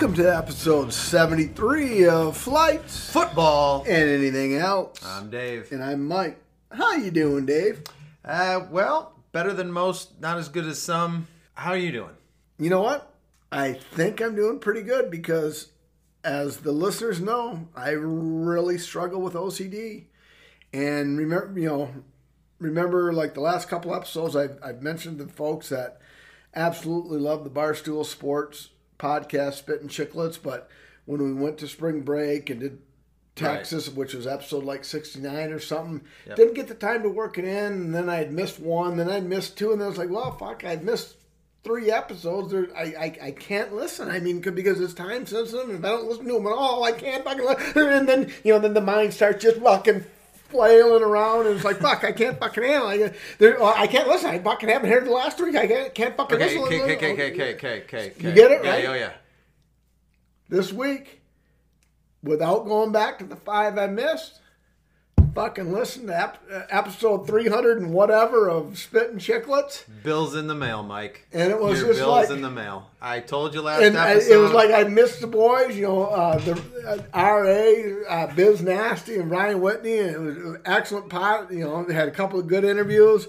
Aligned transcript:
Welcome 0.00 0.14
to 0.22 0.36
episode 0.36 0.92
73 0.92 2.06
of 2.06 2.36
Flights 2.36 3.10
Football. 3.10 3.80
and 3.80 4.08
Anything 4.08 4.54
Else. 4.54 5.04
I'm 5.04 5.28
Dave. 5.28 5.72
and 5.72 5.82
I'm 5.82 6.06
Mike. 6.06 6.40
How 6.70 6.92
you 6.94 7.10
doing, 7.10 7.46
Dave? 7.46 7.82
Uh, 8.24 8.60
well, 8.70 9.14
better 9.32 9.52
than 9.52 9.72
most, 9.72 10.20
not 10.20 10.38
as 10.38 10.48
good 10.48 10.66
as 10.66 10.80
some. 10.80 11.26
How 11.54 11.72
are 11.72 11.76
you 11.76 11.90
doing? 11.90 12.14
You 12.60 12.70
know 12.70 12.80
what? 12.80 13.12
I 13.50 13.72
think 13.72 14.20
I'm 14.20 14.36
doing 14.36 14.60
pretty 14.60 14.82
good 14.82 15.10
because, 15.10 15.72
as 16.22 16.58
the 16.58 16.70
listeners 16.70 17.20
know, 17.20 17.66
I 17.74 17.90
really 17.90 18.78
struggle 18.78 19.20
with 19.20 19.34
OCD. 19.34 20.04
And 20.72 21.18
remember, 21.18 21.58
you 21.58 21.66
know, 21.66 21.90
remember 22.60 23.12
like 23.12 23.34
the 23.34 23.40
last 23.40 23.68
couple 23.68 23.92
episodes, 23.92 24.36
I've, 24.36 24.60
I've 24.62 24.80
mentioned 24.80 25.18
to 25.18 25.26
folks 25.26 25.70
that 25.70 26.00
absolutely 26.54 27.18
love 27.18 27.42
the 27.42 27.50
Barstool 27.50 28.06
Sports 28.06 28.68
podcast, 28.98 29.54
Spitting 29.54 29.88
Chicklets. 29.88 30.38
But 30.42 30.68
when 31.06 31.22
we 31.22 31.32
went 31.32 31.58
to 31.58 31.68
spring 31.68 32.00
break 32.02 32.50
and 32.50 32.60
did 32.60 32.78
Texas, 33.36 33.88
which 33.88 34.14
was 34.14 34.26
episode 34.26 34.64
like 34.64 34.84
69 34.84 35.52
or 35.52 35.60
something, 35.60 36.02
Yep. 36.26 36.36
didn't 36.36 36.54
get 36.54 36.68
the 36.68 36.74
time 36.74 37.02
to 37.04 37.08
work 37.08 37.38
it 37.38 37.44
in. 37.44 37.72
And 37.72 37.94
then 37.94 38.08
I 38.08 38.16
had 38.16 38.32
missed 38.32 38.58
one, 38.58 38.96
then 38.96 39.08
I'd 39.08 39.24
missed 39.26 39.56
two. 39.56 39.70
And 39.72 39.80
then 39.80 39.86
I 39.86 39.88
was 39.90 39.98
like, 39.98 40.10
well, 40.10 40.36
fuck, 40.36 40.64
I'd 40.64 40.82
missed 40.84 41.14
three 41.64 41.90
episodes. 41.90 42.50
There, 42.50 42.66
I, 42.76 42.82
I 42.82 43.18
I 43.26 43.30
can't 43.32 43.74
listen. 43.74 44.08
I 44.10 44.18
mean, 44.20 44.40
because 44.40 44.80
it's 44.80 44.94
time 44.94 45.26
sensitive. 45.26 45.68
and 45.68 45.78
If 45.78 45.84
I 45.84 45.88
don't 45.88 46.08
listen 46.08 46.26
to 46.26 46.32
them 46.34 46.46
at 46.46 46.52
all, 46.52 46.82
I 46.84 46.92
can't 46.92 47.24
fucking. 47.24 47.44
Listen. 47.44 47.88
And 47.92 48.08
then 48.08 48.32
you 48.42 48.52
know, 48.52 48.58
then 48.58 48.74
the 48.74 48.80
mind 48.80 49.12
starts 49.14 49.42
just 49.42 49.58
fucking 49.60 50.04
flailing 50.48 51.02
around, 51.02 51.46
and 51.46 51.56
it's 51.56 51.64
like, 51.64 51.78
fuck, 51.78 52.04
I 52.04 52.12
can't 52.12 52.38
fucking 52.38 52.62
handle. 52.62 52.90
it. 52.90 53.14
I, 53.40 53.46
uh, 53.52 53.74
I 53.76 53.86
can't 53.86 54.08
listen. 54.08 54.30
I 54.30 54.38
fucking 54.38 54.68
haven't 54.68 54.90
heard 54.90 55.06
the 55.06 55.10
last 55.10 55.40
week. 55.40 55.56
I 55.56 55.66
can't, 55.66 55.94
can't 55.94 56.16
fucking 56.16 56.36
Okay, 56.36 56.58
listen. 56.58 56.62
okay, 56.62 56.80
okay, 56.82 56.94
okay, 56.94 57.12
okay, 57.12 57.54
okay, 57.54 57.54
okay, 57.54 57.82
okay. 57.82 58.12
You 58.18 58.32
get 58.34 58.50
it, 58.50 58.64
yeah, 58.64 58.70
right? 58.70 58.84
Oh, 58.86 58.94
yeah. 58.94 59.12
This 60.48 60.72
week, 60.72 61.20
without 62.22 62.66
going 62.66 62.92
back 62.92 63.18
to 63.18 63.24
the 63.24 63.36
five 63.36 63.78
I 63.78 63.86
missed. 63.86 64.40
Fucking 65.34 65.72
listen 65.72 66.06
to 66.08 66.16
ep- 66.20 66.42
uh, 66.52 66.62
episode 66.70 67.26
300 67.26 67.78
and 67.80 67.92
whatever 67.92 68.48
of 68.48 68.78
Spitting 68.78 69.18
Chicklets. 69.18 69.84
Bills 70.02 70.34
in 70.34 70.46
the 70.46 70.54
mail, 70.54 70.82
Mike. 70.82 71.26
And 71.32 71.50
it 71.50 71.60
was 71.60 71.78
Your 71.78 71.88
just 71.88 72.00
bills 72.00 72.10
like- 72.10 72.30
in 72.30 72.42
the 72.42 72.50
mail. 72.50 72.90
I 73.00 73.20
told 73.20 73.54
you 73.54 73.62
last 73.62 73.82
and 73.82 73.96
I, 73.96 74.12
episode. 74.12 74.32
it 74.32 74.36
was 74.38 74.52
like 74.52 74.70
I 74.72 74.84
missed 74.84 75.20
the 75.20 75.26
boys, 75.28 75.76
you 75.76 75.86
know, 75.86 76.04
uh, 76.06 76.38
the 76.38 76.52
uh, 76.86 76.98
RA, 77.14 78.12
uh, 78.24 78.34
Biz 78.34 78.62
Nasty, 78.62 79.16
and 79.16 79.30
Ryan 79.30 79.60
Whitney, 79.60 79.98
and 79.98 80.10
it 80.16 80.18
was, 80.20 80.36
was 80.36 80.56
excellent 80.64 81.08
pot. 81.08 81.52
You 81.52 81.60
know, 81.64 81.84
they 81.84 81.94
had 81.94 82.08
a 82.08 82.12
couple 82.12 82.40
of 82.40 82.46
good 82.48 82.64
interviews. 82.64 83.28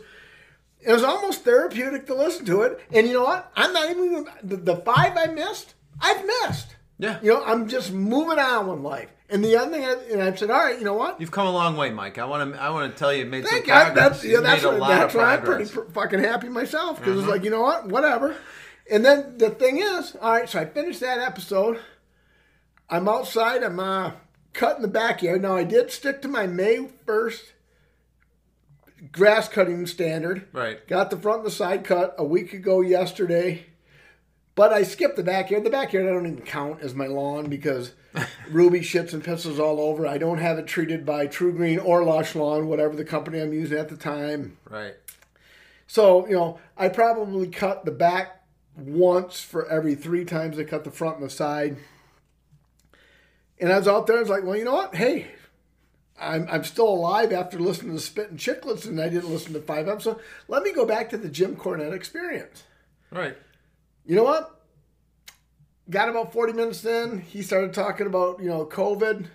It 0.81 0.91
was 0.91 1.03
almost 1.03 1.43
therapeutic 1.43 2.07
to 2.07 2.15
listen 2.15 2.45
to 2.45 2.61
it. 2.61 2.79
And 2.91 3.05
you 3.07 3.13
know 3.13 3.23
what? 3.25 3.51
I'm 3.55 3.73
not 3.73 3.89
even 3.91 4.25
the, 4.41 4.55
the 4.57 4.75
five 4.77 5.15
I 5.17 5.27
missed. 5.27 5.73
I've 6.01 6.25
missed. 6.25 6.75
yeah. 6.97 7.19
You 7.21 7.33
know, 7.33 7.43
I'm 7.43 7.67
just 7.67 7.91
moving 7.91 8.39
on 8.39 8.67
with 8.67 8.79
life. 8.79 9.09
And 9.31 9.45
the 9.45 9.55
other 9.57 9.71
thing, 9.71 9.85
I, 9.85 9.93
and 10.11 10.23
I 10.23 10.33
said, 10.33 10.49
all 10.49 10.57
right, 10.57 10.77
you 10.77 10.83
know 10.83 10.95
what? 10.95 11.21
You've 11.21 11.31
come 11.31 11.45
a 11.45 11.51
long 11.51 11.77
way, 11.77 11.91
Mike. 11.91 12.17
I 12.17 12.25
want 12.25 12.53
to. 12.53 12.61
I 12.61 12.71
want 12.71 12.91
to 12.91 12.97
tell 12.97 13.13
you, 13.13 13.25
you 13.25 13.29
made 13.29 13.45
Thank 13.45 13.65
some 13.65 13.75
God. 13.75 13.85
progress. 13.85 14.09
That's, 14.09 14.25
yeah, 14.25 14.39
that's 14.39 14.63
what, 14.63 14.79
that's 14.79 15.13
why 15.13 15.33
I'm 15.35 15.43
pretty. 15.43 15.65
Mm-hmm. 15.65 15.81
pr- 15.81 15.91
fucking 15.91 16.19
happy 16.19 16.49
myself 16.49 16.97
because 16.97 17.19
it's 17.19 17.27
like, 17.27 17.43
you 17.43 17.51
know 17.51 17.61
what? 17.61 17.87
Whatever. 17.87 18.35
And 18.91 19.05
then 19.05 19.37
the 19.37 19.51
thing 19.51 19.77
is, 19.77 20.15
all 20.19 20.31
right, 20.31 20.49
so 20.49 20.59
I 20.59 20.65
finished 20.65 20.99
that 21.01 21.19
episode. 21.19 21.79
I'm 22.89 23.07
outside. 23.07 23.61
I'm 23.61 23.79
uh, 23.79 24.13
cutting 24.53 24.81
the 24.81 24.87
backyard. 24.87 25.43
Now, 25.43 25.55
I 25.55 25.63
did 25.63 25.91
stick 25.91 26.23
to 26.23 26.27
my 26.27 26.47
May 26.47 26.87
1st 27.05 27.51
grass 29.11 29.47
cutting 29.47 29.85
standard. 29.85 30.47
Right. 30.51 30.85
Got 30.87 31.09
the 31.09 31.17
front 31.17 31.39
and 31.39 31.47
the 31.47 31.51
side 31.51 31.83
cut 31.83 32.15
a 32.17 32.23
week 32.23 32.53
ago 32.53 32.81
yesterday. 32.81 33.65
But 34.55 34.73
I 34.73 34.83
skipped 34.83 35.15
the 35.15 35.23
backyard. 35.23 35.63
The 35.63 35.69
backyard 35.69 36.07
I 36.07 36.09
don't 36.09 36.25
even 36.25 36.41
count 36.41 36.81
as 36.81 36.95
my 36.95 37.07
lawn 37.07 37.47
because 37.47 37.93
Ruby 38.49 38.79
shits 38.81 39.13
and 39.13 39.23
pisses 39.23 39.59
all 39.59 39.79
over. 39.79 40.07
I 40.07 40.17
don't 40.17 40.39
have 40.39 40.57
it 40.57 40.67
treated 40.67 41.05
by 41.05 41.27
TruGreen 41.27 41.83
or 41.83 42.03
Lush 42.03 42.35
Lawn, 42.35 42.67
whatever 42.67 42.95
the 42.95 43.05
company 43.05 43.39
I'm 43.39 43.53
using 43.53 43.77
at 43.77 43.89
the 43.89 43.97
time. 43.97 44.57
Right. 44.69 44.95
So, 45.87 46.27
you 46.27 46.33
know, 46.33 46.59
I 46.77 46.89
probably 46.89 47.47
cut 47.47 47.85
the 47.85 47.91
back 47.91 48.43
once 48.75 49.41
for 49.41 49.67
every 49.67 49.95
three 49.95 50.25
times 50.25 50.57
I 50.57 50.63
cut 50.63 50.83
the 50.83 50.91
front 50.91 51.17
and 51.17 51.25
the 51.25 51.29
side. 51.29 51.77
And 53.59 53.73
I 53.73 53.77
was 53.77 53.87
out 53.87 54.07
there, 54.07 54.17
I 54.17 54.21
was 54.21 54.29
like, 54.29 54.43
well, 54.43 54.55
you 54.55 54.63
know 54.63 54.73
what? 54.73 54.95
Hey, 54.95 55.27
I'm, 56.19 56.47
I'm 56.49 56.63
still 56.63 56.87
alive 56.87 57.33
after 57.33 57.59
listening 57.59 57.93
to 57.93 57.99
Spitting 57.99 58.37
Chicklets, 58.37 58.85
and 58.85 59.01
I 59.01 59.09
didn't 59.09 59.29
listen 59.31 59.53
to 59.53 59.61
five 59.61 59.87
episodes. 59.87 60.21
Let 60.47 60.63
me 60.63 60.71
go 60.71 60.85
back 60.85 61.09
to 61.09 61.17
the 61.17 61.29
Jim 61.29 61.55
Cornette 61.55 61.93
experience. 61.93 62.63
Right. 63.11 63.37
You 64.05 64.15
know 64.15 64.23
what? 64.23 64.58
Got 65.89 66.09
about 66.09 66.33
40 66.33 66.53
minutes 66.53 66.85
in. 66.85 67.21
He 67.21 67.41
started 67.41 67.73
talking 67.73 68.05
about, 68.05 68.41
you 68.41 68.47
know, 68.47 68.65
COVID. 68.65 69.27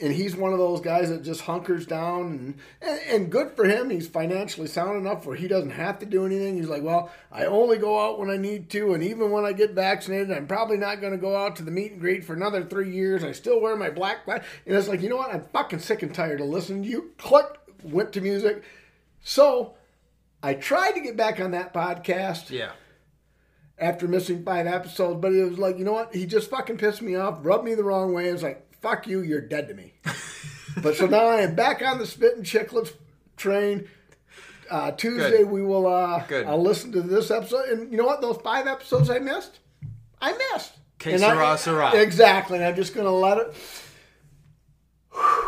And 0.00 0.12
he's 0.12 0.36
one 0.36 0.52
of 0.52 0.60
those 0.60 0.80
guys 0.80 1.08
that 1.08 1.24
just 1.24 1.40
hunkers 1.40 1.84
down. 1.84 2.26
And, 2.26 2.58
and, 2.80 3.00
and 3.08 3.32
good 3.32 3.56
for 3.56 3.64
him. 3.64 3.90
He's 3.90 4.06
financially 4.06 4.68
sound 4.68 4.96
enough 4.96 5.26
where 5.26 5.34
he 5.34 5.48
doesn't 5.48 5.70
have 5.70 5.98
to 5.98 6.06
do 6.06 6.24
anything. 6.24 6.56
He's 6.56 6.68
like, 6.68 6.84
well, 6.84 7.10
I 7.32 7.46
only 7.46 7.78
go 7.78 7.98
out 7.98 8.20
when 8.20 8.30
I 8.30 8.36
need 8.36 8.70
to. 8.70 8.94
And 8.94 9.02
even 9.02 9.32
when 9.32 9.44
I 9.44 9.52
get 9.52 9.72
vaccinated, 9.72 10.30
I'm 10.30 10.46
probably 10.46 10.76
not 10.76 11.00
going 11.00 11.14
to 11.14 11.18
go 11.18 11.36
out 11.36 11.56
to 11.56 11.64
the 11.64 11.72
meet 11.72 11.92
and 11.92 12.00
greet 12.00 12.24
for 12.24 12.34
another 12.34 12.64
three 12.64 12.92
years. 12.92 13.24
I 13.24 13.32
still 13.32 13.60
wear 13.60 13.74
my 13.74 13.90
black. 13.90 14.18
And 14.28 14.42
it's 14.66 14.86
like, 14.86 15.02
you 15.02 15.08
know 15.08 15.16
what? 15.16 15.34
I'm 15.34 15.46
fucking 15.52 15.80
sick 15.80 16.04
and 16.04 16.14
tired 16.14 16.40
of 16.40 16.46
listening 16.46 16.84
to 16.84 16.88
you. 16.88 17.10
Click, 17.18 17.46
went 17.82 18.12
to 18.12 18.20
music. 18.20 18.62
So 19.20 19.74
I 20.44 20.54
tried 20.54 20.92
to 20.92 21.00
get 21.00 21.16
back 21.16 21.40
on 21.40 21.50
that 21.50 21.74
podcast 21.74 22.50
Yeah. 22.50 22.70
After 23.80 24.08
missing 24.08 24.42
five 24.44 24.66
episodes, 24.66 25.20
but 25.20 25.32
it 25.32 25.44
was 25.48 25.58
like, 25.58 25.78
you 25.78 25.84
know 25.84 25.92
what? 25.92 26.14
He 26.14 26.26
just 26.26 26.50
fucking 26.50 26.78
pissed 26.78 27.00
me 27.00 27.14
off, 27.14 27.38
rubbed 27.42 27.64
me 27.64 27.74
the 27.74 27.84
wrong 27.84 28.12
way. 28.12 28.28
It 28.28 28.32
was 28.32 28.42
like, 28.42 28.66
fuck 28.82 29.06
you, 29.06 29.20
you're 29.20 29.40
dead 29.40 29.68
to 29.68 29.74
me. 29.74 29.92
but 30.82 30.96
so 30.96 31.06
now 31.06 31.26
I 31.26 31.42
am 31.42 31.54
back 31.54 31.80
on 31.82 31.98
the 31.98 32.06
spitting 32.06 32.42
chicklets 32.42 32.92
train. 33.36 33.88
Uh, 34.68 34.90
Tuesday 34.90 35.38
Good. 35.38 35.48
we 35.50 35.62
will. 35.62 35.86
Uh, 35.86 36.24
Good. 36.26 36.46
I'll 36.46 36.60
listen 36.62 36.90
to 36.92 37.00
this 37.02 37.30
episode, 37.30 37.68
and 37.68 37.90
you 37.92 37.96
know 37.96 38.04
what? 38.04 38.20
Those 38.20 38.36
five 38.38 38.66
episodes 38.66 39.08
I 39.10 39.18
missed, 39.20 39.60
I 40.20 40.32
missed. 40.52 40.72
Que 40.98 41.12
And 41.14 41.24
I- 41.24 41.56
sera, 41.56 41.58
sera. 41.58 42.02
Exactly, 42.02 42.56
and 42.58 42.66
I'm 42.66 42.74
just 42.74 42.94
gonna 42.94 43.10
let 43.14 43.38
it. 43.38 43.54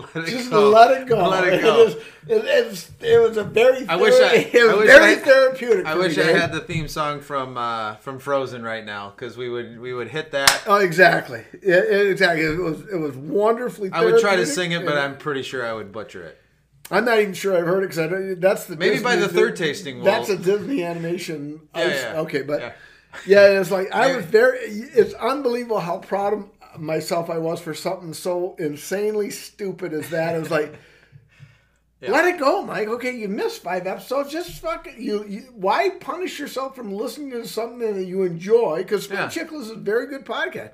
let 0.00 0.16
it 0.16 0.26
Just 0.26 0.50
go. 0.50 0.70
let 0.70 1.00
it 1.00 1.08
go. 1.08 1.28
Let 1.28 1.52
it 1.52 1.62
go. 1.62 1.84
is, 1.86 1.94
it, 1.94 2.02
it's, 2.28 2.90
it 3.00 3.20
was 3.20 3.36
a 3.36 3.44
very. 3.44 3.86
I 3.88 3.96
wish 3.96 4.14
I- 4.14 4.50
I 4.58 4.74
wish 4.76 4.86
very 4.86 5.12
I- 5.12 5.16
therapeutic. 5.16 5.86
I 5.86 5.94
wish 5.94 6.18
I 6.18 6.24
had 6.32 6.52
the 6.52 6.60
theme 6.60 6.88
song 6.88 7.20
from 7.20 7.56
uh, 7.56 7.96
from 7.96 8.18
Frozen 8.18 8.62
right 8.62 8.84
now 8.84 9.10
because 9.10 9.36
we 9.36 9.48
would 9.48 9.78
we 9.80 9.92
would 9.92 10.08
hit 10.08 10.32
that. 10.32 10.62
Oh, 10.66 10.76
exactly. 10.76 11.44
Yeah, 11.62 11.76
exactly. 11.76 12.44
It 12.44 12.58
was 12.58 12.80
it 12.88 12.96
was 12.96 13.16
wonderfully. 13.16 13.90
I 13.92 14.04
would 14.04 14.20
try 14.20 14.36
to 14.36 14.46
sing 14.46 14.72
it, 14.72 14.84
but 14.84 14.96
I'm 14.98 15.16
pretty 15.18 15.42
sure 15.42 15.66
I 15.66 15.72
would 15.72 15.92
butcher 15.92 16.22
it. 16.24 16.38
I'm 16.90 17.04
not 17.04 17.18
even 17.18 17.34
sure 17.34 17.56
I've 17.56 17.66
heard 17.66 17.82
it 17.82 17.88
because 17.88 18.38
that's 18.38 18.66
the 18.66 18.76
Maybe 18.76 19.02
by 19.02 19.16
the 19.16 19.26
third 19.28 19.56
tasting, 19.56 20.04
That's 20.04 20.28
a 20.28 20.36
Disney 20.38 20.84
animation. 20.84 21.68
Yeah, 21.74 21.82
ice- 21.82 21.92
yeah. 22.02 22.20
Okay, 22.20 22.42
but 22.42 22.60
Yeah. 22.60 22.72
yeah. 23.26 23.60
it's 23.60 23.72
like 23.72 23.90
I 23.92 24.14
was 24.14 24.24
very. 24.24 24.58
It's 24.60 25.12
unbelievable 25.14 25.80
how 25.80 25.98
proud 25.98 26.48
myself 26.78 27.28
I 27.30 27.38
was 27.38 27.60
for 27.60 27.74
something 27.74 28.12
so 28.14 28.54
insanely 28.58 29.30
stupid 29.30 29.92
as 29.92 30.10
that. 30.10 30.34
It 30.34 30.38
was 30.40 30.50
like. 30.50 30.74
Yeah. 31.98 32.10
Let 32.10 32.26
it 32.34 32.38
go, 32.38 32.60
Mike. 32.62 32.88
Okay, 32.88 33.16
you 33.16 33.26
missed 33.26 33.62
five 33.62 33.86
episodes. 33.86 34.30
Just 34.30 34.60
fucking 34.60 34.96
you. 35.02 35.24
you 35.26 35.40
why 35.54 35.88
punish 35.98 36.38
yourself 36.38 36.76
from 36.76 36.92
listening 36.92 37.30
to 37.30 37.46
something 37.48 37.78
that 37.96 38.04
you 38.04 38.22
enjoy? 38.22 38.82
Because 38.82 39.08
Yeah. 39.10 39.30
Spin 39.30 39.46
Chicklets 39.46 39.60
is 39.62 39.70
a 39.70 39.76
very 39.76 40.06
good 40.06 40.26
podcast. 40.26 40.72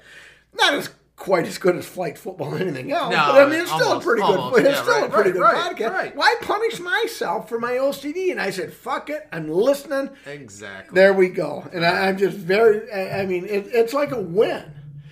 Not 0.52 0.75
as 0.75 0.90
quite 1.14 1.46
as 1.46 1.58
good 1.58 1.76
as 1.76 1.87
Flight 1.87 2.19
Football 2.19 2.55
or 2.56 2.58
anything 2.58 2.90
else. 2.90 3.12
No, 3.14 3.19
but 3.34 3.46
I 3.46 3.48
mean, 3.48 3.60
it's 3.60 3.70
still 3.70 3.87
almost, 3.87 4.05
a 4.05 4.08
pretty 4.08 4.22
almost. 4.22 4.56
good. 4.56 4.66
It's 4.66 4.76
Yeah, 4.78 4.82
still 4.82 5.05
a 5.05 5.08
pretty 5.08 5.31
right, 5.31 5.34
good 5.34 5.40
right, 5.43 5.76
podcast. 5.76 5.93
right. 5.93 6.16
Why 6.16 6.34
punish 6.43 6.81
myself 6.81 7.48
for 7.48 7.60
my 7.60 7.75
OCD? 7.75 8.32
And 8.32 8.40
I 8.40 8.50
said, 8.50 8.72
"Fuck 8.72 9.08
it, 9.08 9.28
I'm 9.31 9.48
listening." 9.48 10.10
Exactly. 10.26 10.93
There 10.93 11.12
we 11.14 11.28
go. 11.28 11.64
And 11.72 11.87
I, 11.87 12.08
I'm 12.08 12.19
just 12.19 12.37
very. 12.37 12.90
I, 12.90 13.20
I 13.20 13.26
mean, 13.26 13.44
it, 13.46 13.69
it's 13.69 13.93
like 13.94 14.10
a 14.10 14.20
win. 14.20 14.64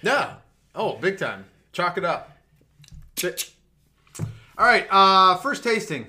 Yeah. 0.03 0.35
Oh, 0.75 0.97
big 0.97 1.19
time. 1.19 1.47
Chalk 1.73 1.99
it 1.99 2.05
up. 2.05 2.37
All 4.57 4.67
right. 4.67 4.87
Uh, 4.91 5.37
first 5.39 5.65
tasting. 5.65 6.07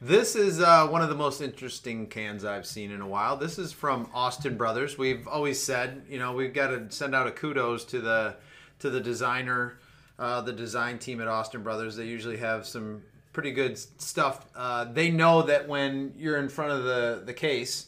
This 0.00 0.36
is 0.36 0.60
uh, 0.60 0.86
one 0.88 1.00
of 1.00 1.08
the 1.08 1.14
most 1.14 1.40
interesting 1.40 2.06
cans 2.08 2.44
I've 2.44 2.66
seen 2.66 2.90
in 2.90 3.00
a 3.00 3.08
while. 3.08 3.38
This 3.38 3.58
is 3.58 3.72
from 3.72 4.10
Austin 4.12 4.58
Brothers. 4.58 4.98
We've 4.98 5.26
always 5.26 5.62
said, 5.62 6.02
you 6.10 6.18
know, 6.18 6.32
we've 6.32 6.52
got 6.52 6.68
to 6.68 6.90
send 6.90 7.14
out 7.14 7.26
a 7.26 7.30
kudos 7.30 7.86
to 7.86 8.02
the 8.02 8.36
to 8.80 8.90
the 8.90 9.00
designer, 9.00 9.78
uh, 10.18 10.42
the 10.42 10.52
design 10.52 10.98
team 10.98 11.22
at 11.22 11.28
Austin 11.28 11.62
Brothers. 11.62 11.96
They 11.96 12.04
usually 12.04 12.36
have 12.36 12.66
some 12.66 13.02
pretty 13.32 13.50
good 13.50 13.78
stuff. 13.78 14.44
Uh, 14.54 14.84
they 14.84 15.10
know 15.10 15.40
that 15.40 15.68
when 15.68 16.12
you're 16.18 16.36
in 16.36 16.50
front 16.50 16.72
of 16.72 16.84
the 16.84 17.22
the 17.24 17.32
case, 17.32 17.86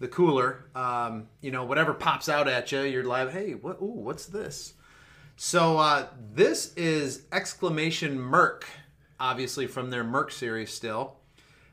the 0.00 0.08
cooler, 0.08 0.64
um, 0.74 1.28
you 1.40 1.52
know, 1.52 1.64
whatever 1.64 1.94
pops 1.94 2.28
out 2.28 2.48
at 2.48 2.72
you, 2.72 2.80
you're 2.80 3.04
like, 3.04 3.30
hey, 3.30 3.52
what? 3.52 3.80
Ooh, 3.80 3.84
what's 3.84 4.26
this? 4.26 4.74
So 5.36 5.78
uh, 5.78 6.06
this 6.32 6.72
is 6.74 7.22
exclamation 7.32 8.18
Merc, 8.18 8.66
obviously 9.18 9.66
from 9.66 9.90
their 9.90 10.04
Merc 10.04 10.30
series 10.30 10.72
still. 10.72 11.16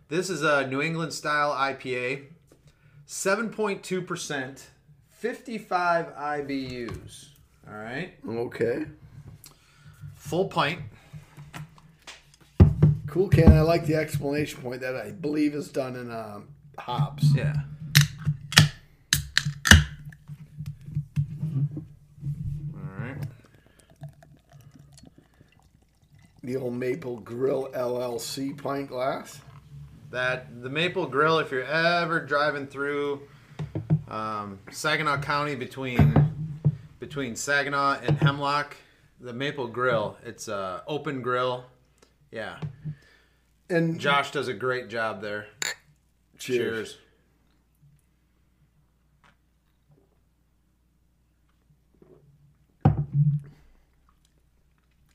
This 0.09 0.29
is 0.29 0.41
a 0.41 0.67
New 0.67 0.81
England 0.81 1.13
style 1.13 1.53
IPA, 1.53 2.25
7.2%, 3.07 4.63
55 5.09 6.05
IBUs. 6.07 7.25
All 7.67 7.77
right. 7.77 8.13
Okay. 8.27 8.85
Full 10.15 10.45
pint. 10.45 10.81
Cool 13.07 13.29
can. 13.29 13.53
I 13.53 13.61
like 13.61 13.85
the 13.85 13.95
explanation 13.95 14.61
point 14.61 14.81
that 14.81 14.95
I 14.95 15.11
believe 15.11 15.53
is 15.53 15.69
done 15.69 15.95
in 15.95 16.11
um, 16.11 16.47
hops. 16.77 17.25
Yeah. 17.35 17.53
All 22.73 22.99
right. 22.99 23.17
The 26.43 26.57
old 26.57 26.73
Maple 26.73 27.17
Grill 27.17 27.69
LLC 27.73 28.57
pint 28.61 28.89
glass. 28.89 29.39
That 30.09 30.61
the 30.61 30.69
Maple 30.69 31.05
Grill, 31.05 31.39
if 31.39 31.51
you're 31.51 31.63
ever 31.63 32.19
driving 32.19 32.67
through 32.67 33.21
um, 34.09 34.59
Saginaw 34.71 35.21
County 35.21 35.55
between 35.55 36.57
between 36.99 37.35
Saginaw 37.35 37.99
and 38.03 38.17
Hemlock, 38.17 38.75
the 39.19 39.33
Maple 39.33 39.67
Grill, 39.67 40.17
it's 40.25 40.47
a 40.47 40.83
open 40.87 41.21
grill. 41.21 41.65
Yeah, 42.31 42.57
And 43.69 43.99
Josh 43.99 44.31
does 44.31 44.47
a 44.47 44.53
great 44.53 44.87
job 44.87 45.21
there. 45.21 45.47
cheers. 46.37 46.93
Cheers. 46.93 46.97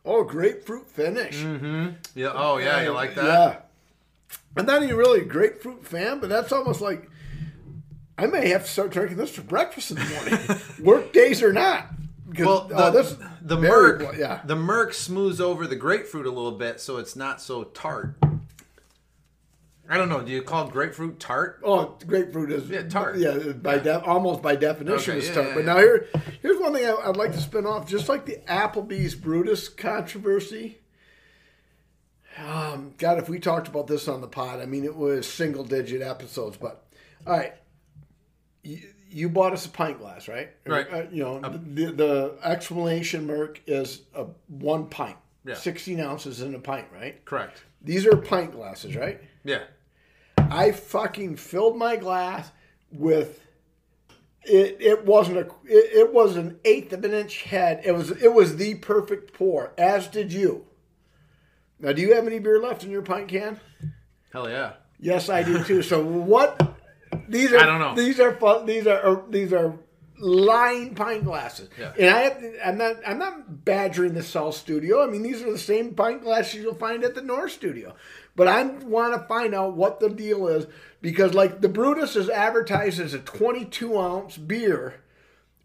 Oh, 0.06 0.22
grapefruit 0.22 0.88
finish. 0.88 1.36
Mm-hmm. 1.38 1.94
Yeah. 2.14 2.30
Oh 2.32 2.58
yeah, 2.58 2.82
you 2.82 2.92
like 2.92 3.16
that? 3.16 3.24
Yeah. 3.24 3.56
I'm 4.56 4.64
not 4.64 4.82
even 4.82 4.96
really 4.96 5.20
a 5.20 5.24
grapefruit 5.24 5.84
fan, 5.84 6.20
but 6.20 6.30
that's 6.30 6.52
almost 6.52 6.80
like 6.80 7.10
I 8.16 8.26
may 8.26 8.48
have 8.50 8.64
to 8.64 8.70
start 8.70 8.92
drinking 8.92 9.18
this 9.18 9.30
for 9.30 9.42
breakfast 9.42 9.90
in 9.90 9.96
the 9.96 10.04
morning, 10.04 10.62
work 10.86 11.12
days 11.12 11.42
or 11.42 11.52
not. 11.52 11.88
Well, 12.38 12.68
the, 12.68 12.86
oh, 12.86 12.90
this 12.90 13.16
the 13.42 13.58
Merc, 13.58 14.16
yeah. 14.16 14.40
the 14.44 14.56
Merc 14.56 14.94
smooths 14.94 15.40
over 15.40 15.66
the 15.66 15.76
grapefruit 15.76 16.26
a 16.26 16.30
little 16.30 16.52
bit, 16.52 16.80
so 16.80 16.96
it's 16.96 17.16
not 17.16 17.40
so 17.40 17.64
tart. 17.64 18.16
I 19.88 19.96
don't 19.96 20.08
know. 20.08 20.20
Do 20.22 20.32
you 20.32 20.42
call 20.42 20.66
grapefruit 20.68 21.20
tart? 21.20 21.60
Oh, 21.64 21.96
grapefruit 22.06 22.50
is 22.50 22.68
Yeah, 22.68 22.82
tart. 22.88 23.16
Yeah, 23.18 23.36
by 23.52 23.78
de- 23.78 24.02
almost 24.04 24.42
by 24.42 24.56
definition 24.56 25.12
Okay, 25.14 25.20
is 25.20 25.28
yeah, 25.28 25.34
tart. 25.34 25.46
yeah, 25.48 25.54
but 25.54 25.60
yeah. 25.60 25.72
now 25.74 25.78
here, 25.78 26.08
here's 26.42 26.58
one 26.60 26.74
thing 26.74 26.84
I, 26.86 27.08
I'd 27.08 27.16
like 27.16 27.32
to 27.32 27.40
spin 27.40 27.66
off. 27.66 27.86
Just 27.88 28.08
like 28.08 28.26
the 28.26 28.38
Applebee's 28.48 29.14
Brutus 29.14 29.68
controversy. 29.68 30.78
Um, 32.38 32.94
God, 32.98 33.18
if 33.18 33.28
we 33.28 33.38
talked 33.38 33.68
about 33.68 33.86
this 33.86 34.08
on 34.08 34.20
the 34.20 34.26
pod, 34.28 34.60
I 34.60 34.66
mean, 34.66 34.84
it 34.84 34.94
was 34.94 35.26
single 35.26 35.64
digit 35.64 36.02
episodes. 36.02 36.56
But 36.56 36.84
all 37.26 37.36
right, 37.36 37.54
you, 38.62 38.80
you 39.08 39.28
bought 39.28 39.52
us 39.52 39.64
a 39.66 39.70
pint 39.70 39.98
glass, 39.98 40.28
right? 40.28 40.50
Right. 40.66 40.86
Uh, 40.92 41.04
you 41.10 41.22
know, 41.22 41.40
the, 41.40 41.92
the 41.92 42.38
explanation, 42.42 43.26
Merc, 43.26 43.60
is 43.66 44.02
a 44.14 44.26
one 44.48 44.86
pint, 44.88 45.16
Yeah. 45.46 45.54
sixteen 45.54 46.00
ounces 46.00 46.42
in 46.42 46.54
a 46.54 46.58
pint, 46.58 46.88
right? 46.92 47.24
Correct. 47.24 47.62
These 47.80 48.06
are 48.06 48.16
pint 48.16 48.52
glasses, 48.52 48.96
right? 48.96 49.20
Yeah. 49.44 49.62
I 50.50 50.72
fucking 50.72 51.36
filled 51.36 51.76
my 51.76 51.96
glass 51.96 52.50
with 52.92 53.40
it. 54.42 54.76
It 54.80 55.04
wasn't 55.04 55.38
a. 55.38 55.46
It, 55.64 55.92
it 55.92 56.12
was 56.12 56.36
an 56.36 56.58
eighth 56.64 56.92
of 56.92 57.04
an 57.04 57.12
inch 57.12 57.42
head. 57.42 57.82
It 57.84 57.92
was. 57.92 58.10
It 58.10 58.32
was 58.32 58.56
the 58.56 58.76
perfect 58.76 59.32
pour. 59.32 59.72
As 59.76 60.06
did 60.08 60.32
you. 60.32 60.64
Now, 61.78 61.92
do 61.92 62.00
you 62.00 62.14
have 62.14 62.26
any 62.26 62.38
beer 62.38 62.60
left 62.60 62.84
in 62.84 62.90
your 62.90 63.02
pint 63.02 63.28
can? 63.28 63.60
Hell 64.32 64.48
yeah. 64.48 64.74
Yes, 64.98 65.28
I 65.28 65.42
do 65.42 65.62
too. 65.64 65.82
So 65.82 66.02
what? 66.02 66.74
These 67.28 67.52
are. 67.52 67.58
I 67.58 67.66
don't 67.66 67.80
know. 67.80 67.94
These 67.94 68.20
are 68.20 68.34
fun. 68.34 68.66
These 68.66 68.86
are. 68.86 69.00
are 69.00 69.24
these 69.28 69.52
are 69.52 69.78
line 70.18 70.94
pint 70.94 71.24
glasses. 71.24 71.68
Yeah. 71.78 71.92
And 71.98 72.10
I 72.10 72.20
have. 72.20 72.44
I'm 72.64 72.78
not. 72.78 72.96
I'm 73.06 73.18
not 73.18 73.64
badgering 73.64 74.14
the 74.14 74.22
Cell 74.22 74.52
Studio. 74.52 75.02
I 75.02 75.06
mean, 75.10 75.22
these 75.22 75.42
are 75.42 75.50
the 75.50 75.58
same 75.58 75.94
pint 75.94 76.22
glasses 76.22 76.62
you'll 76.62 76.74
find 76.74 77.04
at 77.04 77.14
the 77.14 77.22
North 77.22 77.52
Studio. 77.52 77.94
But 78.36 78.48
I 78.48 78.62
want 78.62 79.14
to 79.14 79.26
find 79.26 79.54
out 79.54 79.76
what 79.76 79.98
the 79.98 80.10
deal 80.10 80.46
is 80.46 80.66
because, 81.00 81.34
like, 81.34 81.62
the 81.62 81.68
Brutus 81.68 82.14
is 82.14 82.28
advertised 82.28 83.00
as 83.00 83.14
a 83.14 83.18
22 83.18 83.98
ounce 83.98 84.36
beer. 84.36 85.00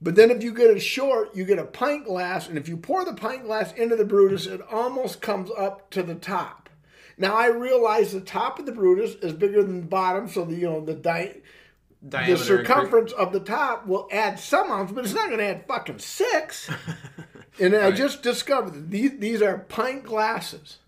But 0.02 0.16
then 0.16 0.32
if 0.32 0.42
you 0.42 0.54
get 0.54 0.76
a 0.76 0.80
short, 0.80 1.36
you 1.36 1.44
get 1.46 1.60
a 1.60 1.66
pint 1.66 2.06
glass, 2.06 2.48
and 2.48 2.58
if 2.58 2.68
you 2.68 2.78
pour 2.78 3.06
the 3.06 3.14
pint 3.14 3.44
glass 3.44 3.72
into 3.74 3.96
the 3.96 4.06
Brutus, 4.06 4.48
it 4.48 4.62
almost 4.72 5.22
comes 5.22 5.52
up 5.56 5.92
to 5.92 6.02
the 6.02 6.16
top. 6.16 6.70
Now 7.18 7.36
I 7.36 7.48
realize 7.48 8.12
the 8.12 8.22
top 8.22 8.58
of 8.58 8.66
the 8.66 8.72
Brutus 8.72 9.14
is 9.16 9.34
bigger 9.34 9.62
than 9.62 9.82
the 9.82 9.88
bottom, 9.88 10.28
so 10.28 10.44
the 10.44 10.56
you 10.56 10.68
know 10.68 10.84
the 10.84 10.96
di- 10.96 11.36
the 12.02 12.36
circumference 12.38 13.12
of 13.12 13.32
the 13.32 13.40
top 13.40 13.86
will 13.86 14.08
add 14.12 14.40
some 14.40 14.72
ounce, 14.72 14.92
but 14.92 15.06
it's 15.06 15.14
not 15.14 15.28
going 15.28 15.38
to 15.38 15.46
add 15.46 15.68
fucking 15.68 16.00
six. 16.00 16.68
and 17.60 17.76
I 17.76 17.92
just 17.92 18.24
discovered 18.24 18.74
that 18.74 18.90
these 18.90 19.20
these 19.20 19.42
are 19.44 19.60
pint 19.60 20.04
glasses. 20.04 20.80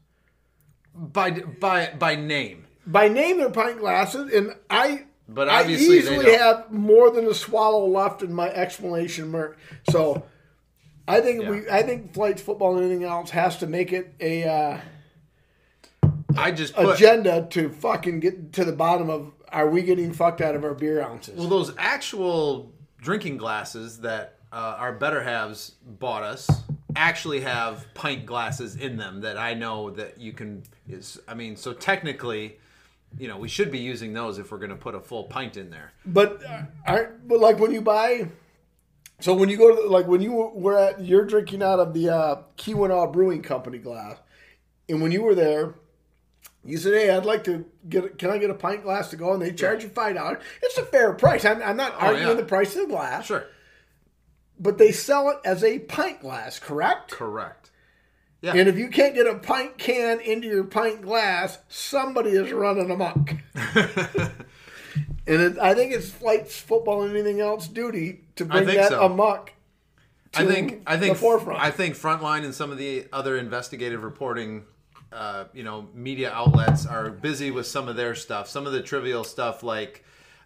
By 0.96 1.32
by 1.32 1.94
by 1.98 2.16
name. 2.16 2.66
By 2.86 3.08
name, 3.08 3.38
they're 3.38 3.50
pint 3.50 3.80
glasses, 3.80 4.34
and 4.34 4.56
I. 4.70 5.06
But 5.30 5.48
I 5.48 5.62
obviously 5.62 6.02
they 6.02 6.16
easily 6.16 6.34
have 6.34 6.70
more 6.72 7.10
than 7.10 7.26
a 7.28 7.34
swallow 7.34 7.88
left 7.88 8.22
in 8.24 8.34
my 8.34 8.50
explanation 8.50 9.32
mark. 9.32 9.58
So, 9.90 10.24
I 11.08 11.22
think 11.22 11.44
Yeah. 11.44 11.50
we, 11.50 11.70
I 11.70 11.82
think 11.82 12.14
flights, 12.14 12.42
football, 12.42 12.76
and 12.76 12.86
anything 12.86 13.06
else 13.06 13.30
has 13.30 13.58
to 13.60 13.68
make 13.68 13.94
it 13.94 14.14
a 14.20 14.44
uh, 14.44 14.78
I 16.38 16.52
just 16.52 16.76
put 16.76 16.96
agenda 16.96 17.48
to 17.52 17.70
fucking 17.70 18.20
get 18.20 18.54
to 18.54 18.66
the 18.66 18.74
bottom 18.74 19.10
of 19.10 19.32
are 19.50 19.70
we 19.70 19.82
getting 19.84 20.12
fucked 20.14 20.42
out 20.42 20.56
of 20.56 20.64
our 20.64 20.74
beer 20.74 21.02
ounces? 21.02 21.38
well 21.38 21.48
those 21.48 21.74
actual 21.78 22.74
drinking 23.02 23.38
glasses 23.38 24.00
that 24.00 24.40
uh, 24.52 24.76
our 24.78 24.92
better 24.94 25.22
halves 25.24 25.72
bought 25.86 26.24
us 26.24 26.50
actually 26.96 27.42
have 27.42 27.86
pint 27.94 28.26
glasses 28.26 28.76
in 28.76 28.98
them 28.98 29.22
that 29.22 29.38
I 29.38 29.54
know 29.54 29.90
that 29.92 30.20
you 30.20 30.34
can 30.34 30.64
is 30.88 31.20
I 31.28 31.34
mean 31.34 31.56
so 31.56 31.74
technically 31.74 32.58
you 33.18 33.28
know 33.28 33.38
we 33.38 33.48
should 33.48 33.72
be 33.72 33.80
using 33.80 34.14
those 34.14 34.40
if 34.40 34.52
we're 34.52 34.58
going 34.58 34.70
to 34.70 34.76
put 34.76 34.96
a 34.96 35.00
full 35.00 35.26
pint 35.26 35.58
in 35.58 35.70
there. 35.70 35.94
But 36.06 36.44
uh, 36.46 36.64
aren't 36.86 37.28
but 37.28 37.40
like 37.40 37.60
when 37.60 37.72
you 37.72 37.82
buy, 37.82 38.28
so 39.20 39.34
when 39.34 39.50
you 39.50 39.58
go 39.58 39.76
to 39.76 39.90
like 39.90 40.08
when 40.08 40.22
you 40.22 40.32
were 40.32 40.78
at 40.78 41.02
you're 41.02 41.26
drinking 41.26 41.64
out 41.64 41.80
of 41.80 41.94
the 41.94 42.10
uh, 42.10 42.42
Keweenaw 42.58 43.12
Brewing 43.12 43.42
Company 43.42 43.78
glass, 43.78 44.18
and 44.90 45.02
when 45.02 45.12
you 45.12 45.22
were 45.22 45.36
there, 45.36 45.76
you 46.66 46.78
said, 46.78 46.94
"Hey, 46.94 47.10
I'd 47.10 47.26
like 47.26 47.44
to 47.46 47.66
get. 47.90 48.18
Can 48.18 48.30
I 48.30 48.38
get 48.38 48.50
a 48.50 48.56
pint 48.56 48.84
glass 48.84 49.10
to 49.10 49.16
go?" 49.16 49.34
And 49.34 49.42
they 49.42 49.52
charge 49.52 49.84
you 49.84 49.90
five 49.90 50.16
dollars. 50.16 50.42
It's 50.62 50.78
a 50.78 50.86
fair 50.86 51.14
price. 51.14 51.46
I'm, 51.46 51.62
I'm 51.62 51.78
not 51.78 51.94
arguing 52.02 52.30
yeah. 52.30 52.34
the 52.36 52.46
price 52.46 52.76
of 52.76 52.84
the 52.84 52.88
glass, 52.88 53.26
Sure. 53.26 53.46
But 54.60 54.78
they 54.78 54.92
sell 54.92 55.30
it 55.30 55.38
as 55.46 55.64
a 55.64 55.80
pint 55.80 56.22
glass, 56.22 56.60
correct? 56.60 57.12
Correct. 57.12 57.72
Yeah. 58.42 58.56
And 58.56 58.68
if 58.68 58.78
you 58.78 58.90
can't 58.90 59.16
get 59.16 59.26
a 59.26 59.36
pint 59.36 59.78
can 59.78 60.20
into 60.20 60.48
your 60.48 60.66
pint 60.66 61.02
glass, 61.02 61.60
somebody 61.70 62.32
is 62.32 62.52
running 62.52 62.92
amok. 62.92 63.36
and 63.56 64.32
it, 65.26 65.58
I 65.58 65.74
think 65.74 65.94
it's 65.94 66.10
flights, 66.10 66.60
football, 66.60 67.04
and 67.04 67.16
anything 67.16 67.40
else 67.40 67.70
duty 67.70 68.26
to 68.36 68.44
bring 68.44 68.66
that 68.66 68.90
so. 68.90 69.06
amok. 69.06 69.54
I 70.36 70.46
think 70.46 70.82
I 70.86 70.98
think 70.98 71.14
the 71.14 71.20
forefront. 71.20 71.62
I 71.62 71.72
think 71.72 71.96
Frontline 71.96 72.44
and 72.44 72.54
some 72.54 72.72
of 72.72 72.78
the 72.78 73.06
other 73.14 73.38
investigative 73.38 74.04
reporting, 74.04 74.66
uh, 75.12 75.46
you 75.54 75.64
know, 75.64 75.88
media 75.94 76.32
outlets 76.32 76.86
are 76.86 77.12
busy 77.12 77.52
with 77.52 77.68
some 77.68 77.88
of 77.88 77.96
their 77.96 78.16
stuff. 78.16 78.50
Some 78.50 78.66
of 78.66 78.74
the 78.74 78.82
trivial 78.82 79.24
stuff 79.24 79.64
like, 79.64 80.04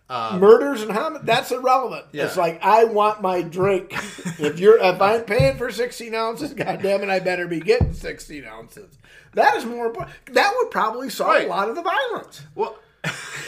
uh, 0.10 0.38
Murders 0.40 0.82
and 0.82 0.92
homicides, 0.92 1.26
that's 1.26 1.52
irrelevant. 1.52 2.06
Yeah. 2.14 2.26
It's 2.26 2.38
like 2.38 2.60
I 2.64 2.86
want 2.86 3.22
my 3.22 3.42
drink. 3.42 3.92
if 4.40 4.60
you're 4.60 4.78
if 4.82 5.02
I'm 5.02 5.24
paying 5.24 5.58
for 5.58 5.70
16 5.72 6.14
ounces, 6.16 6.54
god 6.54 6.82
damn 6.82 7.02
it, 7.04 7.10
I 7.10 7.20
better 7.20 7.48
be 7.48 7.60
getting 7.60 7.94
16 7.94 8.46
ounces. 8.46 8.98
That 9.34 9.56
is 9.58 9.66
more 9.66 9.88
important. 9.88 10.16
That 10.34 10.54
would 10.58 10.72
probably 10.72 11.10
solve 11.10 11.32
Right. 11.32 11.46
a 11.46 11.50
lot 11.50 11.70
of 11.70 11.76
the 11.76 11.82
violence. 11.84 12.42
well, 12.56 12.78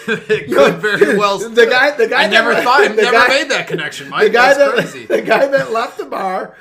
it 0.08 0.48
could 0.54 0.76
very 0.76 1.18
well. 1.18 1.40
The 1.50 1.66
guy- 1.66 1.92
the 1.98 2.08
guy 2.08 2.24
I 2.24 2.28
never 2.28 2.54
that- 2.54 2.64
thought, 2.64 2.82
the 2.90 3.02
never 3.02 3.12
guy- 3.18 3.28
made 3.28 3.50
that 3.52 3.68
connection, 3.68 4.10
Mike. 4.10 4.24
the 4.28 4.30
guy 4.30 4.54
That's 4.54 4.58
that 4.58 4.92
crazy. 4.92 5.06
the 5.06 5.22
guy 5.22 5.48
that 5.48 5.72
left 5.72 5.98
the 5.98 6.06
bar 6.06 6.56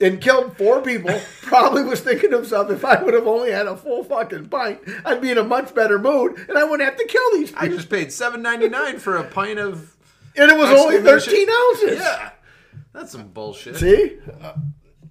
and 0.00 0.20
killed 0.20 0.56
four 0.56 0.82
people 0.82 1.18
probably 1.42 1.82
was 1.82 2.00
thinking 2.00 2.30
to 2.30 2.36
himself, 2.36 2.70
if 2.70 2.84
I 2.84 3.02
would 3.02 3.14
have 3.14 3.26
only 3.26 3.50
had 3.50 3.66
a 3.66 3.76
full 3.76 4.04
fucking 4.04 4.48
pint, 4.48 4.80
I'd 5.04 5.20
be 5.22 5.30
in 5.30 5.38
a 5.38 5.44
much 5.44 5.74
better 5.74 5.98
mood 5.98 6.36
and 6.48 6.58
I 6.58 6.64
wouldn't 6.64 6.88
have 6.88 6.98
to 6.98 7.06
kill 7.06 7.32
these 7.32 7.52
I 7.56 7.68
just 7.68 7.88
paid 7.88 8.12
seven 8.12 8.42
ninety 8.42 8.68
nine 8.68 8.98
for 8.98 9.16
a 9.16 9.24
pint 9.24 9.58
of. 9.58 9.96
and 10.36 10.50
it 10.50 10.56
was 10.58 10.68
only 10.70 11.00
13 11.00 11.48
ounces. 11.50 11.98
Yeah, 12.00 12.30
that's 12.92 13.12
some 13.12 13.28
bullshit. 13.28 13.76
See? 13.76 14.18
Uh, 14.42 14.54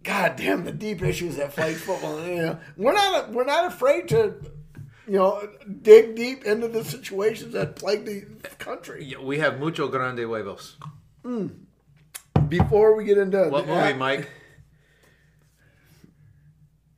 God 0.03 0.35
damn 0.35 0.65
the 0.65 0.71
deep 0.71 1.01
issues 1.01 1.37
that 1.37 1.51
fight 1.53 1.77
football. 1.77 2.23
You 2.23 2.35
know, 2.41 2.59
we're 2.77 2.93
not 2.93 3.31
we're 3.31 3.43
not 3.43 3.65
afraid 3.65 4.07
to, 4.09 4.35
you 5.07 5.13
know, 5.13 5.49
dig 5.81 6.15
deep 6.15 6.45
into 6.45 6.67
the 6.67 6.83
situations 6.83 7.53
that 7.53 7.75
plague 7.75 8.05
the 8.05 8.27
country. 8.59 9.03
Yeah, 9.05 9.17
We 9.23 9.39
have 9.39 9.59
mucho 9.59 9.87
grande 9.87 10.19
huevos. 10.19 10.77
Before 12.49 12.95
we 12.95 13.03
get 13.05 13.17
into 13.17 13.45
What 13.49 13.65
the- 13.65 13.73
movie, 13.73 13.93
Mike? 13.93 14.29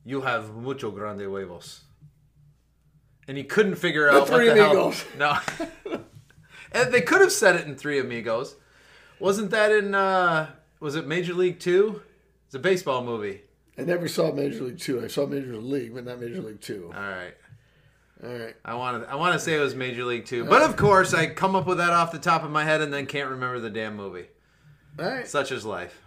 You 0.07 0.21
have 0.21 0.55
mucho 0.55 0.89
grande 0.89 1.19
huevos. 1.21 1.81
And 3.27 3.35
he 3.35 3.43
couldn't 3.43 3.75
figure 3.75 4.09
out 4.09 4.27
Three 4.29 4.47
what 4.47 4.55
the 4.55 4.65
Amigos. 4.65 5.03
hell. 5.19 5.41
No. 5.91 5.99
and 6.71 6.93
they 6.93 7.01
could 7.01 7.19
have 7.19 7.31
said 7.33 7.55
it 7.57 7.67
in 7.67 7.75
Three 7.75 7.99
Amigos, 7.99 8.55
Wasn't 9.19 9.51
that 9.51 9.69
in? 9.73 9.93
uh 9.93 10.47
Was 10.79 10.95
it 10.95 11.05
Major 11.07 11.33
League 11.33 11.59
Two? 11.59 12.01
It's 12.45 12.55
a 12.55 12.59
baseball 12.59 13.03
movie. 13.03 13.41
I 13.77 13.81
never 13.81 14.07
saw 14.07 14.31
Major 14.31 14.63
League 14.63 14.79
Two. 14.79 15.03
I 15.03 15.07
saw 15.07 15.25
Major 15.25 15.57
League, 15.57 15.93
but 15.93 16.05
not 16.05 16.21
Major 16.21 16.41
League 16.41 16.61
Two. 16.61 16.89
All 16.95 17.01
right. 17.01 17.33
All 18.23 18.29
right. 18.33 18.55
I 18.63 18.75
want 18.75 19.03
to. 19.03 19.11
I 19.11 19.15
want 19.15 19.33
to 19.33 19.39
say 19.39 19.55
it 19.57 19.59
was 19.59 19.75
Major 19.75 20.05
League 20.05 20.25
Two, 20.25 20.45
but 20.45 20.61
of 20.61 20.77
course 20.77 21.13
I 21.13 21.27
come 21.27 21.53
up 21.53 21.67
with 21.67 21.79
that 21.79 21.91
off 21.91 22.13
the 22.13 22.17
top 22.19 22.43
of 22.45 22.49
my 22.49 22.63
head 22.63 22.79
and 22.79 22.93
then 22.93 23.07
can't 23.07 23.29
remember 23.29 23.59
the 23.59 23.69
damn 23.69 23.97
movie. 23.97 24.27
All 24.97 25.05
right. 25.05 25.27
Such 25.27 25.51
is 25.51 25.65
life. 25.65 26.01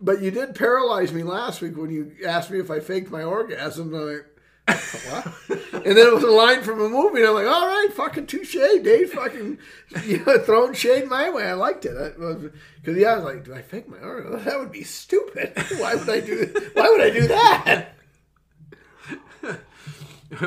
But 0.00 0.22
you 0.22 0.30
did 0.30 0.54
paralyze 0.54 1.12
me 1.12 1.22
last 1.22 1.62
week 1.62 1.76
when 1.76 1.90
you 1.90 2.12
asked 2.26 2.50
me 2.50 2.58
if 2.58 2.70
I 2.70 2.80
faked 2.80 3.10
my 3.10 3.22
orgasm. 3.22 3.94
And 3.94 3.96
I'm 3.96 4.06
like, 4.08 4.26
what? 4.66 5.26
and 5.74 5.96
then 5.96 6.06
it 6.06 6.14
was 6.14 6.24
a 6.24 6.30
line 6.30 6.62
from 6.62 6.80
a 6.80 6.88
movie, 6.88 7.20
and 7.20 7.28
I'm 7.28 7.34
like, 7.34 7.46
all 7.46 7.66
right, 7.66 7.88
fucking 7.92 8.26
touche, 8.26 8.54
Dave, 8.54 9.12
fucking 9.12 9.58
you 10.04 10.24
know, 10.24 10.38
throwing 10.38 10.74
shade 10.74 11.08
my 11.08 11.30
way. 11.30 11.44
I 11.44 11.52
liked 11.52 11.84
it 11.84 11.94
because 12.16 12.96
yeah, 12.96 13.12
I 13.12 13.16
was 13.16 13.24
like, 13.24 13.44
do 13.44 13.54
I 13.54 13.62
fake 13.62 13.88
my 13.88 13.98
orgasm? 13.98 14.44
That 14.44 14.58
would 14.58 14.72
be 14.72 14.84
stupid. 14.84 15.52
Why 15.78 15.94
would 15.94 16.08
I 16.08 16.20
do? 16.20 16.52
Why 16.74 16.88
would 16.88 17.00
I 17.00 17.10
do 17.10 17.26
that? 17.28 17.90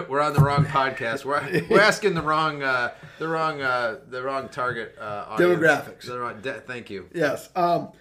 we're 0.09 0.21
on 0.21 0.33
the 0.33 0.41
wrong 0.41 0.65
podcast. 0.65 1.23
We're, 1.23 1.65
we're 1.69 1.79
asking 1.79 2.15
the 2.15 2.21
wrong 2.21 2.63
uh, 2.63 2.93
the 3.19 3.27
wrong 3.27 3.61
uh, 3.61 3.99
the 4.07 4.23
wrong 4.23 4.49
target 4.49 4.95
uh, 4.99 5.25
audience. 5.29 5.59
Demographics. 5.59 6.05
The 6.07 6.19
wrong, 6.19 6.41
de- 6.41 6.59
thank 6.61 6.89
you. 6.89 7.07
Yes. 7.13 7.49
Um, 7.55 7.91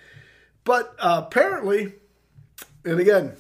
but 0.67 0.95
uh, 0.99 1.23
apparently, 1.27 1.95
and 2.85 3.01
again, 3.01 3.33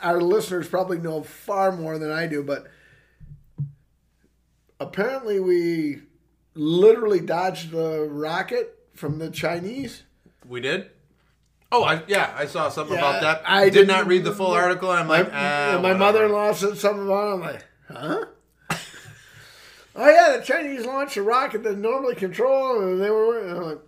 our 0.00 0.20
listeners 0.20 0.68
probably 0.68 0.98
know 0.98 1.24
far 1.24 1.72
more 1.72 1.98
than 1.98 2.12
I 2.12 2.26
do, 2.28 2.44
but 2.44 2.68
apparently 4.78 5.40
we 5.40 6.00
literally 6.54 7.20
dodged 7.20 7.70
the 7.70 8.06
rocket 8.10 8.78
from 8.94 9.18
the 9.18 9.30
Chinese. 9.30 10.02
We 10.46 10.60
did. 10.60 10.90
Oh, 11.72 11.82
I, 11.82 12.02
yeah, 12.06 12.32
I 12.36 12.46
saw 12.46 12.68
something 12.68 12.94
Yeah, 12.94 13.00
about 13.00 13.22
that. 13.22 13.42
I 13.44 13.64
did 13.64 13.88
didn't- 13.88 14.06
read 14.06 14.24
the 14.24 14.32
full 14.32 14.52
article. 14.52 14.90
I'm 14.90 15.08
My, 15.08 15.22
like, 15.22 15.30
ah, 15.32 15.80
my 15.82 15.94
mother-in-law 15.94 16.52
said 16.52 16.78
something 16.78 17.06
about 17.06 17.28
it. 17.28 17.32
I'm 17.34 17.40
like, 17.40 17.64
huh? 17.90 18.24
oh 19.96 20.08
yeah, 20.08 20.36
the 20.38 20.44
Chinese 20.44 20.86
launched 20.86 21.16
a 21.16 21.22
rocket 21.22 21.64
that 21.64 21.76
normally 21.78 22.14
control, 22.14 22.80
and 22.82 23.02
they 23.02 23.10
were. 23.10 23.48
I'm 23.48 23.62
like, 23.62 23.78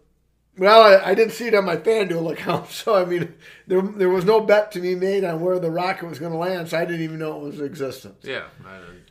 well, 0.58 0.82
I, 0.82 1.10
I 1.10 1.14
didn't 1.14 1.32
see 1.32 1.46
it 1.46 1.54
on 1.54 1.64
my 1.64 1.76
FanDuel 1.76 2.32
account, 2.32 2.68
so 2.70 2.94
I 2.94 3.04
mean, 3.04 3.34
there 3.66 3.80
there 3.82 4.08
was 4.10 4.24
no 4.24 4.40
bet 4.40 4.72
to 4.72 4.80
be 4.80 4.94
made 4.94 5.24
on 5.24 5.40
where 5.40 5.58
the 5.58 5.70
rocket 5.70 6.06
was 6.08 6.18
going 6.18 6.32
to 6.32 6.38
land, 6.38 6.68
so 6.68 6.78
I 6.78 6.84
didn't 6.84 7.02
even 7.02 7.18
know 7.18 7.36
it 7.40 7.42
was 7.44 7.60
in 7.60 7.66
existence. 7.66 8.24
Yeah, 8.24 8.44
I 8.66 8.78
don't- 8.78 9.04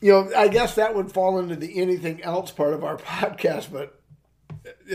You 0.00 0.12
know, 0.12 0.30
I 0.36 0.48
guess 0.48 0.74
that 0.76 0.94
would 0.94 1.10
fall 1.12 1.38
into 1.38 1.56
the 1.56 1.80
anything 1.80 2.22
else 2.22 2.50
part 2.50 2.72
of 2.74 2.84
our 2.84 2.96
podcast, 3.12 3.72
but 3.72 4.00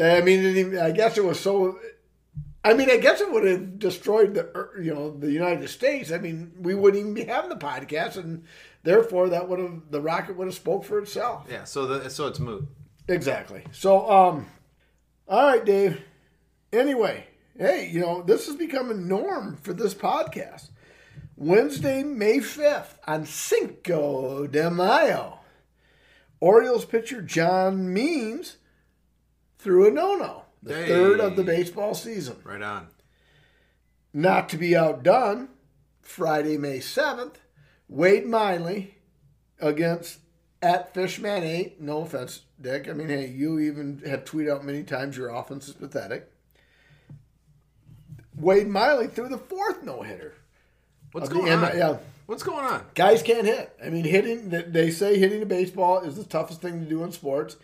I 0.01 0.21
mean, 0.21 0.43
even, 0.57 0.77
I 0.79 0.91
guess 0.91 1.17
it 1.17 1.23
was 1.25 1.39
so. 1.39 1.79
I 2.65 2.73
mean, 2.73 2.89
I 2.89 2.95
guess 2.95 3.19
it 3.19 3.29
would 3.29 3.45
have 3.45 3.77
destroyed 3.77 4.35
the 4.35 4.45
er, 4.55 4.79
you 4.81 4.93
know 4.93 5.11
the 5.11 5.29
United 5.31 5.67
States. 5.69 6.11
I 6.13 6.17
mean, 6.17 6.53
we 6.61 6.73
wouldn't 6.75 6.99
even 7.01 7.13
be 7.13 7.25
having 7.25 7.49
the 7.49 7.57
podcast, 7.57 8.15
and 8.15 8.45
therefore 8.83 9.27
that 9.29 9.49
would 9.49 9.59
have 9.59 9.81
the 9.91 9.99
rocket 9.99 10.37
would 10.37 10.47
have 10.47 10.55
spoke 10.55 10.85
for 10.85 10.99
itself. 10.99 11.45
yeah. 11.49 11.65
So 11.65 11.85
the 11.85 12.09
so 12.09 12.27
it's 12.27 12.39
moot. 12.39 12.65
Exactly. 13.09 13.63
So, 13.73 14.09
um, 14.09 14.45
all 15.27 15.47
right, 15.47 15.65
Dave. 15.65 16.01
Anyway, 16.71 17.25
hey, 17.57 17.89
you 17.91 17.99
know 17.99 18.21
this 18.23 18.47
is 18.47 18.55
becoming 18.55 19.07
norm 19.07 19.57
for 19.61 19.73
this 19.73 19.93
podcast. 19.93 20.69
Wednesday, 21.35 22.03
May 22.03 22.39
fifth, 22.39 22.99
on 23.07 23.25
Cinco 23.25 24.47
de 24.47 24.69
Mayo, 24.69 25.39
Orioles 26.39 26.85
pitcher 26.85 27.21
John 27.21 27.91
Means 27.93 28.57
threw 29.57 29.87
a 29.87 29.91
no-no, 29.91 30.43
the 30.61 30.75
Hey. 30.75 30.87
third 30.87 31.19
of 31.19 31.35
the 31.35 31.43
baseball 31.43 31.93
season. 31.95 32.37
Right 32.43 32.61
on. 32.61 32.87
Not 34.13 34.47
to 34.49 34.57
be 34.57 34.75
outdone, 34.75 35.49
Friday, 36.01 36.57
May 36.57 36.77
7th, 36.79 37.35
Wade 37.87 38.27
Miley 38.27 38.95
against 39.59 40.19
at 40.63 40.93
Fishman 40.93 41.43
8. 41.43 41.81
No 41.81 42.01
offense, 42.01 42.41
Dick. 42.59 42.87
I 42.89 42.93
mean, 42.93 43.09
hey, 43.09 43.27
you 43.27 43.59
even 43.59 44.01
have 44.07 44.23
tweeted 44.25 44.51
out 44.51 44.63
many 44.65 44.83
times 44.83 45.17
your 45.17 45.29
offense 45.29 45.67
is 45.67 45.73
pathetic. 45.73 46.31
Wade 48.37 48.67
Miley 48.67 49.07
threw 49.07 49.29
the 49.29 49.37
fourth 49.37 49.83
no 49.83 50.01
hitter. 50.01 50.33
What's 51.11 51.29
going 51.29 51.51
on? 51.51 51.65
M- 51.65 51.77
Yeah, 51.77 51.97
What's 52.25 52.41
going 52.43 52.65
on? 52.65 52.83
guys 52.95 53.21
can't 53.21 53.45
hit. 53.45 53.77
I 53.83 53.89
mean, 53.89 54.03
hitting. 54.05 54.49
They 54.49 54.89
say 54.89 55.19
hitting 55.19 55.41
a 55.43 55.45
baseball 55.45 55.99
is 56.01 56.15
the 56.15 56.23
toughest 56.23 56.61
thing 56.61 56.79
to 56.83 56.89
do 56.89 57.03
in 57.03 57.11
sports, 57.11 57.57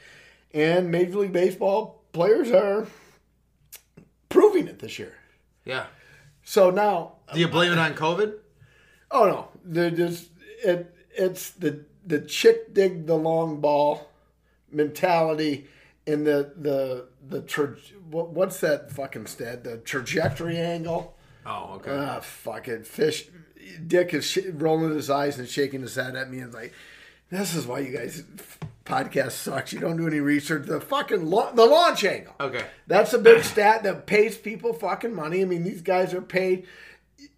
and 0.53 0.91
Major 0.91 1.19
League 1.19 1.33
Baseball 1.33 2.03
players 2.11 2.51
are 2.51 2.85
proving 4.27 4.67
it 4.67 4.79
this 4.79 4.99
year. 4.99 5.15
Yeah. 5.65 5.85
So 6.43 6.69
now 6.69 7.13
Do 7.33 7.39
you 7.39 7.47
blame 7.47 7.71
it 7.71 7.77
on 7.79 7.93
COVID? 7.93 8.33
Oh 9.11 9.25
no, 9.25 9.47
they're 9.65 9.89
just 9.91 10.29
it. 10.63 10.93
It's 11.17 11.49
the 11.51 11.83
the 12.09 12.19
chick 12.21 12.73
dig 12.73 13.05
the 13.07 13.15
long 13.15 13.61
ball 13.61 14.09
mentality 14.71 15.67
and 16.07 16.25
the 16.25 16.53
the 16.57 17.05
the 17.27 17.41
tra- 17.41 17.75
what, 18.09 18.29
what's 18.31 18.59
that 18.61 18.91
fucking 18.91 19.27
stat? 19.27 19.63
The 19.63 19.77
trajectory 19.77 20.57
angle. 20.57 21.15
Oh, 21.45 21.75
okay. 21.75 21.91
Ah, 21.91 22.19
fucking 22.19 22.83
fish. 22.83 23.27
Dick 23.85 24.13
is 24.13 24.25
sh- 24.25 24.39
rolling 24.53 24.93
his 24.95 25.09
eyes 25.09 25.37
and 25.39 25.47
shaking 25.47 25.81
his 25.81 25.95
head 25.95 26.15
at 26.15 26.29
me 26.31 26.39
and 26.39 26.53
like, 26.53 26.73
this 27.29 27.53
is 27.55 27.67
why 27.67 27.79
you 27.79 27.95
guys 27.95 28.23
podcast 28.85 29.31
sucks. 29.31 29.71
You 29.71 29.79
don't 29.79 29.97
do 29.97 30.07
any 30.07 30.19
research. 30.19 30.65
The 30.65 30.81
fucking 30.81 31.25
la- 31.29 31.51
the 31.51 31.65
launch 31.65 32.03
angle. 32.03 32.33
okay. 32.39 32.65
That's 32.87 33.13
a 33.13 33.19
big 33.19 33.43
stat 33.43 33.83
that 33.83 34.07
pays 34.07 34.37
people 34.37 34.73
fucking 34.73 35.13
money. 35.13 35.41
I 35.41 35.45
mean, 35.45 35.63
these 35.63 35.81
guys 35.81 36.13
are 36.13 36.21
paid. 36.21 36.65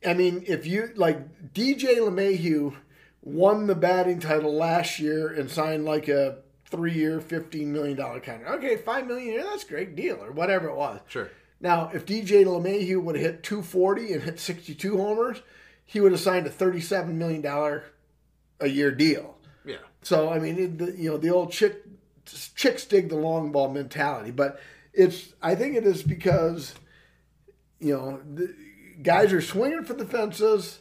I 0.05 0.13
mean, 0.13 0.43
if 0.47 0.65
you 0.65 0.91
like 0.95 1.53
DJ 1.53 1.97
LeMahieu 1.97 2.73
won 3.21 3.67
the 3.67 3.75
batting 3.75 4.19
title 4.19 4.53
last 4.53 4.99
year 4.99 5.27
and 5.27 5.49
signed 5.49 5.85
like 5.85 6.07
a 6.07 6.37
three-year, 6.65 7.19
fifteen 7.19 7.71
million 7.73 7.97
dollar 7.97 8.19
contract. 8.19 8.63
Okay, 8.63 8.77
five 8.77 9.07
million 9.07 9.29
a 9.29 9.31
year, 9.33 9.43
that's 9.43 9.63
a 9.63 9.67
great 9.67 9.95
deal, 9.95 10.23
or 10.23 10.31
whatever 10.31 10.67
it 10.69 10.75
was. 10.75 10.99
Sure. 11.07 11.29
Now, 11.59 11.91
if 11.93 12.05
DJ 12.05 12.43
LeMahieu 12.45 13.01
would 13.03 13.15
have 13.15 13.23
hit 13.23 13.43
240 13.43 14.13
and 14.13 14.23
hit 14.23 14.39
62 14.39 14.97
homers, 14.97 15.41
he 15.85 15.99
would 16.01 16.11
have 16.11 16.21
signed 16.21 16.47
a 16.47 16.49
37 16.49 17.17
million 17.17 17.41
dollar 17.41 17.83
a 18.59 18.67
year 18.67 18.91
deal. 18.91 19.37
Yeah. 19.65 19.75
So 20.01 20.29
I 20.31 20.39
mean, 20.39 20.57
it, 20.57 20.77
the, 20.79 20.85
you 20.97 21.11
know, 21.11 21.17
the 21.17 21.29
old 21.29 21.51
chick 21.51 21.83
chicks 22.55 22.85
dig 22.85 23.09
the 23.09 23.15
long 23.15 23.51
ball 23.51 23.69
mentality, 23.69 24.31
but 24.31 24.59
it's 24.93 25.33
I 25.41 25.53
think 25.55 25.75
it 25.75 25.85
is 25.85 26.01
because 26.03 26.73
you 27.79 27.93
know 27.93 28.21
the 28.33 28.53
guys 29.03 29.33
are 29.33 29.41
swinging 29.41 29.83
for 29.83 29.93
the 29.93 30.05
fences. 30.05 30.79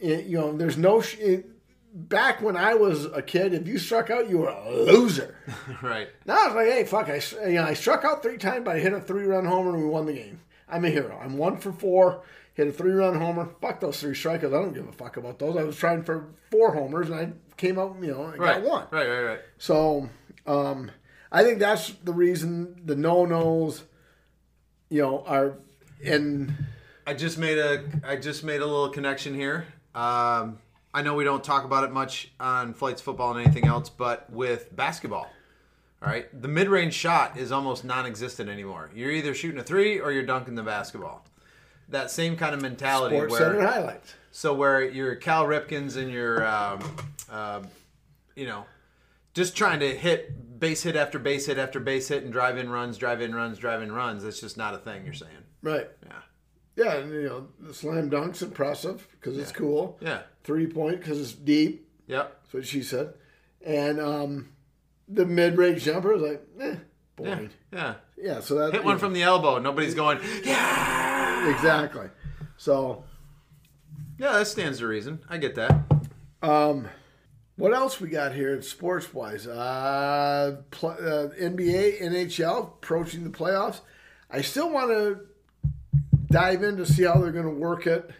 It- 0.00 0.26
you 0.26 0.38
know, 0.38 0.56
there's 0.56 0.76
no 0.78 1.02
it, 1.18 1.46
back 1.92 2.40
when 2.42 2.56
I 2.56 2.74
was 2.74 3.04
a 3.06 3.22
kid. 3.22 3.52
If 3.54 3.66
you 3.68 3.78
struck 3.78 4.10
out, 4.10 4.28
you 4.30 4.38
were 4.38 4.48
a 4.48 4.70
loser. 4.70 5.34
Right. 5.82 6.08
Now 6.26 6.46
it's 6.46 6.54
like, 6.54 6.66
hey, 6.66 6.84
fuck, 6.84 7.08
I, 7.08 7.48
you 7.48 7.54
know 7.56 7.64
I 7.64 7.74
struck 7.74 8.04
out 8.04 8.22
three 8.22 8.36
times, 8.36 8.64
but 8.64 8.76
I 8.76 8.80
hit 8.80 8.92
a 8.92 9.00
three 9.00 9.24
run 9.24 9.44
homer 9.46 9.70
and 9.70 9.82
we 9.82 9.88
won 9.88 10.06
the 10.06 10.12
game. 10.12 10.40
I'm 10.68 10.84
a 10.84 10.90
hero. 10.90 11.18
I'm 11.22 11.36
one 11.38 11.56
for 11.56 11.72
four. 11.72 12.22
Hit 12.54 12.68
a 12.68 12.72
three 12.72 12.92
run 12.92 13.18
homer. 13.18 13.48
Fuck 13.60 13.80
those 13.80 13.98
three 14.00 14.12
strikeouts. 14.14 14.46
I 14.48 14.50
don't 14.62 14.74
give 14.74 14.86
a 14.88 14.92
fuck 14.92 15.16
about 15.16 15.38
those. 15.38 15.56
I 15.56 15.62
was 15.62 15.76
trying 15.76 16.02
for 16.04 16.26
four 16.50 16.74
homers 16.74 17.08
and 17.08 17.18
I 17.18 17.32
came 17.56 17.78
out, 17.78 17.96
you 18.00 18.10
know, 18.12 18.26
and 18.26 18.38
Right. 18.38 18.62
got 18.62 18.70
one. 18.70 18.86
Right. 18.90 19.08
Right. 19.08 19.22
Right. 19.22 19.40
So 19.58 20.08
um, 20.46 20.90
I 21.32 21.42
think 21.42 21.58
that's 21.60 21.90
the 22.04 22.12
reason 22.12 22.82
the 22.84 22.94
no 22.96 23.24
nos, 23.24 23.84
you 24.90 25.00
know, 25.02 25.24
are 25.26 25.54
in. 26.02 26.54
I 27.06 27.14
just 27.14 27.38
made 27.38 27.58
a 27.58 27.84
I 28.04 28.16
just 28.16 28.44
made 28.44 28.60
a 28.60 28.66
little 28.66 28.90
connection 28.90 29.34
here. 29.34 29.66
Um, 29.94 30.58
I 30.92 31.02
know 31.02 31.14
we 31.14 31.24
don't 31.24 31.44
talk 31.44 31.64
about 31.64 31.84
it 31.84 31.92
much 31.92 32.32
on 32.40 32.74
flights 32.74 33.00
football 33.00 33.30
and 33.36 33.44
anything 33.46 33.66
else, 33.66 33.88
but 33.88 34.28
with 34.30 34.74
basketball, 34.74 35.30
all 36.02 36.08
right, 36.10 36.26
the 36.42 36.48
mid 36.48 36.68
range 36.68 36.94
shot 36.94 37.36
is 37.36 37.52
almost 37.52 37.84
non-existent 37.84 38.48
anymore. 38.48 38.90
You're 38.94 39.10
either 39.12 39.34
shooting 39.34 39.60
a 39.60 39.62
three 39.62 40.00
or 40.00 40.10
you're 40.10 40.24
dunking 40.24 40.54
the 40.56 40.62
basketball. 40.62 41.24
That 41.88 42.10
same 42.10 42.36
kind 42.36 42.54
of 42.54 42.62
mentality 42.62 43.16
Sports 43.16 43.32
where 43.32 43.40
Center 43.40 43.66
highlights. 43.66 44.14
so 44.30 44.54
where 44.54 44.82
your 44.82 45.14
Cal 45.16 45.44
Ripkens 45.44 45.96
and 45.96 46.10
your, 46.10 46.46
um, 46.46 46.80
uh, 47.30 47.62
you 48.36 48.46
know, 48.46 48.64
just 49.34 49.56
trying 49.56 49.80
to 49.80 49.94
hit 49.96 50.58
base 50.58 50.82
hit 50.82 50.94
after 50.96 51.18
base 51.18 51.46
hit 51.46 51.58
after 51.58 51.80
base 51.80 52.08
hit 52.08 52.22
and 52.24 52.32
drive 52.32 52.58
in 52.58 52.68
runs, 52.70 52.96
drive 52.96 53.20
in 53.20 53.34
runs, 53.34 53.58
drive 53.58 53.82
in 53.82 53.92
runs. 53.92 54.22
That's 54.24 54.40
just 54.40 54.56
not 54.56 54.74
a 54.74 54.78
thing. 54.78 55.04
You're 55.04 55.14
saying, 55.14 55.32
Right. 55.62 55.88
yeah, 56.06 56.12
Yeah, 56.76 56.94
and, 56.94 57.12
you 57.12 57.24
know, 57.24 57.48
the 57.58 57.74
slam 57.74 58.08
dunk's 58.08 58.42
impressive 58.42 59.06
because 59.12 59.36
it's 59.38 59.52
cool. 59.52 59.98
yeah, 60.00 60.20
Three 60.44 60.66
point 60.66 61.00
because 61.00 61.20
it's 61.20 61.32
deep. 61.32 61.86
yep, 62.06 62.38
That's 62.42 62.54
what 62.54 62.66
she 62.66 62.82
said. 62.82 63.14
And 63.64 64.00
um, 64.00 64.50
the 65.08 65.26
mid 65.26 65.58
range 65.58 65.84
jumper 65.84 66.12
was 66.14 66.22
like, 66.22 66.42
eh, 66.60 66.66
yeah, 66.70 66.76
boring. 67.16 67.50
yeah. 67.72 67.94
Yeah, 68.16 68.40
so 68.40 68.54
that 68.56 68.72
Hit 68.72 68.84
one 68.84 68.98
from 68.98 69.12
the 69.12 69.22
elbow. 69.22 69.58
Nobody's 69.58 69.94
going, 69.94 70.18
yeah, 70.44 71.54
exactly. 71.54 72.08
So, 72.56 73.04
yeah. 74.18 74.32
That 74.32 74.46
stands 74.46 74.78
to 74.78 74.86
reason. 74.86 75.20
I 75.28 75.38
get 75.38 75.54
that. 75.56 75.72
um, 76.42 76.88
what 77.56 77.74
else 77.74 78.00
we 78.00 78.08
got 78.08 78.34
here 78.34 78.60
sports 78.62 79.12
wise? 79.12 79.46
Uh, 79.46 80.56
uh, 80.82 80.86
NBA, 81.38 82.00
NHL 82.02 82.64
approaching 82.68 83.24
the 83.24 83.30
playoffs. 83.30 83.80
I 84.30 84.40
still 84.42 84.70
want 84.70 84.90
to 84.90 85.20
dive 86.30 86.62
in 86.62 86.76
to 86.76 86.86
see 86.86 87.04
how 87.04 87.14
they're 87.20 87.32
going 87.32 87.44
to 87.44 87.50
work 87.50 87.86
it 87.86 88.10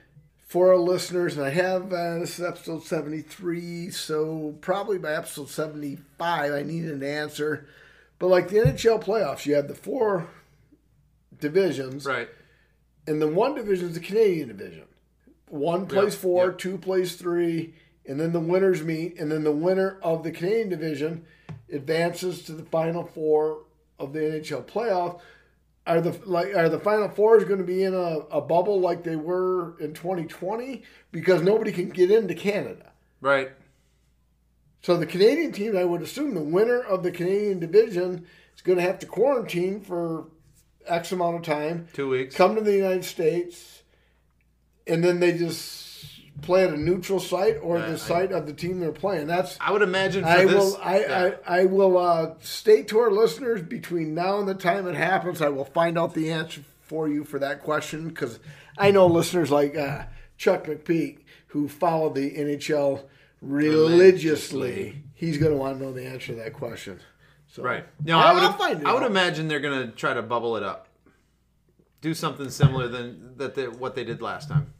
for 0.47 0.71
our 0.71 0.79
listeners. 0.79 1.37
And 1.37 1.47
I 1.47 1.50
have 1.50 1.93
uh, 1.93 2.19
this 2.19 2.38
is 2.38 2.45
episode 2.45 2.83
73, 2.85 3.90
so 3.90 4.55
probably 4.61 4.99
by 4.99 5.12
episode 5.14 5.49
75, 5.49 6.52
I 6.52 6.62
need 6.62 6.85
an 6.87 7.02
answer. 7.02 7.67
But 8.19 8.29
like 8.29 8.49
the 8.49 8.57
NHL 8.59 9.02
playoffs, 9.02 9.47
you 9.47 9.55
have 9.55 9.69
the 9.69 9.75
four 9.75 10.29
divisions, 11.38 12.05
Right. 12.05 12.29
and 13.07 13.21
then 13.23 13.35
one 13.35 13.55
division 13.55 13.88
is 13.88 13.95
the 13.95 14.00
Canadian 14.00 14.49
division. 14.49 14.85
One 15.49 15.87
plays 15.87 16.12
Yep, 16.14 16.23
four, 16.23 16.47
yep. 16.49 16.59
two 16.59 16.79
plays 16.79 17.17
three, 17.17 17.75
and 18.07 18.21
then 18.21 18.33
the 18.33 18.40
winners 18.40 18.83
meet, 18.83 19.19
and 19.19 19.31
then 19.33 19.43
the 19.45 19.52
winner 19.52 19.99
of 20.02 20.23
the 20.23 20.31
Canadian 20.31 20.69
division 20.69 21.25
advances 21.73 22.43
to 22.45 22.52
the 22.52 22.64
final 22.64 23.05
four 23.05 23.62
of 23.99 24.12
the 24.12 24.21
NHL 24.21 24.64
playoff. 24.67 25.21
Are 25.91 26.01
the 26.01 26.17
like 26.25 26.55
are 26.55 26.69
the 26.69 26.79
final 26.79 27.09
fours 27.09 27.43
going 27.43 27.59
to 27.59 27.65
be 27.65 27.83
in 27.83 27.95
a, 27.95 28.21
a 28.31 28.41
bubble 28.41 28.79
like 28.81 29.03
they 29.03 29.17
were 29.17 29.77
in 29.81 29.93
2020 29.93 30.85
because 31.11 31.43
nobody 31.43 31.73
can 31.73 31.89
get 31.89 32.13
into 32.13 32.33
Canada? 32.33 32.93
Right. 33.21 33.51
So 34.83 34.97
the 34.97 35.05
Canadian 35.05 35.51
team, 35.51 35.77
I 35.77 35.85
would 35.85 36.01
assume, 36.01 36.35
the 36.35 36.41
winner 36.41 36.81
of 36.81 37.03
the 37.03 37.11
Canadian 37.11 37.59
division 37.59 38.25
is 38.55 38.63
going 38.63 38.79
to 38.79 38.83
have 38.83 39.01
to 39.01 39.07
quarantine 39.07 39.81
for 39.81 40.29
X 40.87 41.11
amount 41.11 41.37
of 41.37 41.43
time 41.43 41.89
Two 41.93 42.09
weeks. 42.09 42.37
come 42.37 42.55
to 42.55 42.61
the 42.61 42.77
United 42.77 43.05
States, 43.05 43.83
and 44.87 45.03
then 45.03 45.19
they 45.19 45.37
just 45.37 45.90
play 46.43 46.65
at 46.65 46.73
a 46.73 46.77
neutral 46.77 47.21
site 47.21 47.57
or 47.63 47.79
Yeah, 47.79 47.91
the 47.91 47.99
site 47.99 48.33
of 48.33 48.47
the 48.47 48.53
team 48.53 48.81
they're 48.81 48.93
playing. 48.93 49.27
That's 49.27 49.57
I 49.61 49.73
would 49.73 49.83
imagine 49.83 50.25
for 50.25 50.31
I 50.31 50.45
this. 50.45 50.55
will 50.55 50.79
I, 50.83 51.01
yeah. 51.01 51.31
I, 51.47 51.61
I 51.61 51.65
will 51.67 51.97
uh, 51.99 52.35
state 52.41 52.89
to 52.89 52.99
our 53.01 53.11
listeners 53.11 53.63
between 53.63 54.15
now 54.15 54.39
and 54.39 54.49
the 54.49 54.55
time 54.55 54.87
it 54.89 54.95
happens, 54.95 55.41
I 55.43 55.49
will 55.49 55.65
find 55.65 55.99
out 55.99 56.15
the 56.15 56.31
answer 56.31 56.63
for 56.83 57.09
you 57.09 57.25
for 57.25 57.39
that 57.39 57.63
question 57.63 58.09
because 58.09 58.39
I 58.77 58.91
know 58.91 59.07
listeners 59.07 59.51
like 59.51 59.77
uh, 59.77 60.05
Chuck 60.37 60.65
McPeak 60.65 61.19
who 61.49 61.69
follow 61.69 62.13
the 62.13 62.31
NHL 62.37 63.05
religiously. 63.41 63.99
Religiously. 63.99 65.03
He's 65.15 65.39
going 65.39 65.53
to 65.53 65.59
want 65.59 65.79
to 65.79 65.85
know 65.85 65.93
the 65.93 66.07
answer 66.07 66.29
to 66.29 66.35
that 66.37 66.53
question. 66.53 67.01
So 67.49 67.63
Right. 67.63 67.85
No, 68.05 68.19
I'll- 68.19 68.27
I 68.29 68.35
would. 68.35 68.43
I'll 68.45 68.53
find 68.53 68.81
it 68.81 68.87
I 68.87 68.95
would 68.95 69.03
imagine 69.03 69.49
they're 69.49 69.59
gonna 69.61 69.89
try 69.89 70.15
to 70.15 70.23
bubble 70.23 70.57
it 70.57 70.63
up. 70.63 70.87
Do 72.01 72.15
something 72.15 72.49
similar 72.49 72.87
than 72.89 73.37
that. 73.39 73.55
They, 73.55 73.67
what 73.69 73.95
they 73.97 74.05
did 74.05 74.23
last 74.23 74.49
time. 74.49 74.73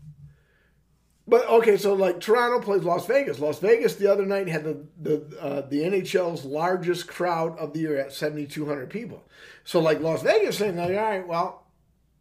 But 1.30 1.49
okay, 1.49 1.76
so 1.76 1.94
like 1.94 2.20
Toronto 2.20 2.60
plays 2.60 2.82
Las 2.82 3.06
Vegas. 3.06 3.38
Las 3.38 3.60
Vegas 3.60 3.94
the 3.94 4.10
other 4.12 4.26
night 4.26 4.49
had 4.49 4.64
the 4.64 4.84
the 5.00 5.38
uh, 5.40 5.60
the 5.68 5.82
NHL's 5.82 6.44
largest 6.44 7.06
crowd 7.06 7.56
of 7.56 7.72
the 7.72 7.78
year 7.78 7.96
at 7.96 8.12
seventy 8.12 8.46
two 8.46 8.66
hundred 8.66 8.90
people. 8.90 9.22
So 9.62 9.78
like 9.78 10.00
Las 10.00 10.22
Vegas 10.22 10.58
saying 10.58 10.76
like, 10.76 10.90
all 10.90 10.96
right, 10.96 11.26
well, 11.26 11.66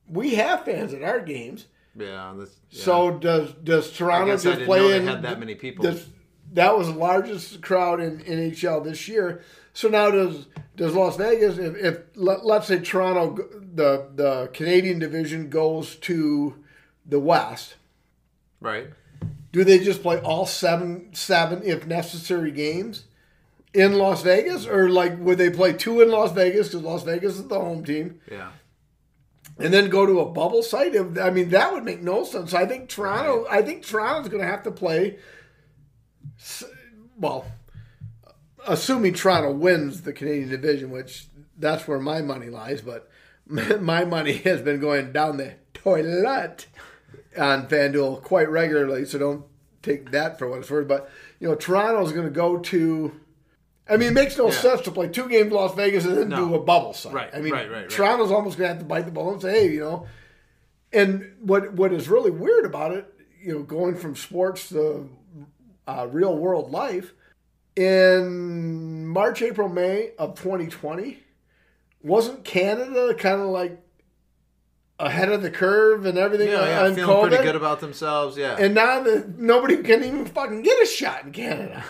we 0.07 0.35
have 0.35 0.63
fans 0.63 0.93
at 0.93 1.01
our 1.03 1.19
games. 1.19 1.65
Yeah. 1.97 2.33
That's, 2.37 2.51
yeah. 2.69 2.83
So 2.83 3.17
does 3.17 3.51
does 3.53 3.91
Toronto 3.91 4.37
just 4.37 4.61
play 4.61 4.95
in? 4.95 5.07
had 5.07 5.23
that 5.23 5.39
many 5.39 5.55
people. 5.55 5.83
does- 5.83 6.07
that 6.53 6.75
was 6.77 6.87
the 6.87 6.93
largest 6.93 7.61
crowd 7.61 7.99
in 7.99 8.19
NHL 8.19 8.83
this 8.83 9.07
year. 9.07 9.41
So 9.73 9.87
now 9.87 10.11
does 10.11 10.47
does 10.75 10.93
Las 10.93 11.17
Vegas 11.17 11.57
if, 11.57 11.75
if 11.75 11.97
let, 12.15 12.45
let's 12.45 12.67
say 12.67 12.79
Toronto 12.79 13.35
the 13.73 14.09
the 14.13 14.49
Canadian 14.53 14.99
division 14.99 15.49
goes 15.49 15.95
to 15.97 16.63
the 17.05 17.19
West. 17.19 17.75
right. 18.59 18.87
Do 19.51 19.63
they 19.63 19.79
just 19.79 20.01
play 20.03 20.19
all 20.19 20.45
seven, 20.45 21.09
seven 21.13 21.61
if 21.63 21.87
necessary 21.87 22.51
games 22.51 23.05
in 23.73 23.93
Las 23.93 24.21
Vegas, 24.23 24.67
or 24.67 24.89
like 24.89 25.17
would 25.19 25.37
they 25.37 25.49
play 25.49 25.73
two 25.73 26.01
in 26.01 26.09
Las 26.11 26.31
Vegas 26.33 26.67
because 26.69 26.83
Las 26.83 27.03
Vegas 27.03 27.35
is 27.37 27.47
the 27.47 27.59
home 27.59 27.83
team, 27.83 28.19
Yeah. 28.31 28.51
and 29.57 29.73
then 29.73 29.89
go 29.89 30.05
to 30.05 30.19
a 30.19 30.25
bubble 30.29 30.61
site? 30.63 30.95
I 30.95 31.29
mean, 31.31 31.49
that 31.49 31.73
would 31.73 31.83
make 31.83 32.01
no 32.01 32.23
sense. 32.23 32.53
I 32.53 32.65
think 32.65 32.89
Toronto. 32.89 33.45
I 33.49 33.61
think 33.63 33.83
Toronto's 33.85 34.29
going 34.29 34.41
to 34.43 34.47
have 34.47 34.63
to 34.63 34.71
play. 34.71 35.17
Well, 37.17 37.45
assuming 38.67 39.13
Toronto 39.13 39.51
wins 39.51 40.01
the 40.01 40.13
Canadian 40.13 40.49
division, 40.49 40.89
which 40.91 41.27
that's 41.57 41.87
where 41.87 41.99
my 41.99 42.21
money 42.21 42.49
lies, 42.49 42.81
but 42.81 43.09
my 43.45 44.05
money 44.05 44.33
has 44.37 44.61
been 44.61 44.79
going 44.79 45.11
down 45.11 45.37
the 45.37 45.55
toilet 45.73 46.67
on 47.37 47.67
FanDuel 47.67 48.21
quite 48.23 48.49
regularly, 48.49 49.05
so 49.05 49.17
don't 49.19 49.45
take 49.81 50.11
that 50.11 50.37
for 50.39 50.47
what 50.49 50.59
it's 50.59 50.69
worth. 50.71 50.87
But 50.87 51.09
you 51.39 51.47
know, 51.47 51.55
Toronto's 51.55 52.11
going 52.11 52.25
to 52.25 52.31
go 52.31 52.57
to. 52.59 53.19
I 53.89 53.97
mean, 53.97 54.09
it 54.09 54.13
makes 54.13 54.37
no 54.37 54.47
Yeah. 54.47 54.51
sense 54.51 54.81
to 54.81 54.91
play 54.91 55.07
two 55.07 55.27
games 55.27 55.47
in 55.47 55.53
Las 55.53 55.73
Vegas 55.75 56.05
and 56.05 56.15
then 56.17 56.29
No. 56.29 56.49
do 56.49 56.55
a 56.55 56.59
bubble 56.59 56.93
site. 56.93 57.13
Right, 57.13 57.29
I 57.33 57.39
mean, 57.41 57.51
right, 57.53 57.69
right, 57.71 57.81
right. 57.81 57.89
Toronto's 57.89 58.31
almost 58.31 58.57
going 58.57 58.67
to 58.67 58.73
have 58.75 58.79
to 58.79 58.85
bite 58.85 59.05
the 59.05 59.11
bullet 59.11 59.33
and 59.33 59.41
say, 59.41 59.51
hey, 59.67 59.73
you 59.73 59.79
know. 59.79 60.05
And 60.93 61.33
what 61.41 61.73
what 61.73 61.91
is 61.93 62.07
really 62.09 62.31
weird 62.31 62.65
about 62.65 62.91
it, 62.93 63.11
you 63.41 63.53
know, 63.53 63.63
going 63.63 63.95
from 63.95 64.15
sports 64.15 64.69
to 64.69 65.09
uh, 65.87 66.07
real 66.11 66.35
world 66.37 66.71
life, 66.71 67.13
in 67.75 69.07
March, 69.07 69.41
April, 69.41 69.69
May 69.69 70.11
of 70.19 70.35
2020, 70.35 71.19
wasn't 72.03 72.43
Canada 72.43 73.13
kind 73.15 73.41
of 73.41 73.47
like 73.47 73.79
ahead 74.99 75.31
of 75.31 75.41
the 75.41 75.49
curve 75.49 76.05
and 76.05 76.17
everything 76.17 76.49
Yeah. 76.49 76.65
Yeah. 76.65 76.83
on 76.85 76.95
Feeling 76.95 77.15
COVID? 77.15 77.27
pretty 77.29 77.43
good 77.43 77.55
about 77.55 77.79
themselves. 77.79 78.37
Yeah. 78.37 78.55
And 78.59 78.75
now 78.75 79.01
that 79.01 79.37
nobody 79.39 79.77
can 79.77 80.03
even 80.03 80.25
fucking 80.25 80.61
get 80.61 80.81
a 80.81 80.85
shot 80.85 81.23
in 81.25 81.31
Canada. 81.31 81.83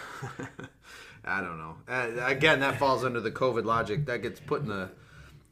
I 1.25 1.41
don't 1.41 1.57
know. 1.57 1.75
Uh, 1.87 2.09
again, 2.25 2.59
that 2.61 2.77
falls 2.79 3.03
under 3.03 3.19
the 3.19 3.31
COVID 3.31 3.65
logic. 3.65 4.05
That 4.05 4.21
gets 4.21 4.39
put 4.39 4.61
in 4.61 4.67
the 4.67 4.89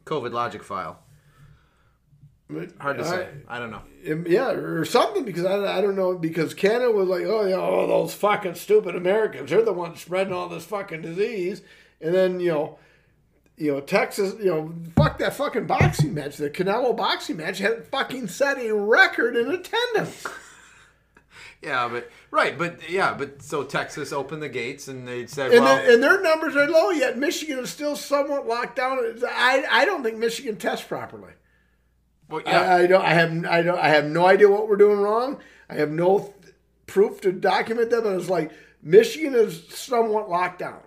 COVID 0.06 0.32
logic 0.32 0.64
file. 0.64 1.00
Hard 2.80 2.98
to 2.98 3.04
say. 3.06 3.28
I 3.50 3.60
don't 3.60 3.72
know. 3.72 3.82
Yeah, 4.26 4.52
or 4.52 4.86
something 4.86 5.26
because 5.26 5.44
I, 5.44 5.80
I 5.80 5.82
don't 5.82 5.98
know 5.98 6.18
because 6.18 6.54
Canada 6.54 6.92
was 6.92 7.10
like, 7.10 7.24
oh, 7.26 7.46
yeah, 7.46 7.56
oh, 7.58 7.86
those 7.88 8.14
fucking 8.14 8.56
stupid 8.56 8.96
Americans, 8.96 9.50
they're 9.50 9.66
the 9.66 9.74
ones 9.74 10.00
spreading 10.00 10.32
all 10.32 10.48
this 10.48 10.64
fucking 10.64 11.02
disease, 11.02 11.62
and 12.00 12.16
then 12.16 12.40
you 12.40 12.52
know, 12.52 12.80
you 13.58 13.74
know, 13.74 13.80
Texas, 13.82 14.36
you 14.40 14.46
know, 14.46 14.74
fuck 14.96 15.18
that 15.18 15.34
fucking 15.34 15.66
boxing 15.66 16.14
match, 16.14 16.38
the 16.38 16.50
Canelo 16.50 16.96
boxing 16.96 17.38
match 17.38 17.58
had 17.58 17.86
fucking 17.88 18.28
set 18.28 18.58
a 18.60 18.74
record 18.74 19.36
in 19.36 19.50
attendance. 19.52 20.26
Yeah, 21.60 21.90
but 21.92 22.12
right, 22.30 22.56
but 22.56 22.88
yeah, 22.88 23.16
but 23.16 23.42
so 23.42 23.64
Texas 23.64 24.14
opened 24.14 24.44
the 24.44 24.48
gates 24.48 24.88
and 24.88 25.08
they 25.08 25.26
said, 25.26 25.52
And, 25.52 25.64
well, 25.66 25.76
their, 25.78 25.94
and 25.96 26.04
their 26.04 26.22
numbers 26.22 26.56
are 26.56 26.68
low 26.70 26.92
yet. 26.92 27.18
Michigan 27.18 27.58
is 27.58 27.72
still 27.72 27.96
somewhat 27.96 28.46
locked 28.48 28.76
down. 28.76 29.00
I, 29.28 29.66
I 29.70 29.84
don't 29.84 30.04
think 30.04 30.18
Michigan 30.18 30.58
tests 30.58 30.86
properly. 30.86 31.32
well, 32.30 32.44
yeah, 32.46 32.62
I, 32.62 32.82
I 32.84 32.88
don't. 32.88 33.02
I 33.04 33.14
have. 33.16 33.46
I 33.46 33.62
don't. 33.64 33.80
I 33.80 33.90
have 33.90 34.06
no 34.06 34.28
idea 34.28 34.50
what 34.50 34.70
we're 34.70 34.76
doing 34.76 35.00
wrong. 35.00 35.40
I 35.68 35.74
have 35.74 35.90
no 35.90 36.20
th- 36.20 36.54
proof 36.86 37.22
to 37.22 37.32
document 37.32 37.90
that. 37.90 38.04
But 38.04 38.14
it's 38.20 38.30
like 38.30 38.52
Michigan 38.84 39.34
is 39.34 39.68
somewhat 39.70 40.30
locked 40.30 40.60
down, 40.60 40.82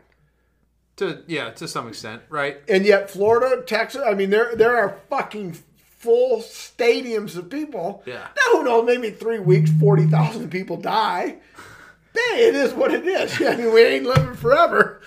to 1.00 1.22
yeah, 1.26 1.50
to 1.50 1.66
some 1.68 1.88
extent, 1.88 2.22
right? 2.30 2.58
and 2.68 2.86
yet 2.86 3.10
Florida, 3.10 3.62
Texas. 3.62 4.02
I 4.06 4.14
mean, 4.14 4.30
there 4.30 4.54
there 4.56 4.76
are 4.76 4.96
fucking 5.10 5.56
full 5.98 6.38
stadiums 6.38 7.36
of 7.36 7.50
people. 7.50 8.02
Yeah. 8.06 8.28
Now 8.36 8.52
who 8.58 8.64
knows? 8.64 8.86
Maybe 8.86 9.10
three 9.10 9.38
weeks, 9.40 9.70
forty 9.78 10.06
thousand 10.06 10.50
people 10.50 10.76
die. 10.76 11.36
Hey, 12.14 12.48
it 12.48 12.54
is 12.54 12.72
what 12.72 12.92
it 12.94 13.06
is. 13.06 13.40
I 13.46 13.56
mean, 13.56 13.72
we 13.72 13.82
ain't 13.84 14.06
living 14.06 14.34
forever. 14.34 15.00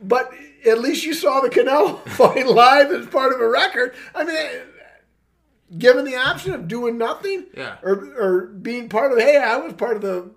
But 0.00 0.30
at 0.66 0.80
least 0.80 1.04
you 1.04 1.14
saw 1.14 1.40
the 1.40 1.48
Canelo 1.50 2.06
fight 2.08 2.46
live 2.46 2.90
as 2.90 3.06
part 3.06 3.32
of 3.32 3.40
a 3.40 3.48
record. 3.48 3.94
I 4.14 4.24
mean, 4.24 4.36
eh, 4.36 4.58
given 5.78 6.04
the 6.04 6.16
option 6.16 6.52
of 6.52 6.68
doing 6.68 6.98
nothing, 6.98 7.46
Yeah. 7.56 7.76
or 7.82 7.94
or 8.18 8.40
being 8.46 8.88
part 8.88 9.12
of, 9.12 9.18
hey, 9.18 9.38
I 9.38 9.56
was 9.56 9.72
part 9.74 9.96
of 9.96 10.02
the 10.02 10.30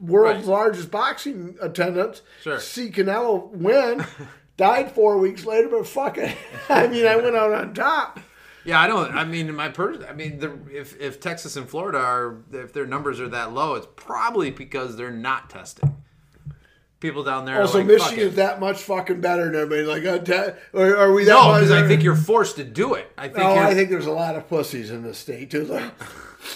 world's 0.00 0.46
Right. 0.46 0.52
largest 0.52 0.90
boxing 0.90 1.56
attendance. 1.60 2.22
Sure. 2.42 2.58
See 2.60 2.90
Canelo 2.90 3.50
win. 3.50 4.04
died 4.56 4.92
four 4.92 5.18
weeks 5.18 5.44
later, 5.44 5.68
but 5.68 5.86
fuck 5.86 6.18
it. 6.18 6.36
I 6.68 6.86
mean, 6.86 7.06
I 7.06 7.16
went 7.16 7.36
out 7.36 7.52
on 7.52 7.74
top. 7.74 8.20
Yeah, 8.64 8.80
I 8.80 8.86
don't. 8.86 9.14
I 9.14 9.24
mean, 9.24 9.54
my 9.54 9.68
person. 9.68 10.06
I 10.08 10.12
mean, 10.12 10.38
the, 10.38 10.58
if 10.72 10.98
if 10.98 11.20
Texas 11.20 11.56
and 11.56 11.68
Florida 11.68 11.98
are 11.98 12.38
if 12.52 12.72
their 12.72 12.86
numbers 12.86 13.20
are 13.20 13.28
that 13.28 13.52
low, 13.52 13.74
it's 13.74 13.86
probably 13.94 14.50
because 14.50 14.96
they're 14.96 15.10
not 15.10 15.50
testing. 15.50 15.96
People 16.98 17.22
down 17.22 17.44
there. 17.44 17.60
Also, 17.60 17.78
are 17.80 17.84
like, 17.84 17.88
Michigan's 17.88 18.36
that 18.36 18.60
much 18.60 18.78
fucking 18.78 19.20
better 19.20 19.44
than 19.44 19.54
everybody. 19.56 19.82
Like, 19.82 20.06
uh, 20.06 20.24
te- 20.24 20.56
or 20.72 20.96
are 20.96 21.12
we 21.12 21.24
that 21.24 21.32
No, 21.32 21.52
because 21.52 21.70
I 21.70 21.86
think 21.86 22.02
you're 22.02 22.16
forced 22.16 22.56
to 22.56 22.64
do 22.64 22.94
it. 22.94 23.12
I 23.18 23.28
think. 23.28 23.36
You're, 23.36 23.58
I 23.58 23.74
think 23.74 23.90
there's 23.90 24.06
a 24.06 24.12
lot 24.12 24.36
of 24.36 24.48
pussies 24.48 24.90
in 24.90 25.02
the 25.02 25.12
state 25.12 25.50
too. 25.50 25.66
Like, 25.66 25.92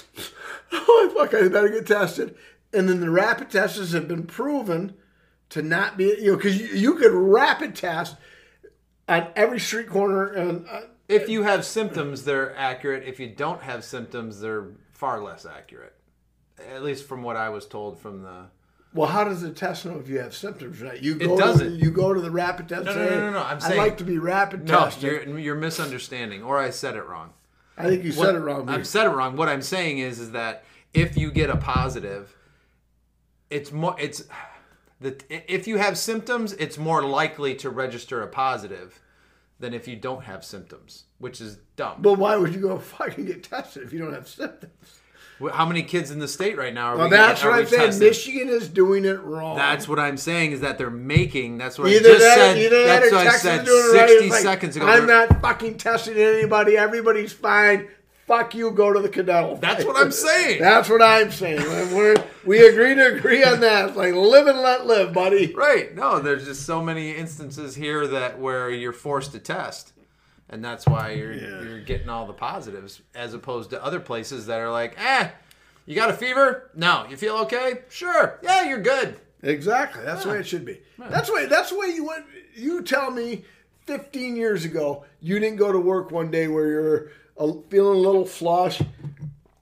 oh 0.72 1.12
fuck, 1.14 1.35
I 1.35 1.48
better 1.48 1.68
get 1.68 1.87
tested. 1.87 2.35
And 2.72 2.88
then 2.88 3.00
the 3.00 3.11
rapid 3.11 3.50
tests 3.50 3.92
have 3.92 4.09
been 4.09 4.24
proven 4.24 4.94
to 5.50 5.62
not 5.62 5.96
be, 5.96 6.16
you 6.20 6.33
know, 6.33 6.37
because 6.37 6.61
you, 6.61 6.66
you 6.68 6.94
could 6.96 7.12
rapid 7.12 7.74
test 7.74 8.16
at 9.09 9.33
every 9.37 9.61
street 9.61 9.88
corner 9.88 10.26
and. 10.26 10.66
Uh, 10.68 10.81
if 11.09 11.26
you 11.31 11.42
have 11.42 11.64
symptoms, 11.64 12.24
they're 12.24 12.54
accurate. 12.54 13.04
If 13.09 13.18
you 13.18 13.28
don't 13.28 13.62
have 13.62 13.83
symptoms, 13.83 14.40
they're 14.40 14.66
far 14.92 15.22
less 15.22 15.46
accurate. 15.46 15.94
At 16.74 16.83
least 16.83 17.09
from 17.09 17.22
what 17.22 17.35
I 17.35 17.48
was 17.48 17.64
told 17.64 17.98
from 17.98 18.22
the 18.22 18.48
Well, 18.92 19.09
how 19.09 19.24
does 19.24 19.40
the 19.40 19.50
test 19.50 19.87
know 19.87 19.98
if 19.98 20.07
you 20.11 20.18
have 20.18 20.35
symptoms? 20.35 20.83
Right? 20.83 21.00
You 21.00 21.14
go 21.14 21.35
it 21.35 21.38
doesn't. 21.38 21.66
To, 21.66 21.76
you 21.83 21.90
go 21.90 22.12
to 22.12 22.20
the 22.20 22.31
rapid 22.31 22.68
test. 22.68 22.85
No, 22.85 22.92
no, 22.94 23.09
no, 23.09 23.20
no, 23.20 23.31
no, 23.31 23.38
I'm 23.42 23.57
I'd 23.57 23.62
saying- 23.62 23.78
like 23.78 23.96
to 23.98 24.04
be 24.04 24.18
rapid 24.18 24.68
No, 24.68 24.81
tested. 24.81 25.02
you're 25.28 25.38
you're 25.38 25.54
misunderstanding, 25.54 26.42
or 26.42 26.59
I 26.59 26.68
said 26.68 26.94
it 26.94 27.07
wrong. 27.07 27.33
I 27.78 27.88
think 27.88 28.04
you 28.04 28.12
What- 28.12 28.26
said 28.26 28.35
it 28.35 28.40
wrong. 28.40 28.68
I've 28.68 28.87
said 28.87 29.07
it 29.07 29.11
wrong. 29.11 29.35
What 29.37 29.48
I'm 29.48 29.62
saying 29.62 29.98
is, 29.98 30.18
is 30.20 30.33
that 30.33 30.64
if 30.92 31.16
you 31.16 31.31
get 31.31 31.48
a 31.48 31.57
positive, 31.57 32.37
it's 33.50 33.72
more. 33.72 33.96
It's 33.98 34.24
the 35.00 35.16
if 35.28 35.66
you 35.66 35.78
have 35.78 35.96
symptoms, 35.96 36.52
it's 36.54 36.78
more 36.78 37.02
likely 37.02 37.54
to 37.56 37.70
register 37.70 38.22
a 38.22 38.26
positive 38.28 39.00
than 39.61 39.74
if 39.74 39.88
you 39.88 39.96
don't 39.96 40.24
have 40.24 40.44
symptoms, 40.44 41.04
which 41.18 41.40
is 41.40 41.58
dumb. 41.76 42.00
but 42.00 42.14
why 42.14 42.37
would 42.37 42.54
you 42.54 42.61
go 42.61 42.78
fucking 42.78 43.26
get 43.26 43.42
tested 43.42 43.82
if 43.82 43.92
you 43.92 43.98
don't 43.98 44.12
have 44.12 44.28
symptoms? 44.28 45.00
How 45.52 45.66
many 45.66 45.84
kids 45.84 46.11
in 46.11 46.18
the 46.18 46.26
state 46.26 46.58
right 46.58 46.74
now 46.74 46.87
are 46.87 46.96
Well, 46.96 47.08
we 47.11 47.16
that's 47.16 47.44
what 47.44 47.52
I'm 47.52 47.66
saying. 47.66 47.98
Michigan 48.00 48.48
is 48.48 48.68
doing 48.68 49.04
it 49.04 49.20
wrong. 49.22 49.56
That's 49.56 49.87
what 49.88 50.00
I'm 50.00 50.16
saying 50.16 50.50
is 50.50 50.62
that 50.62 50.78
they're 50.78 50.90
making. 50.90 51.58
That's 51.58 51.78
what 51.78 51.92
Either 51.92 52.08
I 52.08 52.12
just 52.12 52.24
that, 52.24 52.34
said. 52.34 52.58
either 52.58 52.84
that 52.84 53.00
that's 53.00 53.12
or 53.12 53.16
what 53.16 53.26
I 53.28 53.37
said 53.37 53.61
is 53.61 53.68
doing 53.68 53.94
it 53.94 53.98
right. 53.98 54.08
60 54.08 54.30
like, 54.30 54.42
seconds 54.42 54.76
ago. 54.76 54.87
I'm 54.88 55.06
not 55.06 55.40
fucking 55.40 55.78
testing 55.78 56.16
anybody. 56.16 56.76
Everybody's 56.76 57.32
fine. 57.32 57.88
Fuck 58.29 58.55
you. 58.55 58.71
Go 58.71 58.93
to 58.93 59.01
the 59.01 59.09
Cadell. 59.09 59.57
That's 59.57 59.85
what 59.87 59.97
I'm 59.97 60.12
saying. 60.12 60.61
That's 60.61 60.88
what 60.91 61.01
I'm 61.03 61.31
saying. 61.33 61.57
We're, 61.97 62.14
we 62.45 62.64
agree 62.69 62.95
to 62.95 63.17
agree 63.17 63.43
on 63.43 63.61
that. 63.61 63.88
It's 63.88 63.97
like 63.97 64.12
live 64.14 64.47
and 64.47 64.61
let 64.61 64.87
live, 64.87 65.14
buddy. 65.14 65.53
Right. 65.55 65.95
No, 65.95 66.21
there's 66.21 66.45
just 66.45 66.67
so 66.67 66.83
many 66.83 67.12
instances 67.12 67.75
here 67.75 68.07
that 68.07 68.38
where 68.38 68.69
you're 68.71 68.93
forced 68.93 69.33
to 69.33 69.38
test. 69.38 69.93
And 70.51 70.62
that's 70.64 70.87
why 70.87 71.12
you're 71.12 71.33
Yeah. 71.33 71.62
you're 71.62 71.81
getting 71.81 72.09
all 72.11 72.27
the 72.27 72.33
positives 72.35 73.01
as 73.14 73.33
opposed 73.35 73.71
to 73.71 73.83
other 73.83 73.99
places 74.01 74.47
that 74.47 74.61
are 74.61 74.71
like, 74.71 74.95
"Eh, 74.99 75.29
you 75.87 75.95
got 75.95 76.11
a 76.11 76.14
fever? 76.14 76.71
No. 76.75 77.07
You 77.09 77.17
feel 77.17 77.37
okay? 77.38 77.81
Sure. 77.88 78.38
Yeah, 78.43 78.64
you're 78.64 78.81
good." 78.83 79.17
Exactly. 79.43 80.05
That's 80.05 80.25
the 80.25 80.31
way 80.31 80.38
it 80.41 80.47
should 80.47 80.64
be. 80.64 80.81
That's 80.99 81.31
way. 81.33 81.47
That's 81.47 81.71
the 81.71 81.79
way 81.79 81.88
you 81.88 82.05
went. 82.07 82.25
You 82.55 82.83
tell 82.83 83.11
me, 83.11 83.45
15 83.87 84.37
years 84.37 84.64
ago, 84.64 85.05
you 85.21 85.38
didn't 85.38 85.57
go 85.59 85.71
to 85.73 85.79
work 85.79 86.11
one 86.11 86.31
day 86.31 86.49
where 86.49 86.67
you're 86.67 87.11
feeling 87.70 87.98
a 87.98 88.03
little 88.03 88.24
flush. 88.24 88.81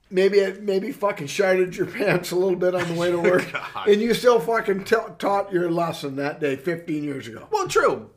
Maybe 0.09 0.39
maybe 0.61 0.91
fucking 0.93 1.27
sharded 1.27 1.75
your 1.75 1.85
pants 1.97 2.31
a 2.31 2.35
little 2.35 2.55
bit 2.57 2.73
on 2.73 2.87
the 2.87 2.93
way 2.99 3.11
to 3.11 3.17
work, 3.21 3.45
and 3.87 4.01
you 4.01 4.13
still 4.13 4.39
fucking 4.39 4.85
t- 4.85 4.95
taught 5.19 5.51
your 5.51 5.69
lesson 5.69 6.15
that 6.15 6.39
day 6.39 6.55
15 6.55 7.03
years 7.03 7.27
ago. 7.27 7.47
Well, 7.51 7.67
true. 7.67 8.09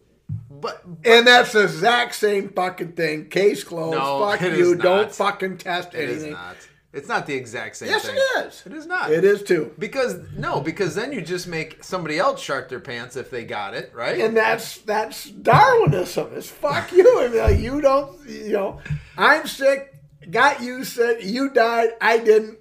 But 0.50 0.84
And 1.04 1.26
that's 1.26 1.52
the 1.52 1.62
exact 1.64 2.14
same 2.14 2.50
fucking 2.50 2.92
thing. 2.92 3.28
Case 3.28 3.64
closed. 3.64 3.96
No, 3.98 4.20
Fuck 4.28 4.42
you. 4.42 4.72
is 4.74 4.78
Don't 4.78 5.10
fucking 5.10 5.56
test 5.58 5.94
it 5.94 6.08
is 6.08 6.16
anything. 6.22 6.32
not. 6.34 6.56
It's 6.92 7.06
not 7.06 7.26
the 7.26 7.34
exact 7.34 7.76
same 7.76 7.88
Yes, 7.88 8.04
thing. 8.04 8.16
it 8.16 8.46
is. 8.46 8.62
It 8.66 8.72
is 8.72 8.86
not. 8.86 9.12
It 9.12 9.24
is 9.24 9.42
too. 9.44 9.72
Because 9.78 10.18
no, 10.36 10.60
because 10.60 10.94
then 10.96 11.12
you 11.12 11.22
just 11.22 11.46
make 11.46 11.84
somebody 11.84 12.18
else 12.18 12.40
shark 12.40 12.68
their 12.68 12.80
pants 12.80 13.14
if 13.16 13.30
they 13.30 13.44
got 13.44 13.74
it, 13.74 13.92
right? 13.94 14.20
And 14.20 14.36
that's 14.36 14.78
that's 14.78 15.30
Darwinism. 15.30 16.30
It's 16.34 16.48
fuck 16.48 16.90
you. 16.92 17.20
I 17.20 17.28
mean, 17.28 17.38
like, 17.38 17.58
you 17.60 17.80
don't. 17.80 18.28
You 18.28 18.52
know, 18.52 18.80
I'm 19.16 19.46
sick. 19.46 19.94
Got 20.30 20.62
you 20.62 20.84
sick. 20.84 21.18
You 21.22 21.50
died. 21.50 21.90
I 22.00 22.18
didn't. 22.18 22.58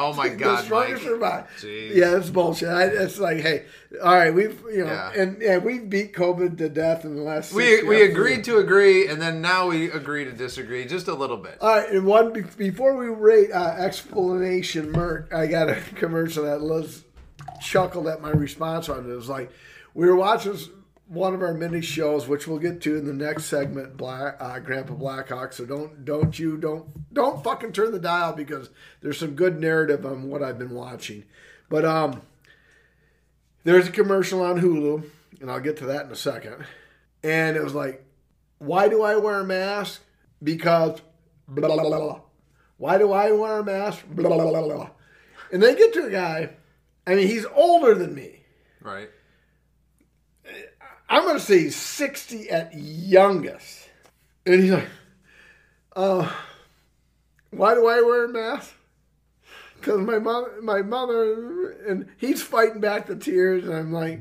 Oh 0.00 0.12
my 0.14 0.28
god, 0.30 0.58
the 0.58 0.62
strongest 0.62 1.02
Mike. 1.02 1.10
survive. 1.12 1.44
Jeez. 1.60 1.94
Yeah, 1.94 2.16
it's 2.16 2.30
bullshit. 2.30 2.68
I, 2.68 2.84
it's 2.84 3.18
like, 3.18 3.38
hey, 3.38 3.66
all 4.02 4.14
right, 4.14 4.32
we've 4.34 4.60
you 4.72 4.84
know, 4.84 4.92
Yeah. 4.92 5.12
and 5.14 5.40
yeah, 5.42 5.58
we 5.58 5.78
beat 5.78 6.12
COVID 6.14 6.58
to 6.58 6.68
death 6.68 7.04
in 7.04 7.16
the 7.16 7.22
last. 7.22 7.52
We 7.52 7.64
60 7.66 7.86
we 7.88 8.02
agreed 8.02 8.44
to 8.44 8.58
agree, 8.58 9.06
and 9.08 9.20
then 9.20 9.40
now 9.40 9.68
we 9.68 9.90
agree 9.90 10.24
to 10.24 10.32
disagree 10.32 10.84
just 10.86 11.08
a 11.08 11.14
little 11.14 11.36
bit. 11.36 11.58
All 11.60 11.68
right, 11.76 11.88
and 11.90 12.06
one 12.06 12.32
before 12.56 12.96
we 12.96 13.06
rate 13.06 13.50
uh, 13.52 13.74
explanation, 13.78 14.90
Merc, 14.92 15.32
I 15.34 15.46
got 15.46 15.68
a 15.68 15.74
commercial 15.96 16.44
that 16.44 16.62
Liz 16.62 17.04
chuckled 17.60 18.06
at 18.08 18.20
my 18.22 18.30
response 18.30 18.88
on 18.88 19.08
it. 19.08 19.12
It 19.12 19.16
was 19.16 19.28
like 19.28 19.50
we 19.94 20.06
were 20.06 20.16
watching 20.16 20.58
one 21.10 21.34
of 21.34 21.42
our 21.42 21.52
mini 21.52 21.80
shows, 21.80 22.28
which 22.28 22.46
we'll 22.46 22.60
get 22.60 22.80
to 22.82 22.96
in 22.96 23.04
the 23.04 23.12
next 23.12 23.46
segment, 23.46 23.96
Black 23.96 24.36
uh, 24.38 24.60
Grandpa 24.60 24.94
Blackhawk. 24.94 25.52
So 25.52 25.66
don't 25.66 26.04
don't 26.04 26.38
you 26.38 26.56
don't 26.56 27.12
don't 27.12 27.42
fucking 27.42 27.72
turn 27.72 27.90
the 27.90 27.98
dial 27.98 28.32
because 28.32 28.70
there's 29.00 29.18
some 29.18 29.34
good 29.34 29.60
narrative 29.60 30.06
on 30.06 30.28
what 30.28 30.40
I've 30.40 30.58
been 30.58 30.72
watching. 30.72 31.24
But 31.68 31.84
um, 31.84 32.22
there's 33.64 33.88
a 33.88 33.92
commercial 33.92 34.40
on 34.40 34.60
Hulu, 34.60 35.04
and 35.40 35.50
I'll 35.50 35.58
get 35.60 35.78
to 35.78 35.86
that 35.86 36.06
in 36.06 36.12
a 36.12 36.16
second. 36.16 36.64
And 37.24 37.56
it 37.56 37.64
was 37.64 37.74
like, 37.74 38.04
why 38.58 38.88
do 38.88 39.02
I 39.02 39.16
wear 39.16 39.40
a 39.40 39.44
mask? 39.44 40.02
Because 40.40 41.00
blah, 41.48 41.74
blah, 41.74 41.82
blah, 41.82 41.98
blah. 41.98 42.20
Why 42.76 42.98
do 42.98 43.12
I 43.12 43.32
wear 43.32 43.58
a 43.58 43.64
mask? 43.64 44.04
Blah, 44.08 44.28
blah, 44.28 44.48
blah, 44.48 44.62
blah. 44.62 44.90
And 45.52 45.60
they 45.60 45.74
get 45.74 45.92
to 45.94 46.06
a 46.06 46.10
guy, 46.10 46.50
I 47.04 47.16
mean, 47.16 47.26
he's 47.26 47.46
older 47.46 47.96
than 47.96 48.14
me. 48.14 48.44
Right. 48.80 49.10
I'm 51.10 51.24
going 51.24 51.36
to 51.36 51.42
say 51.42 51.64
he's 51.64 51.76
60 51.76 52.50
at 52.50 52.72
youngest. 52.72 53.88
And 54.46 54.62
he's 54.62 54.70
like, 54.70 54.88
uh, 55.96 56.30
why 57.50 57.74
do 57.74 57.88
I 57.88 58.00
wear 58.00 58.26
a 58.26 58.28
mask? 58.28 58.72
Because 59.74 60.00
my 60.00 60.20
mother, 60.20 60.52
my 60.62 60.82
mother, 60.82 61.72
and 61.88 62.06
he's 62.16 62.42
fighting 62.42 62.80
back 62.80 63.06
the 63.06 63.16
tears, 63.16 63.64
and 63.64 63.74
I'm 63.74 63.92
like, 63.92 64.20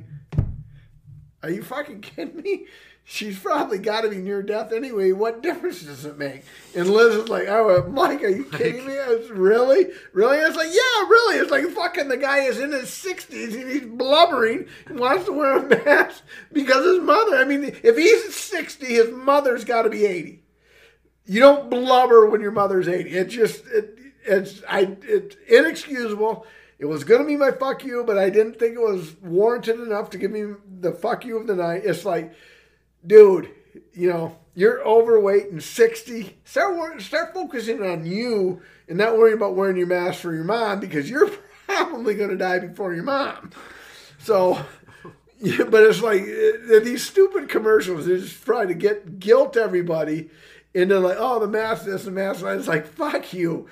are 1.43 1.51
you 1.51 1.61
fucking 1.61 2.01
kidding 2.01 2.41
me? 2.41 2.65
She's 3.11 3.39
probably 3.39 3.79
got 3.79 4.01
to 4.01 4.09
be 4.09 4.17
near 4.17 4.43
death 4.43 4.71
anyway. 4.71 5.13
What 5.13 5.41
difference 5.41 5.81
does 5.81 6.05
it 6.05 6.19
make? 6.19 6.43
And 6.75 6.87
Liz 6.87 7.15
is 7.15 7.27
like, 7.27 7.47
oh, 7.47 7.79
uh, 7.79 7.89
Mike, 7.89 8.23
are 8.23 8.27
you 8.27 8.43
kidding 8.43 8.85
me? 8.85 8.99
I 8.99 9.07
was, 9.07 9.31
really? 9.31 9.87
Really? 10.13 10.37
I 10.37 10.47
was 10.47 10.55
like, 10.55 10.67
yeah, 10.67 11.07
really. 11.09 11.37
It's 11.37 11.49
like 11.49 11.65
fucking 11.69 12.07
the 12.07 12.17
guy 12.17 12.41
is 12.41 12.59
in 12.59 12.71
his 12.71 12.89
60s 12.89 13.59
and 13.59 13.67
he's 13.67 13.85
blubbering 13.87 14.67
and 14.85 14.99
wants 14.99 15.25
to 15.25 15.31
wear 15.31 15.57
a 15.57 15.67
mask 15.85 16.21
because 16.53 16.85
his 16.85 16.99
mother, 16.99 17.37
I 17.37 17.45
mean, 17.45 17.75
if 17.81 17.97
he's 17.97 18.35
60, 18.35 18.85
his 18.85 19.09
mother's 19.09 19.65
got 19.65 19.81
to 19.81 19.89
be 19.89 20.05
80. 20.05 20.43
You 21.25 21.39
don't 21.39 21.67
blubber 21.67 22.29
when 22.29 22.41
your 22.41 22.51
mother's 22.51 22.87
80. 22.87 23.09
It's 23.09 23.33
just, 23.33 23.65
it, 23.73 23.97
it's, 24.23 24.61
I, 24.69 24.95
it's 25.01 25.35
inexcusable. 25.47 26.45
It 26.77 26.85
was 26.85 27.03
going 27.03 27.21
to 27.21 27.27
be 27.27 27.37
my 27.37 27.49
fuck 27.49 27.83
you, 27.83 28.03
but 28.05 28.19
I 28.19 28.29
didn't 28.29 28.59
think 28.59 28.75
it 28.75 28.81
was 28.81 29.15
warranted 29.23 29.79
enough 29.79 30.11
to 30.11 30.19
give 30.19 30.29
me 30.29 30.53
the 30.79 30.91
fuck 30.91 31.25
you 31.25 31.37
of 31.37 31.47
the 31.47 31.55
night. 31.55 31.81
It's 31.85 32.05
like, 32.05 32.35
dude, 33.05 33.49
you 33.93 34.09
know, 34.09 34.37
you're 34.55 34.85
overweight 34.85 35.49
and 35.49 35.63
60. 35.63 36.37
Start 36.43 37.01
start 37.01 37.33
focusing 37.33 37.81
on 37.81 38.05
you 38.05 38.61
and 38.87 38.97
not 38.97 39.17
worrying 39.17 39.37
about 39.37 39.55
wearing 39.55 39.77
your 39.77 39.87
mask 39.87 40.19
for 40.19 40.33
your 40.33 40.43
mom 40.43 40.79
because 40.79 41.09
you're 41.09 41.29
probably 41.67 42.15
going 42.15 42.29
to 42.29 42.37
die 42.37 42.59
before 42.59 42.93
your 42.93 43.03
mom. 43.03 43.51
So, 44.19 44.59
yeah, 45.39 45.63
but 45.63 45.83
it's 45.83 46.01
like 46.01 46.23
uh, 46.23 46.79
these 46.83 47.05
stupid 47.05 47.47
commercials. 47.47 48.05
They're 48.05 48.17
just 48.17 48.43
trying 48.43 48.67
to 48.67 48.73
get 48.73 49.19
guilt 49.19 49.55
everybody 49.55 50.29
into 50.73 50.99
like, 50.99 51.17
oh, 51.19 51.39
the 51.39 51.47
mask 51.47 51.85
this, 51.85 52.03
the 52.03 52.11
mask. 52.11 52.43
It's 52.43 52.67
like, 52.67 52.85
fuck 52.85 53.33
you. 53.33 53.67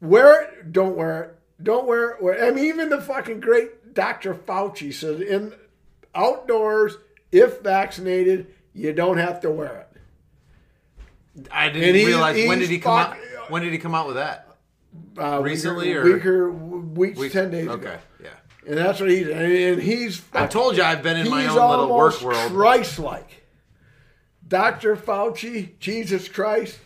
Wear 0.00 0.42
it, 0.42 0.72
don't 0.72 0.96
wear 0.96 1.22
it. 1.22 1.38
Don't 1.62 1.86
wear 1.86 2.10
it. 2.10 2.22
Wear, 2.22 2.44
I 2.44 2.50
mean, 2.50 2.66
even 2.66 2.90
the 2.90 3.00
fucking 3.00 3.40
great 3.40 3.94
Dr. 3.94 4.34
Fauci 4.34 4.92
says 4.92 5.20
in 5.20 5.54
outdoors, 6.14 6.98
if 7.32 7.60
vaccinated, 7.62 8.54
you 8.74 8.92
don't 8.92 9.18
have 9.18 9.40
to 9.40 9.50
wear 9.50 9.86
it. 11.36 11.46
I 11.52 11.68
didn't 11.68 11.94
he- 11.94 12.06
realize 12.06 12.46
when 12.48 12.58
did 12.58 12.70
he 12.70 12.78
come 12.78 12.98
out? 12.98 13.16
When 13.48 13.62
did 13.62 13.72
he 13.72 13.78
come 13.78 13.94
out 13.94 14.06
with 14.06 14.16
that? 14.16 14.44
Uh, 15.18 15.40
Recently 15.40 15.88
week 15.88 15.96
or- 15.96 16.00
or, 16.00 16.12
week 16.14 16.26
or 16.26 16.50
weeks, 16.50 17.18
Week- 17.18 17.32
ten 17.32 17.50
days 17.50 17.68
Okay. 17.68 17.86
ago, 17.88 17.98
Yeah. 18.22 18.28
and 18.66 18.76
that's 18.78 19.00
what 19.00 19.10
he's 19.10 19.28
and 19.28 19.80
he's 19.82 20.22
I 20.32 20.46
told 20.46 20.76
you 20.76 20.82
I've 20.82 21.02
been 21.02 21.16
in 21.16 21.28
my 21.28 21.46
own 21.46 21.70
little 21.70 21.94
work 21.96 22.20
world. 22.22 22.52
Christ-like. 22.52 23.44
Dr. 24.46 24.96
Fauci, 24.96 25.78
Jesus 25.78 26.26
Christ, 26.28 26.78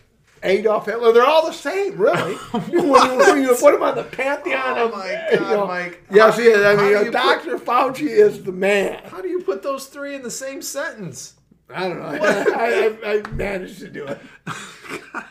Adolf 0.43 0.85
Hitler, 0.85 1.13
they're 1.13 1.25
all 1.25 1.45
the 1.45 1.53
same, 1.53 1.97
really. 1.97 2.33
what? 2.51 2.71
you, 2.71 2.81
when 2.91 3.41
you 3.41 3.55
put 3.55 3.71
them 3.71 3.81
on 3.83 3.95
the 3.95 4.03
pantheon 4.03 4.77
Oh 4.77 4.85
of, 4.87 4.91
my 4.91 5.29
you 5.31 5.37
God, 5.39 5.49
know, 5.51 5.67
Mike. 5.67 6.03
Yes, 6.11 6.35
How 6.35 6.41
he 6.41 6.47
is. 6.49 6.63
I 6.65 6.75
mean, 6.75 6.89
you 6.89 6.97
uh, 6.97 7.03
put- 7.05 7.13
Dr. 7.13 7.57
Fauci 7.57 8.07
is 8.09 8.43
the 8.43 8.51
man. 8.51 9.01
How 9.05 9.21
do 9.21 9.29
you 9.29 9.39
put 9.41 9.63
those 9.63 9.85
three 9.87 10.13
in 10.13 10.23
the 10.23 10.31
same 10.31 10.61
sentence? 10.61 11.32
I 11.69 11.87
don't 11.87 11.99
know. 11.99 12.05
I, 12.55 12.97
I, 13.03 13.11
I 13.13 13.31
managed 13.31 13.79
to 13.79 13.89
do 13.89 14.05
it. 14.05 14.19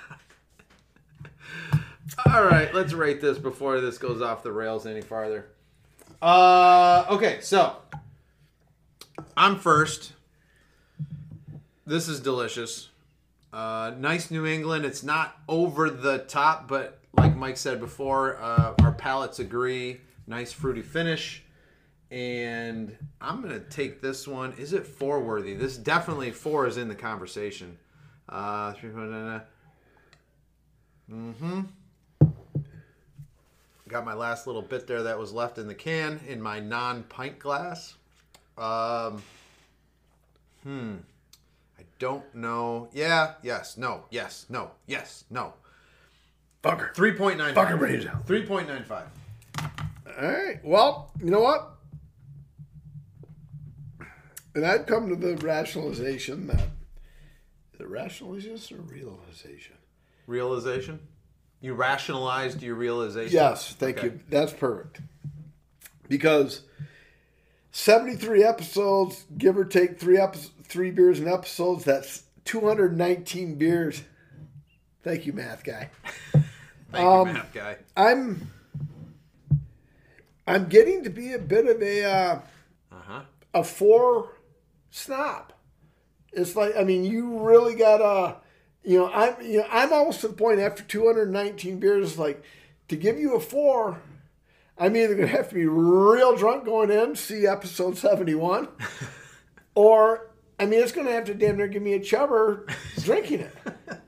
All 2.26 2.44
right, 2.44 2.72
let's 2.74 2.92
rate 2.92 3.20
this 3.20 3.38
before 3.38 3.80
this 3.80 3.98
goes 3.98 4.20
off 4.20 4.42
the 4.42 4.52
rails 4.52 4.86
any 4.86 5.00
farther. 5.00 5.46
Uh, 6.20 7.04
okay, 7.10 7.38
so 7.40 7.76
I'm 9.36 9.58
first. 9.58 10.12
This 11.86 12.08
is 12.08 12.20
delicious. 12.20 12.90
Uh, 13.52 13.92
nice 13.98 14.30
New 14.30 14.46
England. 14.46 14.84
It's 14.84 15.02
not 15.02 15.36
over 15.48 15.90
the 15.90 16.18
top, 16.18 16.68
but 16.68 17.00
like 17.16 17.36
Mike 17.36 17.56
said 17.56 17.80
before, 17.80 18.38
uh, 18.40 18.74
our 18.82 18.92
palates 18.92 19.38
agree. 19.38 20.00
Nice 20.26 20.52
fruity 20.52 20.82
finish. 20.82 21.42
And 22.12 22.94
I'm 23.22 23.40
gonna 23.40 23.58
take 23.58 24.02
this 24.02 24.28
one. 24.28 24.52
Is 24.58 24.74
it 24.74 24.86
four 24.86 25.20
worthy? 25.20 25.54
This 25.54 25.78
definitely 25.78 26.30
four 26.30 26.66
is 26.66 26.76
in 26.76 26.88
the 26.88 26.94
conversation. 26.94 27.78
Uh, 28.28 28.74
three, 28.74 28.90
four, 28.90 29.00
nine, 29.00 29.26
nine. 31.10 31.34
Mm-hmm. 31.40 32.28
got 33.88 34.04
my 34.04 34.12
last 34.12 34.46
little 34.46 34.60
bit 34.60 34.86
there 34.86 35.02
that 35.04 35.18
was 35.18 35.32
left 35.32 35.56
in 35.56 35.66
the 35.66 35.74
can 35.74 36.20
in 36.28 36.40
my 36.40 36.60
non-pint 36.60 37.38
glass. 37.38 37.94
Um, 38.58 39.22
hmm. 40.62 40.96
I 41.78 41.82
don't 41.98 42.34
know. 42.34 42.90
Yeah. 42.92 43.34
Yes. 43.42 43.78
No. 43.78 44.04
Yes. 44.10 44.44
No. 44.50 44.72
Yes. 44.86 45.24
No. 45.30 45.54
Fucker. 46.62 46.94
Three 46.94 47.12
point 47.12 47.38
nine. 47.38 47.54
Fucker. 47.54 48.26
Three 48.26 48.44
point 48.44 48.68
nine 48.68 48.84
five. 48.84 49.06
All 49.58 50.28
right. 50.28 50.60
Well, 50.62 51.10
you 51.18 51.30
know 51.30 51.40
what? 51.40 51.78
And 54.54 54.66
I've 54.66 54.86
come 54.86 55.08
to 55.08 55.16
the 55.16 55.36
rationalization 55.38 56.46
that 56.48 56.68
the 57.78 57.86
rationalization 57.86 58.78
or 58.78 58.82
realization. 58.82 59.74
Realization. 60.26 61.00
You 61.60 61.74
rationalized 61.74 62.62
your 62.62 62.74
realization. 62.74 63.32
Yes, 63.34 63.72
thank 63.74 63.98
Okay. 63.98 64.08
you. 64.08 64.20
That's 64.28 64.52
perfect. 64.52 65.00
Because 66.08 66.62
73 67.72 68.44
episodes, 68.44 69.24
give 69.38 69.56
or 69.56 69.64
take 69.64 69.98
three 69.98 70.18
episodes, 70.18 70.52
three 70.64 70.90
beers 70.90 71.18
and 71.18 71.28
episodes, 71.28 71.84
that's 71.84 72.24
219 72.44 73.54
beers. 73.56 74.02
Thank 75.02 75.26
you, 75.26 75.32
math 75.32 75.64
guy. 75.64 75.90
Thank 76.92 77.04
Um, 77.06 77.28
you, 77.28 77.34
math 77.34 77.54
guy. 77.54 77.76
I'm 77.96 78.50
I'm 80.46 80.66
getting 80.68 81.04
to 81.04 81.10
be 81.10 81.32
a 81.32 81.38
bit 81.38 81.66
of 81.66 81.80
a 81.82 82.04
uh, 82.04 82.38
Uh 82.90 82.96
huh. 83.06 83.20
a 83.54 83.64
four 83.64 84.30
snob. 84.92 85.52
It's 86.32 86.54
like 86.54 86.76
I 86.76 86.84
mean, 86.84 87.04
you 87.04 87.40
really 87.40 87.74
gotta, 87.74 88.36
you 88.84 88.98
know, 88.98 89.10
I'm 89.12 89.34
you 89.42 89.58
know 89.58 89.66
I'm 89.70 89.92
almost 89.92 90.20
to 90.20 90.28
the 90.28 90.34
point 90.34 90.60
after 90.60 90.84
219 90.84 91.80
beers, 91.80 92.18
like 92.18 92.44
to 92.88 92.96
give 92.96 93.18
you 93.18 93.34
a 93.34 93.40
four. 93.40 94.00
I'm 94.78 94.96
either 94.96 95.14
gonna 95.14 95.26
have 95.26 95.48
to 95.48 95.54
be 95.54 95.66
real 95.66 96.36
drunk 96.36 96.64
going 96.64 96.90
in, 96.90 97.16
see 97.16 97.46
episode 97.46 97.98
71, 97.98 98.68
or 99.74 100.30
I 100.58 100.66
mean, 100.66 100.80
it's 100.80 100.92
gonna 100.92 101.10
have 101.10 101.24
to 101.24 101.34
damn 101.34 101.56
near 101.56 101.68
give 101.68 101.82
me 101.82 101.94
a 101.94 102.00
chubber 102.00 102.66
drinking 103.00 103.40
it. 103.40 103.56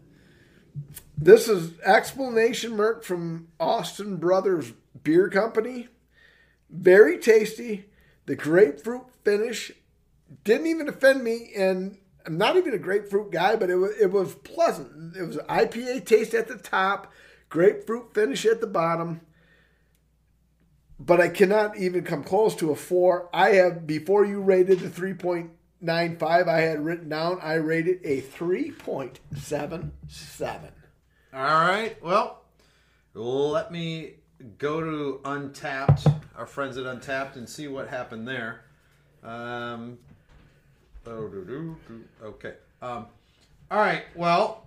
This 1.16 1.48
is 1.48 1.78
explanation 1.80 2.76
Merc 2.76 3.02
from 3.02 3.48
Austin 3.58 4.16
Brothers 4.16 4.74
Beer 5.04 5.30
Company. 5.30 5.88
Very 6.68 7.18
tasty. 7.18 7.86
The 8.26 8.36
grapefruit 8.36 9.06
finish 9.24 9.72
didn't 10.42 10.66
even 10.66 10.88
offend 10.88 11.22
me, 11.22 11.52
and 11.56 11.98
I'm 12.26 12.38
not 12.38 12.56
even 12.56 12.74
a 12.74 12.78
grapefruit 12.78 13.30
guy, 13.30 13.56
but 13.56 13.70
it 13.70 13.76
was 13.76 13.92
it 14.00 14.10
was 14.10 14.34
pleasant. 14.36 15.16
It 15.16 15.22
was 15.22 15.36
IPA 15.36 16.06
taste 16.06 16.34
at 16.34 16.48
the 16.48 16.56
top, 16.56 17.12
grapefruit 17.48 18.14
finish 18.14 18.44
at 18.46 18.60
the 18.60 18.66
bottom. 18.66 19.20
But 20.98 21.20
I 21.20 21.28
cannot 21.28 21.76
even 21.76 22.04
come 22.04 22.24
close 22.24 22.54
to 22.56 22.70
a 22.70 22.76
four. 22.76 23.28
I 23.34 23.50
have 23.50 23.86
before 23.86 24.24
you 24.24 24.40
rated 24.40 24.80
the 24.80 24.90
three 24.90 25.14
point 25.14 25.50
nine 25.80 26.16
five, 26.16 26.48
I 26.48 26.60
had 26.60 26.84
written 26.84 27.08
down. 27.08 27.38
I 27.42 27.54
rated 27.54 28.00
a 28.04 28.20
three 28.20 28.70
point 28.70 29.20
seven 29.36 29.92
seven. 30.08 30.70
All 31.32 31.40
right. 31.40 32.02
Well, 32.02 32.42
let 33.14 33.70
me 33.70 34.14
go 34.58 34.80
to 34.80 35.20
Untappd, 35.24 36.22
our 36.36 36.46
friends 36.46 36.76
at 36.76 36.84
Untappd, 36.84 37.36
and 37.36 37.48
see 37.48 37.68
what 37.68 37.88
happened 37.88 38.26
there. 38.26 38.64
Um, 39.22 39.98
oh, 41.06 41.28
do, 41.28 41.44
do, 41.44 41.76
do. 41.88 42.04
okay. 42.22 42.54
Um, 42.82 43.06
all 43.70 43.78
right. 43.78 44.04
Well, 44.14 44.66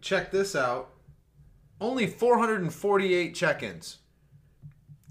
check 0.00 0.30
this 0.30 0.54
out. 0.56 0.90
Only 1.80 2.06
448 2.06 3.34
check-ins. 3.34 3.98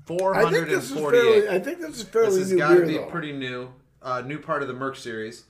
I 0.10 0.50
think 0.52 0.68
this 0.70 0.86
is 0.86 0.92
448. 0.92 1.42
fairly. 1.44 1.50
I 1.50 1.60
think 1.64 1.80
this 1.80 1.98
is 1.98 2.04
fairly 2.04 2.40
This 2.40 2.50
has 2.52 2.58
got 2.60 2.74
to 2.76 2.86
be 2.86 2.98
though. 2.98 3.06
pretty 3.06 3.32
new, 3.34 3.74
uh, 4.02 4.22
new 4.22 4.40
part 4.40 4.62
of 4.62 4.68
the 4.68 4.74
Merc 4.74 4.96
series. 4.96 5.46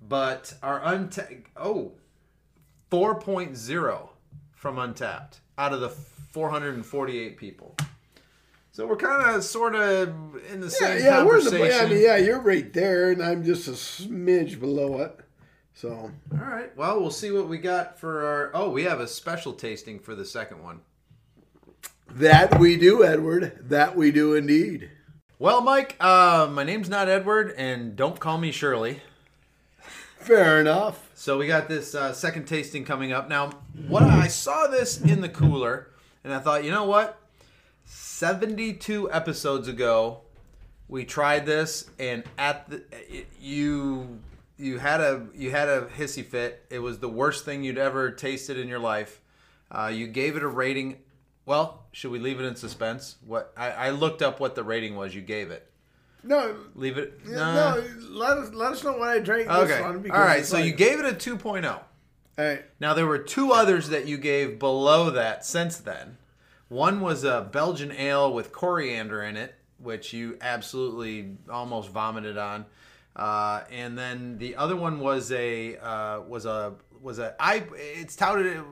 But 0.00 0.54
our 0.62 0.80
untappd, 0.80 1.44
oh, 1.56 1.92
4.0 2.90 4.08
from 4.54 4.76
Untappd 4.76 5.38
out 5.58 5.72
of 5.72 5.80
the 5.80 5.88
448 5.88 7.36
people. 7.36 7.76
So 8.72 8.86
we're 8.86 8.96
kind 8.96 9.34
of 9.34 9.42
sort 9.44 9.74
of 9.74 10.08
in 10.52 10.60
the 10.60 10.66
Yeah, 10.80 10.86
same 10.88 11.04
yeah, 11.04 11.24
we're 11.24 11.38
in 11.38 11.44
the. 11.44 11.50
conversation. 11.50 11.86
I 11.86 11.88
mean, 11.88 12.02
yeah, 12.02 12.16
you're 12.16 12.40
right 12.40 12.72
there, 12.72 13.10
and 13.10 13.22
I'm 13.22 13.44
just 13.44 13.66
a 13.68 13.72
smidge 13.72 14.60
below 14.60 15.00
it. 15.00 15.18
So 15.74 15.90
All 16.32 16.38
right. 16.38 16.74
Well, 16.76 17.00
we'll 17.00 17.10
see 17.10 17.30
what 17.30 17.48
we 17.48 17.58
got 17.58 17.98
for 17.98 18.24
our. 18.24 18.50
Oh, 18.54 18.70
we 18.70 18.84
have 18.84 19.00
a 19.00 19.06
special 19.08 19.52
tasting 19.52 19.98
for 19.98 20.14
the 20.14 20.24
second 20.24 20.62
one. 20.62 20.80
that 22.12 22.58
we 22.60 22.76
do, 22.76 23.04
Edward. 23.04 23.58
That 23.68 23.96
we 23.96 24.10
do 24.12 24.34
indeed. 24.34 24.90
Well, 25.38 25.62
Mike, 25.62 25.96
uh, 26.00 26.48
my 26.52 26.64
name's 26.64 26.88
not 26.90 27.08
Edward, 27.08 27.54
and 27.56 27.96
don't 27.96 28.20
call 28.20 28.36
me 28.38 28.52
Shirley. 28.52 29.00
Fair 30.18 30.60
enough. 30.60 31.08
So 31.14 31.38
we 31.38 31.46
got 31.46 31.66
this 31.68 31.94
uh, 31.94 32.12
second 32.12 32.44
tasting 32.46 32.84
coming 32.84 33.10
up. 33.12 33.28
Now, 33.28 33.50
what 33.88 34.02
I 34.02 34.28
saw 34.28 34.66
this 34.66 35.00
in 35.00 35.22
the 35.22 35.28
cooler, 35.30 35.88
and 36.24 36.32
I 36.34 36.40
thought, 36.40 36.62
you 36.62 36.70
know 36.70 36.84
what? 36.84 37.19
72 37.90 39.10
episodes 39.10 39.66
ago, 39.66 40.20
we 40.88 41.04
tried 41.04 41.44
this, 41.44 41.90
and 41.98 42.22
at 42.38 42.70
the 42.70 42.82
it, 42.92 43.26
you 43.40 44.20
you 44.56 44.78
had 44.78 45.00
a 45.00 45.26
you 45.34 45.50
had 45.50 45.68
a 45.68 45.86
hissy 45.86 46.24
fit. 46.24 46.64
It 46.70 46.78
was 46.78 47.00
the 47.00 47.08
worst 47.08 47.44
thing 47.44 47.64
you'd 47.64 47.78
ever 47.78 48.12
tasted 48.12 48.56
in 48.58 48.68
your 48.68 48.78
life. 48.78 49.20
Uh, 49.72 49.90
you 49.92 50.06
gave 50.06 50.36
it 50.36 50.44
a 50.44 50.48
rating. 50.48 50.98
Well, 51.46 51.82
should 51.90 52.12
we 52.12 52.20
leave 52.20 52.38
it 52.38 52.44
in 52.44 52.54
suspense? 52.54 53.16
What 53.26 53.52
I, 53.56 53.70
I 53.70 53.90
looked 53.90 54.22
up 54.22 54.38
what 54.38 54.54
the 54.54 54.62
rating 54.62 54.94
was. 54.94 55.12
You 55.14 55.22
gave 55.22 55.50
it. 55.50 55.68
No, 56.22 56.54
Leave 56.76 56.96
it. 56.96 57.26
no. 57.26 57.82
Let 58.10 58.38
us 58.38 58.52
let 58.52 58.72
us 58.72 58.84
know 58.84 58.92
what 58.98 59.08
I 59.08 59.18
drank. 59.18 59.48
This 59.48 59.56
Okay. 59.56 60.10
All 60.10 60.20
right. 60.20 60.46
So 60.46 60.58
you 60.58 60.72
gave 60.72 61.00
it 61.00 61.06
a 61.06 61.16
2.0. 61.16 61.66
All 61.72 61.80
right. 62.38 62.62
Now 62.78 62.94
there 62.94 63.06
were 63.06 63.18
two 63.18 63.52
others 63.52 63.88
that 63.88 64.06
you 64.06 64.16
gave 64.16 64.60
below 64.60 65.10
that 65.10 65.44
since 65.44 65.78
then. 65.78 66.18
One 66.70 67.00
was 67.00 67.24
a 67.24 67.48
Belgian 67.50 67.90
ale 67.90 68.32
with 68.32 68.52
coriander 68.52 69.24
in 69.24 69.36
it, 69.36 69.56
which 69.78 70.12
you 70.12 70.38
absolutely 70.40 71.36
almost 71.50 71.90
vomited 71.90 72.38
on, 72.38 72.64
uh, 73.16 73.62
and 73.72 73.98
then 73.98 74.38
the 74.38 74.54
other 74.54 74.76
one 74.76 75.00
was 75.00 75.32
a 75.32 75.76
uh, 75.76 76.20
was 76.20 76.46
a 76.46 76.74
was 77.02 77.18
a 77.18 77.34
I. 77.40 77.64
It's 77.74 78.14
touted. 78.14 78.62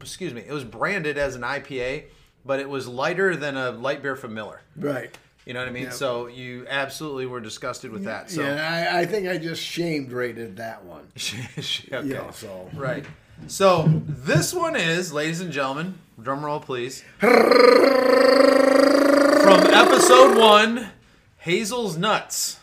Excuse 0.00 0.32
me. 0.32 0.44
It 0.46 0.52
was 0.52 0.62
branded 0.62 1.18
as 1.18 1.34
an 1.34 1.42
IPA, 1.42 2.04
but 2.46 2.60
it 2.60 2.68
was 2.68 2.86
lighter 2.86 3.34
than 3.34 3.56
a 3.56 3.72
light 3.72 4.00
beer 4.00 4.14
from 4.14 4.32
Miller. 4.32 4.60
Right. 4.76 5.12
You 5.44 5.54
know 5.54 5.58
what 5.58 5.68
I 5.68 5.72
mean? 5.72 5.84
Yeah. 5.84 5.90
So 5.90 6.28
you 6.28 6.66
absolutely 6.68 7.26
were 7.26 7.40
disgusted 7.40 7.90
with 7.90 8.04
that. 8.04 8.30
So 8.30 8.42
yeah, 8.42 8.90
I, 8.92 9.00
I 9.00 9.06
think 9.06 9.26
I 9.26 9.38
just 9.38 9.60
shamed 9.60 10.12
rated 10.12 10.58
that 10.58 10.84
one. 10.84 11.08
okay. 11.58 12.08
Yeah. 12.08 12.30
So 12.30 12.70
Right. 12.74 13.04
So 13.48 13.90
this 14.06 14.54
one 14.54 14.76
is, 14.76 15.12
ladies 15.12 15.40
and 15.40 15.52
gentlemen, 15.52 15.98
drum 16.20 16.44
roll 16.44 16.60
please. 16.60 17.04
From 17.18 17.30
episode 19.72 20.38
one, 20.38 20.90
Hazel's 21.38 21.96
Nuts. 21.98 22.58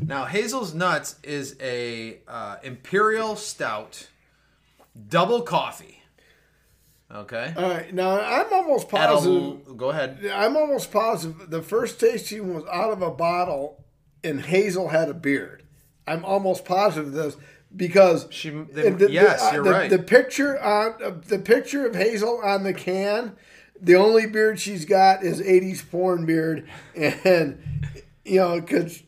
Now, 0.00 0.24
Hazel's 0.24 0.74
Nuts 0.74 1.16
is 1.22 1.56
a 1.60 2.18
uh, 2.26 2.56
imperial 2.62 3.36
stout, 3.36 4.08
double 5.08 5.42
coffee. 5.42 6.00
Okay. 7.12 7.52
all 7.56 7.68
right. 7.70 7.94
Now 7.94 8.18
I'm 8.18 8.52
almost 8.52 8.88
positive. 8.88 9.76
go 9.76 9.90
ahead. 9.90 10.18
I'm 10.32 10.56
almost 10.56 10.90
positive 10.90 11.48
the 11.48 11.62
first 11.62 12.00
tasting 12.00 12.52
was 12.54 12.64
out 12.72 12.90
of 12.90 13.02
a 13.02 13.10
bottle, 13.10 13.84
and 14.24 14.40
Hazel 14.40 14.88
had 14.88 15.08
a 15.08 15.14
beard. 15.14 15.62
I'm 16.06 16.24
almost 16.24 16.64
positive 16.64 17.12
this 17.12 17.36
because 17.76 18.26
She, 18.30 18.50
the, 18.50 19.08
yes, 19.10 19.42
uh, 19.42 19.50
you're 19.54 19.64
the, 19.64 19.70
right. 19.70 19.90
The 19.90 19.98
picture 19.98 20.60
on 20.60 20.94
uh, 21.02 21.10
the 21.26 21.38
picture 21.38 21.86
of 21.86 21.94
Hazel 21.94 22.40
on 22.42 22.62
the 22.62 22.72
can, 22.74 23.36
the 23.80 23.94
only 23.96 24.26
beard 24.26 24.60
she's 24.60 24.84
got 24.84 25.22
is 25.24 25.40
'80s 25.40 25.88
porn 25.90 26.26
beard, 26.26 26.68
and 26.96 27.62
you 28.24 28.40
know 28.40 28.60
because. 28.60 29.02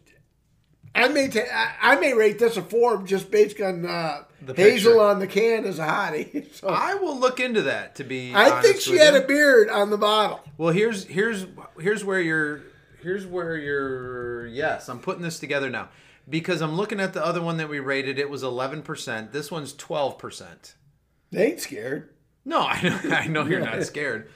I 0.95 1.09
may 1.09 1.29
ta- 1.29 1.75
I 1.83 1.97
may 1.97 2.15
rate 2.15 2.39
this 2.39 2.57
a 2.57 2.63
four 2.63 3.03
just 3.03 3.31
based 3.31 3.61
on 3.61 3.85
uh, 3.85 4.25
The 4.41 4.55
Hazel 4.55 4.93
picture. 4.93 5.05
on 5.05 5.19
the 5.19 5.27
can 5.27 5.67
is 5.67 5.79
a 5.79 5.85
hottie. 5.87 6.51
So 6.55 6.69
I 6.69 6.95
will 6.95 7.19
look 7.21 7.39
into 7.39 7.61
that. 7.63 7.97
To 7.97 8.05
be, 8.05 8.33
I 8.35 8.63
think 8.63 8.81
she 8.81 8.97
had 8.97 9.13
you. 9.13 9.21
a 9.21 9.27
beard 9.27 9.69
on 9.69 9.91
the 9.91 9.99
bottle. 9.99 10.41
Well, 10.57 10.73
here's 10.73 11.05
here's 11.05 11.45
here's 11.79 12.03
where 12.03 12.23
you're 12.23 12.63
here's 13.03 13.27
where 13.27 13.57
you're 13.59 14.47
yes, 14.47 14.89
I'm 14.89 15.01
putting 15.01 15.23
this 15.23 15.39
together 15.39 15.69
now 15.69 15.91
because 16.29 16.61
I'm 16.61 16.77
looking 16.77 17.01
at 17.01 17.13
the 17.13 17.25
other 17.25 17.43
one 17.43 17.57
that 17.59 17.69
we 17.69 17.79
rated. 17.81 18.19
It 18.19 18.31
was 18.31 18.43
11%. 18.43 19.33
This 19.33 19.51
one's 19.51 19.73
12%. 19.75 20.75
They 21.31 21.47
ain't 21.47 21.61
scared. 21.61 22.11
No, 22.45 22.61
I 22.61 22.81
know, 22.83 23.01
I 23.15 23.27
know 23.27 23.45
you're 23.45 23.61
not 23.61 23.83
scared, 23.85 24.31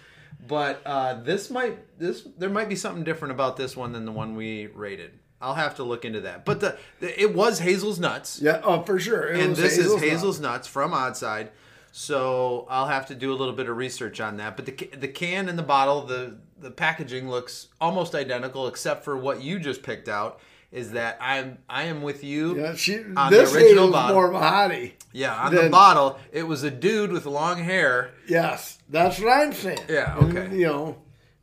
but 0.47 0.83
uh, 0.85 1.15
this 1.15 1.49
might 1.49 1.99
this 1.99 2.27
there 2.37 2.51
might 2.51 2.69
be 2.69 2.75
something 2.75 3.05
different 3.05 3.33
about 3.33 3.57
this 3.57 3.77
one 3.77 3.93
than 3.93 4.05
the 4.05 4.13
one 4.13 4.35
we 4.35 4.67
rated. 4.67 5.13
I'll 5.41 5.55
have 5.55 5.77
to 5.77 5.85
look 5.85 6.05
into 6.05 6.23
that. 6.23 6.45
But 6.45 6.61
the, 6.61 6.77
the 6.99 7.23
it 7.23 7.35
was 7.35 7.61
Hazel's 7.61 8.01
nuts, 8.01 8.41
Yeah, 8.43 8.61
oh 8.65 8.83
for 8.83 8.99
sure. 8.99 9.29
It 9.29 9.41
and 9.41 9.57
this 9.57 9.77
Hazel's 9.77 10.03
is 10.03 10.11
Hazel's 10.11 10.41
nuts 10.41 10.67
from 10.67 10.91
Oddside. 10.91 11.51
So 11.93 12.67
I'll 12.69 12.87
have 12.89 13.07
to 13.07 13.15
do 13.15 13.33
a 13.33 13.37
little 13.37 13.55
bit 13.55 13.69
of 13.69 13.77
research 13.77 14.21
on 14.21 14.37
that. 14.39 14.57
But 14.57 14.67
the 14.67 14.91
the 14.97 15.09
can 15.09 15.49
and 15.49 15.59
the 15.59 15.63
bottle, 15.63 16.03
the 16.03 16.37
the 16.59 16.71
packaging 16.71 17.31
looks 17.31 17.69
almost 17.81 18.15
identical, 18.15 18.67
except 18.67 19.05
for 19.05 19.17
what 19.17 19.43
you 19.43 19.61
just 19.61 19.83
picked 19.83 20.09
out. 20.09 20.41
Is 20.73 20.93
that 20.93 21.19
I'm 21.21 21.59
I 21.69 21.85
am 21.85 22.01
with 22.03 22.23
you. 22.23 22.61
Yeah, 22.61 22.75
she. 22.77 23.03
On 23.17 23.31
this 23.33 23.51
the 23.51 23.59
original 23.59 23.87
Hazel's 23.87 23.91
bottle. 23.93 24.17
more 24.17 24.31
hottie. 24.41 24.93
Yeah, 25.13 25.35
on 25.35 25.53
the 25.55 25.69
bottle, 25.69 26.19
it 26.31 26.45
was 26.45 26.63
a 26.63 26.71
dude 26.71 27.11
with 27.11 27.27
long 27.27 27.59
hair. 27.65 28.13
Yes, 28.29 28.79
that's 28.89 29.19
what 29.19 29.31
I'm 29.31 29.53
saying. 29.53 29.81
Yeah, 29.89 30.17
And, 30.17 30.37
okay. 30.39 30.57
you 30.57 30.67
know, 30.69 30.97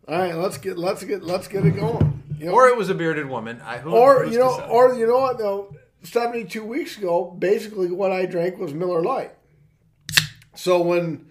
all 0.07 0.17
right. 0.17 0.33
Let's 0.33 0.57
get 0.57 0.77
let's 0.77 1.03
get 1.03 1.23
let's 1.23 1.49
get 1.49 1.65
it 1.65 1.71
going. 1.75 2.23
You 2.39 2.45
know? 2.45 2.51
Or 2.53 2.67
it 2.69 2.77
was 2.77 2.89
a 2.89 2.95
bearded 2.95 3.27
woman. 3.27 3.59
I 3.65 3.79
who, 3.79 3.91
or 3.91 4.23
you 4.25 4.39
know, 4.39 4.61
or 4.69 4.93
you 4.93 5.05
know 5.05 5.17
what? 5.17 5.37
though? 5.37 5.75
seventy-two 6.03 6.63
weeks 6.63 6.97
ago, 6.97 7.35
basically 7.37 7.91
what 7.91 8.13
I 8.13 8.25
drank 8.27 8.57
was 8.57 8.73
Miller 8.73 9.01
Lite. 9.03 9.33
So 10.55 10.81
when 10.81 11.29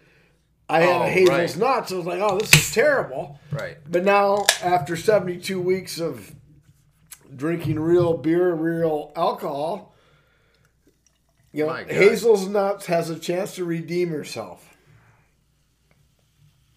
I 0.68 0.80
had 0.80 1.00
Oh, 1.00 1.02
a 1.04 1.08
Hazel's 1.08 1.56
right. 1.56 1.76
nuts, 1.76 1.92
I 1.92 1.96
was 1.96 2.04
like, 2.06 2.20
"Oh, 2.20 2.38
this 2.38 2.52
is 2.52 2.74
terrible." 2.74 3.38
right. 3.52 3.78
But 3.90 4.04
now, 4.04 4.44
after 4.62 4.96
seventy-two 4.96 5.60
weeks 5.62 5.98
of 5.98 6.34
drinking 7.36 7.78
real 7.78 8.16
beer, 8.16 8.54
real 8.54 9.12
alcohol, 9.14 9.94
you 11.52 11.66
know, 11.66 11.72
Hazel's 11.74 12.48
nuts 12.48 12.86
has 12.86 13.08
a 13.10 13.18
chance 13.18 13.54
to 13.56 13.64
redeem 13.64 14.08
herself. 14.08 14.74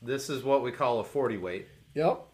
This 0.02 0.30
is 0.30 0.44
what 0.44 0.62
we 0.64 0.72
call 0.72 1.00
a 1.00 1.04
forty 1.04 1.38
weight. 1.38 1.68
Yep. 1.96 2.26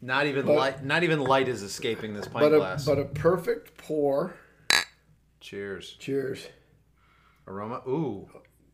Not 0.00 0.26
even 0.26 0.46
But- 0.46 0.56
light. 0.56 0.84
Not 0.84 1.02
even 1.02 1.20
light 1.20 1.48
is 1.48 1.62
escaping 1.62 2.14
this 2.14 2.26
pint 2.28 2.40
But 2.44 2.52
a, 2.54 2.58
glass. 2.58 2.84
but 2.84 2.98
a 2.98 3.04
perfect 3.06 3.76
pour. 3.78 4.34
Cheers. 5.40 5.96
Cheers. 5.98 6.46
Aroma. 7.46 7.82
Ooh. 7.88 8.28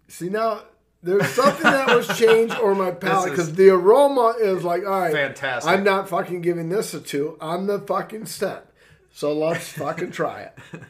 See 0.08 0.28
now, 0.28 0.64
there's 1.02 1.28
something 1.28 1.62
that 1.64 1.94
was 1.96 2.06
changed 2.18 2.56
or 2.58 2.74
my 2.74 2.90
palate 2.90 3.30
because 3.30 3.54
the 3.54 3.68
aroma 3.70 4.34
is 4.40 4.64
like, 4.64 4.84
all 4.84 5.00
right, 5.00 5.12
Fantastic. 5.12 5.70
I'm 5.70 5.84
not 5.84 6.08
fucking 6.08 6.40
giving 6.42 6.68
this 6.68 6.92
a 6.94 7.00
two. 7.00 7.38
I'm 7.40 7.66
the 7.66 7.78
fucking 7.80 8.26
scent. 8.26 8.64
So 9.12 9.32
let's 9.32 9.68
fucking 9.72 10.10
try 10.12 10.42
it. 10.42 10.58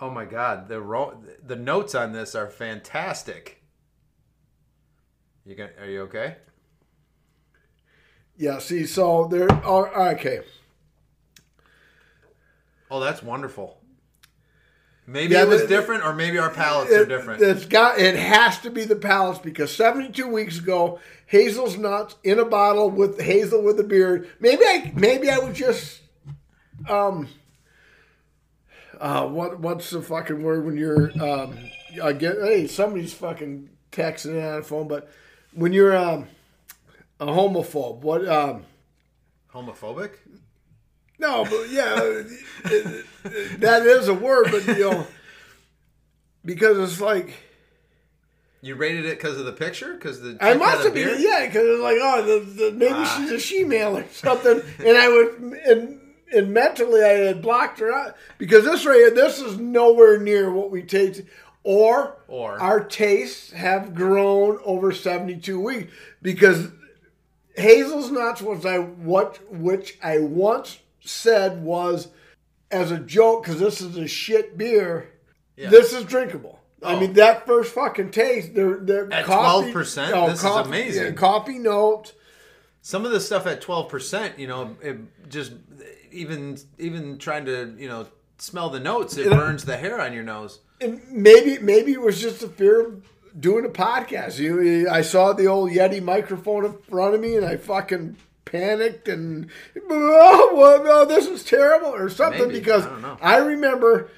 Oh 0.00 0.10
my 0.10 0.24
god. 0.24 0.68
The 0.68 0.80
ro- 0.80 1.20
the 1.44 1.56
notes 1.56 1.94
on 1.94 2.12
this 2.12 2.34
are 2.34 2.48
fantastic. 2.48 3.62
You 5.44 5.56
going 5.56 5.70
are 5.80 5.86
you 5.86 6.02
okay? 6.02 6.36
Yeah. 8.36 8.58
See, 8.58 8.86
so 8.86 9.26
there. 9.26 9.48
Oh, 9.64 9.86
okay. 10.12 10.40
Oh, 12.90 13.00
that's 13.00 13.22
wonderful. 13.22 13.77
Maybe 15.08 15.32
Yeah, 15.32 15.44
it 15.44 15.48
was 15.48 15.64
different, 15.64 16.04
or 16.04 16.14
maybe 16.14 16.36
our 16.36 16.50
palates 16.50 16.92
are 16.92 17.06
different. 17.06 17.42
it's 17.42 17.64
got. 17.64 17.98
It 17.98 18.14
has 18.14 18.58
to 18.58 18.70
be 18.70 18.84
the 18.84 18.94
palates 18.94 19.38
because 19.38 19.74
72 19.74 20.28
weeks 20.28 20.58
ago, 20.58 21.00
Hazel's 21.24 21.78
nuts 21.78 22.16
in 22.22 22.38
a 22.38 22.44
bottle 22.44 22.90
with 22.90 23.18
Hazel 23.18 23.62
with 23.62 23.80
a 23.80 23.84
beard. 23.84 24.28
Maybe 24.38 24.62
I. 24.64 24.92
Maybe 24.94 25.30
I 25.30 25.38
was 25.38 25.56
just. 25.56 26.02
Um. 26.88 27.28
Uh, 29.00 29.26
what 29.26 29.60
what's 29.60 29.88
the 29.90 30.02
fucking 30.02 30.42
word 30.42 30.66
when 30.66 30.76
you're 30.76 31.12
um 31.22 31.56
I 32.02 32.12
get 32.12 32.34
hey 32.42 32.66
somebody's 32.66 33.12
fucking 33.14 33.70
texting 33.92 34.30
in 34.36 34.44
on 34.44 34.56
the 34.56 34.62
phone 34.64 34.88
but 34.88 35.08
when 35.52 35.72
you're 35.72 35.96
um 35.96 36.26
a 37.20 37.26
homophobe 37.26 38.00
what 38.00 38.26
um 38.28 38.64
Homophobic? 39.54 40.14
No 41.18 41.44
but 41.44 41.68
yeah 41.70 41.94
that 43.58 43.82
is 43.86 44.08
a 44.08 44.14
word 44.14 44.48
but 44.50 44.66
you 44.66 44.90
know 44.90 45.06
because 46.44 46.78
it's 46.78 47.00
like 47.00 47.34
You 48.62 48.74
rated 48.74 49.04
it 49.04 49.18
because 49.18 49.38
of 49.38 49.44
the 49.46 49.52
picture? 49.52 49.94
Because 49.94 50.20
the 50.20 50.36
I 50.40 50.54
must 50.54 50.84
have 50.84 50.94
been, 50.94 51.20
yeah, 51.20 51.46
because 51.46 51.62
it's 51.64 51.80
like, 51.82 51.98
oh, 52.00 52.22
the, 52.24 52.50
the, 52.64 52.72
maybe 52.72 52.94
Ah. 52.96 53.16
she's 53.16 53.30
a 53.30 53.38
she-male 53.38 53.98
or 53.98 54.04
something, 54.10 54.60
and 54.84 54.96
I 54.98 55.08
would, 55.08 55.34
and, 55.66 56.00
and 56.32 56.52
mentally 56.52 57.02
I 57.02 57.08
had 57.28 57.40
blocked 57.42 57.78
her 57.80 57.92
out 57.92 58.16
because 58.36 58.64
this 58.64 58.84
right 58.84 58.96
here, 58.96 59.10
this 59.12 59.38
is 59.40 59.58
nowhere 59.58 60.18
near 60.18 60.50
what 60.52 60.70
we 60.72 60.82
taste, 60.82 61.22
or, 61.62 62.16
Or. 62.26 62.60
our 62.60 62.82
tastes 62.82 63.52
have 63.52 63.94
grown 63.94 64.58
over 64.64 64.90
seventy-two 64.92 65.60
weeks 65.60 65.92
because 66.20 66.68
Hazel's 67.56 68.10
nuts 68.10 68.40
was 68.42 68.66
I 68.66 68.78
what 68.78 69.38
which 69.52 69.98
I 70.02 70.18
once 70.18 70.78
said 71.08 71.62
was 71.62 72.08
as 72.70 72.90
a 72.90 72.98
joke 72.98 73.44
because 73.44 73.60
this 73.60 73.80
is 73.80 73.96
a 73.96 74.06
shit 74.06 74.56
beer. 74.58 75.10
Yeah. 75.56 75.70
This 75.70 75.92
is 75.92 76.04
drinkable. 76.04 76.58
I 76.82 76.94
Oh. 76.94 77.00
mean 77.00 77.14
that 77.14 77.46
first 77.46 77.74
fucking 77.74 78.10
taste. 78.12 78.54
They're, 78.54 78.76
they're 78.76 79.12
At 79.12 79.24
12%? 79.24 80.12
oh, 80.14 80.28
This 80.30 80.38
is 80.38 80.44
amazing. 80.44 81.04
yeah, 81.06 81.10
coffee 81.12 81.58
note. 81.58 82.12
Some 82.82 83.04
of 83.04 83.10
the 83.10 83.20
stuff 83.20 83.46
at 83.46 83.60
twelve 83.60 83.88
percent, 83.90 84.38
you 84.38 84.46
know, 84.46 84.76
it 84.80 84.96
just 85.28 85.52
even 86.12 86.56
even 86.78 87.18
trying 87.18 87.44
to 87.46 87.74
you 87.76 87.88
know 87.88 88.06
smell 88.38 88.70
the 88.70 88.80
notes, 88.80 89.16
it 89.18 89.28
burns 89.28 89.64
the 89.64 89.76
hair 89.76 90.00
on 90.00 90.12
your 90.14 90.22
nose. 90.22 90.60
And 90.80 91.02
maybe 91.10 91.58
maybe 91.58 91.92
it 91.92 92.00
was 92.00 92.20
just 92.20 92.42
a 92.42 92.48
fear 92.48 92.86
of 92.86 93.02
doing 93.38 93.66
a 93.66 93.68
podcast. 93.68 94.38
You, 94.38 94.88
I 94.88 95.02
saw 95.02 95.32
the 95.32 95.46
old 95.48 95.70
Yeti 95.70 96.00
microphone 96.02 96.64
in 96.64 96.78
front 96.88 97.14
of 97.16 97.20
me, 97.20 97.36
and 97.36 97.44
I 97.44 97.56
fucking 97.56 98.16
panicked 98.50 99.08
and 99.08 99.48
oh, 99.90 100.52
well, 100.54 100.82
no, 100.84 101.04
this 101.04 101.26
is 101.26 101.44
terrible 101.44 101.88
or 101.94 102.08
something 102.08 102.48
Maybe. 102.48 102.58
because 102.60 102.86
I. 102.86 103.16
I 103.20 103.36
remember 103.38 104.10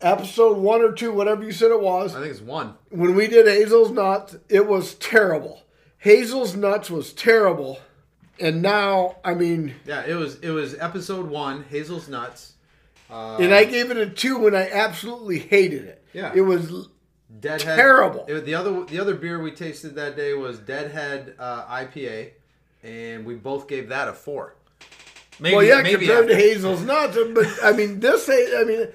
episode 0.00 0.58
one 0.58 0.82
or 0.82 0.92
two, 0.92 1.12
whatever 1.12 1.42
you 1.44 1.52
said 1.52 1.70
it 1.70 1.80
was, 1.80 2.14
I 2.14 2.20
think 2.20 2.32
it's 2.32 2.40
one. 2.40 2.74
when 2.90 3.14
we 3.14 3.26
did 3.26 3.46
Hazel's 3.46 3.90
nuts, 3.90 4.36
it 4.48 4.66
was 4.66 4.94
terrible. 4.94 5.62
Hazel's 5.98 6.54
nuts 6.54 6.90
was 6.90 7.12
terrible, 7.12 7.78
and 8.38 8.60
now 8.60 9.16
I 9.24 9.34
mean, 9.34 9.74
Yeah, 9.86 10.04
it 10.06 10.14
was 10.14 10.38
it 10.40 10.50
was 10.50 10.74
episode 10.78 11.28
one, 11.28 11.64
Hazel's 11.70 12.08
nuts. 12.08 12.52
Uh, 13.10 13.36
and 13.36 13.54
I 13.54 13.64
gave 13.64 13.90
it 13.90 13.96
a 13.96 14.08
two 14.08 14.38
when 14.38 14.54
I 14.54 14.68
absolutely 14.70 15.38
hated 15.38 15.84
it. 15.84 16.04
Yeah. 16.12 16.32
it 16.34 16.40
was 16.40 16.88
Deadhead. 17.40 17.76
terrible. 17.76 18.24
It, 18.28 18.44
the 18.44 18.54
other 18.54 18.84
the 18.84 18.98
other 19.00 19.14
beer 19.14 19.40
we 19.42 19.50
tasted 19.52 19.94
that 19.96 20.16
day 20.16 20.34
was 20.34 20.58
Deadhead 20.58 21.34
uh, 21.38 21.64
IPA, 21.66 22.30
and 22.84 23.24
we 23.24 23.34
both 23.34 23.66
gave 23.66 23.88
that 23.88 24.06
a 24.08 24.12
four. 24.12 24.54
Maybe, 25.40 25.56
well, 25.56 25.64
yeah, 25.64 25.82
maybe 25.82 26.06
compared 26.06 26.28
to 26.28 26.36
Hazel's 26.36 26.82
nuts, 26.82 27.16
but 27.34 27.46
I 27.64 27.72
mean, 27.72 27.98
this. 27.98 28.28
I 28.30 28.62
mean, 28.64 28.86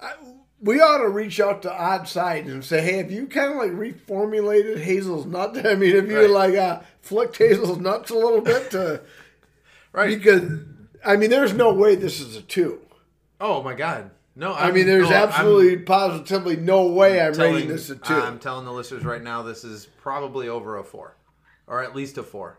I, 0.00 0.14
we 0.60 0.80
ought 0.80 0.98
to 0.98 1.08
reach 1.08 1.38
out 1.40 1.60
to 1.62 1.72
Odd 1.72 2.08
Side 2.08 2.46
and 2.46 2.64
say, 2.64 2.80
hey, 2.80 2.96
have 2.98 3.10
you 3.10 3.26
kind 3.26 3.50
of 3.52 3.58
like 3.58 3.72
reformulated 3.72 4.78
Hazel's 4.78 5.26
nuts? 5.26 5.58
I 5.64 5.74
mean, 5.74 5.94
have 5.96 6.08
you 6.08 6.20
Right. 6.20 6.30
like 6.30 6.54
uh, 6.54 6.80
flicked 7.02 7.36
Hazel's 7.36 7.78
nuts 7.78 8.10
a 8.10 8.14
little 8.14 8.40
bit 8.40 8.70
to 8.70 9.02
right. 9.92 10.16
because 10.16 10.60
I 11.04 11.16
mean, 11.16 11.28
there's 11.30 11.52
no 11.52 11.74
way 11.74 11.94
this 11.96 12.20
is 12.20 12.36
a 12.36 12.42
two. 12.42 12.80
oh 13.40 13.62
my 13.62 13.74
god, 13.74 14.12
no! 14.36 14.54
I 14.54 14.70
mean, 14.70 14.86
there's 14.86 15.10
no, 15.10 15.16
I'm 15.16 15.28
absolutely, 15.28 15.78
positively 15.78 16.56
no 16.56 16.86
way 16.86 17.20
I'm 17.20 17.34
telling- 17.34 17.54
rating 17.54 17.68
this 17.68 17.90
a 17.90 17.96
2 17.96 18.14
I'm 18.14 18.38
telling 18.38 18.64
the 18.64 18.72
listeners 18.72 19.04
right 19.04 19.22
now, 19.22 19.42
this 19.42 19.62
is 19.64 19.84
probably 20.00 20.48
over 20.48 20.78
a 20.78 20.84
four, 20.84 21.16
or 21.66 21.82
at 21.82 21.94
least 21.94 22.16
a 22.18 22.22
four. 22.22 22.56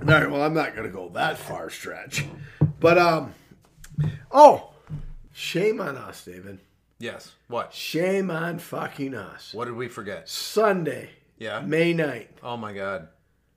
All 0.00 0.14
right, 0.14 0.30
well, 0.30 0.42
I'm 0.42 0.54
not 0.54 0.74
going 0.74 0.86
to 0.86 0.92
go 0.92 1.08
that 1.10 1.38
far 1.38 1.70
stretch, 1.70 2.24
but 2.80 2.98
um, 2.98 3.34
oh, 4.30 4.70
shame 5.32 5.80
on 5.80 5.96
us, 5.96 6.24
David. 6.24 6.60
Yes. 6.98 7.32
What? 7.48 7.72
Shame 7.74 8.30
on 8.30 8.58
fucking 8.58 9.14
us. 9.14 9.52
What 9.52 9.66
did 9.66 9.74
we 9.74 9.88
forget? 9.88 10.28
Sunday, 10.28 11.10
Yeah. 11.38 11.60
May 11.60 11.92
9th. 11.94 12.26
Oh 12.42 12.56
my 12.56 12.72
god, 12.72 13.08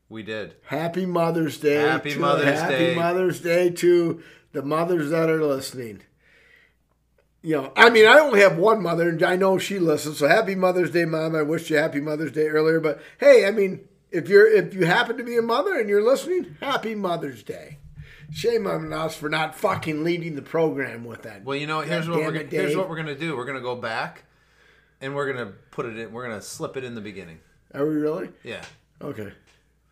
we 0.10 0.24
did. 0.24 0.56
Happy 0.66 1.06
Mother's 1.06 1.58
Day. 1.58 1.76
Happy 1.76 2.14
to- 2.14 2.20
Mother's 2.20 2.60
happy 2.60 2.74
Day. 2.74 2.84
Happy 2.94 3.00
Mother's 3.00 3.40
Day 3.40 3.70
to 3.70 4.22
the 4.52 4.62
mothers 4.64 5.10
that 5.12 5.30
are 5.30 5.44
listening. 5.44 6.02
You 7.44 7.56
know, 7.56 7.74
I 7.76 7.90
mean, 7.90 8.06
I 8.08 8.20
only 8.20 8.42
have 8.42 8.58
one 8.58 8.84
mother, 8.84 9.10
and 9.10 9.24
I 9.24 9.36
know 9.36 9.58
she 9.58 9.80
listens. 9.80 10.18
So 10.20 10.28
happy 10.28 10.54
Mother's 10.56 10.92
Day, 10.92 11.06
Mom. 11.06 11.36
I 11.36 11.42
wish 11.44 11.70
you 11.70 11.78
happy 11.78 12.00
Mother's 12.02 12.32
Day 12.32 12.48
earlier, 12.48 12.80
but 12.80 13.02
hey, 13.20 13.48
I 13.48 13.52
mean, 13.52 13.88
if 14.12 14.30
you're 14.30 14.48
if 14.48 14.74
you 14.74 14.86
happen 14.86 15.18
to 15.18 15.24
be 15.24 15.38
a 15.38 15.42
mother 15.42 15.80
and 15.80 15.90
you're 15.90 16.04
listening, 16.04 16.58
happy 16.60 16.96
Mother's 16.96 17.44
Day. 17.44 17.78
Shame 18.34 18.66
on 18.66 18.94
us 18.94 19.16
for 19.16 19.30
not 19.30 19.56
fucking 19.56 20.04
leading 20.04 20.36
the 20.36 20.42
program 20.42 21.04
with 21.04 21.24
that. 21.24 21.44
Well, 21.44 21.58
you 21.58 21.68
know, 21.68 21.82
here's 21.82 22.08
what 22.08 22.20
we're 22.20 22.32
gonna, 22.32 22.46
here's 22.46 22.76
what 22.76 22.90
we're 22.90 22.96
gonna 22.96 23.16
do. 23.16 23.36
We're 23.36 23.46
gonna 23.46 23.60
go 23.62 23.76
back, 23.76 24.24
and 25.02 25.16
we're 25.16 25.32
gonna 25.32 25.52
put 25.72 25.86
it 25.86 25.98
in. 25.98 26.12
We're 26.12 26.28
gonna 26.28 26.42
slip 26.42 26.78
it 26.78 26.84
in 26.84 26.96
the 26.96 27.02
beginning. 27.02 27.40
Are 27.74 27.86
we 27.86 27.96
really? 27.96 28.30
Yeah. 28.44 28.64
Okay. 29.02 29.32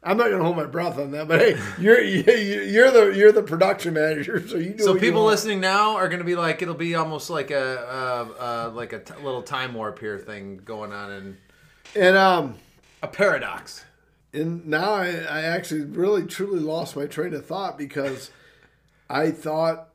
I'm 0.01 0.15
not 0.15 0.29
gonna 0.29 0.43
hold 0.43 0.55
my 0.55 0.65
breath 0.65 0.97
on 0.97 1.11
that, 1.11 1.27
but 1.27 1.41
hey, 1.41 1.57
you're 1.79 2.01
you're 2.01 2.91
the 2.91 3.13
you're 3.13 3.33
the 3.33 3.43
production 3.43 3.93
manager, 3.93 4.41
so 4.47 4.55
you 4.55 4.71
do. 4.73 4.83
So 4.83 4.97
people 4.97 5.25
listening 5.25 5.59
now 5.59 5.97
are 5.97 6.07
going 6.07 6.19
to 6.19 6.25
be 6.25 6.35
like, 6.35 6.61
it'll 6.61 6.73
be 6.73 6.95
almost 6.95 7.29
like 7.29 7.51
a 7.51 7.79
uh, 7.79 8.27
uh, 8.39 8.71
like 8.73 8.93
a 8.93 8.99
t- 8.99 9.13
little 9.15 9.41
time 9.41 9.73
warp 9.73 9.99
here 9.99 10.17
thing 10.17 10.61
going 10.63 10.93
on, 10.93 11.11
and 11.11 11.37
and 11.95 12.15
um, 12.15 12.55
a 13.03 13.07
paradox. 13.07 13.83
And 14.33 14.65
now 14.67 14.93
I, 14.93 15.07
I 15.07 15.41
actually 15.41 15.81
really 15.81 16.25
truly 16.25 16.59
lost 16.59 16.95
my 16.95 17.05
train 17.05 17.33
of 17.33 17.45
thought 17.45 17.77
because 17.77 18.31
I 19.09 19.31
thought 19.31 19.89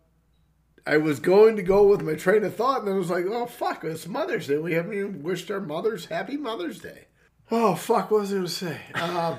I 0.86 0.98
was 0.98 1.20
going 1.20 1.56
to 1.56 1.62
go 1.62 1.86
with 1.86 2.02
my 2.02 2.14
train 2.14 2.44
of 2.44 2.54
thought, 2.54 2.82
and 2.82 2.90
I 2.90 2.96
was 2.96 3.10
like, 3.10 3.24
oh 3.26 3.46
fuck, 3.46 3.84
it's 3.84 4.06
Mother's 4.06 4.48
Day. 4.48 4.58
We 4.58 4.74
haven't 4.74 4.94
even 4.94 5.22
wished 5.22 5.50
our 5.50 5.60
mothers 5.60 6.06
Happy 6.06 6.36
Mother's 6.36 6.78
Day. 6.78 7.06
Oh 7.50 7.74
fuck, 7.74 8.10
what 8.10 8.22
was 8.22 8.32
I 8.32 8.34
going 8.34 8.46
to 8.46 8.50
say? 8.50 8.80
Uh, 8.94 9.38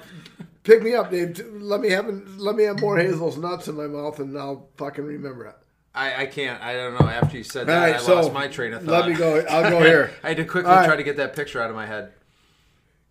pick 0.64 0.82
me 0.82 0.96
up, 0.96 1.12
Dave. 1.12 1.40
Let 1.54 1.82
me 1.82 1.90
have 1.92 2.08
let 2.38 2.56
me 2.56 2.64
have 2.64 2.80
more 2.80 2.98
Hazel's 2.98 3.38
nuts 3.38 3.68
in 3.68 3.76
my 3.76 3.88
mouth, 3.88 4.20
and 4.20 4.38
I'll 4.38 4.70
fucking 4.78 5.04
remember 5.04 5.46
it. 5.48 5.56
I, 5.94 6.24
I 6.24 6.26
can't. 6.26 6.62
I 6.62 6.74
don't 6.74 7.00
know. 7.00 7.08
After 7.08 7.38
you 7.38 7.44
said 7.44 7.68
that, 7.68 7.80
right, 7.80 7.96
I 7.96 8.00
so 8.00 8.16
lost 8.16 8.34
my 8.34 8.48
train 8.48 8.74
of 8.74 8.84
thought. 8.84 9.06
let 9.06 9.10
me 9.10 9.16
go. 9.16 9.40
I'll 9.50 9.70
go 9.70 9.80
here. 9.82 10.12
I 10.24 10.30
had 10.30 10.38
to 10.38 10.46
quickly 10.46 10.72
right. 10.72 10.86
try 10.86 10.96
to 10.96 11.04
get 11.04 11.18
that 11.18 11.36
picture 11.36 11.62
out 11.62 11.70
of 11.70 11.76
my 11.76 11.86
head. 11.86 12.12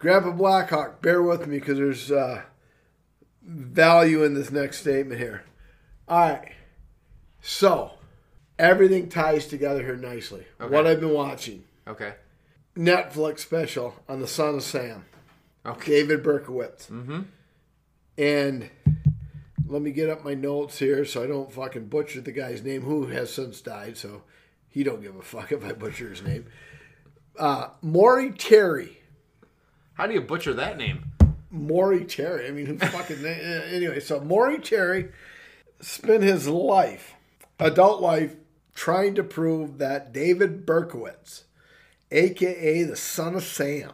Grandpa 0.05 0.33
Blackhawk, 0.33 1.01
bear 1.01 1.23
with 1.23 1.47
me 1.47 1.59
because 1.59 1.79
there's 1.79 2.13
uh, 2.13 2.43
value 3.43 4.23
in 4.23 4.35
this 4.35 4.51
next 4.51 4.81
statement 4.81 5.19
here. 5.19 5.45
All 6.07 6.19
right. 6.19 6.53
So, 7.41 7.93
everything 8.59 9.09
ties 9.09 9.47
together 9.47 9.83
here 9.83 9.97
nicely. 9.97 10.45
Okay. 10.61 10.71
What 10.71 10.87
I've 10.87 11.01
been 11.01 11.15
watching 11.15 11.65
Okay. 11.89 12.17
Netflix 12.77 13.39
special 13.39 13.95
on 14.07 14.21
the 14.21 14.27
Son 14.27 14.57
of 14.57 14.63
Sam, 14.63 15.07
Okay. 15.65 15.93
David 16.03 16.23
Berkowitz. 16.23 16.89
Mm-hmm. 16.91 17.21
And 18.19 18.69
let 19.67 19.81
me 19.81 19.91
get 19.91 20.11
up 20.11 20.23
my 20.23 20.35
notes 20.35 20.81
here 20.81 21.07
so 21.07 21.25
I 21.25 21.27
don't 21.27 21.51
fucking 21.51 21.87
butcher 21.87 22.21
the 22.21 22.31
guy's 22.31 22.63
name, 22.63 22.83
who 22.83 23.07
has 23.07 23.33
since 23.33 23.63
died, 23.63 23.97
so 23.97 24.21
he 24.69 24.83
don't 24.83 25.01
give 25.01 25.17
a 25.17 25.23
fuck 25.23 25.51
if 25.51 25.65
I 25.65 25.73
butcher 25.73 26.11
his 26.11 26.21
name. 26.21 26.45
Uh, 27.39 27.69
Maury 27.81 28.33
Terry. 28.33 28.99
How 29.95 30.07
do 30.07 30.15
you 30.15 30.21
butcher 30.21 30.53
that 30.55 30.77
name? 30.77 31.13
Maury 31.51 32.05
Terry. 32.05 32.49
I 32.49 32.51
mean, 32.51 32.67
who 32.67 32.79
fucking. 32.79 33.25
uh, 33.25 33.29
anyway, 33.29 34.01
so 34.01 34.21
Maury 34.21 34.59
Terry 34.59 35.09
spent 35.81 36.23
his 36.23 36.49
life, 36.49 37.15
adult 37.59 38.01
life, 38.03 38.37
trying 38.75 39.15
to 39.15 39.23
prove 39.23 39.79
that 39.79 40.13
David 40.13 40.67
Berkowitz, 40.67 41.45
aka 42.11 42.83
the 42.83 42.97
son 42.97 43.37
of 43.37 43.45
Sam, 43.45 43.93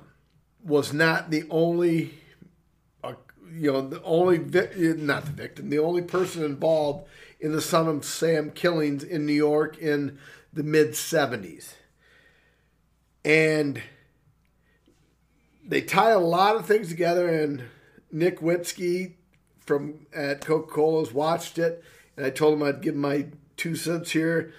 was 0.65 0.93
not 0.93 1.31
the 1.31 1.45
only, 1.51 2.15
uh, 3.05 3.15
you 3.53 3.73
know, 3.73 3.83
the 3.83 4.03
only, 4.03 4.39
vic- 4.39 4.77
not 4.79 5.27
the 5.27 5.33
victim, 5.33 5.69
the 5.69 5.79
only 5.79 6.03
person 6.03 6.45
involved 6.45 7.07
in 7.39 7.53
the 7.53 7.61
son 7.61 7.89
of 7.89 8.07
Sam 8.07 8.51
killings 8.51 9.03
in 9.05 9.27
New 9.27 9.35
York 9.35 9.77
in 9.79 10.19
the 10.53 10.63
mid 10.63 10.93
70s. 10.93 11.75
And 13.23 13.83
they 15.67 15.81
tie 15.81 16.11
a 16.11 16.19
lot 16.19 16.57
of 16.57 16.67
things 16.67 16.89
together 16.89 17.29
and 17.29 17.65
Nick 18.11 18.41
Witzke 18.41 19.13
from 19.61 20.07
at 20.15 20.45
Coca-Cola's 20.45 21.13
watched 21.13 21.59
it 21.59 21.85
and 22.17 22.27
I 22.27 22.31
told 22.31 22.55
him 22.55 22.63
I'd 22.63 22.83
give 22.83 22.97
my 22.97 23.27
two 23.57 23.77
cents 23.77 24.11
here. 24.11 24.53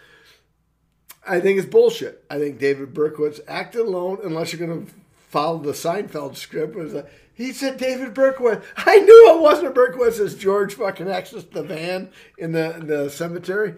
I 1.28 1.40
think 1.40 1.60
it's 1.60 1.68
bullshit. 1.68 2.24
I 2.30 2.40
think 2.40 2.60
David 2.60 2.94
Berkowitz 2.94 3.40
acted 3.48 3.82
alone 3.82 4.20
unless 4.24 4.52
you're 4.52 4.66
going 4.66 4.86
to 4.86 4.94
follow 5.30 5.60
the 5.60 5.72
Seinfeld 5.72 6.36
script. 6.36 6.76
Was 6.76 6.94
like, 6.94 7.12
he 7.34 7.54
said 7.54 7.78
David 7.78 8.14
Berkowitz. 8.14 8.64
I 8.78 8.98
knew 8.98 9.36
it 9.36 9.42
wasn't 9.42 9.76
Berkowitz. 9.76 10.20
It's 10.20 10.36
George 10.36 10.74
fucking 10.74 11.08
exits 11.08 11.46
the 11.46 11.64
van 11.64 12.10
in 12.38 12.52
the 12.52 12.76
in 12.76 12.88
the 12.88 13.10
cemetery. 13.10 13.76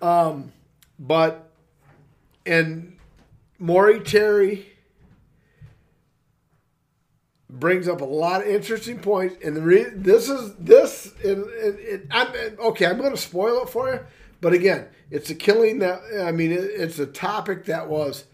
Um, 0.00 0.52
but 0.98 1.50
and 2.46 2.96
Maury 3.58 4.00
Terry 4.00 4.69
brings 7.50 7.88
up 7.88 8.00
a 8.00 8.04
lot 8.04 8.42
of 8.42 8.48
interesting 8.48 8.98
points, 8.98 9.36
and 9.44 9.56
the 9.56 9.62
re- 9.62 9.90
this 9.92 10.28
is 10.28 10.54
this. 10.54 11.12
And, 11.24 11.44
and, 11.44 11.78
and 11.78 12.08
I'm 12.10 12.28
okay. 12.58 12.86
I'm 12.86 12.98
going 12.98 13.10
to 13.10 13.16
spoil 13.16 13.62
it 13.62 13.68
for 13.68 13.92
you, 13.92 14.00
but 14.40 14.52
again, 14.52 14.88
it's 15.10 15.30
a 15.30 15.34
killing 15.34 15.80
that 15.80 16.00
I 16.22 16.32
mean, 16.32 16.52
it, 16.52 16.64
it's 16.64 16.98
a 16.98 17.06
topic 17.06 17.64
that 17.66 17.88
was 17.88 18.24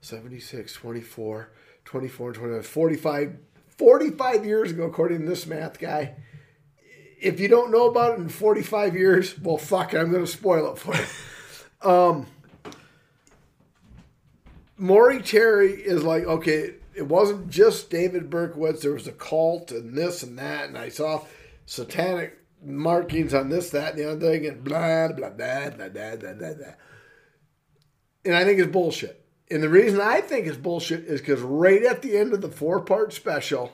76, 0.00 0.72
24, 0.72 1.50
24, 1.84 2.32
25, 2.32 2.66
45, 2.66 3.36
45 3.78 4.44
years 4.44 4.70
ago, 4.70 4.84
according 4.84 5.20
to 5.20 5.26
this 5.26 5.46
math 5.46 5.78
guy. 5.78 6.14
If 7.20 7.38
you 7.38 7.46
don't 7.46 7.70
know 7.70 7.86
about 7.86 8.18
it 8.18 8.22
in 8.22 8.28
45 8.28 8.96
years, 8.96 9.38
well, 9.38 9.56
fuck 9.56 9.94
it. 9.94 9.98
I'm 9.98 10.10
going 10.10 10.24
to 10.24 10.30
spoil 10.30 10.72
it 10.72 10.78
for 10.78 10.94
you. 10.94 11.04
Um, 11.84 12.28
Maury 14.76 15.20
Terry 15.20 15.72
is 15.72 16.04
like, 16.04 16.22
okay, 16.22 16.74
it 16.94 17.06
wasn't 17.06 17.50
just 17.50 17.90
David 17.90 18.30
Berkowitz. 18.30 18.82
There 18.82 18.92
was 18.92 19.06
a 19.06 19.12
cult 19.12 19.70
and 19.70 19.96
this 19.96 20.22
and 20.22 20.38
that, 20.38 20.68
and 20.68 20.78
I 20.78 20.88
saw 20.88 21.24
satanic 21.66 22.38
markings 22.62 23.34
on 23.34 23.48
this, 23.48 23.70
that, 23.70 23.94
and 23.94 23.98
the 23.98 24.10
other 24.10 24.20
thing, 24.20 24.46
and 24.46 24.62
blah, 24.62 25.08
blah, 25.08 25.30
blah, 25.30 25.70
blah, 25.70 25.88
blah, 25.88 26.16
blah, 26.16 26.16
blah, 26.16 26.54
blah. 26.54 26.74
And 28.24 28.34
I 28.34 28.44
think 28.44 28.60
it's 28.60 28.70
bullshit. 28.70 29.24
And 29.50 29.62
the 29.62 29.68
reason 29.68 30.00
I 30.00 30.20
think 30.20 30.46
it's 30.46 30.56
bullshit 30.56 31.04
is 31.04 31.20
because 31.20 31.40
right 31.40 31.82
at 31.82 32.02
the 32.02 32.16
end 32.16 32.32
of 32.32 32.40
the 32.40 32.48
four 32.48 32.80
part 32.80 33.12
special, 33.12 33.72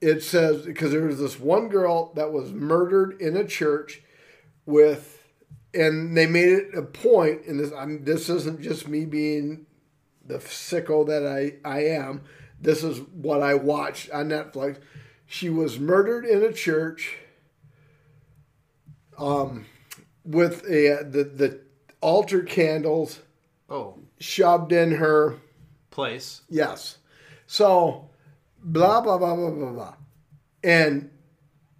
it 0.00 0.22
says, 0.22 0.66
because 0.66 0.90
there 0.90 1.06
was 1.06 1.20
this 1.20 1.38
one 1.38 1.68
girl 1.68 2.12
that 2.14 2.32
was 2.32 2.52
murdered 2.52 3.20
in 3.20 3.36
a 3.36 3.46
church 3.46 4.02
with 4.66 5.22
and 5.74 6.16
they 6.16 6.26
made 6.26 6.48
it 6.48 6.74
a 6.74 6.82
point. 6.82 7.46
and 7.46 7.58
this 7.58 7.72
I'm 7.72 8.04
this 8.04 8.28
isn't 8.28 8.60
just 8.60 8.88
me 8.88 9.04
being 9.04 9.66
the 10.24 10.38
sicko 10.38 11.06
that 11.06 11.26
I, 11.26 11.54
I 11.68 11.84
am. 11.84 12.22
This 12.60 12.84
is 12.84 13.00
what 13.12 13.42
I 13.42 13.54
watched 13.54 14.10
on 14.10 14.28
Netflix. 14.28 14.78
She 15.26 15.50
was 15.50 15.78
murdered 15.78 16.24
in 16.24 16.42
a 16.42 16.52
church 16.52 17.16
um, 19.18 19.66
with 20.24 20.64
a, 20.64 21.04
the, 21.04 21.24
the 21.24 21.60
altar 22.00 22.42
candles 22.42 23.20
Oh, 23.72 23.98
shoved 24.20 24.70
in 24.70 24.92
her 24.96 25.36
place. 25.88 26.42
Yes. 26.50 26.98
So, 27.46 28.10
blah, 28.62 29.00
blah, 29.00 29.16
blah, 29.16 29.34
blah, 29.34 29.50
blah, 29.50 29.72
blah. 29.72 29.94
And 30.62 31.08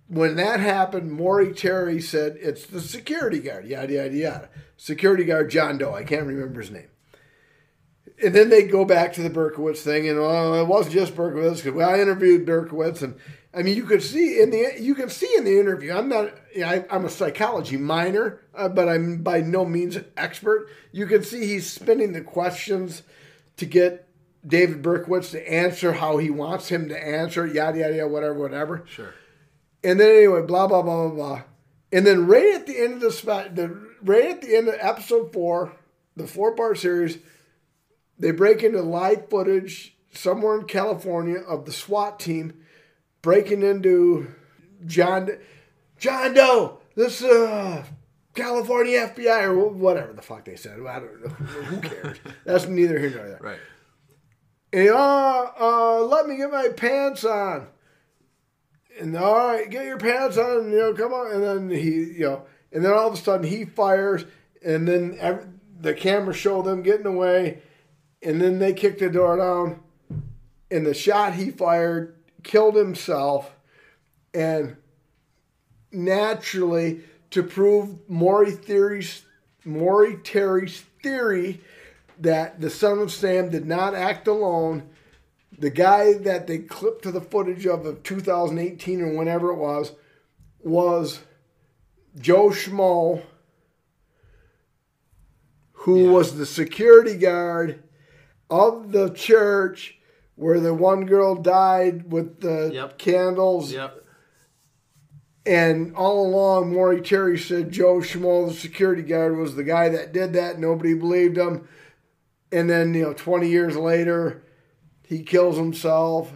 when 0.08 0.36
that 0.36 0.58
happened, 0.58 1.12
Maury 1.12 1.52
Terry 1.52 2.00
said, 2.00 2.38
it's 2.40 2.64
the 2.64 2.80
security 2.80 3.40
guard, 3.40 3.66
yada, 3.66 3.92
yada, 3.92 4.16
yada. 4.16 4.48
Security 4.78 5.24
guard 5.24 5.50
John 5.50 5.76
Doe. 5.76 5.92
I 5.94 6.02
can't 6.02 6.26
remember 6.26 6.62
his 6.62 6.70
name. 6.70 6.88
And 8.22 8.34
then 8.34 8.50
they 8.50 8.64
go 8.64 8.84
back 8.84 9.12
to 9.14 9.22
the 9.22 9.30
Berkowitz 9.30 9.78
thing, 9.78 10.08
and 10.08 10.18
oh, 10.18 10.60
it 10.60 10.66
wasn't 10.66 10.94
just 10.94 11.14
Berkowitz 11.14 11.62
because 11.62 11.80
I 11.80 12.00
interviewed 12.00 12.46
Berkowitz, 12.46 13.02
and 13.02 13.16
I 13.54 13.62
mean, 13.62 13.76
you 13.76 13.84
could 13.84 14.02
see 14.02 14.40
in 14.40 14.50
the 14.50 14.74
you 14.78 14.94
can 14.94 15.10
see 15.10 15.32
in 15.36 15.44
the 15.44 15.58
interview. 15.58 15.92
I'm 15.92 16.08
not, 16.08 16.32
I, 16.56 16.84
I'm 16.90 17.04
a 17.04 17.10
psychology 17.10 17.76
minor, 17.76 18.40
uh, 18.54 18.68
but 18.68 18.88
I'm 18.88 19.22
by 19.22 19.40
no 19.40 19.64
means 19.64 19.96
an 19.96 20.06
expert. 20.16 20.68
You 20.90 21.06
can 21.06 21.22
see 21.22 21.46
he's 21.46 21.70
spinning 21.70 22.12
the 22.12 22.22
questions 22.22 23.02
to 23.58 23.66
get 23.66 24.08
David 24.46 24.82
Berkowitz 24.82 25.32
to 25.32 25.52
answer 25.52 25.92
how 25.92 26.16
he 26.16 26.30
wants 26.30 26.68
him 26.68 26.88
to 26.88 26.98
answer, 26.98 27.46
yada 27.46 27.78
yada 27.78 27.96
yada, 27.96 28.08
whatever, 28.08 28.34
whatever. 28.34 28.84
Sure. 28.86 29.12
And 29.84 30.00
then 30.00 30.10
anyway, 30.10 30.42
blah 30.42 30.66
blah 30.66 30.82
blah 30.82 31.08
blah 31.08 31.14
blah. 31.14 31.42
And 31.92 32.06
then 32.06 32.26
right 32.26 32.54
at 32.54 32.66
the 32.66 32.78
end 32.78 32.94
of 32.94 33.00
the 33.00 33.50
the 33.52 33.88
right 34.02 34.30
at 34.30 34.40
the 34.40 34.56
end 34.56 34.68
of 34.68 34.76
episode 34.80 35.30
four, 35.32 35.72
the 36.16 36.26
four 36.26 36.54
part 36.54 36.78
series, 36.78 37.18
they 38.18 38.30
break 38.30 38.62
into 38.62 38.82
live 38.82 39.28
footage 39.28 39.96
somewhere 40.12 40.58
in 40.58 40.66
California 40.66 41.38
of 41.38 41.64
the 41.64 41.72
SWAT 41.72 42.20
team 42.20 42.62
breaking 43.22 43.62
into 43.62 44.28
John 44.84 45.30
John 45.98 46.34
Doe. 46.34 46.78
This 46.94 47.22
uh, 47.22 47.84
California 48.34 49.08
FBI 49.08 49.44
or 49.44 49.68
whatever 49.68 50.12
the 50.12 50.22
fuck 50.22 50.44
they 50.44 50.56
said. 50.56 50.78
I 50.86 51.00
don't 51.00 51.24
know. 51.24 51.28
Who 51.28 51.80
cares? 51.80 52.18
That's 52.44 52.66
neither 52.66 52.98
here 52.98 53.10
nor 53.10 53.28
there. 53.28 53.38
Right. 53.40 53.58
And 54.72 54.88
uh, 54.88 55.50
uh, 55.60 56.00
let 56.00 56.26
me 56.26 56.36
get 56.36 56.50
my 56.50 56.68
pants 56.68 57.24
on. 57.24 57.68
And 59.00 59.16
all 59.16 59.36
right, 59.36 59.70
get 59.70 59.84
your 59.84 59.98
pants 59.98 60.36
on. 60.36 60.70
You 60.70 60.78
know, 60.78 60.94
come 60.94 61.12
on. 61.12 61.32
And 61.32 61.42
then 61.42 61.70
he, 61.70 61.90
you 61.90 62.20
know, 62.20 62.46
and 62.72 62.84
then 62.84 62.92
all 62.92 63.08
of 63.08 63.14
a 63.14 63.16
sudden 63.16 63.46
he 63.46 63.64
fires, 63.64 64.24
and 64.64 64.88
then 64.88 65.16
every, 65.20 65.44
the 65.78 65.94
camera 65.94 66.32
show 66.32 66.62
them 66.62 66.82
getting 66.82 67.06
away, 67.06 67.62
and 68.22 68.40
then 68.40 68.58
they 68.58 68.72
kicked 68.72 69.00
the 69.00 69.10
door 69.10 69.36
down, 69.36 69.80
and 70.70 70.86
the 70.86 70.94
shot 70.94 71.34
he 71.34 71.50
fired 71.50 72.14
killed 72.42 72.76
himself, 72.76 73.54
and 74.34 74.76
naturally 75.90 77.00
to 77.30 77.42
prove 77.42 78.08
Maury 78.08 78.52
theory's 78.52 79.24
Maury 79.64 80.16
Terry's 80.16 80.82
theory 81.02 81.60
that 82.18 82.60
the 82.60 82.70
son 82.70 82.98
of 82.98 83.12
Sam 83.12 83.48
did 83.50 83.66
not 83.66 83.94
act 83.94 84.26
alone. 84.26 84.88
The 85.58 85.70
guy 85.70 86.14
that 86.14 86.46
they 86.46 86.58
clipped 86.58 87.02
to 87.04 87.12
the 87.12 87.20
footage 87.20 87.66
of 87.66 87.86
of 87.86 88.02
2018 88.02 89.00
or 89.00 89.16
whenever 89.16 89.50
it 89.50 89.56
was 89.56 89.92
was 90.60 91.20
Joe 92.18 92.48
Schmo, 92.50 93.22
who 95.72 96.04
Yeah. 96.06 96.10
was 96.10 96.36
the 96.36 96.46
security 96.46 97.16
guard 97.16 97.82
of 98.52 98.92
the 98.92 99.08
church 99.08 99.98
where 100.36 100.60
the 100.60 100.74
one 100.74 101.06
girl 101.06 101.34
died 101.34 102.12
with 102.12 102.40
the 102.40 102.70
Yep. 102.72 102.98
candles. 102.98 103.72
Yep. 103.72 104.04
And 105.44 105.96
all 105.96 106.26
along, 106.26 106.72
Maury 106.72 107.00
Terry 107.00 107.38
said 107.38 107.72
Joe 107.72 107.96
Schmo, 107.96 108.48
the 108.48 108.54
security 108.54 109.02
guard, 109.02 109.36
was 109.36 109.56
the 109.56 109.64
guy 109.64 109.88
that 109.88 110.12
did 110.12 110.34
that. 110.34 110.60
Nobody 110.60 110.94
believed 110.94 111.36
him. 111.36 111.66
And 112.52 112.68
then, 112.68 112.92
you 112.94 113.02
know, 113.02 113.12
20 113.14 113.48
years 113.48 113.74
later, 113.76 114.42
he 115.06 115.22
kills 115.22 115.56
himself. 115.56 116.32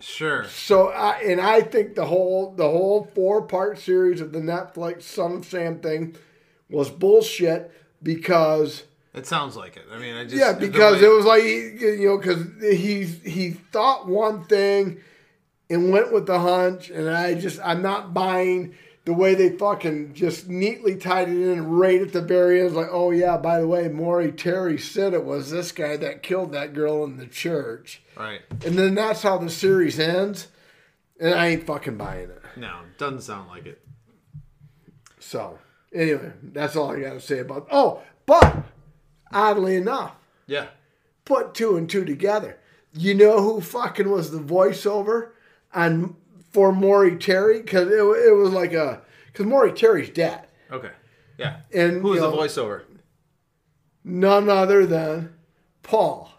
Sure. 0.00 0.44
So, 0.44 0.88
I, 0.88 1.18
and 1.20 1.40
I 1.40 1.60
think 1.60 1.94
the 1.94 2.06
whole 2.06 2.52
the 2.52 2.68
whole 2.68 3.10
four 3.14 3.42
part 3.42 3.78
series 3.78 4.20
of 4.20 4.32
the 4.32 4.38
Netflix 4.40 5.02
Son 5.02 5.32
of 5.34 5.44
Sam 5.44 5.80
thing 5.80 6.16
was 6.70 6.88
bullshit 6.90 7.70
because 8.02 8.84
It 9.18 9.26
sounds 9.26 9.56
like 9.56 9.76
it. 9.76 9.84
I 9.92 9.98
mean, 9.98 10.14
I 10.14 10.24
just 10.24 10.36
yeah, 10.36 10.52
because 10.52 11.02
it 11.02 11.08
was 11.08 11.24
like 11.24 11.42
you 11.42 12.06
know, 12.06 12.18
because 12.18 12.46
he 12.60 13.04
he 13.04 13.50
thought 13.50 14.06
one 14.06 14.44
thing 14.44 15.00
and 15.68 15.90
went 15.90 16.12
with 16.12 16.26
the 16.26 16.38
hunch, 16.38 16.88
and 16.88 17.10
I 17.10 17.34
just 17.34 17.58
I'm 17.64 17.82
not 17.82 18.14
buying 18.14 18.74
the 19.04 19.14
way 19.14 19.34
they 19.34 19.50
fucking 19.50 20.14
just 20.14 20.48
neatly 20.48 20.94
tied 20.94 21.28
it 21.28 21.36
in 21.36 21.66
right 21.66 22.00
at 22.00 22.12
the 22.12 22.20
very 22.20 22.60
end. 22.60 22.76
Like, 22.76 22.90
oh 22.90 23.10
yeah, 23.10 23.36
by 23.36 23.58
the 23.60 23.66
way, 23.66 23.88
Maury 23.88 24.30
Terry 24.30 24.78
said 24.78 25.14
it 25.14 25.24
was 25.24 25.50
this 25.50 25.72
guy 25.72 25.96
that 25.96 26.22
killed 26.22 26.52
that 26.52 26.72
girl 26.72 27.04
in 27.04 27.16
the 27.16 27.26
church, 27.26 28.02
right. 28.16 28.42
and 28.64 28.78
then 28.78 28.94
that's 28.94 29.22
how 29.22 29.38
the 29.38 29.50
series 29.50 29.98
ends, 29.98 30.48
and 31.18 31.34
I 31.34 31.48
ain't 31.48 31.66
fucking 31.66 31.96
buying 31.96 32.30
it. 32.30 32.42
No, 32.56 32.80
doesn't 32.98 33.22
sound 33.22 33.48
like 33.48 33.66
it. 33.66 33.80
So 35.18 35.58
anyway, 35.92 36.32
that's 36.42 36.76
all 36.76 36.92
I 36.92 37.00
got 37.00 37.14
to 37.14 37.20
say 37.20 37.40
about. 37.40 37.66
Oh, 37.70 38.02
but 38.26 38.64
oddly 39.32 39.76
enough. 39.76 40.14
Yeah. 40.46 40.68
put 41.24 41.54
two 41.54 41.76
and 41.76 41.88
two 41.90 42.04
together. 42.04 42.58
You 42.94 43.14
know 43.14 43.42
who 43.42 43.60
fucking 43.60 44.10
was 44.10 44.30
the 44.30 44.38
voiceover 44.38 45.30
on 45.74 46.16
for 46.52 46.72
Maury 46.72 47.16
Terry? 47.16 47.60
Because 47.60 47.88
it, 47.88 47.98
it 48.00 48.34
was 48.34 48.52
like 48.52 48.72
a 48.72 49.02
because 49.26 49.44
Maury 49.46 49.72
Terry's 49.72 50.10
dead, 50.10 50.46
Okay. 50.72 50.90
Yeah. 51.36 51.58
and 51.72 52.00
Who 52.02 52.08
was 52.10 52.20
the 52.20 52.30
know, 52.30 52.36
voiceover? 52.36 52.82
None 54.04 54.48
other 54.48 54.86
than 54.86 55.34
Paul 55.82 56.32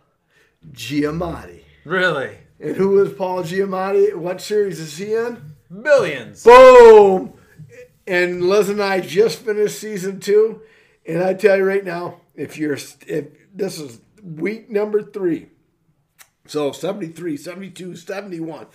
Giamatti. 0.71 1.63
Really? 1.85 2.37
And 2.59 2.75
who 2.75 3.01
is 3.01 3.13
Paul 3.13 3.43
Giamatti? 3.43 4.15
What 4.15 4.41
series 4.41 4.79
is 4.79 4.97
he 4.97 5.13
in? 5.13 5.53
Billions. 5.81 6.43
Boom! 6.43 7.33
And 8.07 8.43
Liz 8.43 8.69
and 8.69 8.81
I 8.81 9.01
just 9.01 9.39
finished 9.39 9.79
season 9.79 10.19
two, 10.19 10.61
and 11.05 11.23
I 11.23 11.35
tell 11.35 11.57
you 11.57 11.63
right 11.63 11.85
now, 11.85 12.21
if 12.39 12.57
you're 12.57 12.77
if 13.07 13.25
this 13.53 13.79
is 13.79 13.99
week 14.23 14.69
number 14.69 15.03
three, 15.03 15.49
so 16.47 16.71
73, 16.71 17.35
72, 17.35 17.95
71, 17.97 18.67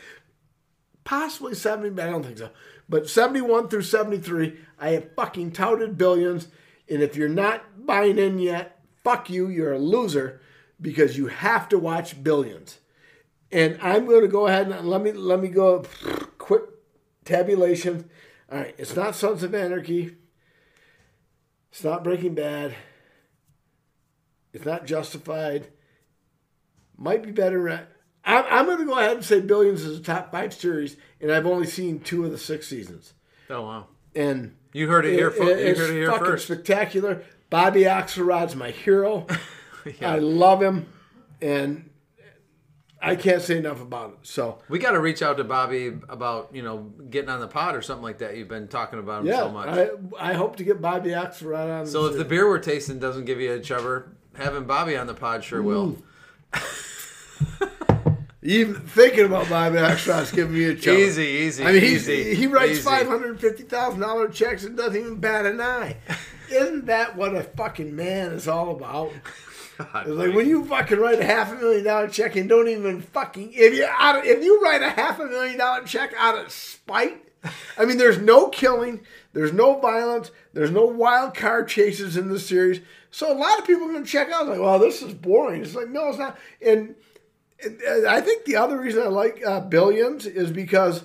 possibly 1.03 1.55
70, 1.55 1.91
but 1.91 2.07
I 2.07 2.11
don't 2.11 2.25
think 2.25 2.39
so. 2.39 2.51
But 2.89 3.09
71 3.09 3.69
through 3.69 3.83
73, 3.83 4.59
I 4.79 4.91
have 4.91 5.15
fucking 5.17 5.53
touted 5.53 5.97
billions, 5.97 6.49
and 6.91 7.03
if 7.03 7.17
you're 7.17 7.29
not 7.31 7.87
buying 7.87 8.19
in 8.19 8.39
yet, 8.39 8.81
fuck 9.03 9.31
you, 9.31 9.49
you're 9.49 9.73
a 9.73 9.79
loser 9.79 10.43
because 10.79 11.17
you 11.17 11.29
have 11.29 11.69
to 11.71 11.79
watch 11.79 12.23
billions. 12.23 12.81
And 13.51 13.79
I'm 13.81 14.05
going 14.05 14.23
to 14.23 14.29
go 14.29 14.47
ahead 14.47 14.69
and 14.69 14.89
let 14.89 15.01
me 15.01 15.13
let 15.13 15.41
me 15.41 15.49
go 15.49 15.85
quick 16.39 16.65
tabulation. 17.25 18.11
All 18.53 18.59
right, 18.59 18.75
it's 18.77 18.95
not 18.95 19.15
Sons 19.15 19.43
of 19.43 19.55
Anarchy. 19.55 20.17
It's 21.71 21.83
not 21.83 22.05
Breaking 22.05 22.35
Bad. 22.35 22.75
It's 24.55 24.65
not 24.65 24.87
Justified. 24.87 25.67
Might 26.97 27.23
be 27.23 27.33
better. 27.33 27.69
I'm, 28.25 28.45
I'm 28.49 28.67
going 28.67 28.79
to 28.79 28.85
go 28.87 28.97
ahead 28.99 29.17
and 29.17 29.25
say 29.25 29.41
Billions 29.41 29.83
is 29.83 29.99
a 29.99 30.03
top 30.03 30.31
five 30.33 30.55
series, 30.55 30.97
and 31.21 31.31
I've 31.33 31.45
only 31.47 31.67
seen 31.67 32.01
two 32.01 32.25
of 32.25 32.31
the 32.31 32.39
six 32.39 32.67
seasons. 32.69 33.13
Oh 33.51 33.63
wow. 33.63 33.87
And 34.15 34.55
You 34.73 34.89
heard 34.89 35.05
it 35.05 35.13
here. 35.13 35.29
it- 35.29 35.35
fir- 35.37 35.45
you 35.45 35.67
it's 35.67 35.79
heard 35.81 35.91
it 35.91 35.95
here 35.95 36.11
fucking 36.11 36.25
first. 36.27 36.45
spectacular. 36.47 37.23
Bobby 37.51 37.83
Axelrod's 37.83 38.57
my 38.57 38.71
hero. 38.71 39.27
Yeah. 40.01 40.15
I 40.15 40.19
love 40.19 40.63
him, 40.63 40.87
and 41.43 41.91
I 43.03 43.17
can't 43.17 43.43
say 43.43 43.59
enough 43.59 43.83
about 43.83 44.13
it. 44.13 44.17
So 44.23 44.61
We 44.71 44.79
got 44.79 44.93
to 44.93 44.99
reach 44.99 45.21
out 45.21 45.37
to 45.37 45.45
Bobby 45.45 45.89
about 46.09 46.55
you 46.55 46.63
know 46.63 46.91
getting 47.11 47.29
on 47.29 47.41
the 47.41 47.49
pod 47.49 47.75
or 47.77 47.83
something 47.83 48.03
like 48.03 48.17
that. 48.21 48.35
You've 48.35 48.49
been 48.49 48.67
talking 48.67 48.99
about 48.99 49.21
him 49.21 49.27
yeah, 49.27 49.41
so 49.41 49.51
much. 49.51 49.69
I 49.69 50.31
I 50.31 50.33
hope 50.33 50.57
to 50.57 50.65
get 50.65 50.81
Bobby 50.81 51.11
Axelrod 51.11 51.81
on. 51.81 51.87
so 51.87 52.07
if 52.07 52.17
the 52.17 52.25
beer 52.25 52.49
we're 52.49 52.61
tasting 52.61 52.99
doesn't 52.99 53.27
give 53.27 53.43
you 53.43 53.53
a 53.53 53.61
chubber, 53.61 54.17
having 54.37 54.65
Bobby 54.65 54.97
on 54.97 55.07
the 55.07 55.15
pod 55.15 55.45
sure 55.45 55.63
will. 55.63 55.97
even 58.43 58.75
thinking 58.75 59.25
about 59.25 59.49
Bobby 59.49 59.77
Axelrod's 59.77 60.31
giving 60.31 60.55
me 60.55 60.65
a 60.65 60.75
challenge. 60.77 61.03
Easy, 61.03 61.23
easy. 61.23 61.65
I 61.65 61.73
mean, 61.73 61.83
easy, 61.85 62.35
he 62.35 62.47
writes 62.47 62.79
five 62.81 63.07
hundred 63.07 63.41
fifty 63.41 63.63
thousand 63.63 64.01
dollar 64.01 64.29
checks 64.29 64.65
and 64.65 64.77
doesn't 64.77 64.97
even 65.01 65.17
bat 65.17 65.47
an 65.47 65.61
eye. 65.61 65.97
Isn't 66.51 66.87
that 66.87 67.17
what 67.17 67.35
a 67.35 67.43
fucking 67.43 67.97
man 67.97 68.33
is 68.33 68.47
all 68.47 68.71
about? 68.71 69.13
God, 69.79 70.07
It's 70.07 70.11
like 70.11 70.35
when 70.35 70.47
you 70.49 70.65
fucking 70.67 70.99
write 70.99 71.19
a 71.19 71.25
half 71.25 71.51
a 71.53 71.57
million 71.57 71.85
dollar 71.85 72.07
check 72.09 72.37
and 72.37 72.49
don't 72.49 72.69
even 72.69 73.01
fucking 73.01 73.51
if 73.55 73.75
you 73.75 73.87
out 73.89 74.19
of, 74.19 74.25
if 74.25 74.45
you 74.45 74.63
write 74.63 74.83
a 74.83 74.91
half 74.91 75.19
a 75.19 75.25
million 75.25 75.59
dollar 75.59 75.83
check 75.85 76.13
out 76.17 76.39
of 76.39 76.53
spite. 76.53 77.21
I 77.77 77.85
mean, 77.85 77.99
there's 77.99 78.19
no 78.19 78.49
killing, 78.49 79.01
there's 79.35 79.53
no 79.53 79.79
violence, 79.79 80.31
there's 80.55 80.71
no 80.71 80.85
wild 80.87 81.35
card 81.35 81.69
chases 81.69 82.17
in 82.17 82.29
the 82.31 82.39
series. 82.39 82.81
So 83.15 83.33
a 83.33 83.39
lot 83.39 83.61
of 83.61 83.65
people 83.65 83.85
are 83.85 83.93
going 83.93 84.03
to 84.03 84.11
check 84.11 84.33
out 84.33 84.49
like, 84.49 84.59
well, 84.59 84.81
this 84.81 85.01
is 85.01 85.15
boring. 85.15 85.63
It's 85.63 85.77
like, 85.77 85.89
no, 85.89 86.09
it's 86.09 86.19
not. 86.19 86.37
And, 86.61 86.97
and, 87.63 88.09
I 88.09 88.21
think 88.21 88.45
the 88.45 88.57
other 88.57 88.77
reason 88.77 89.05
I 89.05 89.07
like 89.07 89.41
uh, 89.47 89.61
Billions 89.61 90.27
is 90.27 90.51
because 90.51 91.05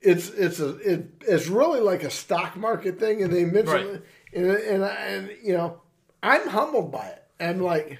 it's 0.00 0.28
it's 0.28 0.60
a 0.60 0.76
it, 0.76 1.08
it's 1.26 1.48
really 1.48 1.80
like 1.80 2.04
a 2.04 2.10
stock 2.10 2.56
market 2.56 3.00
thing, 3.00 3.20
and 3.20 3.32
they 3.32 3.44
mention 3.44 3.66
Right. 3.66 3.86
it, 3.86 4.04
and 4.32 4.46
and, 4.46 4.84
and 4.84 5.30
you 5.42 5.54
know, 5.54 5.82
I'm 6.22 6.48
humbled 6.48 6.92
by 6.92 7.08
it. 7.08 7.24
I'm 7.40 7.60
like, 7.60 7.98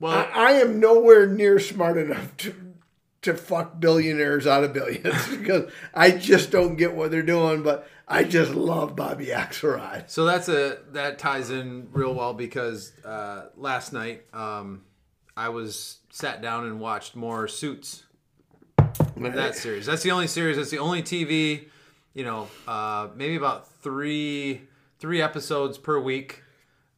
well, 0.00 0.12
I, 0.12 0.48
I 0.48 0.52
am 0.54 0.80
nowhere 0.80 1.28
near 1.28 1.60
smart 1.60 1.98
enough 1.98 2.36
to 2.38 2.70
to 3.22 3.34
fuck 3.34 3.78
billionaires 3.78 4.44
out 4.44 4.64
of 4.64 4.72
billions 4.72 5.28
because 5.36 5.70
I 5.94 6.10
just 6.10 6.50
don't 6.50 6.74
get 6.74 6.96
what 6.96 7.12
they're 7.12 7.22
doing. 7.22 7.62
But 7.62 7.88
I 8.10 8.24
just 8.24 8.52
love 8.52 8.96
Bobby 8.96 9.26
Axelrod. 9.26 10.10
So 10.10 10.24
that's 10.24 10.48
a 10.48 10.78
that 10.92 11.20
ties 11.20 11.50
in 11.50 11.88
real 11.92 12.12
well 12.12 12.34
because 12.34 12.92
uh, 13.04 13.46
last 13.56 13.92
night 13.92 14.24
um, 14.34 14.82
I 15.36 15.50
was 15.50 15.98
sat 16.10 16.42
down 16.42 16.66
and 16.66 16.80
watched 16.80 17.14
more 17.14 17.46
Suits. 17.46 18.02
That 19.16 19.54
series. 19.54 19.86
That's 19.86 20.02
the 20.02 20.10
only 20.10 20.26
series. 20.26 20.56
That's 20.56 20.70
the 20.70 20.78
only 20.78 21.02
TV. 21.02 21.68
You 22.12 22.24
know, 22.24 22.48
uh, 22.66 23.08
maybe 23.14 23.36
about 23.36 23.70
three 23.74 24.62
three 24.98 25.22
episodes 25.22 25.78
per 25.78 26.00
week. 26.00 26.42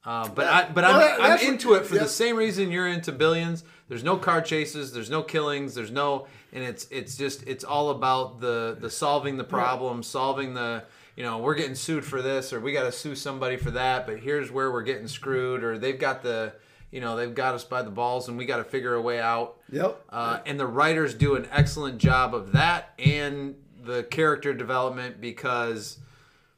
Uh, 0.04 0.28
but 0.30 0.46
I 0.46 0.70
but 0.70 0.82
I'm, 0.84 0.96
Well, 0.96 1.16
I'm 1.20 1.38
into 1.40 1.74
it 1.74 1.84
for 1.84 1.96
yeah. 1.96 2.04
the 2.04 2.08
same 2.08 2.36
reason 2.36 2.70
you're 2.70 2.88
into 2.88 3.12
Billions. 3.12 3.64
There's 3.88 4.02
no 4.02 4.16
car 4.16 4.40
chases. 4.40 4.94
There's 4.94 5.10
no 5.10 5.22
killings. 5.22 5.74
There's 5.74 5.90
no 5.90 6.26
and 6.54 6.64
it's 6.64 6.86
it's 6.90 7.18
just 7.18 7.46
it's 7.46 7.64
all 7.64 7.90
about 7.90 8.40
the 8.40 8.78
the 8.80 8.88
solving 8.88 9.36
the 9.36 9.44
problem, 9.44 10.02
solving 10.02 10.54
the 10.54 10.84
you 11.16 11.22
know 11.22 11.38
we're 11.38 11.54
getting 11.54 11.74
sued 11.74 12.04
for 12.04 12.22
this 12.22 12.52
or 12.52 12.60
we 12.60 12.72
got 12.72 12.84
to 12.84 12.92
sue 12.92 13.14
somebody 13.14 13.56
for 13.56 13.70
that. 13.72 14.06
But 14.06 14.18
here's 14.20 14.50
where 14.50 14.70
we're 14.72 14.82
getting 14.82 15.08
screwed 15.08 15.62
or 15.64 15.78
they've 15.78 15.98
got 15.98 16.22
the 16.22 16.54
you 16.90 17.00
know 17.00 17.16
they've 17.16 17.34
got 17.34 17.54
us 17.54 17.64
by 17.64 17.82
the 17.82 17.90
balls 17.90 18.28
and 18.28 18.36
we 18.38 18.44
got 18.46 18.58
to 18.58 18.64
figure 18.64 18.94
a 18.94 19.02
way 19.02 19.20
out. 19.20 19.56
Yep. 19.70 20.04
Uh, 20.10 20.38
and 20.46 20.58
the 20.60 20.66
writers 20.66 21.14
do 21.14 21.34
an 21.36 21.46
excellent 21.50 21.98
job 21.98 22.34
of 22.34 22.52
that 22.52 22.92
and 22.98 23.54
the 23.82 24.04
character 24.04 24.54
development 24.54 25.20
because 25.20 25.98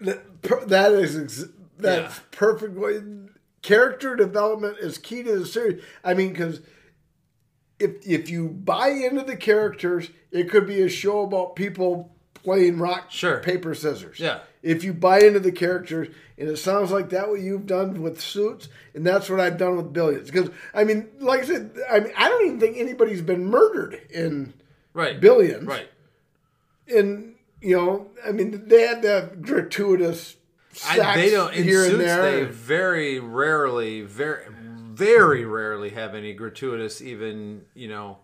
that 0.01 0.93
is 0.93 1.17
ex- 1.19 1.51
that's 1.79 2.17
Yeah. 2.17 2.23
perfect 2.31 2.75
way. 2.77 3.01
Character 3.63 4.15
development 4.15 4.79
is 4.79 4.99
key 4.99 5.23
to 5.23 5.39
the 5.39 5.47
series. 5.47 5.83
I 6.05 6.15
mean, 6.15 6.31
because 6.33 6.61
if 7.79 8.07
if 8.07 8.29
you 8.29 8.49
buy 8.49 8.89
into 8.89 9.23
the 9.23 9.37
characters, 9.37 10.11
it 10.31 10.51
could 10.51 10.67
be 10.67 10.83
a 10.83 10.89
show 10.89 11.23
about 11.23 11.57
people 11.57 12.14
playing 12.45 12.79
rock, 12.79 13.11
Sure. 13.11 13.39
paper, 13.41 13.75
scissors. 13.75 14.21
Yeah. 14.21 14.41
If 14.63 14.85
you 14.85 14.93
buy 14.95 15.21
into 15.21 15.41
the 15.41 15.53
characters, 15.53 16.09
and 16.39 16.49
it 16.49 16.57
sounds 16.59 16.91
like 16.91 17.11
that 17.11 17.29
what 17.29 17.41
you've 17.41 17.67
done 17.67 18.01
with 18.03 18.21
Suits, 18.21 18.69
and 18.95 19.05
that's 19.07 19.29
what 19.29 19.41
I've 19.41 19.59
done 19.59 19.77
with 19.77 19.93
Billions. 19.93 20.31
Because 20.31 20.51
I 20.73 20.85
mean, 20.85 21.09
like 21.21 21.41
I 21.41 21.45
said, 21.45 21.73
I 21.91 22.01
mean, 22.01 22.13
I 22.17 22.29
don't 22.29 22.47
even 22.47 22.61
think 22.61 22.77
anybody's 22.79 23.23
been 23.23 23.47
murdered 23.47 24.01
in 24.11 24.55
right 24.95 25.21
Billions. 25.21 25.67
right 25.67 25.89
in 26.87 27.35
you 27.61 27.77
know, 27.77 28.09
I 28.27 28.33
mean, 28.33 28.69
they 28.69 28.83
had 28.83 29.03
the 29.03 29.31
gratuitous 29.41 30.37
I, 30.89 31.17
they 31.17 31.31
don't 31.31 31.55
in 31.55 31.65
here 31.65 31.83
suits 31.85 31.93
and 31.93 32.01
there. 32.01 32.23
they 32.23 32.45
very 32.45 33.21
rarely 33.21 34.01
very 34.03 34.45
very 34.51 35.45
rarely 35.45 35.91
have 35.91 36.15
any 36.15 36.33
gratuitous 36.35 37.01
even 37.01 37.63
you 37.75 37.89
know 37.89 38.19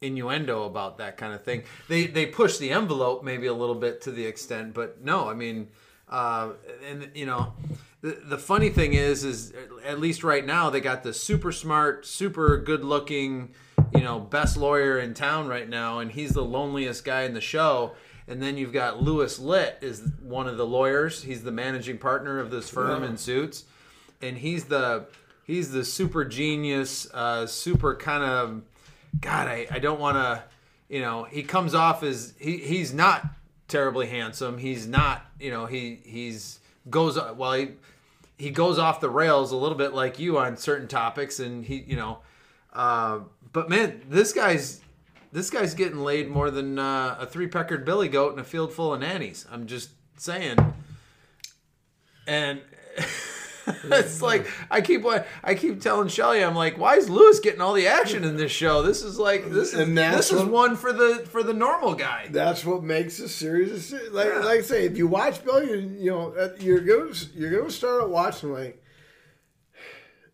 innuendo 0.00 0.64
about 0.64 0.98
that 0.98 1.16
kind 1.16 1.32
of 1.32 1.42
thing. 1.44 1.62
They 1.88 2.06
they 2.06 2.26
push 2.26 2.58
the 2.58 2.70
envelope 2.70 3.24
maybe 3.24 3.46
a 3.46 3.54
little 3.54 3.74
bit 3.74 4.02
to 4.02 4.10
the 4.10 4.26
extent 4.26 4.74
but 4.74 5.02
no 5.02 5.28
i 5.28 5.34
mean 5.34 5.68
uh 6.08 6.50
and 6.88 7.10
you 7.14 7.26
know 7.26 7.54
the, 8.02 8.20
the 8.24 8.38
funny 8.38 8.68
thing 8.68 8.92
is 8.94 9.24
is 9.24 9.52
at 9.84 9.98
least 9.98 10.22
right 10.22 10.44
now 10.44 10.70
they 10.70 10.80
got 10.80 11.02
the 11.02 11.12
super 11.12 11.50
smart 11.50 12.06
super 12.06 12.58
good 12.58 12.84
looking 12.84 13.54
you 13.94 14.02
know 14.02 14.20
best 14.20 14.56
lawyer 14.56 14.98
in 14.98 15.14
town 15.14 15.48
right 15.48 15.68
now 15.68 15.98
and 15.98 16.12
he's 16.12 16.30
the 16.30 16.44
loneliest 16.44 17.04
guy 17.04 17.22
in 17.22 17.34
the 17.34 17.40
show. 17.40 17.92
And 18.28 18.42
then 18.42 18.56
you've 18.56 18.72
got 18.72 19.00
Louis 19.00 19.38
Litt 19.38 19.78
is 19.82 20.02
one 20.20 20.48
of 20.48 20.56
the 20.56 20.66
lawyers. 20.66 21.22
He's 21.22 21.44
the 21.44 21.52
managing 21.52 21.98
partner 21.98 22.40
of 22.40 22.50
this 22.50 22.68
firm 22.68 23.04
in 23.04 23.16
suits, 23.16 23.62
and 24.20 24.36
he's 24.36 24.64
the 24.64 25.06
he's 25.44 25.70
the 25.70 25.84
super 25.84 26.24
genius, 26.24 27.08
uh, 27.14 27.46
super 27.46 27.94
kind 27.94 28.24
of 28.24 28.62
God. 29.20 29.48
I, 29.48 29.66
I 29.70 29.78
don't 29.78 30.00
want 30.00 30.16
to, 30.16 30.42
you 30.88 31.00
know. 31.00 31.24
He 31.24 31.42
comes 31.42 31.74
off 31.74 32.02
as 32.02 32.34
he 32.38 32.58
he's 32.58 32.92
not 32.92 33.26
terribly 33.68 34.06
handsome. 34.06 34.58
He's 34.58 34.86
not, 34.86 35.26
you 35.40 35.50
know. 35.50 35.66
He 35.66 36.00
he's 36.04 36.60
goes 36.88 37.18
well. 37.36 37.52
He 37.52 37.68
he 38.38 38.50
goes 38.50 38.78
off 38.78 39.00
the 39.00 39.10
rails 39.10 39.52
a 39.52 39.56
little 39.56 39.78
bit 39.78 39.94
like 39.94 40.18
you 40.18 40.38
on 40.38 40.56
certain 40.56 40.88
topics, 40.88 41.40
and 41.40 41.64
he 41.64 41.84
you 41.86 41.96
know. 41.96 42.18
Uh, 42.72 43.20
but 43.52 43.70
man, 43.70 44.02
this 44.08 44.32
guy's 44.32 44.80
this 45.32 45.50
guy's 45.50 45.74
getting 45.74 45.98
laid 45.98 46.28
more 46.28 46.50
than 46.50 46.78
uh, 46.78 47.16
a 47.20 47.26
three 47.26 47.46
peckered 47.46 47.84
billy 47.84 48.08
goat 48.08 48.32
in 48.32 48.38
a 48.38 48.44
field 48.44 48.72
full 48.72 48.94
of 48.94 49.00
nannies. 49.00 49.46
I'm 49.50 49.66
just 49.66 49.90
saying. 50.16 50.58
And 52.26 52.60
it's 53.84 54.22
like 54.22 54.46
I 54.70 54.80
keep 54.80 55.04
I 55.42 55.54
keep 55.54 55.80
telling 55.80 56.08
Shelly, 56.08 56.42
I'm 56.44 56.54
like, 56.54 56.78
why 56.78 56.96
is 56.96 57.10
Louis 57.10 57.40
getting 57.40 57.60
all 57.60 57.72
the 57.74 57.86
action 57.88 58.22
in 58.24 58.36
this 58.36 58.52
show? 58.52 58.82
This 58.82 59.02
is 59.02 59.18
like 59.18 59.50
this 59.50 59.74
is 59.74 59.94
this 59.94 60.32
is 60.32 60.42
one 60.44 60.76
for 60.76 60.92
the 60.92 61.26
for 61.30 61.42
the 61.42 61.52
normal 61.54 61.94
guy. 61.94 62.28
That's 62.30 62.64
what 62.64 62.82
makes 62.82 63.18
a 63.18 63.28
series. 63.28 63.92
Like, 64.12 64.26
Yeah. 64.28 64.38
like 64.40 64.58
I 64.58 64.62
say, 64.62 64.84
if 64.84 64.96
you 64.96 65.06
watch 65.08 65.44
Bill, 65.44 65.62
you, 65.64 66.10
know 66.10 66.32
uh, 66.34 66.50
you're 66.60 66.80
gonna 66.80 67.12
you're 67.34 67.56
gonna 67.58 67.70
start 67.70 68.02
out 68.02 68.10
watching 68.10 68.52
like 68.52 68.82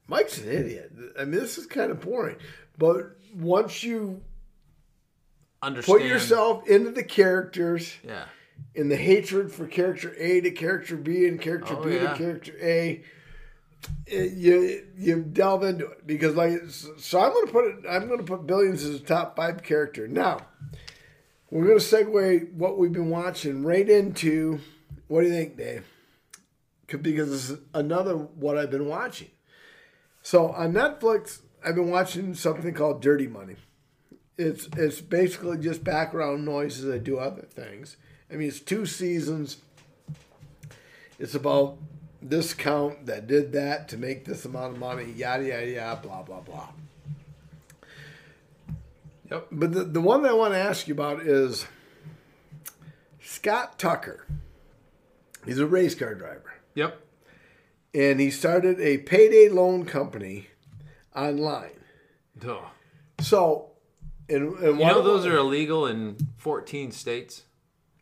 Mike's 0.07 0.39
an 0.39 0.51
idiot. 0.51 0.93
I 1.19 1.25
mean, 1.25 1.41
this 1.41 1.59
is 1.59 1.67
kind 1.67 1.91
of 1.91 2.01
boring, 2.01 2.37
but 2.77 3.17
once 3.35 3.83
you 3.83 4.21
Understand? 5.63 6.01
put 6.01 6.07
yourself 6.07 6.69
into 6.69 6.91
the 6.91 7.05
characters 7.05 7.95
Yeah. 8.05 8.25
and 8.75 8.91
the 8.91 8.97
hatred 8.97 9.53
for 9.53 9.67
character 9.67 10.15
A 10.19 10.41
to 10.41 10.51
character 10.51 10.97
B 10.97 11.27
and 11.27 11.41
character 11.41 11.75
Oh, 11.79 11.85
B 11.85 11.95
yeah. 11.95 12.11
to 12.13 12.19
character 12.19 12.53
A, 12.61 13.03
it, 14.07 14.33
you 14.33 14.87
you 14.97 15.23
delve 15.23 15.65
into 15.65 15.87
it 15.87 16.07
because 16.07 16.35
like 16.37 16.61
so 16.69 17.21
I'm 17.21 17.33
gonna 17.33 17.53
put 17.53 17.65
it 17.67 17.77
I'm 17.89 18.09
gonna 18.09 18.23
put 18.23 18.47
Billions 18.47 18.85
as 18.85 18.97
a 18.97 19.01
top 19.01 19.37
five 19.37 19.63
character 19.63 20.07
now. 20.07 20.41
We're 21.51 21.67
gonna 21.67 21.77
segue 21.77 22.53
what 22.55 22.79
we've 22.79 22.93
been 22.93 23.11
watching 23.11 23.65
right 23.65 23.89
into 23.89 24.61
what 25.09 25.23
do 25.23 25.27
you 25.27 25.35
think, 25.35 25.57
Dave? 25.57 25.85
Because 26.87 27.29
is 27.29 27.59
another 27.75 28.15
what 28.17 28.57
I've 28.57 28.71
been 28.71 28.89
watching. 28.89 29.29
So 30.23 30.49
on 30.53 30.73
Netflix, 30.73 31.41
I've 31.65 31.75
been 31.75 31.91
watching 31.91 32.35
something 32.35 32.73
called 32.75 33.03
Dirty 33.03 33.27
Money. 33.27 33.57
It's 34.39 34.69
it's 34.77 35.01
basically 35.01 35.59
just 35.59 35.85
background 35.85 36.45
noises 36.45 36.93
I 36.93 36.99
do 36.99 37.19
other 37.19 37.43
things. 37.43 37.97
I 38.31 38.37
mean, 38.37 38.49
it's 38.49 38.61
two 38.61 38.87
seasons. 38.87 39.59
It's 41.19 41.35
about 41.35 41.79
this 42.23 42.55
count 42.55 43.07
that 43.07 43.27
did 43.27 43.53
that 43.53 43.89
to 43.89 43.97
make 43.97 44.25
this 44.25 44.45
amount 44.45 44.75
of 44.75 44.79
money, 44.79 45.13
yada 45.13 45.45
yada 45.45 45.69
yada, 45.69 46.01
blah 46.03 46.23
blah 46.23 46.41
blah. 46.41 46.69
Yep. 49.31 49.49
But 49.51 49.73
the, 49.73 49.85
the 49.85 50.01
one 50.01 50.23
that 50.23 50.31
I 50.31 50.35
want 50.35 50.53
to 50.53 50.59
ask 50.59 50.87
you 50.87 50.95
about 50.95 51.23
is 51.23 51.67
Scott 53.21 53.79
Tucker. 53.79 54.27
He's 55.47 55.59
a 55.59 55.67
race 55.67 55.95
car 55.95 56.15
driver. 56.15 56.53
Yep. 56.75 57.01
And 57.95 58.21
he 58.21 58.31
started 58.31 58.81
a 58.81 58.99
payday 58.99 59.49
loan 59.49 59.85
company 59.85 60.49
online. 61.15 61.81
Duh. 62.39 62.61
So, 63.21 63.71
and, 64.29 64.55
and 64.55 64.79
You 64.79 64.85
one 64.85 64.93
know 64.93 64.99
of 64.99 65.05
those 65.05 65.27
are 65.27 65.37
illegal 65.37 65.87
in 65.87 66.17
14 66.39 66.93
states. 66.93 67.43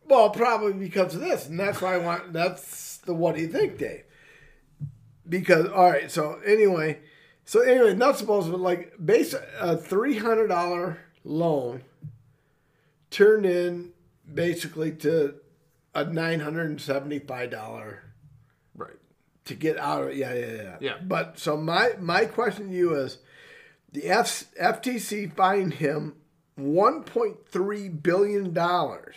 Well, 0.06 0.30
probably 0.30 0.72
because 0.72 1.14
of 1.14 1.20
this, 1.20 1.46
and 1.46 1.58
that's 1.58 1.80
why 1.80 1.94
I 1.94 1.98
want. 1.98 2.32
That's 2.32 2.96
the 2.98 3.14
what 3.14 3.36
do 3.36 3.42
you 3.42 3.48
think, 3.48 3.78
Dave? 3.78 4.02
Because 5.30 5.68
all 5.68 5.88
right, 5.90 6.10
so 6.10 6.40
anyway, 6.44 6.98
so 7.46 7.60
anyway, 7.60 7.94
not 7.94 8.18
supposed 8.18 8.48
to 8.50 8.56
like 8.56 8.92
base 9.02 9.34
a 9.60 9.76
three 9.76 10.18
hundred 10.18 10.48
dollar 10.48 10.98
loan 11.24 11.82
turned 13.10 13.46
in 13.46 13.92
basically 14.32 14.92
to 14.92 15.36
a 15.94 16.04
nine 16.04 16.40
hundred 16.40 16.68
and 16.68 16.80
seventy 16.80 17.20
five 17.20 17.50
dollar 17.50 18.02
Right. 18.74 18.96
to 19.44 19.54
get 19.54 19.78
out 19.78 20.02
of 20.02 20.08
it. 20.08 20.16
Yeah, 20.16 20.34
yeah, 20.34 20.52
yeah. 20.52 20.76
Yeah. 20.80 20.94
But 21.02 21.38
so 21.38 21.56
my 21.56 21.92
my 22.00 22.24
question 22.26 22.68
to 22.68 22.74
you 22.74 22.94
is, 22.96 23.18
the 23.92 24.06
F, 24.08 24.44
FTC 24.60 25.32
fined 25.34 25.74
him 25.74 26.16
one 26.56 27.04
point 27.04 27.46
three 27.48 27.88
billion 27.88 28.52
dollars. 28.52 29.16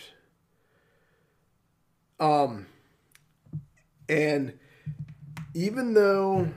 Um, 2.20 2.66
and 4.08 4.54
even 5.54 5.94
though 5.94 6.48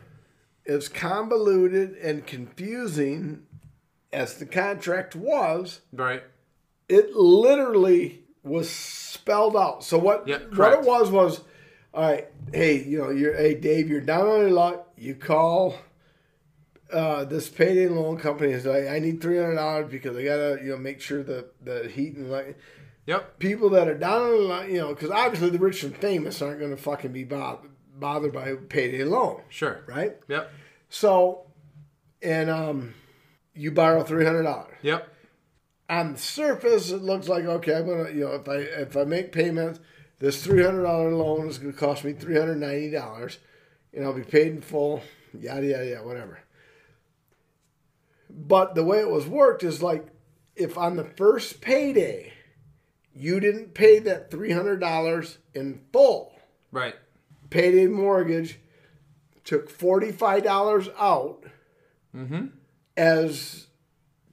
it's 0.66 0.90
convoluted 0.90 1.96
and 1.98 2.26
confusing 2.26 3.44
as 4.12 4.36
the 4.36 4.46
contract 4.46 5.16
was, 5.16 5.82
Right. 5.94 6.24
it 6.90 7.16
literally 7.16 8.24
was 8.44 8.70
spelled 8.70 9.56
out. 9.56 9.84
So 9.84 9.98
what 9.98 10.28
Yeah, 10.28 10.40
what 10.56 10.74
it 10.74 10.82
was 10.82 11.12
was, 11.12 11.42
all 11.94 12.10
right, 12.12 12.28
hey, 12.54 12.84
you 12.84 12.98
know, 13.00 13.10
you're 13.10 13.36
hey 13.36 13.56
Dave, 13.56 13.90
you're 13.90 14.02
down 14.02 14.28
on 14.28 14.40
your 14.42 14.52
luck. 14.52 14.92
You 14.98 15.16
call 15.16 15.76
uh, 16.92 17.26
this 17.26 17.50
payday 17.50 17.88
loan 17.90 18.18
company 18.18 18.54
is 18.54 18.66
like, 18.66 18.88
I 18.88 19.00
need 19.00 19.22
three 19.22 19.38
hundred 19.38 19.56
dollars 19.56 19.92
because 19.92 20.16
I 20.18 20.24
gotta 20.24 20.60
you 20.64 20.72
know 20.72 20.78
make 20.78 21.02
sure 21.02 21.24
that 21.24 21.64
the 21.66 21.88
heat 21.90 22.16
and 22.16 22.32
light. 22.32 22.56
Yep. 23.06 23.40
People 23.40 23.70
that 23.70 23.88
are 23.88 23.98
down 23.98 24.22
on 24.22 24.32
the 24.32 24.38
line, 24.44 24.70
you 24.70 24.80
know, 24.80 24.90
because 24.94 25.12
obviously 25.12 25.50
the 25.50 25.60
rich 25.60 25.82
and 25.84 25.96
famous 25.96 26.42
aren't 26.42 26.60
going 26.60 26.76
to 26.76 26.82
fucking 26.82 27.14
be 27.14 27.24
bothered 27.24 27.72
bothered 28.00 28.34
by 28.34 28.54
payday 28.56 29.04
loan, 29.04 29.42
Sure. 29.50 29.84
right? 29.88 30.18
Yep. 30.28 30.52
So, 30.90 31.46
and 32.22 32.50
um, 32.50 32.94
you 33.54 33.72
borrow 33.72 34.04
three 34.04 34.26
hundred 34.26 34.44
dollars 34.44 34.76
Yep. 34.82 35.08
on 35.90 36.14
the 36.14 36.20
surface, 36.20 36.92
it 36.92 37.02
looks 37.02 37.28
like 37.28 37.44
okay. 37.46 37.76
I'm 37.76 37.88
gonna, 37.88 38.10
you 38.12 38.22
know, 38.22 38.32
if 38.34 38.48
I 38.48 38.56
if 38.58 38.96
I 38.98 39.04
make 39.04 39.32
payments, 39.32 39.80
this 40.20 40.44
three 40.44 40.64
hundred 40.64 40.84
dollar 40.84 41.12
loan 41.14 41.48
is 41.48 41.58
gonna 41.58 41.74
cost 41.74 42.04
me 42.04 42.14
three 42.14 42.38
hundred 42.38 42.56
ninety 42.58 42.92
dollars, 42.92 43.40
and 43.94 44.04
I'll 44.06 44.14
be 44.14 44.24
paid 44.24 44.48
in 44.48 44.62
full. 44.62 45.02
Yada 45.38 45.66
yada 45.68 45.86
yada, 45.86 46.06
whatever. 46.08 46.40
But 48.30 48.76
the 48.76 48.84
way 48.84 49.00
it 49.00 49.10
was 49.10 49.28
worked 49.28 49.64
is 49.64 49.82
like, 49.82 50.08
if 50.56 50.78
on 50.78 50.96
the 50.96 51.04
first 51.04 51.62
payday, 51.62 52.34
you 53.14 53.40
didn't 53.40 53.74
pay 53.74 54.00
that 54.00 54.32
three 54.32 54.52
hundred 54.52 54.80
dollars 54.80 55.38
in 55.54 55.82
full, 55.92 56.34
Right. 56.72 56.96
Payday 57.50 57.88
mortgage 57.88 58.60
took 59.44 59.70
forty 59.70 60.12
five 60.12 60.44
dollars 60.44 60.90
out 61.00 61.44
mm-hmm. 62.16 62.48
as 62.96 63.68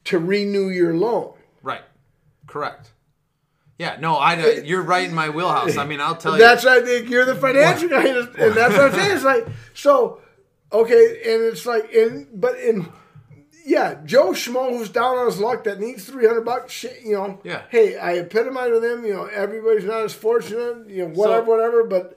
to 0.04 0.18
renew 0.18 0.68
your 0.68 0.94
loan. 0.94 1.34
Right. 1.62 1.82
Correct. 2.46 2.92
Yeah. 3.78 3.96
No, 4.00 4.16
I. 4.16 4.60
You're 4.64 4.82
right 4.82 5.08
in 5.08 5.14
my 5.14 5.30
wheelhouse. 5.30 5.76
I 5.76 5.84
mean, 5.84 6.00
I'll 6.00 6.16
tell 6.16 6.36
That's 6.36 6.62
you. 6.62 6.70
what 6.70 6.82
I 6.82 6.86
think 6.86 7.08
you're 7.08 7.24
the 7.24 7.34
financial 7.34 7.88
guy, 7.88 8.06
and 8.06 8.54
that's 8.54 8.74
what 8.74 8.80
I'm 8.80 8.92
saying. 8.92 9.12
It's 9.12 9.24
like 9.24 9.46
so, 9.72 10.20
okay, 10.72 11.20
and 11.24 11.42
it's 11.42 11.66
like 11.66 11.90
in, 11.90 12.28
but 12.32 12.58
in, 12.58 12.88
yeah, 13.66 14.00
Joe 14.04 14.30
Schmo 14.30 14.70
who's 14.70 14.90
down 14.90 15.16
on 15.16 15.26
his 15.26 15.40
luck 15.40 15.64
that 15.64 15.80
needs 15.80 16.04
three 16.04 16.26
hundred 16.26 16.44
bucks. 16.44 16.84
You 17.04 17.14
know. 17.14 17.40
Yeah. 17.42 17.62
Hey, 17.68 17.96
I 17.96 18.18
epitomize 18.18 18.70
with 18.70 18.84
him. 18.84 19.04
You 19.04 19.14
know, 19.14 19.24
everybody's 19.24 19.84
not 19.84 20.02
as 20.02 20.14
fortunate. 20.14 20.88
You 20.88 21.08
know, 21.08 21.14
whatever, 21.14 21.46
So- 21.46 21.50
whatever. 21.50 21.84
But 21.84 22.16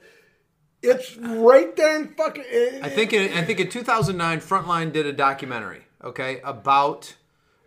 it's 0.82 1.16
right 1.16 1.74
there 1.76 2.00
in 2.00 2.08
fucking. 2.14 2.44
I 2.82 2.88
think 2.88 3.12
in, 3.12 3.32
I 3.32 3.42
think 3.44 3.60
in 3.60 3.68
2009, 3.68 4.40
Frontline 4.40 4.92
did 4.92 5.06
a 5.06 5.12
documentary, 5.12 5.82
okay, 6.04 6.40
about 6.44 7.14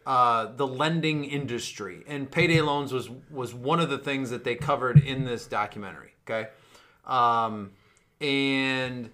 uh, 0.06 0.52
the 0.56 0.66
lending 0.66 1.26
industry, 1.26 2.04
and 2.08 2.32
payday 2.32 2.62
loans 2.62 2.94
was 2.94 3.10
was 3.30 3.54
one 3.54 3.80
of 3.80 3.90
the 3.90 3.98
things 3.98 4.30
that 4.30 4.44
they 4.44 4.56
covered 4.56 5.00
in 5.00 5.26
this 5.26 5.46
documentary, 5.46 6.14
okay, 6.26 6.50
um, 7.06 7.72
and 8.22 9.10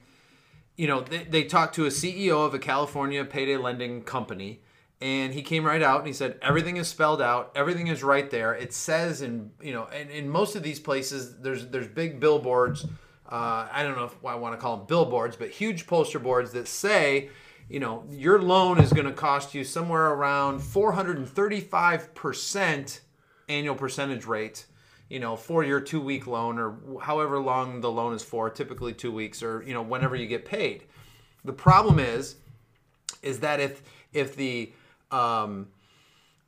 you 0.75 0.87
know 0.87 1.01
they, 1.01 1.23
they 1.23 1.43
talked 1.43 1.75
to 1.75 1.85
a 1.85 1.89
CEO 1.89 2.45
of 2.45 2.53
a 2.53 2.59
California 2.59 3.25
payday 3.25 3.57
lending 3.57 4.03
company. 4.03 4.61
And 4.99 5.31
he 5.31 5.43
came 5.43 5.63
right 5.63 5.83
out 5.83 5.99
and 5.99 6.07
he 6.07 6.13
said 6.13 6.39
everything 6.41 6.77
is 6.77 6.87
spelled 6.87 7.21
out, 7.21 7.51
everything 7.53 7.85
is 7.85 8.01
right 8.01 8.31
there. 8.31 8.55
It 8.55 8.73
says 8.73 9.21
in 9.21 9.51
you 9.61 9.71
know, 9.71 9.87
and 9.93 10.09
in 10.09 10.27
most 10.27 10.55
of 10.55 10.63
these 10.63 10.79
places, 10.79 11.37
there's 11.37 11.67
there's 11.67 11.87
big 11.87 12.19
billboards. 12.19 12.83
Uh, 13.29 13.67
I 13.71 13.83
don't 13.83 13.97
know 13.97 14.05
if 14.05 14.15
I 14.25 14.35
want 14.35 14.55
to 14.55 14.57
call 14.57 14.77
them 14.77 14.85
billboards, 14.87 15.35
but 15.35 15.49
huge 15.49 15.85
poster 15.85 16.19
boards 16.19 16.51
that 16.51 16.67
say, 16.67 17.29
you 17.69 17.79
know, 17.79 18.05
your 18.09 18.41
loan 18.41 18.79
is 18.79 18.93
going 18.93 19.05
to 19.05 19.11
cost 19.11 19.53
you 19.53 19.63
somewhere 19.63 20.07
around 20.07 20.61
435 20.61 22.15
percent 22.15 23.01
annual 23.49 23.75
percentage 23.75 24.25
rate. 24.25 24.65
You 25.09 25.19
know, 25.19 25.35
for 25.35 25.63
your 25.63 25.79
two 25.79 26.01
week 26.01 26.27
loan 26.27 26.59
or 26.59 26.77
however 27.01 27.39
long 27.39 27.81
the 27.81 27.91
loan 27.91 28.13
is 28.13 28.23
for, 28.23 28.49
typically 28.49 28.93
two 28.93 29.11
weeks 29.11 29.41
or 29.41 29.63
you 29.63 29.73
know 29.73 29.81
whenever 29.81 30.15
you 30.15 30.27
get 30.27 30.45
paid. 30.45 30.83
The 31.45 31.53
problem 31.53 31.99
is, 31.99 32.35
is 33.21 33.39
that 33.39 33.59
if 33.59 33.83
if 34.13 34.35
the 34.35 34.71
um, 35.11 35.67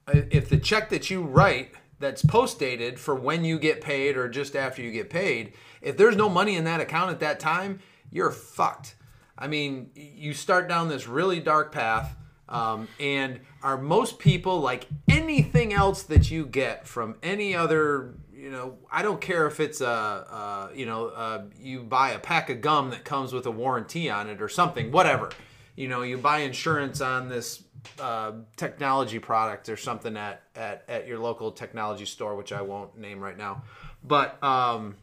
if 0.08 0.50
the 0.50 0.58
check 0.58 0.90
that 0.90 1.10
you 1.10 1.22
write 1.22 1.74
that's 2.00 2.24
post 2.24 2.60
dated 2.60 3.00
for 3.00 3.16
when 3.16 3.44
you 3.44 3.60
get 3.60 3.82
paid 3.82 4.18
or 4.18 4.30
just 4.30 4.56
after 4.56 4.82
you 4.82 4.92
get 4.92 5.10
paid, 5.10 5.54
if 5.82 5.98
there's 5.98 6.16
no 6.16 6.30
money 6.30 6.56
in 6.56 6.64
that 6.66 6.80
account 6.80 7.12
at 7.12 7.20
that 7.20 7.40
time, 7.40 7.80
you're 8.12 8.32
fucked. 8.32 8.96
I 9.38 9.48
mean, 9.48 9.92
you 9.96 10.34
start 10.34 10.68
down 10.68 10.90
this 10.90 11.08
really 11.08 11.40
dark 11.40 11.72
path. 11.72 12.16
Um, 12.50 12.88
and 13.00 13.42
are 13.62 13.78
most 13.78 14.18
people 14.18 14.60
like 14.60 14.88
anything 15.08 15.72
else 15.72 16.04
that 16.04 16.32
you 16.32 16.48
get 16.48 16.88
from 16.88 17.16
any 17.22 17.56
other 17.56 18.16
you 18.34 18.50
know 18.50 18.78
i 18.92 19.02
don't 19.02 19.20
care 19.20 19.48
if 19.48 19.60
it's 19.60 19.82
a, 19.82 19.86
a 19.86 20.70
you 20.74 20.86
know 20.86 21.08
uh 21.08 21.44
you 21.60 21.84
buy 21.84 22.12
a 22.12 22.20
pack 22.20 22.50
of 22.50 22.62
gum 22.62 22.90
that 22.90 23.04
comes 23.04 23.34
with 23.34 23.46
a 23.46 23.52
warranty 23.52 24.10
on 24.10 24.30
it 24.30 24.42
or 24.42 24.48
something 24.48 24.92
whatever 24.92 25.30
you 25.76 25.88
know 25.88 26.02
you 26.02 26.18
buy 26.18 26.40
insurance 26.40 27.02
on 27.02 27.28
this 27.30 27.64
uh, 28.00 28.34
technology 28.58 29.20
product 29.20 29.70
or 29.70 29.78
something 29.78 30.18
at, 30.18 30.42
at 30.56 30.84
at 30.88 31.08
your 31.08 31.20
local 31.20 31.52
technology 31.52 32.06
store 32.06 32.36
which 32.36 32.52
i 32.54 32.62
won't 32.62 32.98
name 32.98 33.20
right 33.20 33.38
now 33.38 33.62
but 34.04 34.42
um 34.44 34.96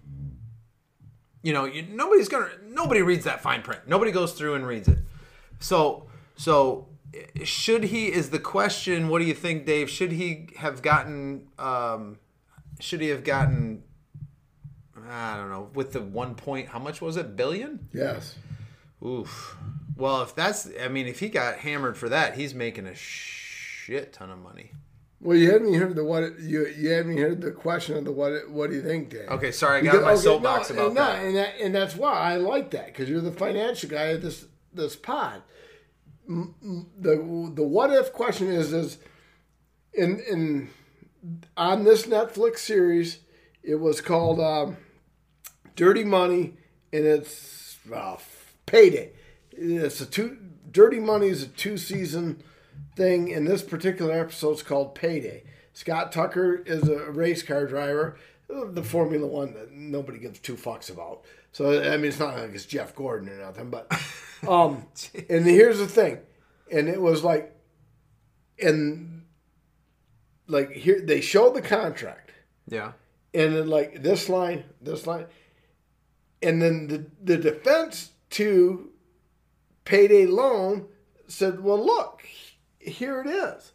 you 1.46 1.52
know 1.52 1.64
you, 1.64 1.82
nobody's 1.82 2.28
gonna 2.28 2.50
nobody 2.66 3.02
reads 3.02 3.24
that 3.24 3.40
fine 3.40 3.62
print. 3.62 3.82
Nobody 3.86 4.10
goes 4.10 4.32
through 4.32 4.54
and 4.54 4.66
reads 4.66 4.88
it. 4.88 4.98
So 5.60 6.08
so 6.34 6.88
should 7.44 7.84
he 7.84 8.12
is 8.12 8.30
the 8.30 8.38
question 8.40 9.08
what 9.08 9.20
do 9.20 9.24
you 9.24 9.32
think 9.32 9.64
dave 9.64 9.88
should 9.88 10.12
he 10.12 10.48
have 10.56 10.82
gotten 10.82 11.46
um 11.58 12.18
should 12.80 13.00
he 13.00 13.08
have 13.08 13.24
gotten 13.24 13.82
i 15.08 15.36
don't 15.36 15.48
know 15.48 15.70
with 15.72 15.92
the 15.92 16.02
one 16.02 16.34
point 16.34 16.68
how 16.68 16.78
much 16.80 17.00
was 17.00 17.16
it 17.16 17.36
billion? 17.36 17.88
Yes. 17.94 18.34
oof. 19.02 19.56
Well 19.96 20.22
if 20.22 20.34
that's 20.34 20.68
i 20.82 20.88
mean 20.88 21.06
if 21.06 21.20
he 21.20 21.28
got 21.28 21.58
hammered 21.58 21.96
for 21.96 22.08
that 22.08 22.34
he's 22.34 22.54
making 22.54 22.86
a 22.86 22.94
shit 22.94 24.12
ton 24.12 24.30
of 24.30 24.38
money 24.38 24.72
Well, 25.20 25.36
you 25.36 25.50
haven't 25.50 25.72
heard 25.74 25.96
the 25.96 26.04
what 26.04 26.38
you 26.40 26.66
you 26.66 26.90
haven't 26.90 27.16
heard 27.16 27.40
the 27.40 27.50
question 27.50 27.96
of 27.96 28.04
the 28.04 28.12
what 28.12 28.50
what 28.50 28.70
do 28.70 28.76
you 28.76 28.82
think, 28.82 29.10
Dave? 29.10 29.28
okay 29.30 29.50
sorry 29.50 29.78
i 29.80 29.82
got 29.82 29.92
Because- 29.92 30.04
my 30.04 30.12
okay, 30.12 30.20
soapbox 30.22 30.70
no, 30.70 30.74
about 30.74 30.86
and 30.86 30.94
no, 30.94 31.02
that 31.04 31.24
and 31.24 31.36
that 31.36 31.54
and 31.60 31.74
that's 31.74 31.96
why 31.96 32.12
I 32.12 32.36
like 32.36 32.70
that 32.72 32.86
because 32.86 33.08
you're 33.08 33.20
the 33.22 33.32
financial 33.32 33.88
guy 33.88 34.04
of 34.06 34.22
this 34.22 34.46
this 34.74 34.94
pod. 34.96 35.42
The 36.28 37.50
the 37.54 37.62
what 37.62 37.90
if 37.92 38.12
question 38.12 38.48
is 38.48 38.72
is 38.72 38.98
in 39.94 40.20
in 40.20 40.68
on 41.56 41.84
this 41.84 42.06
Netflix 42.06 42.58
series, 42.58 43.20
it 43.62 43.76
was 43.76 44.00
called 44.00 44.38
um, 44.40 44.76
Dirty 45.76 46.04
Money, 46.04 46.54
and 46.92 47.04
it's 47.06 47.78
uh, 47.94 48.16
Payday. 48.66 49.12
It's 49.52 50.00
a 50.00 50.06
two 50.06 50.36
Dirty 50.70 50.98
Money 51.00 51.28
is 51.28 51.42
a 51.44 51.48
two 51.48 51.78
season 51.78 52.42
thing, 52.96 53.28
in 53.28 53.44
this 53.44 53.62
particular 53.62 54.18
episode 54.18 54.52
is 54.52 54.62
called 54.62 54.94
Payday. 54.94 55.44
Scott 55.72 56.10
Tucker 56.10 56.62
is 56.66 56.88
a 56.88 57.10
race 57.10 57.42
car 57.42 57.66
driver, 57.66 58.16
the 58.48 58.82
Formula 58.82 59.26
One 59.26 59.54
that 59.54 59.72
nobody 59.72 60.18
gives 60.18 60.40
two 60.40 60.54
fucks 60.54 60.90
about. 60.90 61.22
So 61.52 61.82
I 61.82 61.96
mean, 61.96 62.06
it's 62.06 62.18
not 62.18 62.36
like 62.36 62.54
it's 62.54 62.66
Jeff 62.66 62.94
Gordon 62.94 63.28
or 63.28 63.38
nothing, 63.38 63.70
but 63.70 63.92
um, 64.48 64.86
and 65.28 65.44
here's 65.44 65.78
the 65.78 65.86
thing, 65.86 66.18
and 66.70 66.88
it 66.88 67.00
was 67.00 67.22
like, 67.22 67.54
and 68.60 69.22
like 70.48 70.72
here 70.72 71.00
they 71.00 71.20
showed 71.20 71.54
the 71.54 71.62
contract, 71.62 72.32
yeah 72.68 72.92
and 73.36 73.54
then 73.54 73.68
like 73.68 74.02
this 74.02 74.30
line, 74.30 74.64
this 74.80 75.06
line, 75.06 75.26
and 76.42 76.60
then 76.62 76.86
the 76.88 77.06
the 77.22 77.36
defense 77.36 78.12
to 78.30 78.90
payday 79.84 80.24
loan 80.24 80.86
said, 81.28 81.62
"Well, 81.62 81.84
look, 81.84 82.22
here 82.86 83.20
it 83.20 83.26
is." 83.26 83.72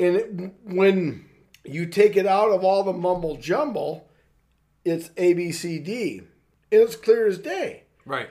And 0.00 0.16
it, 0.16 0.52
when 0.64 1.24
you 1.64 1.86
take 1.86 2.16
it 2.16 2.26
out 2.26 2.50
of 2.50 2.62
all 2.62 2.84
the 2.84 2.92
mumble 2.92 3.36
jumble, 3.36 4.08
it's 4.84 5.10
A 5.16 5.34
B 5.34 5.50
C 5.50 5.78
D, 5.78 6.22
and 6.70 6.82
it's 6.82 6.96
clear 6.96 7.26
as 7.26 7.38
day. 7.38 7.82
right 8.06 8.28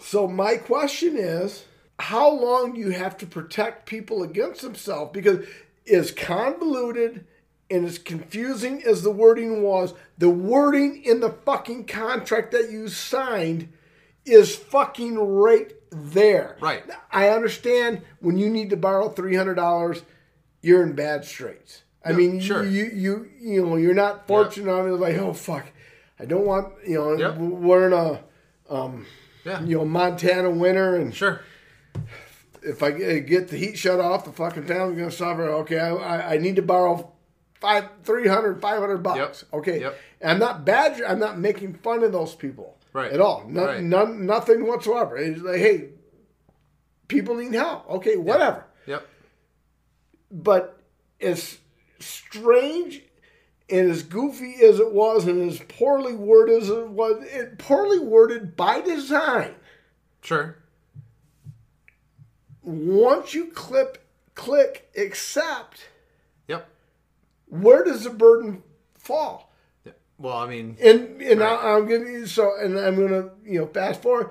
So 0.00 0.26
my 0.26 0.56
question 0.56 1.16
is, 1.16 1.66
how 1.98 2.28
long 2.30 2.74
do 2.74 2.80
you 2.80 2.90
have 2.90 3.16
to 3.18 3.26
protect 3.26 3.86
people 3.86 4.22
against 4.22 4.62
themselves? 4.62 5.12
Because 5.12 5.46
as 5.90 6.10
convoluted 6.10 7.26
and 7.70 7.86
as 7.86 7.98
confusing 7.98 8.82
as 8.82 9.02
the 9.02 9.12
wording 9.12 9.62
was, 9.62 9.94
the 10.18 10.28
wording 10.28 11.04
in 11.04 11.20
the 11.20 11.30
fucking 11.30 11.86
contract 11.86 12.50
that 12.52 12.70
you 12.70 12.88
signed 12.88 13.72
is 14.24 14.56
fucking 14.56 15.16
right 15.16 15.72
there. 15.94 16.56
Right. 16.60 16.82
I 17.12 17.28
understand 17.28 18.02
when 18.20 18.36
you 18.38 18.50
need 18.50 18.70
to 18.70 18.76
borrow 18.76 19.08
three 19.08 19.36
hundred 19.36 19.54
dollars, 19.54 20.02
you're 20.62 20.82
in 20.82 20.94
bad 20.94 21.24
straits. 21.24 21.82
I 22.04 22.10
Yeah, 22.10 22.16
mean, 22.16 22.40
sure. 22.40 22.64
you 22.64 22.84
you 22.92 23.30
you 23.40 23.64
know 23.66 23.76
you're 23.76 23.94
not 23.94 24.26
fortunate. 24.26 24.72
I 24.72 24.82
mean, 24.82 25.00
like 25.00 25.16
oh 25.16 25.32
fuck, 25.32 25.66
I 26.18 26.24
don't 26.24 26.44
want 26.46 26.72
you 26.86 26.96
know 26.96 27.16
Yep. 27.16 27.36
we're 27.38 27.86
in 27.86 27.92
a 27.92 28.20
um, 28.68 29.06
yeah 29.44 29.62
you 29.62 29.78
know 29.78 29.84
Montana 29.84 30.50
winter, 30.50 30.96
and 30.96 31.14
sure 31.14 31.40
if 32.62 32.82
I 32.82 32.90
get 32.92 33.48
the 33.48 33.56
heat 33.58 33.76
shut 33.76 34.00
off, 34.00 34.24
the 34.24 34.32
fucking 34.32 34.64
family's 34.66 34.98
gonna 34.98 35.10
suffer. 35.10 35.42
Okay, 35.48 35.78
I, 35.78 35.90
I, 35.94 36.34
I 36.34 36.38
need 36.38 36.56
to 36.56 36.62
borrow 36.62 37.12
five, 37.60 37.88
300, 38.04 38.60
500 38.60 38.98
bucks. 39.02 39.44
Yep. 39.52 39.60
Okay, 39.60 39.80
Yep. 39.80 39.98
and 40.22 40.30
I'm 40.32 40.38
not 40.38 40.64
bad. 40.64 41.00
I'm 41.02 41.18
not 41.18 41.38
making 41.38 41.74
fun 41.74 42.02
of 42.02 42.12
those 42.12 42.34
people 42.34 42.76
Right. 42.94 43.12
at 43.12 43.20
all. 43.20 43.44
No, 43.48 43.66
Right. 43.66 43.82
none, 43.82 44.24
nothing 44.24 44.66
whatsoever. 44.66 45.16
It's 45.18 45.42
like, 45.42 45.58
hey, 45.58 45.90
people 47.08 47.34
need 47.34 47.52
help. 47.52 47.90
Okay, 47.90 48.16
whatever. 48.16 48.64
yep 48.86 49.06
But 50.30 50.80
as 51.20 51.58
strange 51.98 53.02
and 53.68 53.90
as 53.90 54.02
goofy 54.04 54.54
as 54.64 54.78
it 54.78 54.92
was, 54.92 55.26
and 55.26 55.50
as 55.50 55.58
poorly 55.68 56.14
worded 56.14 56.62
as 56.62 56.68
it 56.70 56.88
was, 56.88 57.24
it 57.24 57.58
poorly 57.58 57.98
worded 57.98 58.56
by 58.56 58.80
design. 58.80 59.54
sure 60.22 60.56
once 62.62 63.34
you 63.34 63.46
clip 63.48 63.98
click 64.34 64.90
accept 64.96 65.88
yep 66.48 66.66
where 67.46 67.84
does 67.84 68.04
the 68.04 68.10
burden 68.10 68.62
fall. 68.94 69.52
Well 70.18 70.36
i 70.38 70.46
mean 70.48 70.76
and 70.82 71.20
and 71.20 71.40
Right. 71.40 71.58
I, 71.58 71.76
i'm 71.76 71.86
giving 71.88 72.12
you 72.12 72.26
so 72.26 72.52
and 72.60 72.78
i'm 72.78 72.96
gonna 72.96 73.30
you 73.44 73.60
know 73.60 73.66
fast 73.66 74.02
forward. 74.02 74.30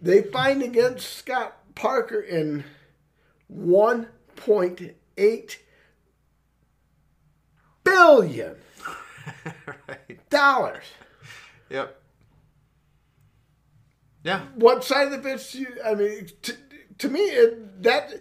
They 0.00 0.22
find 0.22 0.62
against 0.62 1.16
scott 1.16 1.56
parker 1.74 2.20
in 2.20 2.64
1.8 3.52 5.56
billion 7.84 8.56
right 9.88 10.20
dollars. 10.30 10.84
Yep. 11.70 12.00
Yeah. 14.22 14.42
What 14.56 14.84
side 14.84 15.06
of 15.06 15.12
the 15.12 15.22
fence 15.28 15.52
do 15.52 15.60
you 15.60 15.68
i 15.84 15.94
mean 15.94 16.28
to, 16.42 16.56
to 16.98 17.08
me 17.08 17.20
it, 17.20 17.82
that 17.82 18.12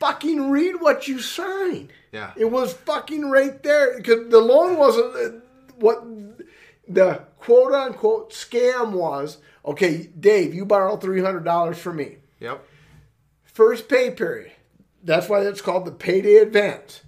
fucking 0.00 0.50
read 0.50 0.80
what 0.80 1.06
you 1.08 1.20
signed. 1.20 1.92
Yeah. 2.10 2.32
It 2.36 2.50
was 2.50 2.72
fucking 2.72 3.30
right 3.30 3.62
there 3.62 3.96
because 3.96 4.28
the 4.30 4.40
loan 4.40 4.76
wasn't 4.76 5.44
what 5.82 6.02
the 6.88 7.22
quote 7.38 7.72
unquote 7.72 8.32
scam 8.32 8.92
was. 8.92 9.38
Okay, 9.66 10.08
Dave, 10.18 10.54
you 10.54 10.64
borrow 10.64 10.96
three 10.96 11.20
hundred 11.20 11.44
dollars 11.44 11.78
from 11.78 11.96
me. 11.96 12.16
yep 12.40 12.64
First 13.44 13.88
pay 13.88 14.10
period. 14.10 14.52
That's 15.04 15.28
why 15.28 15.40
it's 15.42 15.60
called 15.60 15.84
the 15.84 15.92
payday 15.92 16.36
advance. 16.36 17.02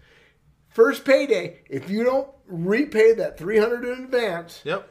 First 0.68 1.04
payday. 1.04 1.60
If 1.70 1.88
you 1.88 2.04
don't 2.04 2.28
repay 2.46 3.14
that 3.14 3.38
three 3.38 3.58
hundred 3.58 3.84
in 3.84 4.04
advance, 4.04 4.60
yep 4.64 4.90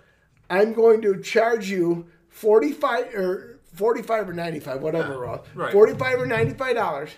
I'm 0.50 0.74
going 0.74 1.02
to 1.04 1.22
charge 1.22 1.70
you 1.70 2.08
forty 2.30 2.72
five 2.72 3.14
or 3.14 3.60
forty 3.74 4.02
five 4.02 4.28
or 4.30 4.34
ninety 4.34 4.60
five, 4.60 4.82
whatever 4.82 5.14
it 5.24 5.28
was. 5.28 5.46
right. 5.56 5.72
Forty 5.72 5.94
five 5.94 6.20
or 6.20 6.26
ninety 6.26 6.54
five 6.54 6.76
dollars 6.76 7.12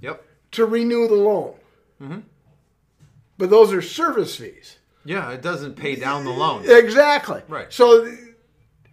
yep 0.00 0.24
to 0.52 0.64
renew 0.66 1.06
the 1.08 1.14
loan. 1.14 1.54
Hmm. 2.00 2.18
But 3.36 3.50
those 3.50 3.72
are 3.72 3.82
service 3.82 4.36
fees. 4.36 4.78
Yeah 5.04 5.30
it 5.30 5.42
doesn't 5.42 5.74
pay 5.74 5.96
down 5.96 6.24
the 6.24 6.30
loan 6.30 6.62
Exactly. 6.68 7.42
Right. 7.48 7.72
So 7.72 8.14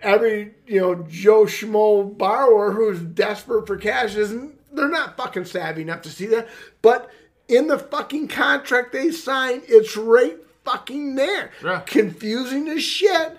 every 0.02 0.54
you 0.66 0.82
know 0.82 1.06
Joe 1.10 1.46
Schmo 1.46 2.18
borrower 2.18 2.72
who's 2.72 3.00
desperate 3.00 3.68
for 3.68 3.78
cash 3.78 4.16
isn't 4.16 4.60
they're 4.76 4.90
not 4.90 5.18
fucking 5.18 5.46
savvy 5.46 5.82
enough 5.82 6.02
to 6.04 6.10
see 6.10 6.28
that. 6.28 6.48
But 6.82 7.12
in 7.48 7.68
the 7.68 7.78
fucking 7.78 8.30
contract 8.30 8.94
they 8.94 9.12
signed, 9.12 9.64
it's 9.68 9.98
right 9.98 10.38
fucking 10.64 11.16
there. 11.16 11.52
Yeah. 11.64 11.82
Confusing 11.82 12.68
as 12.70 12.84
shit, 12.84 13.38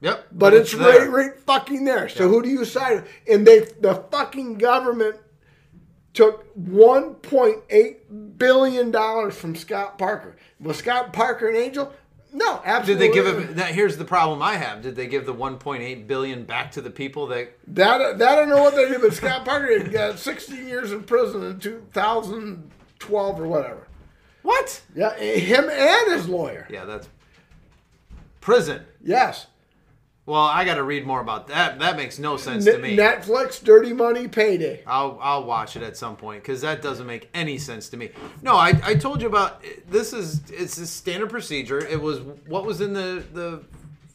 yep 0.00 0.26
but 0.32 0.54
it's, 0.54 0.72
there. 0.72 1.10
right 1.10 1.10
right 1.10 1.40
fucking 1.40 1.84
there. 1.84 2.08
So 2.08 2.28
who 2.28 2.42
do 2.42 2.48
you 2.48 2.64
side 2.64 3.02
with? 3.02 3.08
And 3.28 3.46
they 3.46 3.60
the 3.60 4.04
fucking 4.10 4.58
government 4.58 5.16
took 6.16 6.56
1.8 6.58 8.38
billion 8.38 8.90
dollars 8.90 9.36
from 9.36 9.54
Scott 9.54 9.98
Parker. 9.98 10.34
Was 10.58 10.78
Scott 10.78 11.12
Parker 11.12 11.48
an 11.48 11.56
angel? 11.56 11.92
No, 12.32 12.60
absolutely. 12.64 13.08
Did 13.08 13.10
they 13.10 13.14
give 13.14 13.26
him? 13.48 13.54
That, 13.56 13.74
here's 13.74 13.96
the 13.98 14.04
problem 14.04 14.42
I 14.42 14.54
have. 14.54 14.82
Did 14.82 14.96
they 14.96 15.06
give 15.06 15.26
the 15.26 15.34
1.8 15.34 16.06
billion 16.06 16.44
back 16.44 16.72
to 16.72 16.80
the 16.80 16.90
people 16.90 17.26
that? 17.28 17.56
That 17.68 18.18
that 18.18 18.28
I 18.28 18.36
don't 18.36 18.48
know 18.48 18.62
what 18.62 18.74
they 18.74 18.88
did, 18.88 19.00
but 19.00 19.12
Scott 19.14 19.44
Parker 19.44 19.78
got 19.88 20.18
16 20.18 20.66
years 20.66 20.90
in 20.90 21.04
prison 21.04 21.44
in 21.44 21.60
2012 21.60 23.40
or 23.40 23.46
whatever. 23.46 23.86
What? 24.42 24.82
Yeah, 24.94 25.14
eh, 25.18 25.38
him 25.38 25.68
and 25.68 26.12
his 26.12 26.28
lawyer. 26.28 26.66
Yeah, 26.70 26.86
that's 26.86 27.08
prison. 28.40 28.84
Yes. 29.02 29.46
Well, 30.26 30.42
I 30.42 30.64
got 30.64 30.74
to 30.74 30.82
read 30.82 31.06
more 31.06 31.20
about 31.20 31.46
that. 31.48 31.78
That 31.78 31.96
makes 31.96 32.18
no 32.18 32.36
sense 32.36 32.66
N- 32.66 32.74
to 32.74 32.78
me. 32.80 32.96
Netflix, 32.96 33.62
Dirty 33.62 33.92
Money, 33.92 34.26
Payday. 34.26 34.82
I'll 34.84 35.18
I'll 35.22 35.44
watch 35.44 35.76
it 35.76 35.84
at 35.84 35.96
some 35.96 36.16
point 36.16 36.42
because 36.42 36.60
that 36.62 36.82
doesn't 36.82 37.06
make 37.06 37.28
any 37.32 37.58
sense 37.58 37.88
to 37.90 37.96
me. 37.96 38.10
No, 38.42 38.56
I, 38.56 38.72
I 38.82 38.94
told 38.96 39.22
you 39.22 39.28
about 39.28 39.64
this 39.88 40.12
is 40.12 40.42
it's 40.50 40.78
a 40.78 40.86
standard 40.86 41.30
procedure. 41.30 41.78
It 41.78 42.00
was 42.00 42.20
what 42.48 42.66
was 42.66 42.80
in 42.80 42.92
the 42.92 43.22
the 43.32 43.62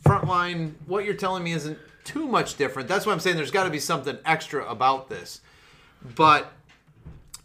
Frontline. 0.04 0.74
What 0.86 1.06
you're 1.06 1.14
telling 1.14 1.44
me 1.46 1.54
isn't 1.54 1.80
too 2.04 2.28
much 2.28 2.58
different. 2.58 2.90
That's 2.90 3.06
why 3.06 3.14
I'm 3.14 3.22
saying 3.22 3.38
there's 3.38 3.52
got 3.52 3.64
to 3.64 3.70
be 3.70 3.80
something 3.80 4.18
extra 4.26 4.70
about 4.70 5.08
this. 5.08 5.40
But 6.16 6.52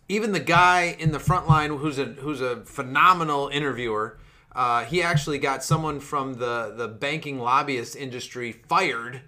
even 0.08 0.32
the 0.32 0.40
guy 0.40 0.96
in 0.98 1.12
the 1.12 1.18
Frontline 1.18 1.78
who's 1.78 2.00
a 2.00 2.06
who's 2.06 2.40
a 2.40 2.64
phenomenal 2.64 3.46
interviewer. 3.46 4.18
Uh, 4.56 4.86
he 4.86 5.02
actually 5.02 5.38
got 5.38 5.62
someone 5.62 6.00
from 6.00 6.32
the, 6.32 6.72
the 6.74 6.88
banking 6.88 7.38
lobbyist 7.38 7.94
industry 7.94 8.52
fired 8.52 9.20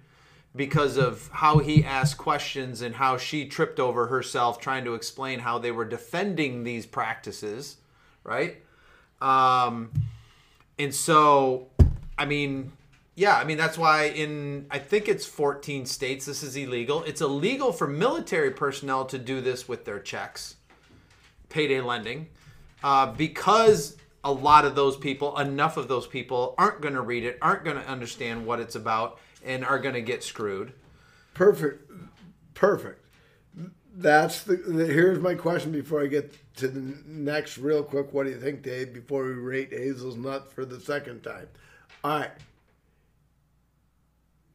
because 0.55 0.97
of 0.97 1.29
how 1.31 1.59
he 1.59 1.85
asked 1.85 2.17
questions 2.17 2.81
and 2.81 2.95
how 2.95 3.15
she 3.15 3.45
tripped 3.45 3.79
over 3.79 4.07
herself 4.07 4.59
trying 4.59 4.83
to 4.83 4.95
explain 4.95 5.37
how 5.37 5.59
they 5.59 5.69
were 5.69 5.85
defending 5.85 6.63
these 6.63 6.87
practices, 6.87 7.77
right? 8.23 8.57
Um, 9.21 9.91
and 10.79 10.95
so, 10.95 11.67
I 12.17 12.25
mean, 12.25 12.71
yeah, 13.13 13.37
I 13.37 13.43
mean 13.43 13.57
that's 13.57 13.77
why 13.77 14.05
in 14.05 14.65
I 14.71 14.79
think 14.79 15.07
it's 15.07 15.27
14 15.27 15.85
states 15.85 16.25
this 16.25 16.41
is 16.41 16.55
illegal. 16.55 17.03
It's 17.03 17.21
illegal 17.21 17.71
for 17.71 17.85
military 17.85 18.49
personnel 18.49 19.05
to 19.05 19.19
do 19.19 19.41
this 19.41 19.67
with 19.67 19.85
their 19.85 19.99
checks, 19.99 20.55
payday 21.49 21.81
lending, 21.81 22.29
uh, 22.83 23.11
because 23.11 23.95
a 24.23 24.31
lot 24.31 24.65
of 24.65 24.75
those 24.75 24.97
people, 24.97 25.37
enough 25.37 25.77
of 25.77 25.87
those 25.87 26.07
people, 26.07 26.55
aren't 26.57 26.81
going 26.81 26.93
to 26.93 27.01
read 27.01 27.23
it, 27.23 27.37
aren't 27.41 27.63
going 27.63 27.77
to 27.77 27.87
understand 27.87 28.45
what 28.45 28.59
it's 28.59 28.75
about, 28.75 29.19
and 29.45 29.63
are 29.63 29.79
going 29.79 29.95
to 29.95 30.01
get 30.01 30.23
screwed. 30.23 30.73
Perfect. 31.33 31.89
Perfect. 32.53 33.05
That's 33.95 34.43
the, 34.43 34.55
the. 34.55 34.85
Here's 34.85 35.19
my 35.19 35.35
question 35.35 35.71
before 35.71 36.01
I 36.01 36.07
get 36.07 36.33
to 36.57 36.67
the 36.67 36.97
next, 37.05 37.57
real 37.57 37.83
quick. 37.83 38.13
What 38.13 38.25
do 38.25 38.29
you 38.29 38.39
think, 38.39 38.61
Dave? 38.61 38.93
Before 38.93 39.23
we 39.23 39.31
rate 39.31 39.71
Hazel's 39.71 40.15
nut 40.15 40.51
for 40.51 40.65
the 40.65 40.79
second 40.79 41.23
time. 41.23 41.47
All 42.03 42.19
right. 42.19 42.31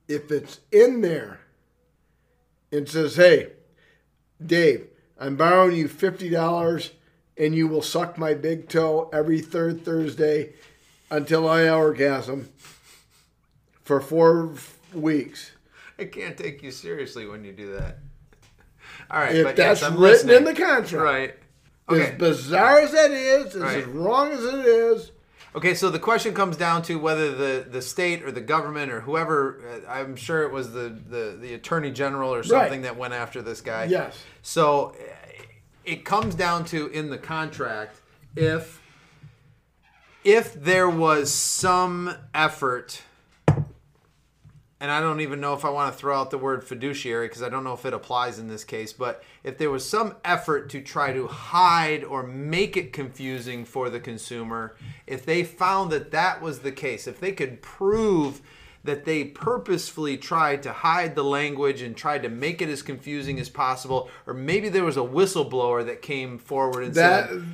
If 0.08 0.30
it's 0.30 0.60
in 0.70 1.00
there, 1.00 1.40
it 2.70 2.88
says, 2.88 3.16
"Hey, 3.16 3.52
Dave, 4.44 4.86
I'm 5.18 5.36
borrowing 5.36 5.76
you 5.76 5.88
fifty 5.88 6.28
dollars." 6.28 6.92
And 7.36 7.54
you 7.54 7.66
will 7.68 7.82
suck 7.82 8.16
my 8.18 8.34
big 8.34 8.68
toe 8.68 9.10
every 9.12 9.40
third 9.40 9.84
Thursday 9.84 10.52
until 11.10 11.48
I 11.48 11.68
orgasm 11.68 12.48
for 13.82 14.00
four 14.00 14.54
weeks. 14.92 15.52
I 15.98 16.04
can't 16.04 16.36
take 16.36 16.62
you 16.62 16.70
seriously 16.70 17.26
when 17.26 17.44
you 17.44 17.52
do 17.52 17.72
that. 17.76 17.98
All 19.10 19.20
right, 19.20 19.34
if 19.34 19.44
but 19.44 19.56
that's 19.56 19.80
yes, 19.80 19.88
I'm 19.90 19.94
written 19.98 20.28
listening. 20.28 20.36
in 20.38 20.44
the 20.44 20.54
contract, 20.54 20.92
right? 20.94 21.34
Okay. 21.88 22.12
As 22.12 22.18
bizarre 22.18 22.80
as 22.80 22.92
that 22.92 23.10
is, 23.10 23.54
as 23.54 23.62
Right. 23.62 23.86
wrong 23.88 24.32
as 24.32 24.42
it 24.44 24.66
is, 24.66 25.10
Okay, 25.56 25.74
so 25.74 25.88
the 25.88 26.00
question 26.00 26.34
comes 26.34 26.56
down 26.56 26.82
to 26.82 26.96
whether 26.98 27.30
the, 27.32 27.64
the 27.70 27.80
state 27.80 28.24
or 28.24 28.32
the 28.32 28.40
government 28.40 28.90
or 28.90 29.02
whoever, 29.02 29.60
uh, 29.86 29.88
I'm 29.88 30.16
sure 30.16 30.42
it 30.42 30.50
was 30.50 30.72
the, 30.72 30.88
the, 31.08 31.38
the 31.40 31.54
attorney 31.54 31.92
general 31.92 32.34
or 32.34 32.42
something 32.42 32.82
that 32.82 32.96
went 32.96 33.14
after 33.14 33.40
this 33.40 33.60
guy. 33.60 33.84
yes, 33.84 34.18
So 34.42 34.96
it 35.84 36.04
comes 36.04 36.34
down 36.34 36.64
to 36.64 36.88
in 36.88 37.10
the 37.10 37.18
contract 37.18 38.00
if 38.36 38.80
if 40.24 40.54
there 40.54 40.88
was 40.88 41.30
some 41.32 42.14
effort 42.34 43.02
and 44.84 44.90
I 44.90 45.00
don't 45.00 45.22
even 45.22 45.40
know 45.40 45.54
if 45.54 45.64
I 45.64 45.70
want 45.70 45.94
to 45.94 45.98
throw 45.98 46.18
out 46.18 46.30
the 46.30 46.36
word 46.36 46.62
fiduciary 46.62 47.26
because 47.28 47.42
I 47.42 47.48
don't 47.48 47.64
know 47.64 47.72
if 47.72 47.86
it 47.86 47.94
applies 47.94 48.38
in 48.38 48.48
this 48.48 48.64
case, 48.64 48.92
but 48.92 49.22
if 49.42 49.56
there 49.56 49.70
was 49.70 49.88
some 49.88 50.16
effort 50.26 50.68
to 50.70 50.82
try 50.82 51.10
to 51.14 51.26
hide 51.26 52.04
or 52.04 52.22
make 52.22 52.76
it 52.76 52.92
confusing 52.92 53.64
for 53.64 53.88
the 53.88 53.98
consumer, 53.98 54.76
if 55.06 55.24
they 55.24 55.42
found 55.42 55.90
that 55.92 56.10
that 56.10 56.42
was 56.42 56.58
the 56.58 56.70
case, 56.70 57.06
if 57.06 57.18
they 57.18 57.32
could 57.32 57.62
prove 57.62 58.42
that 58.84 59.06
they 59.06 59.24
purposefully 59.24 60.16
tried 60.16 60.62
to 60.62 60.72
hide 60.72 61.14
the 61.14 61.24
language 61.24 61.80
and 61.80 61.96
tried 61.96 62.22
to 62.22 62.28
make 62.28 62.60
it 62.60 62.68
as 62.68 62.82
confusing 62.82 63.40
as 63.40 63.48
possible, 63.48 64.10
or 64.26 64.34
maybe 64.34 64.68
there 64.68 64.84
was 64.84 64.96
a 64.98 65.00
whistleblower 65.00 65.84
that 65.86 66.02
came 66.02 66.38
forward 66.38 66.84
and 66.84 66.94
that 66.94 67.30
said, 67.30 67.44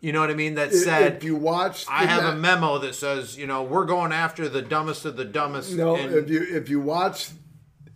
you 0.00 0.12
know 0.12 0.20
what 0.20 0.30
I 0.30 0.34
mean, 0.34 0.54
that 0.54 0.72
said, 0.72 1.16
if 1.16 1.24
you 1.24 1.36
watch, 1.36 1.84
I 1.90 2.06
have 2.06 2.22
net- 2.22 2.32
a 2.34 2.36
memo 2.36 2.78
that 2.78 2.94
says, 2.94 3.36
you 3.36 3.46
know, 3.46 3.62
we're 3.64 3.84
going 3.84 4.12
after 4.12 4.48
the 4.48 4.62
dumbest 4.62 5.04
of 5.04 5.16
the 5.16 5.24
dumbest. 5.24 5.74
No, 5.74 5.96
and- 5.96 6.14
if 6.14 6.30
you 6.30 6.42
if 6.42 6.68
you 6.70 6.80
watch, 6.80 7.30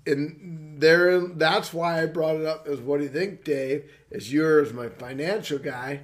and 0.06 0.80
there, 0.80 1.20
that's 1.20 1.72
why 1.72 2.02
I 2.02 2.06
brought 2.06 2.36
it 2.36 2.44
up. 2.44 2.68
Is 2.68 2.80
what 2.80 2.98
do 2.98 3.04
you 3.04 3.10
think, 3.10 3.44
Dave? 3.44 3.90
As 4.10 4.32
you're 4.32 4.70
my 4.72 4.88
financial 4.88 5.58
guy, 5.58 6.00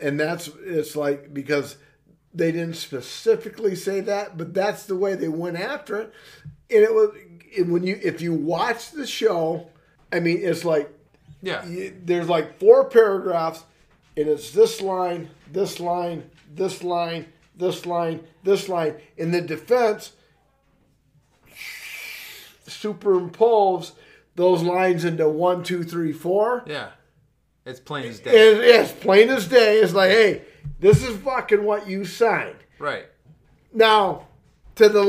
and 0.00 0.18
that's 0.18 0.48
it's 0.64 0.96
like 0.96 1.34
because 1.34 1.76
they 2.36 2.52
didn't 2.52 2.74
specifically 2.76 3.74
say 3.74 4.00
that, 4.00 4.36
but 4.36 4.52
that's 4.54 4.84
the 4.84 4.94
way 4.96 5.14
they 5.14 5.28
went 5.28 5.56
after 5.56 5.96
it. 5.98 6.12
And 6.70 6.82
it 6.82 6.92
was 6.94 7.10
and 7.56 7.72
when 7.72 7.84
you 7.84 7.98
if 8.02 8.20
you 8.20 8.34
watch 8.34 8.90
the 8.90 9.06
show, 9.06 9.68
I 10.12 10.20
mean, 10.20 10.40
it's 10.42 10.64
like 10.64 10.90
yeah, 11.42 11.64
you- 11.66 11.94
there's 12.04 12.28
like 12.28 12.58
four 12.58 12.84
paragraphs, 12.84 13.64
and 14.16 14.28
it's 14.28 14.50
this 14.50 14.80
line, 14.80 15.30
this 15.52 15.80
line, 15.80 16.30
this 16.54 16.82
line, 16.82 17.26
this 17.56 17.86
line, 17.86 18.20
this 18.42 18.68
line. 18.68 18.94
In 19.16 19.30
the 19.30 19.40
defense, 19.40 20.12
superimpose 22.66 23.92
those 24.34 24.62
lines 24.62 25.04
into 25.04 25.28
one, 25.28 25.62
two, 25.62 25.82
three, 25.84 26.12
four. 26.12 26.62
yeah, 26.66 26.90
it's 27.64 27.80
plain 27.80 28.06
as 28.06 28.20
day. 28.20 28.30
And 28.52 28.60
it's 28.62 28.92
plain 28.92 29.28
as 29.30 29.48
day. 29.48 29.78
It's 29.78 29.94
like, 29.94 30.10
hey, 30.10 30.42
this 30.80 31.02
is 31.06 31.16
fucking 31.18 31.62
what 31.64 31.88
you 31.88 32.04
signed. 32.04 32.56
right. 32.78 33.06
Now, 33.72 34.28
to 34.76 34.88
the 34.88 35.02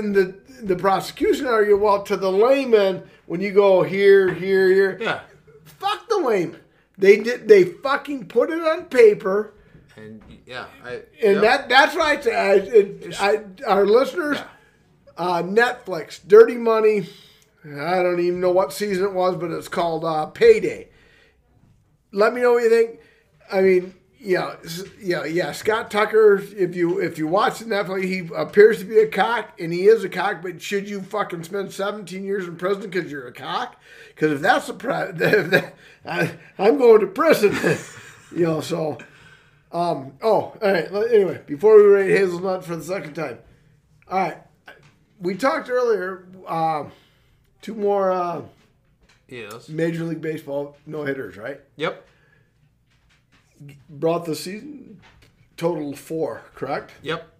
in 0.00 0.12
the 0.12 0.34
the 0.62 0.76
prosecution 0.76 1.46
argue, 1.46 1.76
well, 1.76 2.02
to 2.04 2.16
the 2.16 2.30
layman, 2.30 3.02
when 3.26 3.40
you 3.40 3.52
go 3.52 3.82
here, 3.82 4.32
here, 4.32 4.68
here, 4.72 4.98
Yeah, 5.00 5.20
fuck 5.64 6.08
the 6.08 6.18
layman. 6.18 6.60
They 6.96 7.16
did. 7.18 7.48
They 7.48 7.64
fucking 7.64 8.26
put 8.28 8.50
it 8.50 8.60
on 8.60 8.84
paper, 8.84 9.52
and 9.96 10.22
yeah, 10.46 10.66
I, 10.84 10.92
and 11.22 11.40
yep. 11.40 11.42
that 11.42 11.68
that's 11.68 11.96
right. 11.96 12.24
I, 12.26 12.52
it, 12.54 13.16
I, 13.20 13.40
our 13.66 13.84
listeners, 13.84 14.36
Yeah. 14.38 14.44
uh, 15.18 15.42
Netflix, 15.42 16.20
Dirty 16.26 16.54
Money. 16.56 17.08
I 17.64 18.02
don't 18.02 18.20
even 18.20 18.40
know 18.40 18.52
what 18.52 18.72
season 18.72 19.04
it 19.06 19.12
was, 19.14 19.36
but 19.36 19.50
it's 19.50 19.68
called 19.68 20.04
uh, 20.04 20.26
Payday. 20.26 20.88
Let 22.12 22.32
me 22.34 22.42
know 22.42 22.52
what 22.52 22.62
you 22.62 22.70
think. 22.70 23.00
I 23.50 23.60
mean, 23.62 23.94
yeah, 24.24 24.56
yeah, 25.00 25.24
yeah. 25.24 25.52
Scott 25.52 25.90
Tucker. 25.90 26.36
If 26.56 26.74
you 26.74 26.98
if 27.00 27.18
you 27.18 27.26
watch 27.26 27.58
the 27.58 27.66
Netflix, 27.66 28.04
he 28.04 28.28
appears 28.34 28.78
to 28.78 28.84
be 28.84 28.98
a 28.98 29.06
cock, 29.06 29.52
and 29.60 29.72
he 29.72 29.86
is 29.86 30.02
a 30.04 30.08
cock. 30.08 30.42
But 30.42 30.60
should 30.62 30.88
you 30.88 31.02
fucking 31.02 31.44
spend 31.44 31.72
17 31.72 32.24
years 32.24 32.46
in 32.46 32.56
prison 32.56 32.90
because 32.90 33.10
you're 33.10 33.26
a 33.26 33.32
cock? 33.32 33.76
Because 34.08 34.32
if 34.32 34.40
that's 34.40 34.66
the 34.66 34.74
pri- 34.74 35.10
if 35.14 35.50
that, 35.50 35.74
I, 36.04 36.32
I'm 36.58 36.78
going 36.78 37.00
to 37.00 37.06
prison. 37.06 37.52
you 38.36 38.44
know, 38.44 38.60
so. 38.60 38.98
Um. 39.72 40.14
Oh, 40.22 40.56
all 40.62 40.72
right. 40.72 40.86
Anyway, 40.86 41.42
before 41.46 41.76
we 41.76 41.82
rate 41.82 42.10
Hazelnut 42.10 42.64
for 42.64 42.76
the 42.76 42.84
second 42.84 43.14
time, 43.14 43.38
all 44.08 44.18
right. 44.18 44.38
We 45.20 45.34
talked 45.34 45.68
earlier. 45.68 46.28
Uh, 46.46 46.84
two 47.64 47.74
more 47.74 48.12
uh, 48.12 48.42
yes, 49.26 49.68
Major 49.70 50.04
League 50.04 50.20
Baseball 50.20 50.76
no 50.86 51.04
hitters, 51.04 51.36
right? 51.38 51.60
yep, 51.76 52.06
Brought 53.88 54.26
the 54.26 54.34
season 54.34 55.00
total 55.56 55.94
four, 55.94 56.42
correct? 56.54 56.92
yep. 57.02 57.30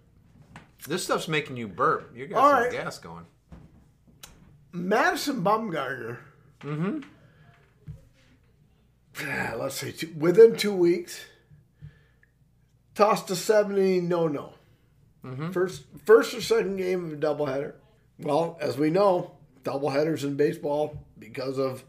This 0.87 1.03
stuff's 1.03 1.27
making 1.27 1.57
you 1.57 1.67
burp. 1.67 2.15
You 2.15 2.27
got 2.27 2.37
All 2.37 2.51
some 2.51 2.61
right. 2.63 2.71
gas 2.71 2.99
going. 2.99 3.25
Madison 4.71 5.43
Bumgarner. 5.43 6.17
Mm-hmm. 6.61 6.99
Ah, 9.23 9.53
let's 9.57 9.75
say 9.75 9.91
two, 9.91 10.13
within 10.17 10.55
two 10.55 10.73
weeks, 10.73 11.25
tossed 12.93 13.29
a 13.31 13.35
seventy 13.35 13.99
no 14.01 14.27
no. 14.27 14.53
Mm-hmm. 15.23 15.51
First, 15.51 15.83
first 16.05 16.33
or 16.35 16.41
second 16.41 16.77
game 16.77 17.05
of 17.05 17.13
a 17.13 17.15
doubleheader. 17.15 17.73
Well, 18.19 18.57
as 18.61 18.77
we 18.77 18.89
know, 18.89 19.31
doubleheaders 19.63 20.23
in 20.23 20.35
baseball 20.35 21.03
because 21.17 21.57
of 21.57 21.83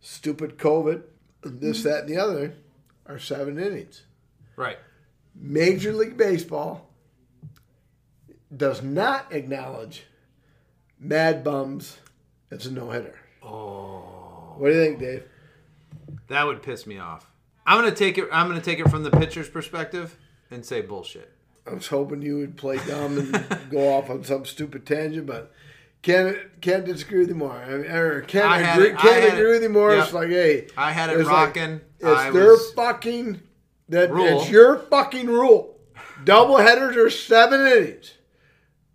stupid 0.00 0.58
COVID, 0.58 1.02
this, 1.42 1.80
mm-hmm. 1.80 1.88
that, 1.88 2.00
and 2.02 2.08
the 2.08 2.18
other, 2.18 2.54
are 3.08 3.18
seven 3.18 3.58
innings. 3.58 4.02
Right. 4.56 4.78
Major 5.34 5.92
League 5.92 6.16
Baseball 6.16 6.88
does 8.54 8.82
not 8.82 9.32
acknowledge 9.32 10.04
Mad 10.98 11.44
Bums 11.44 11.98
as 12.50 12.66
a 12.66 12.72
no 12.72 12.90
hitter. 12.90 13.18
Oh, 13.42 14.54
What 14.58 14.68
do 14.70 14.74
you 14.74 14.84
think, 14.84 14.98
Dave? 14.98 15.24
that 16.28 16.46
would 16.46 16.62
piss 16.62 16.86
me 16.86 16.98
off. 16.98 17.30
I'm 17.66 17.78
gonna 17.82 17.94
take 17.94 18.16
it. 18.18 18.28
I'm 18.32 18.48
gonna 18.48 18.60
take 18.60 18.78
it 18.80 18.88
from 18.90 19.02
the 19.02 19.10
pitcher's 19.10 19.48
perspective. 19.48 20.16
and 20.50 20.64
say 20.64 20.80
bullshit. 20.80 21.30
I 21.66 21.74
was 21.74 21.86
hoping 21.88 22.22
you 22.22 22.38
would 22.38 22.56
play 22.56 22.78
dumb 22.86 23.18
and 23.18 23.46
go 23.70 23.92
off 23.92 24.08
on 24.08 24.24
some 24.24 24.46
stupid 24.46 24.86
tangent, 24.86 25.26
but 25.26 25.52
can't 26.02 26.36
can't 26.60 26.84
disagree 26.84 27.20
with 27.20 27.28
you 27.28 27.34
more. 27.34 27.52
I 27.52 27.68
mean, 27.76 27.90
or 27.90 28.20
can't 28.22 28.46
I 28.46 28.60
agree, 28.72 28.88
it- 28.90 28.98
can't 28.98 29.32
agree 29.34 29.50
it. 29.50 29.52
with 29.54 29.62
you 29.62 29.68
more. 29.68 29.94
Yep. 29.94 30.04
It's 30.04 30.12
like, 30.12 30.28
hey, 30.28 30.68
I 30.76 30.92
had 30.92 31.10
it 31.10 31.18
it's 31.20 31.28
like- 31.28 31.56
it's 31.56 31.84
I 32.04 32.30
their 32.30 32.56
fucking 32.76 33.40
that 33.88 34.10
Rule. 34.10 34.40
it's 34.40 34.50
your 34.50 34.78
fucking 34.78 35.26
rule. 35.26 35.76
Double 36.24 36.58
headers 36.58 36.96
are 36.96 37.10
seven 37.10 37.60
innings. 37.66 38.12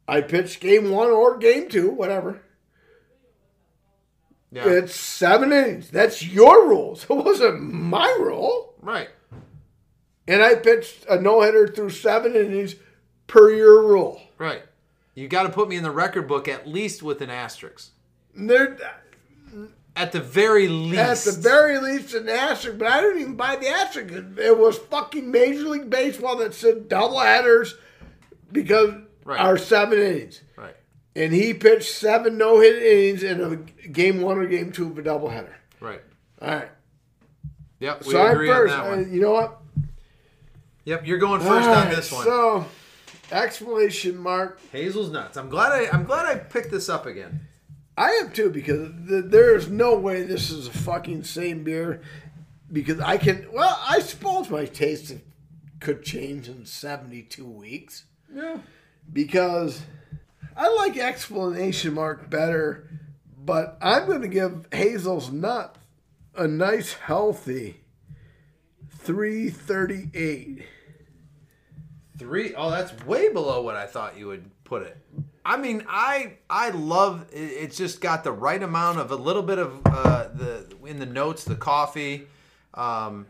I 0.07 0.21
pitched 0.21 0.59
game 0.59 0.89
one 0.91 1.07
or 1.07 1.37
game 1.37 1.69
two, 1.69 1.89
whatever. 1.89 2.41
Yeah. 4.51 4.67
It's 4.69 4.93
seven 4.95 5.51
innings. 5.51 5.89
That's 5.89 6.25
your 6.25 6.67
rules. 6.67 7.05
It 7.09 7.13
wasn't 7.13 7.61
my 7.61 8.07
rule. 8.19 8.75
right. 8.81 9.09
And 10.25 10.41
I 10.41 10.55
pitched 10.55 11.05
a 11.09 11.19
no 11.19 11.41
hitter 11.41 11.67
through 11.67 11.89
seven 11.89 12.33
innings 12.33 12.75
per 13.27 13.51
your 13.51 13.83
rule. 13.85 14.21
Right. 14.37 14.61
You 15.16 15.28
got 15.28 15.43
to 15.43 15.49
put 15.49 15.70
me 15.70 15.76
in 15.78 15.84
the 15.84 15.91
record 15.91 16.28
book 16.28 16.47
at 16.47 16.68
least 16.68 17.03
with 17.03 17.22
an 17.22 17.30
asterisk. 17.30 17.91
They're, 18.36 18.78
At 19.95 20.11
the 20.11 20.20
very 20.20 20.68
least. 20.68 20.97
at 21.28 21.34
the 21.34 21.39
very 21.39 21.78
least 21.80 22.16
an 22.16 22.28
asterisk, 22.28 22.80
but 22.80 22.88
I 22.88 23.01
didn't 23.01 23.22
even 23.22 23.36
buy 23.36 23.55
the 23.57 23.68
asterisk. 23.70 24.11
It 24.39 24.57
was 24.57 24.78
fucking 24.78 25.30
Major 25.30 25.70
League 25.70 25.89
Baseball 25.89 26.38
that 26.38 26.53
said 26.55 26.89
double 26.89 27.20
headers 27.20 27.76
because 28.51 28.93
Right. 29.26 29.39
are 29.39 29.57
seven 29.57 29.99
innings. 29.99 30.41
right. 30.57 30.76
And 31.16 31.32
he 31.32 31.53
pitched 31.53 31.91
seven 31.93 32.38
no 32.39 32.59
hit 32.59 32.82
innings 32.82 33.22
in 33.24 33.39
a 33.41 33.55
game 33.88 34.22
one 34.22 34.38
or 34.39 34.47
game 34.47 34.72
two 34.72 34.88
of 34.89 34.97
a 34.97 35.03
doubleheader. 35.03 35.53
Right. 35.80 36.01
All 36.41 36.47
right. 36.49 36.70
Yep. 37.80 38.05
We 38.05 38.11
So 38.14 38.22
I'm 38.26 38.32
agree 38.32 38.49
on 38.49 38.55
first. 38.55 38.74
that 38.76 38.91
Uh, 38.91 38.97
you 38.97 39.22
know 39.22 39.32
what? 39.32 39.61
Yep. 40.86 41.05
You're 41.07 41.20
going 41.20 41.39
first 41.41 41.68
All 41.70 41.76
on 41.76 41.86
right, 41.88 41.95
this 41.95 42.11
one. 42.11 42.24
So, 42.26 42.66
exclamation 43.32 44.17
mark. 44.17 44.59
Hazel's 44.71 45.11
nuts. 45.11 45.38
I'm 45.38 45.49
glad 45.49 45.71
I. 45.71 45.89
I'm 45.91 46.03
glad 46.03 46.26
I 46.26 46.39
picked 46.39 46.71
this 46.71 46.89
up 46.89 47.05
again. 47.05 47.41
I 47.97 48.11
am 48.11 48.32
too 48.32 48.49
because 48.49 48.89
th- 49.07 49.26
there 49.28 49.55
is 49.55 49.69
no 49.69 49.97
way 49.97 50.24
this 50.24 50.49
is 50.49 50.67
a 50.67 50.71
fucking 50.71 51.24
same 51.24 51.63
beer. 51.63 52.01
Because 52.71 52.99
I 52.99 53.17
can, 53.17 53.47
well, 53.53 53.80
I 53.88 53.99
suppose 53.99 54.49
my 54.49 54.65
taste 54.65 55.13
could 55.80 56.01
change 56.03 56.49
in 56.49 56.65
72 56.65 57.45
weeks. 57.45 58.05
Yeah. 58.34 58.57
Because 59.11 59.84
I 60.55 60.69
like 60.69 60.97
explanation 60.97 61.93
mark 61.93 62.32
better, 62.32 62.89
but 63.38 63.78
I'm 63.80 64.07
going 64.07 64.21
to 64.21 64.28
give 64.28 64.67
Hazel's 64.71 65.32
Nut 65.32 65.76
a 66.36 66.47
nice, 66.47 66.93
healthy 66.93 67.82
338. 68.89 70.63
Three 72.18 72.53
oh 72.55 72.70
that's 72.70 72.93
way 73.05 73.32
below 73.32 73.61
what 73.61 73.76
I 73.76 73.86
thought 73.86 74.18
you 74.18 74.28
would 74.28 74.49
put 74.64 74.84
it. 74.84 74.97
I 75.45 75.57
mean, 75.57 75.84
I 75.89 76.34
I 76.49 76.70
love 76.70 77.26
it, 77.32 77.38
it's 77.38 77.76
just 77.78 78.01
got 78.01 78.24
the 78.24 78.32
right 78.32 78.61
amount 78.61 78.99
of 78.99 79.11
a 79.11 79.16
little 79.16 79.41
bit 79.41 79.57
of 79.59 79.82
uh, 79.86 80.30
the 80.34 80.66
in 80.86 80.99
the 80.99 81.05
notes, 81.05 81.43
the 81.43 81.55
coffee. 81.55 82.28
Um, 82.74 83.26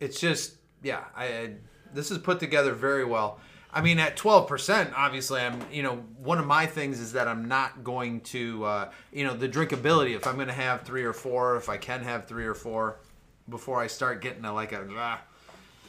it's 0.00 0.20
just 0.20 0.54
yeah, 0.82 1.04
I, 1.14 1.24
I 1.24 1.50
this 1.92 2.10
is 2.10 2.18
put 2.18 2.40
together 2.40 2.72
very 2.72 3.04
well. 3.04 3.40
I 3.72 3.82
mean, 3.82 3.98
at 3.98 4.16
twelve 4.16 4.48
percent, 4.48 4.92
obviously, 4.96 5.40
I'm 5.40 5.60
you 5.72 5.82
know 5.82 5.96
one 6.18 6.38
of 6.38 6.46
my 6.46 6.66
things 6.66 7.00
is 7.00 7.12
that 7.12 7.28
I'm 7.28 7.48
not 7.48 7.84
going 7.84 8.20
to 8.22 8.64
uh, 8.64 8.90
you 9.12 9.24
know 9.24 9.34
the 9.34 9.48
drinkability. 9.48 10.16
If 10.16 10.26
I'm 10.26 10.36
going 10.36 10.48
to 10.48 10.54
have 10.54 10.82
three 10.82 11.04
or 11.04 11.12
four, 11.12 11.56
if 11.56 11.68
I 11.68 11.76
can 11.76 12.02
have 12.04 12.26
three 12.26 12.46
or 12.46 12.54
four, 12.54 13.00
before 13.48 13.80
I 13.80 13.86
start 13.88 14.22
getting 14.22 14.42
to 14.42 14.52
like 14.52 14.72
a. 14.72 14.86
ah. 14.96 15.20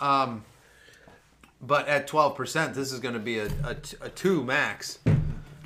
Um, 0.02 0.44
but 1.62 1.88
at 1.88 2.08
12%, 2.08 2.74
this 2.74 2.92
is 2.92 3.00
going 3.00 3.14
to 3.14 3.20
be 3.20 3.40
a 3.40 3.50
a 4.02 4.10
two 4.10 4.44
max. 4.44 5.00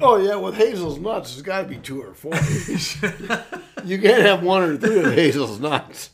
Oh, 0.02 0.18
yeah, 0.18 0.36
with 0.36 0.56
Hazel's 0.56 1.00
Nuts, 1.00 1.34
it's 1.34 1.42
got 1.42 1.62
to 1.62 1.68
be 1.68 1.78
two 1.78 2.02
or 2.02 2.14
four. 2.14 2.34
you 3.86 4.00
can't 4.00 4.24
have 4.24 4.44
one 4.44 4.64
or 4.64 4.78
three 4.78 5.00
of 5.00 5.14
Hazel's 5.14 5.60
Nuts. 5.60 6.10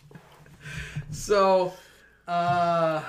So, 1.11 1.73
uh, 2.27 3.01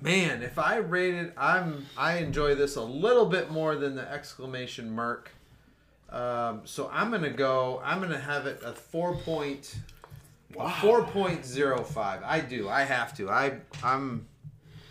man, 0.00 0.42
if 0.42 0.58
I 0.58 0.76
rated, 0.76 1.32
I'm 1.36 1.86
I 1.96 2.18
enjoy 2.18 2.54
this 2.54 2.76
a 2.76 2.82
little 2.82 3.26
bit 3.26 3.50
more 3.50 3.76
than 3.76 3.96
the 3.96 4.08
exclamation 4.10 4.94
mark. 4.94 5.32
Um, 6.10 6.62
so 6.64 6.90
I'm 6.92 7.10
gonna 7.10 7.30
go. 7.30 7.80
I'm 7.84 8.00
gonna 8.00 8.18
have 8.18 8.46
it 8.46 8.62
a 8.64 8.72
four 8.72 9.16
point, 9.16 9.76
four 10.80 11.04
point 11.04 11.44
zero 11.44 11.82
five. 11.82 12.22
I 12.24 12.40
do. 12.40 12.68
I 12.68 12.82
have 12.82 13.16
to. 13.16 13.30
I 13.30 13.58
I'm 13.82 14.26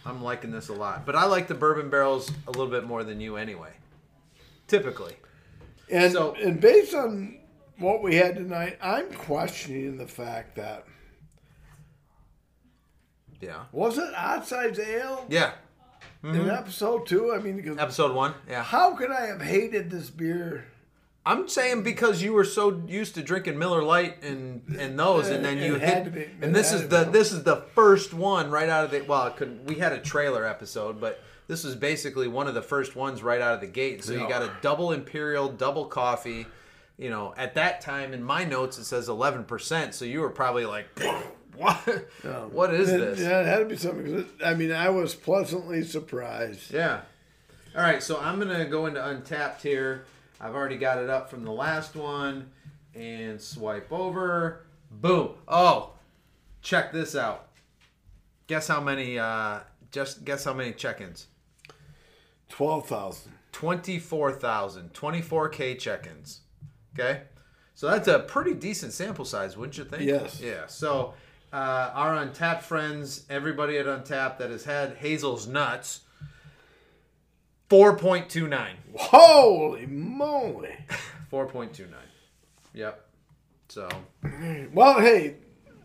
I'm 0.09 0.23
liking 0.23 0.51
this 0.51 0.67
a 0.69 0.73
lot. 0.73 1.05
But 1.05 1.15
I 1.15 1.25
like 1.25 1.47
the 1.47 1.55
bourbon 1.55 1.89
barrels 1.89 2.31
a 2.47 2.51
little 2.51 2.67
bit 2.67 2.83
more 2.85 3.03
than 3.03 3.21
you 3.21 3.35
anyway. 3.37 3.71
Typically. 4.67 5.15
And 5.89 6.11
So- 6.13 6.33
and 6.35 6.59
based 6.59 6.93
on 6.93 7.39
what 7.77 8.01
we 8.03 8.15
had 8.15 8.35
tonight, 8.35 8.77
I'm 8.81 9.11
questioning 9.13 9.97
the 9.97 10.07
fact 10.07 10.55
that 10.55 10.85
Yeah. 13.39 13.65
was 13.71 13.97
it 13.97 14.13
outside 14.15 14.77
ale 14.79 15.25
Yeah. 15.29 15.53
in 16.23 16.31
mm-hmm. 16.31 16.49
episode 16.49 17.07
two? 17.07 17.33
I 17.33 17.39
mean, 17.39 17.55
because 17.55 17.77
Episode 17.77 18.13
one. 18.13 18.33
Yeah. 18.47 18.63
how 18.63 18.95
could 18.95 19.11
I 19.11 19.27
have 19.27 19.41
hated 19.41 19.89
this 19.89 20.09
beer? 20.09 20.65
I'm 21.25 21.47
saying 21.47 21.83
because 21.83 22.23
you 22.23 22.33
were 22.33 22.45
so 22.45 22.81
used 22.87 23.15
to 23.15 23.21
drinking 23.21 23.59
Miller 23.59 23.83
Lite 23.83 24.23
and 24.23 24.61
and 24.79 24.97
those, 24.97 25.27
and 25.29 25.43
then 25.45 25.57
It 25.59 25.65
you 25.67 25.75
had 25.75 25.89
hit, 25.97 26.03
to 26.05 26.11
be- 26.11 26.29
and 26.45 26.55
this 26.55 26.71
is 26.71 26.87
the 26.87 27.03
this 27.03 27.31
is 27.31 27.43
the 27.43 27.57
first 27.75 28.13
one 28.13 28.49
right 28.49 28.69
out 28.69 28.85
of 28.85 28.91
the 28.91 29.01
well, 29.01 29.27
it 29.27 29.35
could 29.35 29.67
we 29.67 29.75
had 29.75 29.91
a 29.93 29.99
trailer 29.99 30.45
episode, 30.45 30.99
but 30.99 31.21
this 31.47 31.63
was 31.63 31.75
basically 31.75 32.27
one 32.27 32.47
of 32.47 32.53
the 32.53 32.61
first 32.61 32.95
ones 32.95 33.21
right 33.21 33.41
out 33.41 33.53
of 33.53 33.59
the 33.61 33.67
gate. 33.67 34.03
So 34.03 34.13
you 34.13 34.27
got 34.29 34.41
a 34.41 34.51
double 34.61 34.91
imperial, 34.91 35.49
double 35.49 35.85
coffee. 35.85 36.45
You 36.97 37.09
know, 37.09 37.33
at 37.37 37.53
that 37.55 37.79
time 37.81 38.13
in 38.13 38.21
my 38.23 38.43
notes 38.43 38.77
it 38.77 38.83
says 38.85 39.07
11 39.09 39.43
percent, 39.45 39.93
so 39.95 40.05
you 40.05 40.19
were 40.21 40.29
probably 40.29 40.65
like, 40.65 40.87
what? 41.55 41.75
what 42.51 42.73
is 42.73 42.89
It- 42.89 42.97
this? 42.99 43.19
Yeah, 43.19 43.41
it 43.41 43.45
had 43.45 43.59
to 43.59 43.65
be 43.65 43.77
something. 43.77 44.25
I 44.43 44.53
mean, 44.53 44.71
I 44.71 44.89
was 44.89 45.15
pleasantly 45.15 45.83
surprised. 45.83 46.73
Yeah. 46.73 47.01
All 47.75 47.81
right, 47.83 48.01
so 48.01 48.19
I'm 48.19 48.39
gonna 48.39 48.65
go 48.65 48.85
into 48.87 48.99
Untappd 48.99 49.61
here. 49.61 50.05
I've 50.39 50.55
already 50.55 50.77
got 50.77 50.97
it 50.99 51.09
up 51.09 51.29
from 51.29 51.43
the 51.43 51.51
last 51.51 51.95
one, 51.95 52.51
and 52.95 53.39
swipe 53.39 53.91
over. 53.91 54.65
Boom. 54.91 55.31
Oh, 55.47 55.93
check 56.61 56.91
this 56.91 57.15
out. 57.15 57.49
Guess 58.47 58.67
how 58.67 58.81
many? 58.81 59.19
Uh, 59.19 59.59
just 59.91 60.23
guess 60.25 60.43
how 60.45 60.53
many 60.53 60.73
check-ins? 60.73 61.27
Twelve 62.47 62.87
thousand. 62.87 63.33
24,000. 63.51 64.93
24k 64.93 65.77
check-ins. 65.77 66.41
Okay, 66.97 67.23
so 67.75 67.89
that's 67.89 68.07
a 68.07 68.19
pretty 68.19 68.53
decent 68.53 68.93
sample 68.93 69.25
size, 69.25 69.57
wouldn't 69.57 69.77
you 69.77 69.83
think? 69.83 70.03
Yes. 70.03 70.39
Yeah. 70.41 70.65
So 70.67 71.13
uh, 71.51 71.91
our 71.93 72.25
Untappd 72.25 72.61
friends, 72.61 73.25
everybody 73.29 73.77
at 73.77 73.85
Untappd 73.85 74.37
that 74.37 74.49
has 74.49 74.63
had 74.63 74.97
Hazel's 74.97 75.47
nuts. 75.47 76.01
4.29. 77.69 78.67
Holy 78.95 79.85
moly! 79.85 80.75
4.29. 81.31 81.87
Yep. 82.73 83.05
So, 83.67 83.87
Well, 84.73 84.99
hey, 84.99 85.35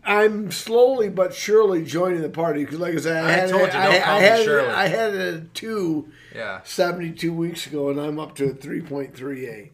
I'm 0.03 0.51
slowly 0.51 1.09
but 1.09 1.35
surely 1.35 1.85
joining 1.85 2.23
the 2.23 2.29
party 2.31 2.65
because, 2.65 2.79
like 2.79 2.95
I 2.95 2.99
said, 2.99 3.25
I, 3.25 3.29
I 3.29 3.33
had 3.33 3.51
told 3.51 3.63
it, 3.63 3.75
you, 3.75 3.79
I, 3.79 3.85
don't 3.85 3.95
I 3.95 4.01
call 4.01 4.21
had 4.21 4.45
Shirley. 4.45 4.69
I 4.69 4.89
had 4.89 5.15
at 5.15 5.55
two 5.55 6.13
yeah. 6.35 6.61
72 6.65 7.33
weeks 7.33 7.67
ago, 7.67 7.91
and 7.91 8.01
I'm 8.01 8.19
up 8.19 8.35
to 8.37 8.47
a 8.47 8.55
3.38. 8.55 9.71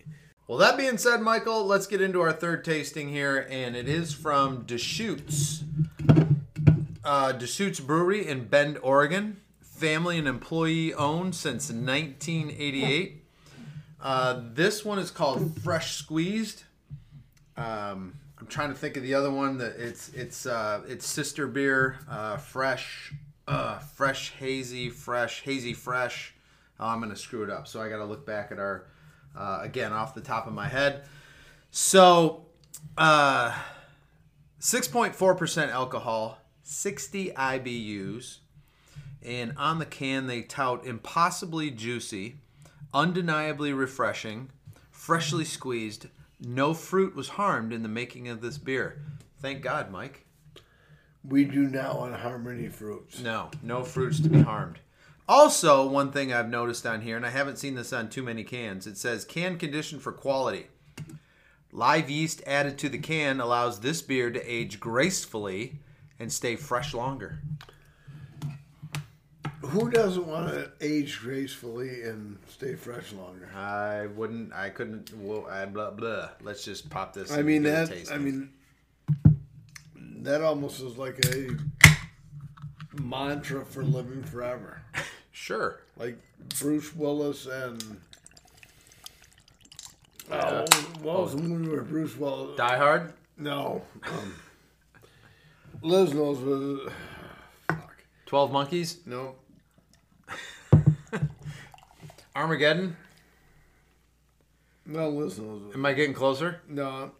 Well, 0.46 0.58
that 0.58 0.76
being 0.76 0.98
said, 0.98 1.20
Michael, 1.20 1.64
let's 1.64 1.86
get 1.86 2.00
into 2.00 2.20
our 2.20 2.32
third 2.32 2.64
tasting 2.64 3.08
here, 3.08 3.46
and 3.48 3.76
it 3.76 3.88
is 3.88 4.12
from 4.12 4.64
Deschutes. 4.64 5.62
Uh, 7.04 7.32
Deschutes 7.32 7.78
Brewery 7.80 8.26
in 8.26 8.44
Bend, 8.46 8.78
Oregon. 8.82 9.40
Family 9.80 10.18
and 10.18 10.28
employee 10.28 10.92
owned 10.92 11.34
since 11.34 11.70
1988. 11.70 13.24
Uh, 13.98 14.42
this 14.52 14.84
one 14.84 14.98
is 14.98 15.10
called 15.10 15.58
Fresh 15.62 15.96
Squeezed. 15.96 16.64
Um, 17.56 18.12
I'm 18.38 18.46
trying 18.46 18.68
to 18.68 18.74
think 18.74 18.98
of 18.98 19.02
the 19.02 19.14
other 19.14 19.30
one 19.30 19.56
that 19.56 19.76
it's 19.78 20.10
it's 20.10 20.44
uh, 20.44 20.82
it's 20.86 21.06
sister 21.06 21.46
beer, 21.46 21.98
uh, 22.10 22.36
fresh, 22.36 23.14
uh, 23.48 23.78
fresh 23.78 24.32
hazy, 24.32 24.90
fresh 24.90 25.40
hazy 25.44 25.72
fresh. 25.72 26.34
Oh, 26.78 26.88
I'm 26.88 27.00
gonna 27.00 27.16
screw 27.16 27.42
it 27.42 27.48
up, 27.48 27.66
so 27.66 27.80
I 27.80 27.88
got 27.88 28.00
to 28.00 28.04
look 28.04 28.26
back 28.26 28.52
at 28.52 28.58
our 28.58 28.84
uh, 29.34 29.60
again 29.62 29.94
off 29.94 30.14
the 30.14 30.20
top 30.20 30.46
of 30.46 30.52
my 30.52 30.68
head. 30.68 31.04
So, 31.70 32.44
uh, 32.98 33.56
6.4% 34.60 35.70
alcohol, 35.70 36.38
60 36.64 37.30
IBUs, 37.30 38.40
and 39.24 39.52
on 39.56 39.78
the 39.78 39.86
can 39.86 40.26
they 40.26 40.42
tout 40.42 40.86
impossibly 40.86 41.70
juicy, 41.70 42.36
undeniably 42.92 43.72
refreshing, 43.72 44.50
freshly 44.90 45.44
squeezed. 45.44 46.06
No 46.40 46.74
fruit 46.74 47.14
was 47.14 47.30
harmed 47.30 47.72
in 47.72 47.82
the 47.82 47.88
making 47.88 48.28
of 48.28 48.40
this 48.40 48.58
beer. 48.58 49.02
Thank 49.40 49.62
God, 49.62 49.90
Mike. 49.90 50.24
We 51.22 51.44
do 51.44 51.68
not 51.68 51.98
want 51.98 52.12
to 52.12 52.18
harm 52.18 52.48
any 52.48 52.68
fruits. 52.68 53.20
No, 53.20 53.50
no 53.62 53.84
fruits 53.84 54.20
to 54.20 54.28
be 54.28 54.40
harmed. 54.40 54.78
Also, 55.28 55.86
one 55.86 56.10
thing 56.10 56.32
I've 56.32 56.48
noticed 56.48 56.86
on 56.86 57.02
here, 57.02 57.16
and 57.16 57.24
I 57.24 57.30
haven't 57.30 57.58
seen 57.58 57.74
this 57.74 57.92
on 57.92 58.08
too 58.08 58.22
many 58.22 58.42
cans, 58.42 58.86
it 58.86 58.96
says 58.96 59.24
can 59.24 59.58
condition 59.58 60.00
for 60.00 60.12
quality. 60.12 60.66
Live 61.72 62.10
yeast 62.10 62.42
added 62.46 62.78
to 62.78 62.88
the 62.88 62.98
can 62.98 63.40
allows 63.40 63.78
this 63.80 64.02
beer 64.02 64.30
to 64.30 64.42
age 64.42 64.80
gracefully 64.80 65.78
and 66.18 66.32
stay 66.32 66.56
fresh 66.56 66.92
longer. 66.92 67.38
Who 69.60 69.90
doesn't 69.90 70.26
want 70.26 70.50
to 70.52 70.70
age 70.80 71.20
gracefully 71.20 72.02
and 72.02 72.38
stay 72.48 72.74
fresh 72.74 73.12
longer? 73.12 73.48
I 73.54 74.06
wouldn't, 74.06 74.54
I 74.54 74.70
couldn't, 74.70 75.12
well, 75.18 75.46
I, 75.50 75.66
blah, 75.66 75.90
blah. 75.90 76.30
Let's 76.40 76.64
just 76.64 76.88
pop 76.88 77.12
this. 77.12 77.30
I 77.30 77.42
mean 77.42 77.64
that. 77.64 77.92
I 78.10 78.16
mean 78.16 78.50
that 80.22 80.42
almost 80.42 80.80
is 80.80 80.96
like 80.96 81.24
a 81.26 81.48
mantra 83.00 83.64
for 83.64 83.82
living 83.82 84.22
forever. 84.22 84.82
sure. 85.32 85.80
Like 85.96 86.18
Bruce 86.58 86.94
Willis 86.94 87.46
and. 87.46 88.00
Oh, 90.32 90.64
what 91.02 91.22
was 91.22 91.34
the 91.34 91.42
movie 91.42 91.68
where 91.68 91.82
Bruce 91.82 92.16
Willis? 92.16 92.56
Die 92.56 92.76
Hard? 92.76 93.12
No. 93.36 93.82
Um, 94.04 94.34
Liz 95.82 96.14
knows 96.14 96.38
what. 96.38 96.92
Fuck. 97.68 98.04
12 98.26 98.52
Monkeys? 98.52 98.98
No. 99.06 99.34
Armageddon? 102.34 102.96
No, 104.86 105.08
Liz. 105.10 105.38
Am 105.38 105.84
I 105.86 105.92
getting 105.92 106.14
closer? 106.14 106.60
No, 106.68 107.12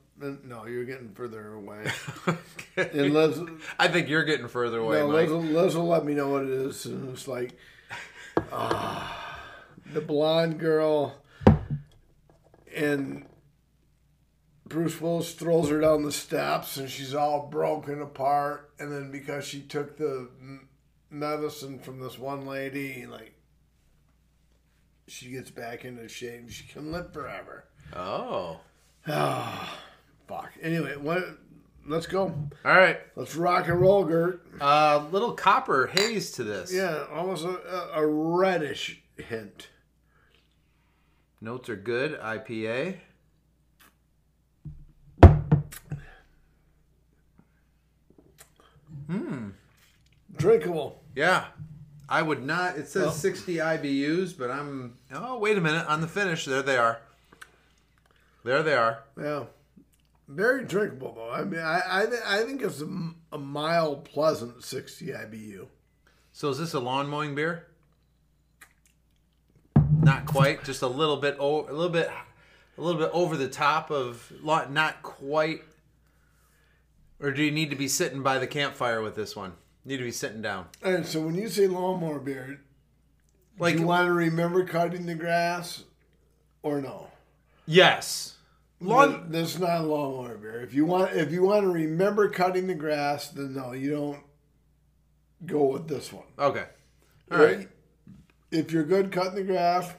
no, 0.44 0.66
you're 0.66 0.84
getting 0.84 1.11
further 1.14 1.54
away. 1.54 1.84
Okay. 2.78 3.06
And 3.06 3.61
I 3.80 3.88
think 3.88 4.08
you're 4.08 4.22
getting 4.24 4.46
further 4.46 4.78
away, 4.78 5.00
no. 5.00 5.08
Liz, 5.08 5.28
will- 5.30 5.40
Liz 5.42 5.76
will 5.76 5.88
let 5.88 6.04
me 6.04 6.14
know 6.14 6.28
what 6.30 6.44
it 6.44 6.50
is. 6.50 6.86
And 6.86 7.11
it's 7.11 7.26
like, 7.26 7.52
ah, 8.52 9.40
the 9.92 10.00
blonde 10.00 10.61
girl, 10.61 11.16
and 12.74 13.26
Bruce 14.66 15.00
Willis 15.00 15.34
throws 15.34 15.68
her 15.68 15.80
down 15.80 16.04
the 16.04 16.12
steps, 16.12 16.76
and 16.76 16.88
she's 16.88 17.12
all 17.12 17.48
broken 17.48 18.00
apart. 18.00 18.70
And 18.78 18.92
then 18.92 19.11
because 19.11 19.44
she 19.44 19.61
took 19.62 19.96
the 19.96 20.28
medicine 21.11 21.80
from 21.80 21.98
this 21.98 22.18
one 22.18 22.46
lady, 22.46 23.06
like, 23.06 23.34
she 25.11 25.30
gets 25.30 25.50
back 25.50 25.84
into 25.84 26.08
shape. 26.08 26.40
And 26.40 26.52
she 26.52 26.66
can 26.66 26.92
live 26.92 27.12
forever. 27.12 27.64
Oh. 27.94 28.61
Ah, 29.06 29.78
fuck. 30.28 30.52
Anyway, 30.62 30.96
what? 30.96 31.24
Let's 31.86 32.06
go. 32.06 32.34
All 32.64 32.76
right. 32.76 33.00
Let's 33.16 33.34
rock 33.34 33.68
and 33.68 33.80
roll, 33.80 34.04
Gert. 34.04 34.46
Uh, 34.61 35.06
little 35.11 35.32
copper 35.32 35.88
haze 35.88 36.30
to 36.32 36.44
this. 36.44 36.72
Yeah, 36.72 37.06
almost 37.12 37.44
a, 37.44 37.90
a 37.94 38.06
reddish 38.06 39.02
hint. 39.16 39.68
Notes 41.40 41.68
are 41.68 41.76
good. 41.76 42.20
IPA. 42.20 42.98
Hmm. 49.06 49.48
Drinkable. 50.36 51.02
Yeah. 51.16 51.46
I 52.12 52.22
would 52.22 52.44
not. 52.44 52.76
It 52.76 52.88
says 52.88 53.02
Well- 53.04 53.12
60 53.12 53.56
IBUs, 53.56 54.36
but 54.36 54.50
I'm. 54.50 54.98
Oh, 55.12 55.38
wait 55.38 55.56
a 55.56 55.61
minute. 55.61 55.86
On 55.86 56.00
the 56.00 56.08
finish, 56.08 56.44
there 56.44 56.61
they 56.62 56.76
are. 56.76 56.98
There 58.44 58.62
they 58.64 58.74
are. 58.74 59.04
Yeah. 59.20 59.44
Very 60.26 60.64
drinkable, 60.64 61.14
though. 61.14 61.30
I 61.30 61.44
mean, 61.44 61.61
I 61.61 61.80
I, 61.88 62.06
th- 62.06 62.22
I 62.26 62.42
think 62.44 62.62
it's 62.62 62.80
a, 62.80 62.84
m- 62.84 63.16
a 63.32 63.38
mild, 63.38 64.04
pleasant 64.04 64.62
60 64.64 65.06
IBU. 65.06 65.66
So 66.32 66.48
is 66.50 66.58
this 66.58 66.74
a 66.74 66.80
lawn 66.80 67.08
mowing 67.08 67.34
beer? 67.34 67.66
Not 70.02 70.26
quite. 70.26 70.64
Just 70.64 70.82
a 70.82 70.86
little 70.88 71.16
bit. 71.16 71.36
O- 71.38 71.66
a 71.68 71.72
little 71.72 71.88
bit. 71.90 72.11
A 72.78 72.80
little 72.80 73.00
bit 73.00 73.11
over 73.12 73.36
the 73.36 73.48
top 73.48 73.90
of. 73.90 74.32
Not 74.42 75.02
quite. 75.02 75.62
Or 77.20 77.30
do 77.30 77.42
you 77.42 77.50
need 77.50 77.70
to 77.70 77.76
be 77.76 77.88
sitting 77.88 78.22
by 78.22 78.38
the 78.38 78.46
campfire 78.46 79.02
with 79.02 79.14
this 79.14 79.36
one? 79.36 79.52
Need 79.85 79.97
to 79.99 80.05
be 80.05 80.11
sitting 80.12 80.43
down. 80.43 80.66
All 80.85 80.93
right, 80.93 81.07
so 81.07 81.20
when 81.22 81.35
you 81.35 81.49
say 81.49 81.66
lawnmower 81.66 82.18
beard, 82.20 82.61
Like 83.59 83.74
do 83.74 83.81
you 83.81 83.87
want 83.87 84.07
to 84.07 84.12
remember 84.12 84.64
cutting 84.64 85.07
the 85.07 85.14
grass 85.14 85.85
or 86.62 86.81
no? 86.81 87.11
yes. 87.66 88.37
Lawn. 88.83 89.09
Th- 89.11 89.22
That's 89.28 89.59
not 89.59 89.81
a 89.83 89.85
lawnmower 89.85 90.37
beer. 90.39 90.61
If 90.62 90.72
you 90.74 90.87
want, 90.87 91.12
if 91.12 91.31
you 91.33 91.43
want 91.43 91.62
to 91.64 91.68
remember 91.68 92.28
cutting 92.31 92.66
the 92.66 92.74
grass, 92.74 93.28
then 93.28 93.55
no, 93.55 93.72
you 93.72 93.91
don't 93.91 94.20
go 95.45 95.64
with 95.64 95.87
this 95.89 96.11
one. 96.12 96.24
Okay. 96.39 96.64
All 97.31 97.39
right. 97.39 97.68
If 98.51 98.72
you're 98.72 98.85
good 98.85 99.12
cutting 99.12 99.35
the 99.35 99.43
grass, 99.45 99.93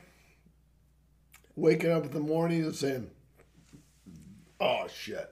waking 1.56 1.92
up 1.92 2.06
in 2.06 2.12
the 2.12 2.20
morning 2.20 2.64
and 2.64 2.76
saying, 2.76 3.10
"Oh 4.60 4.88
shit, 4.88 5.30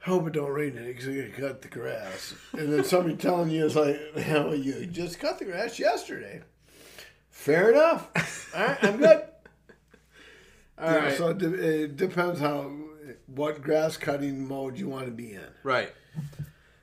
hope 0.00 0.26
it 0.26 0.32
don't 0.32 0.50
rain 0.50 0.74
today 0.74 0.92
because 0.92 1.08
I 1.08 1.14
gotta 1.16 1.30
cut 1.48 1.62
the 1.62 1.68
grass," 1.68 2.34
and 2.52 2.72
then 2.72 2.84
somebody 2.84 3.16
telling 3.16 3.50
you 3.50 3.64
is 3.66 3.76
like, 3.76 4.14
"Hell, 4.16 4.54
you 4.54 4.86
just 4.86 5.18
cut 5.18 5.38
the 5.38 5.44
grass 5.44 5.78
yesterday." 5.78 6.42
Fair 7.30 7.70
enough. 7.70 8.52
All 8.54 8.66
right, 8.66 8.84
I'm 8.84 8.96
good. 8.96 9.22
All 10.78 10.92
Yeah, 10.92 10.96
right. 10.96 11.16
So 11.16 11.28
it, 11.30 11.38
de- 11.38 11.82
it 11.84 11.96
depends 11.96 12.40
how 12.40 12.70
what 13.26 13.62
grass 13.62 13.96
cutting 13.96 14.46
mode 14.46 14.76
you 14.78 14.88
want 14.88 15.06
to 15.06 15.12
be 15.12 15.32
in. 15.32 15.46
Right. 15.62 15.92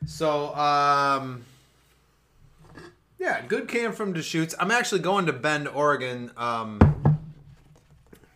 So, 0.06 0.54
um, 0.56 1.44
yeah, 3.20 3.42
good 3.48 3.68
can 3.68 3.92
from 3.92 4.14
Deschutes. 4.14 4.54
I'm 4.60 4.72
actually 4.72 5.02
going 5.02 5.26
to 5.26 5.34
Bend, 5.34 5.68
Oregon. 5.68 6.32
Um, 6.38 6.80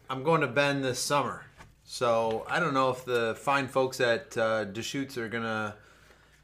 I'm 0.09 0.23
going 0.23 0.41
to 0.41 0.47
Bend 0.47 0.83
this 0.83 0.99
summer. 0.99 1.43
So 1.99 2.45
I 2.47 2.59
don't 2.59 2.75
know 2.75 2.91
if 2.91 3.03
the 3.03 3.33
fine 3.41 3.67
folks 3.67 3.99
at 3.99 4.37
uh, 4.37 4.65
Deschutes 4.65 5.17
are 5.17 5.27
gonna 5.27 5.73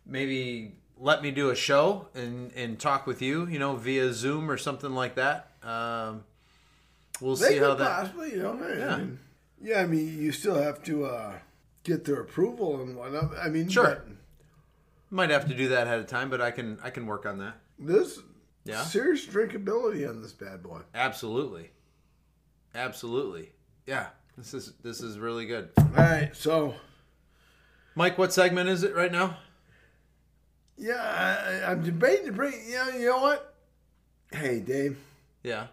maybe 0.03 0.71
let 0.97 1.21
me 1.21 1.29
do 1.29 1.51
a 1.51 1.55
show 1.55 2.07
and 2.15 2.51
and 2.53 2.79
talk 2.79 3.05
with 3.05 3.21
you, 3.21 3.45
you 3.45 3.59
know, 3.59 3.75
via 3.75 4.11
Zoom 4.11 4.49
or 4.49 4.57
something 4.57 4.95
like 4.95 5.13
that. 5.15 5.51
Um, 5.61 6.23
we'll 7.21 7.35
They 7.35 7.49
see 7.49 7.57
how 7.59 7.75
that. 7.75 7.87
possibly, 7.87 8.31
you 8.31 8.41
know. 8.41 8.59
I 8.59 8.73
Yeah. 8.75 8.97
mean, 8.97 9.19
yeah, 9.61 9.81
I 9.81 9.85
mean, 9.85 10.17
you 10.17 10.31
still 10.31 10.55
have 10.55 10.81
to 10.85 11.05
uh, 11.05 11.33
get 11.83 12.05
their 12.05 12.21
approval 12.21 12.81
and 12.81 12.95
whatnot. 12.97 13.37
I 13.37 13.49
mean, 13.49 13.69
Sure. 13.69 13.83
but 13.83 14.07
Might 15.11 15.29
have 15.29 15.47
to 15.47 15.53
do 15.53 15.67
that 15.69 15.85
ahead 15.85 15.99
of 15.99 16.07
time, 16.07 16.31
but 16.31 16.41
I 16.41 16.49
can 16.49 16.79
I 16.81 16.89
can 16.89 17.05
work 17.05 17.27
on 17.27 17.37
that. 17.37 17.57
This 17.77 18.17
Yeah. 18.63 18.81
serious 18.83 19.27
drinkability 19.27 20.09
on 20.09 20.23
this 20.23 20.33
bad 20.33 20.63
boy. 20.63 20.81
Absolutely. 20.95 21.69
Absolutely. 22.73 23.51
Yeah. 23.85 24.07
This 24.37 24.53
is 24.53 24.73
this 24.83 25.01
is 25.01 25.17
really 25.17 25.45
good. 25.45 25.69
All 25.77 25.85
right, 25.95 26.35
so 26.35 26.75
Mike, 27.95 28.17
what 28.17 28.33
segment 28.33 28.69
is 28.69 28.83
it 28.83 28.95
right 28.95 29.11
now? 29.11 29.37
yeah, 30.77 31.61
I, 31.65 31.71
I'm 31.71 31.81
debating 31.83 32.25
to 32.27 32.31
bring. 32.33 32.53
Yeah, 32.67 32.95
you 32.97 33.07
know 33.07 33.21
what? 33.21 33.53
Hey, 34.31 34.59
Dave. 34.59 34.97
Yeah. 35.43 35.67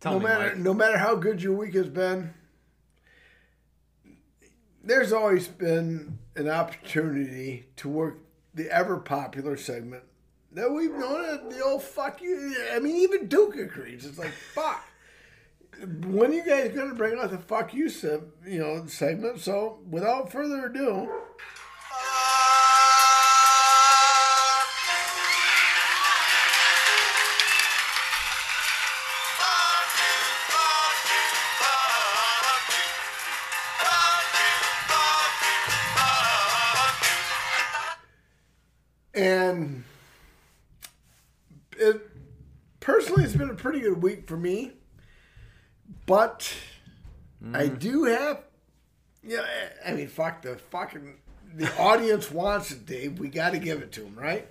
Tell 0.00 0.12
no 0.14 0.18
me, 0.18 0.24
matter 0.26 0.48
Mike. 0.48 0.58
no 0.58 0.74
matter 0.74 0.98
how 0.98 1.14
good 1.14 1.42
your 1.42 1.54
week 1.54 1.74
has 1.74 1.88
been, 1.88 2.34
there's 4.84 5.12
always 5.12 5.48
been 5.48 6.18
an 6.34 6.50
opportunity 6.50 7.66
to 7.76 7.88
work 7.88 8.18
the 8.52 8.70
ever 8.70 8.98
popular 8.98 9.56
segment 9.56 10.02
that 10.52 10.70
we've 10.70 10.92
known 10.92 11.24
as 11.24 11.54
the 11.54 11.64
old 11.64 11.82
fuck 11.82 12.20
you. 12.20 12.54
I 12.74 12.78
mean, 12.78 12.96
even 12.96 13.26
Duke 13.26 13.56
agrees. 13.56 14.04
It's 14.04 14.18
like 14.18 14.32
fuck. 14.54 14.85
When 15.84 16.32
you 16.32 16.42
guys 16.44 16.72
gonna 16.74 16.94
bring 16.94 17.18
out 17.18 17.30
the 17.30 17.38
fuck 17.38 17.74
you 17.74 17.88
se- 17.90 18.20
you 18.46 18.58
know 18.58 18.86
segment? 18.86 19.40
So 19.40 19.80
without 19.90 20.32
further 20.32 20.66
ado, 20.66 21.08
and 39.14 39.84
it 41.78 42.00
personally 42.80 43.24
it's 43.24 43.34
been 43.34 43.50
a 43.50 43.54
pretty 43.54 43.80
good 43.80 44.02
week 44.02 44.28
for 44.28 44.36
me 44.36 44.72
but 46.06 46.52
i 47.54 47.64
mm. 47.64 47.78
do 47.78 48.04
have 48.04 48.42
yeah 49.22 49.44
i 49.84 49.92
mean 49.92 50.08
fuck 50.08 50.42
the 50.42 50.56
fucking 50.56 51.16
the 51.54 51.80
audience 51.80 52.30
wants 52.30 52.70
it 52.70 52.86
dave 52.86 53.18
we 53.18 53.28
got 53.28 53.52
to 53.52 53.58
give 53.58 53.80
it 53.82 53.92
to 53.92 54.00
them 54.00 54.14
right 54.16 54.48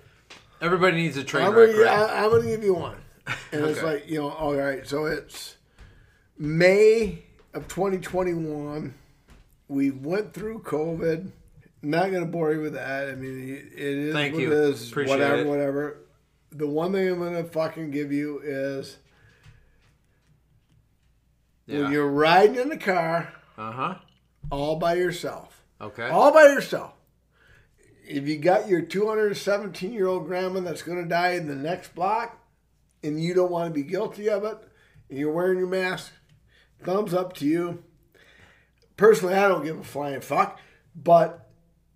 Everybody 0.58 0.96
needs 0.96 1.18
a 1.18 1.24
train 1.24 1.44
I'm 1.44 1.52
gonna, 1.52 1.66
right? 1.66 1.86
I, 1.86 2.24
I'm 2.24 2.30
gonna 2.30 2.46
give 2.46 2.64
you 2.64 2.74
one 2.74 2.96
and 3.52 3.64
it's 3.66 3.82
like 3.82 4.08
you 4.08 4.18
know 4.18 4.30
all 4.30 4.54
right 4.54 4.86
so 4.86 5.04
it's 5.04 5.56
may 6.38 7.22
of 7.52 7.68
2021 7.68 8.94
we 9.68 9.90
went 9.90 10.32
through 10.32 10.60
covid 10.60 11.30
not 11.86 12.10
gonna 12.10 12.26
bore 12.26 12.52
you 12.52 12.60
with 12.60 12.74
that. 12.74 13.08
I 13.08 13.14
mean, 13.14 13.48
it 13.48 13.78
is 13.78 14.14
Thank 14.14 14.34
what 14.34 14.42
you. 14.42 14.52
it 14.52 14.58
is. 14.58 14.90
Appreciate 14.90 15.18
whatever, 15.18 15.40
it. 15.42 15.46
whatever. 15.46 15.98
The 16.52 16.66
one 16.66 16.92
thing 16.92 17.08
I'm 17.08 17.18
gonna 17.18 17.44
fucking 17.44 17.90
give 17.90 18.12
you 18.12 18.40
is 18.42 18.98
Yeah. 21.66 21.82
when 21.82 21.92
you're 21.92 22.08
riding 22.08 22.56
in 22.56 22.68
the 22.68 22.76
car 22.76 23.32
Uh 23.58 23.72
huh. 23.72 23.94
all 24.50 24.76
by 24.76 24.94
yourself, 24.94 25.62
Okay. 25.80 26.08
all 26.08 26.32
by 26.32 26.44
yourself. 26.44 26.92
If 28.08 28.28
you 28.28 28.38
got 28.38 28.68
your 28.68 28.82
217 28.82 29.92
year 29.92 30.06
old 30.06 30.26
grandma 30.26 30.60
that's 30.60 30.82
gonna 30.82 31.06
die 31.06 31.30
in 31.32 31.48
the 31.48 31.54
next 31.56 31.94
block, 31.94 32.38
and 33.02 33.20
you 33.22 33.34
don't 33.34 33.50
want 33.50 33.68
to 33.68 33.74
be 33.74 33.82
guilty 33.82 34.28
of 34.30 34.44
it, 34.44 34.56
and 35.10 35.18
you're 35.18 35.32
wearing 35.32 35.58
your 35.58 35.66
mask, 35.68 36.12
thumbs 36.82 37.12
up 37.14 37.32
to 37.34 37.46
you. 37.46 37.82
Personally, 38.96 39.34
I 39.34 39.48
don't 39.48 39.64
give 39.64 39.78
a 39.78 39.84
flying 39.84 40.20
fuck, 40.20 40.58
but 40.94 41.48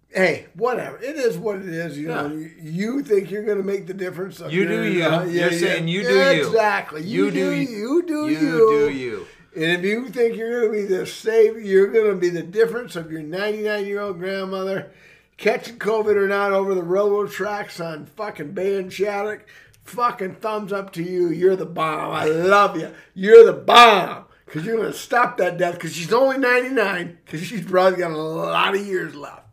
hey, 0.08 0.46
whatever. 0.54 0.98
It 0.98 1.16
is 1.16 1.38
what 1.38 1.56
it 1.58 1.68
is. 1.68 1.96
You 1.96 2.08
know, 2.08 2.26
Yeah. 2.26 2.32
you, 2.34 2.50
you 2.60 3.02
think 3.02 3.30
you're 3.30 3.44
going 3.44 3.56
to 3.58 3.64
make 3.64 3.86
the 3.86 3.94
difference. 3.94 4.40
You 4.40 4.66
do 4.68 4.82
you. 4.84 5.04
uh, 5.04 5.24
You're 5.24 5.52
saying 5.52 5.88
you 5.88 6.02
do 6.02 6.12
you. 6.12 6.46
Exactly. 6.46 7.02
You, 7.02 7.26
You 7.26 7.30
do, 7.30 7.50
do 7.54 7.56
you. 7.56 7.68
you. 7.78 8.02
do 8.06 8.28
you 8.28 8.38
you. 8.38 8.68
do 8.68 8.90
you. 8.90 9.26
And 9.54 9.64
if 9.64 9.82
you 9.82 10.08
think 10.08 10.36
you're 10.36 10.68
going 10.68 10.72
to 10.72 10.88
be 10.88 10.94
the 10.94 11.06
save, 11.06 11.60
you're 11.60 11.88
going 11.88 12.10
to 12.10 12.16
be 12.16 12.28
the 12.28 12.42
difference 12.42 12.94
of 12.94 13.10
your 13.10 13.22
99 13.22 13.86
year 13.86 14.00
old 14.00 14.18
grandmother 14.18 14.92
catching 15.36 15.78
COVID 15.78 16.16
or 16.16 16.28
not 16.28 16.52
over 16.52 16.74
the 16.74 16.82
railroad 16.82 17.30
tracks 17.32 17.80
on 17.80 18.06
fucking 18.06 18.52
Bay 18.52 18.78
and 18.78 18.92
Shattuck. 18.92 19.46
Fucking 19.82 20.36
thumbs 20.36 20.72
up 20.72 20.92
to 20.92 21.02
you. 21.02 21.30
You're 21.30 21.56
the 21.56 21.66
bomb. 21.66 22.12
I 22.12 22.26
love 22.26 22.78
you. 22.78 22.92
You're 23.14 23.44
the 23.44 23.54
bomb. 23.54 24.26
Because 24.44 24.64
you're 24.64 24.76
going 24.76 24.92
to 24.92 24.98
stop 24.98 25.36
that 25.38 25.58
death 25.58 25.74
because 25.74 25.94
she's 25.94 26.12
only 26.12 26.38
99 26.38 27.18
because 27.24 27.42
she's 27.42 27.64
probably 27.64 27.98
got 27.98 28.10
a 28.10 28.16
lot 28.16 28.74
of 28.74 28.86
years 28.86 29.14
left. 29.14 29.46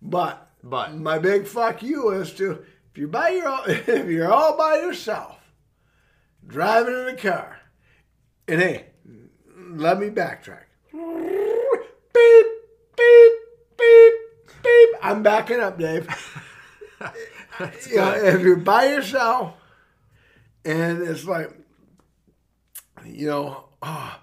But 0.00 0.50
But 0.62 0.96
my 0.96 1.18
big 1.18 1.46
fuck 1.46 1.82
you 1.82 2.10
is 2.10 2.32
to 2.34 2.64
if 2.90 2.98
you're 2.98 3.08
by 3.08 3.30
your 3.30 3.48
own, 3.48 3.62
if 3.66 4.08
you're 4.08 4.32
all 4.32 4.56
by 4.56 4.76
yourself, 4.76 5.38
driving 6.46 6.94
in 6.94 7.08
a 7.08 7.16
car, 7.16 7.60
and 8.48 8.60
hey, 8.60 8.89
let 9.80 9.98
me 9.98 10.08
backtrack. 10.10 10.64
Beep, 10.92 12.46
beep, 12.96 13.32
beep, 13.78 14.12
beep. 14.62 14.88
I'm 15.02 15.22
backing 15.22 15.60
up, 15.60 15.78
Dave. 15.78 16.06
You 17.90 17.96
know, 17.96 18.12
if 18.14 18.40
you're 18.42 18.56
by 18.56 18.86
yourself, 18.86 19.54
and 20.64 21.02
it's 21.02 21.24
like, 21.24 21.50
you 23.04 23.26
know, 23.26 23.64
oh, 23.82 24.18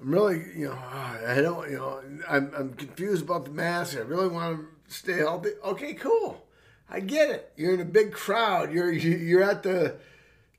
I'm 0.00 0.10
really, 0.10 0.42
you 0.56 0.68
know, 0.68 0.78
oh, 0.78 1.20
I 1.26 1.40
don't, 1.42 1.70
you 1.70 1.76
know, 1.78 2.00
I'm, 2.28 2.52
I'm 2.56 2.74
confused 2.74 3.22
about 3.24 3.44
the 3.46 3.50
mask. 3.50 3.96
I 3.96 4.00
really 4.00 4.28
want 4.28 4.60
to 4.88 4.94
stay 4.94 5.18
healthy. 5.18 5.50
Okay, 5.64 5.94
cool. 5.94 6.46
I 6.88 7.00
get 7.00 7.30
it. 7.30 7.52
You're 7.56 7.74
in 7.74 7.80
a 7.80 7.84
big 7.84 8.12
crowd. 8.12 8.72
You're 8.72 8.92
you- 8.92 9.16
you're 9.16 9.42
at 9.42 9.62
the 9.62 9.96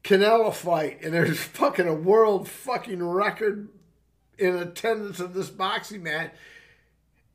Canelo 0.03 0.53
fight, 0.53 0.99
and 1.03 1.13
there's 1.13 1.39
fucking 1.41 1.87
a 1.87 1.93
world 1.93 2.47
fucking 2.47 3.03
record 3.03 3.67
in 4.41 4.55
attendance 4.55 5.19
of 5.19 5.33
this 5.33 5.49
boxing 5.49 6.03
match. 6.03 6.31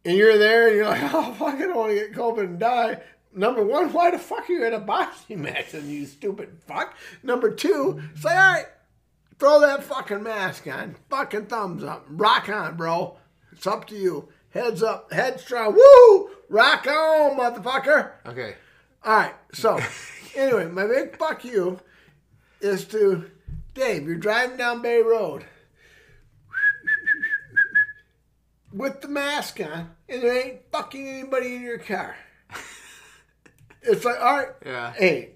And 0.05 0.17
you're 0.17 0.39
there, 0.39 0.69
and 0.69 0.77
you're 0.77 0.87
like, 0.87 1.03
oh, 1.15 1.33
fuck, 1.35 1.55
I 1.55 1.59
don't 1.61 1.77
want 1.77 1.91
to 1.91 1.97
get 1.97 2.13
COVID 2.13 2.41
and 2.41 2.59
die. 2.59 3.01
Number 3.33 3.65
one, 3.65 3.93
why 3.93 4.11
the 4.11 4.19
fuck 4.19 4.49
are 4.49 4.53
you 4.53 4.65
in 4.65 4.75
a 4.75 4.81
boxing 4.81 5.43
match, 5.43 5.75
and 5.75 5.91
you 5.91 6.07
stupid 6.07 6.59
fuck? 6.67 6.95
Number 7.23 7.51
two, 7.51 8.03
say, 8.15 8.31
all 8.31 8.37
right, 8.37 8.67
Throw 9.39 9.61
that 9.61 9.85
fucking 9.85 10.23
mask 10.23 10.67
on. 10.67 10.97
Fucking 11.11 11.47
thumbs 11.47 11.85
up. 11.85 12.07
Rock 12.09 12.49
on, 12.49 12.77
bro. 12.77 13.19
It's 13.53 13.67
up 13.67 13.87
to 13.89 13.95
you. 13.95 14.29
Heads 14.51 14.83
up. 14.83 15.13
Head 15.13 15.41
strong. 15.41 15.75
Woo! 15.75 16.31
Rock 16.49 16.87
on, 16.87 17.37
motherfucker. 17.37 18.13
okay. 18.25 18.55
All 19.05 19.17
right. 19.17 19.35
So, 19.53 19.79
anyway, 20.35 20.67
my 20.67 20.87
big 20.87 21.19
fuck 21.19 21.45
you 21.45 21.81
is 22.63 22.87
to 22.87 23.31
Dave. 23.75 24.07
You're 24.07 24.17
driving 24.17 24.57
down 24.57 24.81
Bay 24.81 25.03
Road 25.03 25.45
with 28.77 29.01
the 29.01 29.09
mask 29.09 29.61
on, 29.61 29.91
and 30.09 30.23
there 30.23 30.47
ain't 30.47 30.61
fucking 30.73 31.07
anybody 31.09 31.57
in 31.57 31.63
your 31.63 31.79
car. 31.79 32.17
It's 33.89 34.05
like, 34.05 34.19
all 34.21 34.37
right, 34.39 34.49
Yeah. 34.65 34.93
hey, 34.95 35.31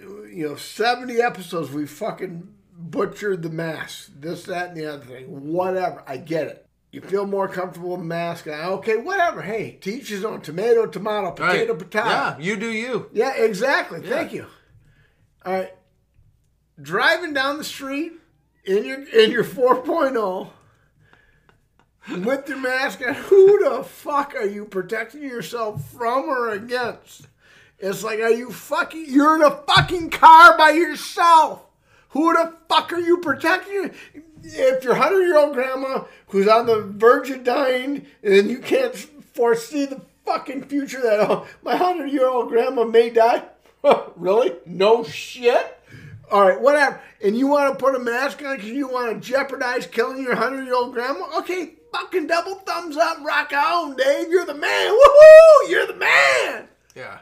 you 0.00 0.48
know, 0.48 0.56
70 0.56 1.20
episodes 1.20 1.70
we 1.70 1.86
fucking 1.86 2.48
butchered 2.74 3.42
the 3.42 3.50
mask, 3.50 4.12
this, 4.18 4.44
that, 4.44 4.68
and 4.70 4.76
the 4.78 4.86
other 4.94 5.04
thing. 5.04 5.26
Whatever. 5.52 6.02
I 6.06 6.16
get 6.16 6.46
it. 6.46 6.66
You 6.90 7.02
feel 7.02 7.26
more 7.26 7.48
comfortable 7.48 7.96
with 7.96 8.06
mask. 8.06 8.46
and 8.46 8.54
Okay, 8.54 8.96
whatever. 8.96 9.42
Hey, 9.42 9.78
teach 9.80 10.08
his 10.08 10.24
own. 10.24 10.40
Tomato, 10.40 10.86
tomato, 10.86 11.32
potato, 11.32 11.72
Right. 11.74 11.78
potato. 11.78 12.06
Yeah. 12.08 12.38
You 12.38 12.56
do 12.56 12.70
you. 12.70 13.10
Yeah, 13.12 13.34
exactly. 13.34 14.00
Thank 14.00 14.32
you. 14.32 14.46
All 15.44 15.52
right. 15.52 15.74
Driving 16.80 17.34
down 17.34 17.58
the 17.58 17.64
street 17.64 18.12
in 18.64 18.84
your 18.86 19.02
in 19.08 19.30
your 19.30 19.44
4.0 19.44 20.48
with 22.08 22.48
your 22.48 22.58
mask 22.58 23.00
on, 23.06 23.14
who 23.14 23.62
the 23.62 23.84
fuck 23.84 24.34
are 24.34 24.46
you 24.46 24.64
protecting 24.64 25.22
yourself 25.22 25.90
from 25.92 26.28
or 26.28 26.50
against? 26.50 27.28
It's 27.78 28.04
like, 28.04 28.20
are 28.20 28.30
you 28.30 28.50
fucking, 28.50 29.06
you're 29.08 29.36
in 29.36 29.42
a 29.42 29.50
fucking 29.50 30.10
car 30.10 30.56
by 30.56 30.70
yourself. 30.70 31.64
Who 32.10 32.32
the 32.32 32.54
fuck 32.68 32.92
are 32.92 33.00
you 33.00 33.18
protecting? 33.18 33.92
If 34.44 34.84
your 34.84 34.94
100 34.94 35.22
year 35.22 35.38
old 35.38 35.54
grandma 35.54 36.04
who's 36.28 36.48
on 36.48 36.66
the 36.66 36.82
verge 36.82 37.30
of 37.30 37.44
dying 37.44 38.06
and 38.22 38.50
you 38.50 38.58
can't 38.58 38.94
foresee 38.94 39.86
the 39.86 40.00
fucking 40.24 40.64
future 40.64 41.00
that, 41.00 41.20
oh, 41.20 41.46
my 41.62 41.74
100 41.74 42.06
year 42.12 42.28
old 42.28 42.48
grandma 42.48 42.84
may 42.84 43.10
die. 43.10 43.44
really? 44.16 44.52
No 44.66 45.04
shit? 45.04 45.81
All 46.32 46.48
right, 46.48 46.58
whatever. 46.58 46.98
And 47.22 47.36
you 47.36 47.46
want 47.46 47.78
to 47.78 47.84
put 47.84 47.94
a 47.94 47.98
mask 47.98 48.42
on 48.42 48.56
because 48.56 48.70
you 48.70 48.88
want 48.88 49.12
to 49.12 49.28
jeopardize 49.28 49.86
killing 49.86 50.22
your 50.22 50.34
100 50.34 50.64
year 50.64 50.74
old 50.74 50.94
grandma? 50.94 51.26
Okay, 51.38 51.74
fucking 51.92 52.26
double 52.26 52.54
thumbs 52.54 52.96
up, 52.96 53.18
rock 53.22 53.52
on, 53.52 53.96
Dave. 53.96 54.28
You're 54.30 54.46
the 54.46 54.54
man. 54.54 54.92
Woohoo! 54.92 55.70
You're 55.70 55.86
the 55.86 55.96
man. 55.96 56.68
Yeah. 56.96 57.18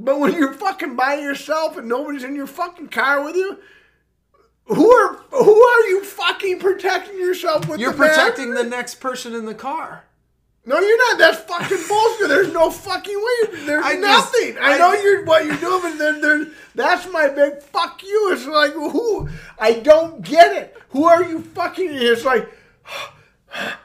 But 0.00 0.18
when 0.18 0.34
you're 0.34 0.54
fucking 0.54 0.96
by 0.96 1.14
yourself 1.14 1.76
and 1.76 1.88
nobody's 1.88 2.24
in 2.24 2.34
your 2.34 2.48
fucking 2.48 2.88
car 2.88 3.22
with 3.24 3.36
you, 3.36 3.58
who 4.66 4.90
are 4.90 5.16
who 5.30 5.62
are 5.62 5.88
you 5.88 6.04
fucking 6.04 6.58
protecting 6.58 7.18
yourself 7.18 7.68
with? 7.68 7.80
You're 7.80 7.92
the 7.92 7.98
mask? 7.98 8.18
protecting 8.18 8.54
the 8.54 8.64
next 8.64 8.96
person 8.96 9.34
in 9.34 9.44
the 9.44 9.54
car. 9.54 10.04
No, 10.66 10.78
you're 10.78 10.98
not. 11.10 11.18
That's 11.18 11.38
fucking 11.40 11.88
bullshit. 11.88 12.28
There's 12.28 12.52
no 12.52 12.70
fucking 12.70 13.16
way. 13.16 13.64
There's 13.64 13.84
I 13.84 13.92
just- 13.92 14.00
nothing. 14.00 14.58
I, 14.58 14.74
I- 14.74 14.78
know 14.78 14.92
you're 14.94 15.24
what 15.24 15.44
you're 15.44 15.56
doing, 15.56 15.96
but 15.98 16.20
there, 16.20 16.46
that's 16.74 17.10
my 17.10 17.28
big 17.28 17.62
fuck 17.62 18.02
you. 18.02 18.30
It's 18.32 18.46
like 18.46 18.72
who? 18.72 19.28
I 19.58 19.74
don't 19.74 20.22
get 20.22 20.52
it. 20.56 20.76
Who 20.90 21.04
are 21.04 21.24
you 21.24 21.40
fucking? 21.40 21.88
It's 21.92 22.24
like. 22.24 22.48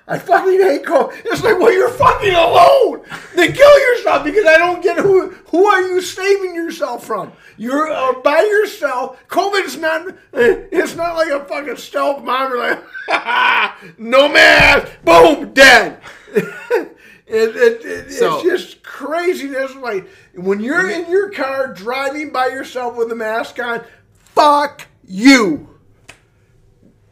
I 0.07 0.19
fucking 0.19 0.61
hate 0.61 0.83
COVID. 0.83 1.21
It's 1.25 1.43
like, 1.43 1.57
well, 1.57 1.73
you're 1.73 1.89
fucking 1.89 2.35
alone. 2.35 3.01
Then 3.33 3.51
kill 3.51 3.79
yourself 3.79 4.23
because 4.23 4.45
I 4.45 4.59
don't 4.59 4.83
get 4.83 4.99
who. 4.99 5.31
Who 5.47 5.65
are 5.65 5.81
you 5.81 6.01
saving 6.01 6.53
yourself 6.53 7.03
from? 7.03 7.31
You're 7.57 7.91
uh, 7.91 8.13
by 8.19 8.41
yourself. 8.41 9.17
COVID's 9.27 9.77
not. 9.77 10.13
It's 10.33 10.95
not 10.95 11.15
like 11.15 11.29
a 11.29 11.43
fucking 11.45 11.77
stealth. 11.77 12.23
You're 12.23 12.59
like, 12.59 12.83
no 13.97 14.29
mask. 14.29 14.91
Boom, 15.03 15.51
dead. 15.53 15.99
it, 17.27 17.85
it, 17.85 18.11
So- 18.11 18.35
it's 18.39 18.43
just 18.43 18.83
craziness. 18.83 19.75
Like 19.75 20.07
when 20.35 20.59
you're 20.59 20.89
in 20.89 21.09
your 21.09 21.31
car 21.31 21.73
driving 21.73 22.31
by 22.31 22.47
yourself 22.47 22.95
with 22.95 23.11
a 23.11 23.15
mask 23.15 23.59
on, 23.59 23.83
fuck 24.13 24.87
you. 25.07 25.69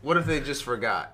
What 0.02 0.18
if 0.18 0.26
they 0.26 0.40
just 0.41 0.64
forgot? 0.64 1.12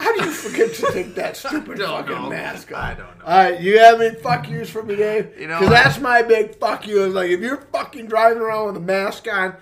How 0.00 0.12
do 0.18 0.24
you 0.24 0.32
forget 0.32 0.74
to 0.74 0.92
take 0.92 1.14
that 1.14 1.36
stupid 1.36 1.78
fucking 1.78 2.10
know. 2.14 2.28
mask 2.28 2.72
off? 2.72 2.78
I 2.78 2.94
don't 2.94 3.18
know. 3.18 3.24
All 3.24 3.38
right, 3.38 3.60
you 3.60 3.78
have 3.78 4.00
any 4.00 4.14
fuck 4.16 4.48
yous 4.50 4.68
for 4.68 4.82
me, 4.82 4.96
Dave? 4.96 5.38
You 5.38 5.46
know, 5.46 5.60
because 5.60 5.72
that's 5.72 6.00
my 6.00 6.20
big 6.22 6.56
fuck 6.56 6.86
you. 6.86 7.04
Is 7.04 7.14
like 7.14 7.30
if 7.30 7.40
you're 7.40 7.58
fucking 7.72 8.06
driving 8.08 8.42
around 8.42 8.66
with 8.66 8.76
a 8.76 8.80
mask 8.80 9.28
on, 9.32 9.54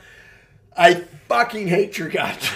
I 0.76 0.94
fucking 1.28 1.68
hate 1.68 1.98
your 1.98 2.08
guts. 2.08 2.50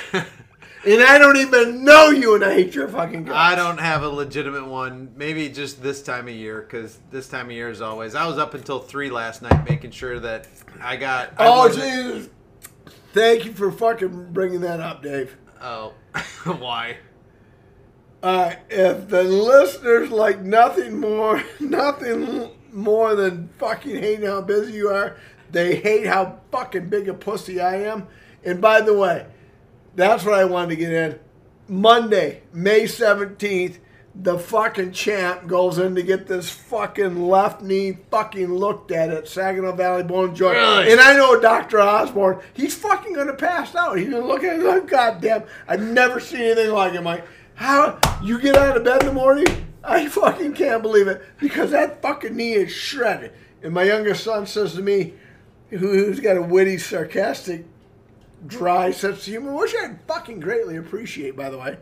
And 0.86 1.02
I 1.02 1.18
don't 1.18 1.36
even 1.36 1.84
know 1.84 2.10
you, 2.10 2.34
and 2.34 2.44
I 2.44 2.54
hate 2.54 2.74
your 2.74 2.88
fucking 2.88 3.24
guts. 3.24 3.36
I 3.36 3.54
don't 3.54 3.78
have 3.78 4.02
a 4.02 4.08
legitimate 4.08 4.66
one. 4.66 5.12
Maybe 5.16 5.48
just 5.48 5.82
this 5.82 6.02
time 6.02 6.28
of 6.28 6.34
year, 6.34 6.60
because 6.62 6.98
this 7.10 7.28
time 7.28 7.46
of 7.46 7.52
year 7.52 7.68
is 7.68 7.80
always. 7.80 8.14
I 8.14 8.26
was 8.26 8.38
up 8.38 8.54
until 8.54 8.78
three 8.78 9.10
last 9.10 9.42
night 9.42 9.68
making 9.68 9.90
sure 9.90 10.20
that 10.20 10.46
I 10.80 10.96
got. 10.96 11.32
I 11.38 11.46
oh 11.48 11.58
wasn't- 11.58 11.84
Jesus! 11.84 12.28
Thank 13.12 13.46
you 13.46 13.52
for 13.52 13.72
fucking 13.72 14.32
bringing 14.32 14.60
that 14.60 14.80
up, 14.80 15.02
Dave. 15.02 15.36
Oh, 15.60 15.94
why? 16.44 16.98
Uh, 18.22 18.54
if 18.68 19.08
the 19.08 19.22
listeners 19.22 20.10
like 20.10 20.40
nothing 20.40 21.00
more, 21.00 21.42
nothing 21.60 22.50
more 22.72 23.14
than 23.14 23.48
fucking 23.58 23.96
hating 23.96 24.26
how 24.26 24.42
busy 24.42 24.74
you 24.74 24.88
are, 24.88 25.16
they 25.50 25.76
hate 25.76 26.06
how 26.06 26.40
fucking 26.50 26.88
big 26.88 27.08
a 27.08 27.14
pussy 27.14 27.60
I 27.60 27.76
am. 27.82 28.06
And 28.44 28.60
by 28.60 28.80
the 28.80 28.94
way, 28.94 29.26
that's 29.96 30.24
what 30.24 30.34
I 30.34 30.44
wanted 30.44 30.70
to 30.70 30.76
get 30.76 30.92
in. 30.92 31.18
Monday, 31.68 32.42
May 32.52 32.82
17th, 32.82 33.78
the 34.14 34.38
fucking 34.38 34.92
champ 34.92 35.46
goes 35.46 35.78
in 35.78 35.94
to 35.94 36.02
get 36.02 36.26
this 36.26 36.48
fucking 36.48 37.28
left 37.28 37.60
knee 37.60 37.98
fucking 38.10 38.54
looked 38.54 38.90
at 38.90 39.10
at 39.10 39.28
Saginaw 39.28 39.72
Valley 39.72 40.04
Bone 40.04 40.34
Joint. 40.34 40.56
Really? 40.56 40.92
And 40.92 41.00
I 41.00 41.16
know 41.16 41.40
Dr. 41.40 41.80
Osborne, 41.80 42.40
he's 42.54 42.74
fucking 42.74 43.14
gonna 43.14 43.34
pass 43.34 43.74
out. 43.74 43.98
He's 43.98 44.08
gonna 44.08 44.26
look 44.26 44.44
at 44.44 44.58
it 44.58 44.64
like, 44.64 44.86
God 44.86 45.44
I've 45.68 45.82
never 45.82 46.20
seen 46.20 46.42
anything 46.42 46.70
like 46.70 46.94
it, 46.94 47.02
Mike. 47.02 47.26
How 47.54 47.98
you 48.22 48.38
get 48.40 48.56
out 48.56 48.76
of 48.76 48.84
bed 48.84 49.02
in 49.02 49.08
the 49.08 49.12
morning? 49.12 49.46
I 49.82 50.08
fucking 50.08 50.54
can't 50.54 50.82
believe 50.82 51.08
it. 51.08 51.22
Because 51.38 51.70
that 51.70 52.02
fucking 52.02 52.36
knee 52.36 52.52
is 52.52 52.72
shredded. 52.72 53.32
And 53.62 53.72
my 53.72 53.84
youngest 53.84 54.24
son 54.24 54.46
says 54.46 54.74
to 54.74 54.82
me, 54.82 55.14
who's 55.70 56.20
got 56.20 56.36
a 56.36 56.42
witty, 56.42 56.78
sarcastic 56.78 57.64
dry 58.46 58.90
sense 58.90 59.18
of 59.18 59.24
humor, 59.24 59.52
which 59.52 59.74
I 59.74 59.94
fucking 60.06 60.40
greatly 60.40 60.76
appreciate, 60.76 61.36
by 61.36 61.50
the 61.50 61.58
way. 61.58 61.78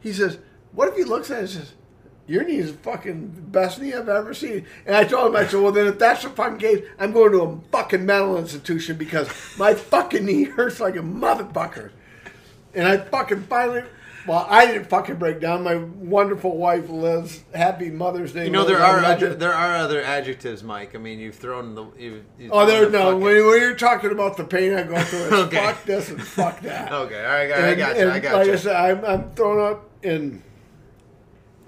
He 0.00 0.12
says, 0.12 0.38
What 0.72 0.88
if 0.88 0.96
he 0.96 1.04
looks 1.04 1.30
at 1.30 1.38
it 1.38 1.40
and 1.40 1.50
says, 1.50 1.74
Your 2.26 2.44
knee 2.44 2.58
is 2.58 2.72
the 2.72 2.78
fucking 2.78 3.46
best 3.48 3.80
knee 3.80 3.94
I've 3.94 4.08
ever 4.08 4.34
seen? 4.34 4.66
And 4.86 4.96
I 4.96 5.04
told 5.04 5.28
him, 5.28 5.36
I 5.36 5.46
said, 5.46 5.60
Well, 5.60 5.72
then 5.72 5.86
if 5.86 5.98
that's 5.98 6.22
the 6.22 6.30
fucking 6.30 6.58
case, 6.58 6.84
I'm 6.98 7.12
going 7.12 7.32
to 7.32 7.42
a 7.42 7.60
fucking 7.70 8.04
mental 8.04 8.38
institution 8.38 8.96
because 8.96 9.28
my 9.58 9.74
fucking 9.74 10.24
knee 10.24 10.44
hurts 10.44 10.80
like 10.80 10.96
a 10.96 11.00
motherfucker. 11.00 11.90
And 12.74 12.86
I 12.86 12.98
fucking 12.98 13.44
finally. 13.44 13.84
Well, 14.26 14.46
I 14.48 14.64
didn't 14.66 14.86
fucking 14.86 15.16
break 15.16 15.38
down. 15.40 15.62
My 15.64 15.74
wonderful 15.76 16.56
wife, 16.56 16.88
Liz, 16.88 17.42
happy 17.54 17.90
Mother's 17.90 18.32
Day. 18.32 18.46
You 18.46 18.50
know 18.50 18.64
there 18.64 18.80
are 18.80 19.00
adju- 19.00 19.38
there 19.38 19.52
are 19.52 19.76
other 19.76 20.00
adjectives, 20.02 20.62
Mike. 20.62 20.94
I 20.94 20.98
mean, 20.98 21.18
you've 21.18 21.34
thrown 21.34 21.74
the. 21.74 21.84
You've, 21.98 22.24
you've 22.38 22.50
Oh, 22.52 22.64
there 22.64 22.86
the 22.86 22.90
no. 22.98 23.16
When, 23.16 23.22
when 23.46 23.60
you're 23.60 23.74
talking 23.76 24.12
about 24.12 24.36
the 24.38 24.44
pain 24.44 24.72
I 24.72 24.84
go 24.84 24.98
through, 25.02 25.24
it's 25.24 25.32
Okay. 25.32 25.56
fuck 25.58 25.84
this 25.84 26.08
and 26.10 26.22
fuck 26.22 26.60
that. 26.62 26.90
Okay, 26.92 27.22
all 27.24 27.32
right, 27.32 27.50
right, 27.50 27.64
I 27.64 27.68
And- 27.68 27.78
got 27.78 27.96
you. 27.98 28.10
I 28.10 28.18
got 28.18 28.34
like 28.34 28.46
you. 28.46 28.52
I 28.54 28.56
said, 28.56 28.76
I'm, 28.76 29.04
I'm 29.04 29.30
thrown 29.32 29.72
up, 29.72 29.90
and 30.02 30.42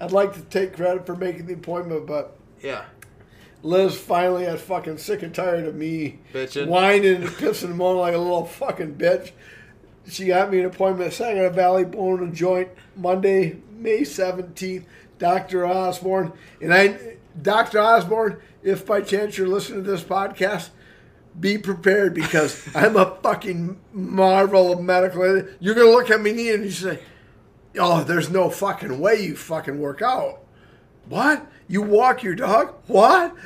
I'd 0.01 0.13
like 0.13 0.33
to 0.35 0.41
take 0.43 0.75
credit 0.77 1.05
for 1.07 1.15
making 1.17 1.47
the 1.47 1.55
appointment, 1.55 2.07
but 2.07 2.39
yeah, 2.63 2.85
Liz 3.63 3.99
finally 3.99 4.47
got 4.47 4.59
fucking 4.61 4.97
sick 4.99 5.23
and 5.23 5.35
tired 5.35 5.65
of 5.67 5.75
me 5.75 6.21
Bitching. 6.33 6.69
whining 6.69 7.17
and 7.17 7.27
pissing 7.27 7.65
and 7.65 7.77
moaning 7.77 8.01
like 8.01 8.15
a 8.15 8.19
little 8.19 8.47
fucking 8.47 8.95
bitch. 8.95 9.33
She 10.09 10.27
got 10.27 10.51
me 10.51 10.61
an 10.61 10.67
appointment 10.67 11.21
I 11.21 11.35
got 11.35 11.45
a 11.47 11.51
Valley 11.51 11.85
Bone 11.85 12.23
and 12.23 12.35
Joint 12.35 12.69
Monday, 12.97 13.57
May 13.73 14.01
17th. 14.01 14.85
Dr. 15.19 15.67
Osborne. 15.67 16.33
And 16.61 16.73
I, 16.73 17.17
Dr. 17.41 17.81
Osborne, 17.81 18.41
if 18.63 18.87
by 18.87 19.01
chance 19.01 19.39
you're 19.39 19.49
listening 19.49 19.85
to 19.85 19.91
this 19.91 20.03
podcast, 20.03 20.71
be 21.39 21.59
prepared 21.59 22.15
because 22.15 22.69
I'm 22.75 22.97
a 22.97 23.17
fucking 23.23 23.79
marvel 23.93 24.73
of 24.73 24.81
medical. 24.81 25.23
You're 25.61 25.75
going 25.75 25.87
to 25.87 25.93
look 25.93 26.11
at 26.11 26.21
me 26.21 26.51
and 26.51 26.65
you 26.65 26.71
say, 26.71 27.01
oh, 27.79 28.05
there's 28.05 28.31
no 28.31 28.51
fucking 28.51 28.99
way 28.99 29.23
you 29.23 29.37
fucking 29.37 29.79
work 29.79 30.03
out. 30.03 30.41
What? 31.09 31.47
You 31.69 31.83
walk 31.83 32.23
your 32.23 32.35
dog? 32.35 32.75
What? 32.87 33.35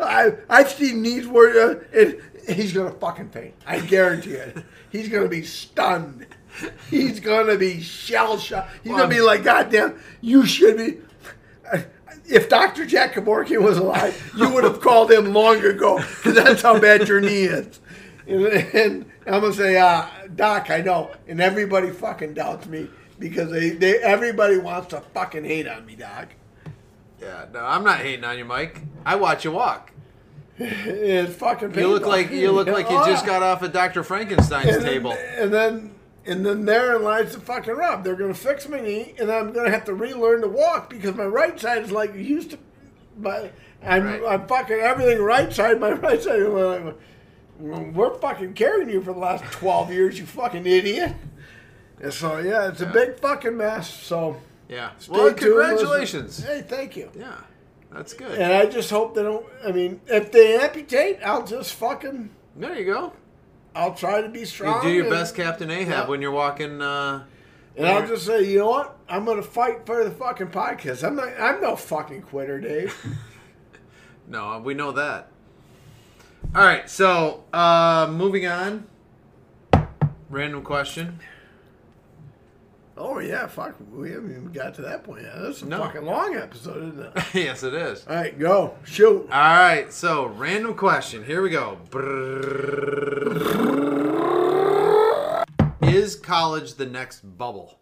I 0.00 0.32
I've 0.48 0.70
seen 0.70 1.02
knees 1.02 1.26
where 1.28 1.70
uh, 1.70 2.12
he's 2.48 2.72
gonna 2.72 2.92
fucking 2.92 3.30
faint. 3.30 3.54
I 3.66 3.80
guarantee 3.80 4.32
it. 4.32 4.58
He's 4.90 5.08
gonna 5.08 5.28
be 5.28 5.42
stunned. 5.42 6.26
He's 6.88 7.18
gonna 7.20 7.56
be 7.56 7.80
shell 7.80 8.38
shocked. 8.38 8.70
He's 8.82 8.92
gonna 8.92 9.08
be 9.08 9.20
like, 9.20 9.42
God 9.42 9.70
damn, 9.70 10.00
you 10.20 10.46
should 10.46 10.76
be. 10.76 10.98
If 12.26 12.48
Dr. 12.48 12.86
Jack 12.86 13.14
Kevorkian 13.14 13.62
was 13.62 13.76
alive, 13.76 14.32
you 14.36 14.48
would 14.48 14.64
have 14.64 14.80
called 14.80 15.10
him 15.10 15.34
long 15.34 15.62
ago 15.62 15.98
because 15.98 16.34
that's 16.34 16.62
how 16.62 16.78
bad 16.78 17.06
your 17.08 17.20
knee 17.20 17.44
is. 17.44 17.80
And, 18.26 18.46
and 18.46 19.06
I'm 19.26 19.42
gonna 19.42 19.52
say, 19.52 19.76
uh, 19.76 20.06
Doc, 20.34 20.70
I 20.70 20.80
know, 20.80 21.10
and 21.28 21.40
everybody 21.40 21.90
fucking 21.90 22.32
doubts 22.34 22.66
me 22.66 22.88
because 23.18 23.50
they, 23.50 23.70
they 23.70 23.98
everybody 23.98 24.56
wants 24.56 24.88
to 24.88 25.00
fucking 25.00 25.44
hate 25.44 25.68
on 25.68 25.84
me, 25.84 25.96
Doc. 25.96 26.28
yeah. 27.20 27.44
No, 27.52 27.60
I'm 27.60 27.84
not 27.84 27.98
hating 27.98 28.24
on 28.24 28.38
you, 28.38 28.44
Mike. 28.46 28.80
I 29.04 29.16
watch 29.16 29.44
you 29.44 29.52
walk. 29.52 29.90
It's 30.58 31.34
fucking. 31.36 31.74
You 31.74 31.88
look 31.88 32.06
like 32.06 32.30
you 32.30 32.52
look 32.52 32.68
like 32.68 32.88
you 32.88 32.96
just 33.06 33.26
got 33.32 33.42
off 33.42 33.62
of 33.62 33.72
Dr. 33.72 34.02
Frankenstein's 34.04 34.76
and 34.76 34.84
table. 34.84 35.10
Then, 35.10 35.42
and 35.42 35.52
then 35.52 35.94
and 36.26 36.46
then 36.46 36.64
therein 36.64 37.02
lies 37.02 37.34
the 37.34 37.40
fucking 37.40 37.74
rub. 37.74 38.04
They're 38.04 38.14
gonna 38.16 38.34
fix 38.34 38.68
my 38.68 38.80
knee, 38.80 39.14
and 39.18 39.30
I'm 39.32 39.52
gonna 39.52 39.70
have 39.70 39.84
to 39.86 39.94
relearn 39.94 40.42
to 40.42 40.48
walk 40.48 40.90
because 40.90 41.14
my 41.16 41.24
right 41.26 41.58
side 41.58 41.82
is 41.82 41.90
like 41.92 42.14
used 42.14 42.52
to. 42.52 42.58
My 43.18 43.50
I'm 43.82 44.04
Right. 44.04 44.22
I'm 44.26 44.46
fucking 44.46 44.78
everything 44.78 45.20
right 45.20 45.52
side. 45.52 45.80
My 45.80 45.90
right 46.06 46.22
side. 46.22 46.40
like, 46.42 46.94
We're 47.58 48.14
fucking 48.18 48.54
carrying 48.54 48.88
you 48.90 49.02
for 49.02 49.12
the 49.12 49.18
last 49.18 49.44
twelve 49.52 49.92
years, 49.92 50.18
you 50.18 50.26
fucking 50.26 50.66
idiot. 50.66 51.14
And 52.00 52.12
so 52.12 52.38
yeah, 52.38 52.68
it's 52.68 52.80
a 52.80 52.86
big 52.86 53.18
fucking 53.18 53.56
mess. 53.56 53.92
So 53.92 54.36
Yeah. 54.68 54.90
stay 54.98 55.12
Well, 55.12 55.26
tuned, 55.28 55.38
congratulations. 55.38 56.38
listen. 56.40 56.56
Hey, 56.56 56.62
thank 56.66 56.96
you. 56.96 57.10
Yeah, 57.18 57.34
that's 57.94 58.12
good. 58.12 58.38
And 58.38 58.52
I 58.52 58.66
just 58.66 58.90
hope 58.90 59.14
they 59.14 59.22
don't. 59.22 59.46
I 59.66 59.72
mean, 59.72 60.00
if 60.06 60.30
they 60.32 60.58
amputate, 60.60 61.20
I'll 61.24 61.46
just 61.46 61.74
fucking. 61.74 62.30
There 62.56 62.76
you 62.78 62.84
go. 62.86 63.12
I'll 63.74 63.94
try 63.94 64.20
to 64.20 64.28
be 64.28 64.40
You 64.40 64.46
strong. 64.46 64.82
do 64.82 64.90
your 64.90 65.04
and- 65.04 65.12
best, 65.12 65.34
Captain 65.34 65.70
Ahab, 65.70 65.88
Yeah. 65.88 66.06
when 66.08 66.20
you're 66.22 66.30
walking. 66.30 66.80
Uh, 66.82 67.24
And 67.76 67.86
I'll 67.88 68.06
just 68.06 68.24
say, 68.26 68.44
you 68.44 68.58
know 68.60 68.70
what? 68.70 68.96
I'm 69.08 69.24
gonna 69.24 69.42
fight 69.42 69.84
for 69.84 70.04
the 70.04 70.10
fucking 70.12 70.48
podcast. 70.48 71.02
I'm 71.04 71.16
not. 71.16 71.28
I'm 71.40 71.60
no 71.60 71.74
fucking 71.74 72.22
quitter, 72.22 72.60
Dave. 72.60 72.94
no, 74.28 74.60
we 74.64 74.74
know 74.74 74.92
that. 74.92 75.28
All 76.54 76.62
right, 76.62 76.88
so 76.88 77.42
uh, 77.52 78.06
moving 78.10 78.46
on. 78.46 78.86
Random 80.30 80.62
question. 80.62 81.18
Oh 82.96 83.18
yeah, 83.18 83.46
fuck. 83.46 83.74
We 83.92 84.10
haven't 84.12 84.30
even 84.30 84.52
got 84.52 84.74
to 84.74 84.82
that 84.82 85.04
point 85.04 85.22
yet. 85.22 85.34
That's 85.40 85.62
a 85.62 85.66
No. 85.66 85.78
fucking 85.78 86.04
long 86.04 86.34
episode, 86.36 86.88
isn't 86.88 87.00
it? 87.16 87.24
yes, 87.34 87.62
it 87.62 87.74
is. 87.74 88.06
All 88.06 88.14
right, 88.16 88.38
go 88.38 88.74
shoot. 88.84 89.22
All 89.22 89.58
right, 89.58 89.92
so 89.92 90.26
random 90.26 90.74
question. 90.74 91.24
Here 91.24 91.42
we 91.42 91.50
go. 91.50 91.78
Is 95.82 96.16
college 96.16 96.74
the 96.74 96.86
next 96.86 97.20
bubble? 97.38 97.78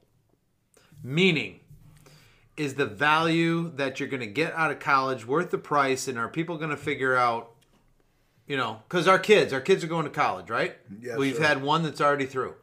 Meaning, 1.03 1.61
is 2.57 2.75
the 2.75 2.87
value 2.87 3.71
that 3.77 3.99
you're 3.99 4.09
going 4.09 4.21
to 4.21 4.27
get 4.27 4.53
out 4.55 4.71
of 4.71 4.79
college 4.79 5.27
worth 5.27 5.51
the 5.51 5.59
price, 5.59 6.07
and 6.09 6.19
are 6.19 6.29
people 6.29 6.59
going 6.59 6.71
to 6.71 6.77
figure 6.77 7.17
out, 7.17 7.51
you 8.47 8.57
know, 8.57 8.83
because 8.89 9.09
our 9.09 9.19
kids, 9.19 9.53
our 9.53 9.61
kids 9.61 9.83
are 9.83 9.89
going 9.89 10.05
to 10.05 10.11
college, 10.11 10.51
right? 10.51 10.77
Yes, 11.01 11.17
We've 11.17 11.37
sir. 11.37 11.43
had 11.43 11.63
one 11.63 11.83
that's 11.83 12.01
already 12.01 12.27
through. 12.27 12.55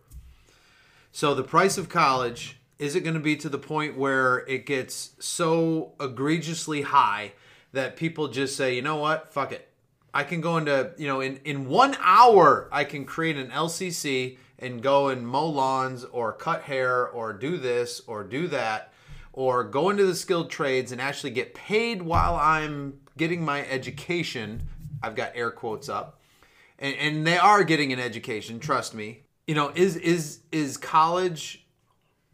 So 1.11 1.33
the 1.33 1.43
price 1.43 1.77
of 1.77 1.89
college 1.89 2.59
is 2.77 2.95
it 2.95 3.01
going 3.01 3.15
to 3.15 3.19
be 3.19 3.35
to 3.35 3.49
the 3.49 3.57
point 3.57 3.97
where 3.97 4.39
it 4.47 4.65
gets 4.65 5.11
so 5.19 5.93
egregiously 5.99 6.83
high 6.83 7.33
that 7.73 7.97
people 7.97 8.29
just 8.29 8.55
say, 8.55 8.75
you 8.75 8.81
know 8.81 8.95
what, 8.95 9.33
fuck 9.33 9.51
it. 9.51 9.67
I 10.13 10.23
can 10.23 10.41
go 10.41 10.57
into, 10.57 10.91
you 10.97 11.07
know, 11.07 11.21
in, 11.21 11.37
in 11.45 11.67
one 11.67 11.95
hour, 11.99 12.67
I 12.71 12.83
can 12.83 13.05
create 13.05 13.37
an 13.37 13.49
LCC 13.49 14.37
and 14.57 14.81
go 14.81 15.09
and 15.09 15.27
mow 15.27 15.45
lawns 15.45 16.03
or 16.05 16.33
cut 16.33 16.63
hair 16.63 17.07
or 17.07 17.33
do 17.33 17.57
this 17.57 18.01
or 18.07 18.23
do 18.23 18.47
that 18.47 18.91
or 19.33 19.63
go 19.63 19.89
into 19.89 20.05
the 20.05 20.15
skilled 20.15 20.49
trades 20.49 20.91
and 20.91 20.99
actually 20.99 21.31
get 21.31 21.53
paid 21.53 22.01
while 22.01 22.35
I'm 22.35 22.99
getting 23.17 23.43
my 23.43 23.65
education. 23.67 24.63
I've 25.03 25.15
got 25.15 25.33
air 25.35 25.51
quotes 25.51 25.89
up 25.89 26.19
and, 26.79 26.95
and 26.95 27.27
they 27.27 27.37
are 27.37 27.63
getting 27.63 27.93
an 27.93 27.99
education 27.99 28.59
trust 28.59 28.93
me 28.93 29.23
you 29.49 29.55
know 29.55 29.71
is 29.73 29.95
is 29.95 30.41
is 30.51 30.77
college 30.77 31.65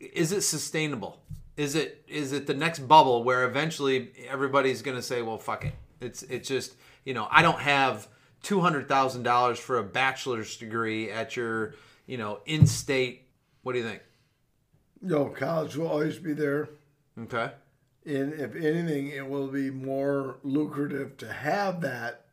is 0.02 0.34
it 0.34 0.42
sustainable? 0.42 1.22
Is 1.56 1.74
it 1.74 2.04
is 2.10 2.34
it 2.34 2.46
the 2.46 2.54
next 2.54 2.80
bubble 2.80 3.24
where 3.24 3.46
eventually 3.46 4.12
everybody's 4.28 4.82
going 4.82 4.98
to 4.98 5.02
say 5.02 5.22
well 5.22 5.38
fuck 5.38 5.64
it. 5.64 5.72
It's 6.02 6.24
it's 6.24 6.46
just 6.46 6.76
you 7.06 7.14
know 7.14 7.26
i 7.32 7.42
don't 7.42 7.62
have 7.62 8.10
$200000 8.44 9.58
for 9.58 9.78
a 9.78 9.84
bachelor's 9.84 10.58
degree 10.58 11.10
at 11.10 11.38
your 11.38 11.76
you 12.06 12.18
know 12.18 12.42
in-state 12.46 13.30
what 13.64 13.72
do 13.72 13.80
you 13.80 13.86
think? 13.86 14.02
No, 15.02 15.28
college 15.28 15.78
will 15.78 15.88
always 15.88 16.20
be 16.20 16.34
there, 16.34 16.68
okay. 17.18 17.52
And 18.06 18.34
if 18.34 18.58
anything, 18.58 19.08
it 19.08 19.26
will 19.28 19.48
be 19.48 19.72
more 19.72 20.36
lucrative 20.44 21.16
to 21.18 21.32
have 21.32 21.80
that 21.82 22.26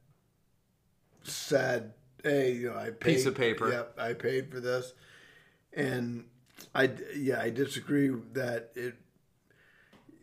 said. 1.22 1.94
Hey, 2.22 2.52
you 2.52 2.70
know, 2.70 2.76
I 2.76 2.90
paid, 2.90 3.00
Piece 3.00 3.26
of 3.26 3.34
paper. 3.34 3.70
Yep, 3.70 3.94
I 3.98 4.12
paid 4.12 4.50
for 4.50 4.60
this, 4.60 4.92
and 5.72 6.24
I 6.74 6.90
yeah, 7.16 7.40
I 7.40 7.50
disagree 7.50 8.10
that 8.32 8.70
it. 8.74 8.94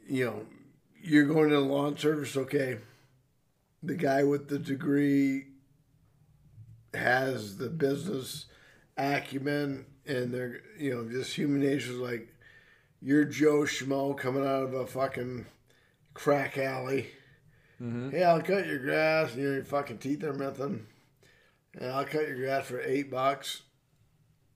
You 0.07 0.25
know, 0.25 0.45
you're 1.01 1.25
going 1.25 1.49
to 1.49 1.55
the 1.55 1.61
lawn 1.61 1.97
service, 1.97 2.35
okay. 2.35 2.79
The 3.83 3.95
guy 3.95 4.23
with 4.23 4.49
the 4.49 4.59
degree 4.59 5.45
has 6.93 7.57
the 7.57 7.69
business 7.69 8.45
acumen 8.97 9.85
and 10.05 10.33
they're 10.33 10.61
you 10.77 10.93
know 10.93 11.09
just 11.09 11.35
human 11.35 11.61
nature 11.61 11.91
is 11.91 11.97
like 11.97 12.33
you're 13.01 13.25
Joe 13.25 13.61
Schmo 13.61 14.17
coming 14.17 14.43
out 14.43 14.63
of 14.63 14.73
a 14.73 14.85
fucking 14.85 15.45
crack 16.13 16.57
alley. 16.57 17.07
Mm-hmm. 17.81 18.09
Hey, 18.09 18.23
I'll 18.25 18.41
cut 18.41 18.67
your 18.67 18.79
grass. 18.79 19.35
You 19.35 19.43
know 19.47 19.53
your 19.53 19.63
fucking 19.63 19.99
teeth 19.99 20.23
are 20.23 20.33
missing, 20.33 20.85
and 21.77 21.91
I'll 21.91 22.05
cut 22.05 22.27
your 22.27 22.37
grass 22.37 22.65
for 22.65 22.81
eight 22.81 23.11
bucks. 23.11 23.63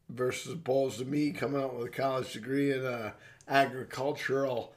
Versus 0.09 0.53
opposed 0.53 0.99
to 0.99 1.05
me 1.05 1.31
coming 1.31 1.59
out 1.59 1.75
with 1.75 1.87
a 1.87 1.89
college 1.89 2.33
degree 2.33 2.71
in 2.71 2.85
a 2.85 3.15
agricultural 3.47 4.73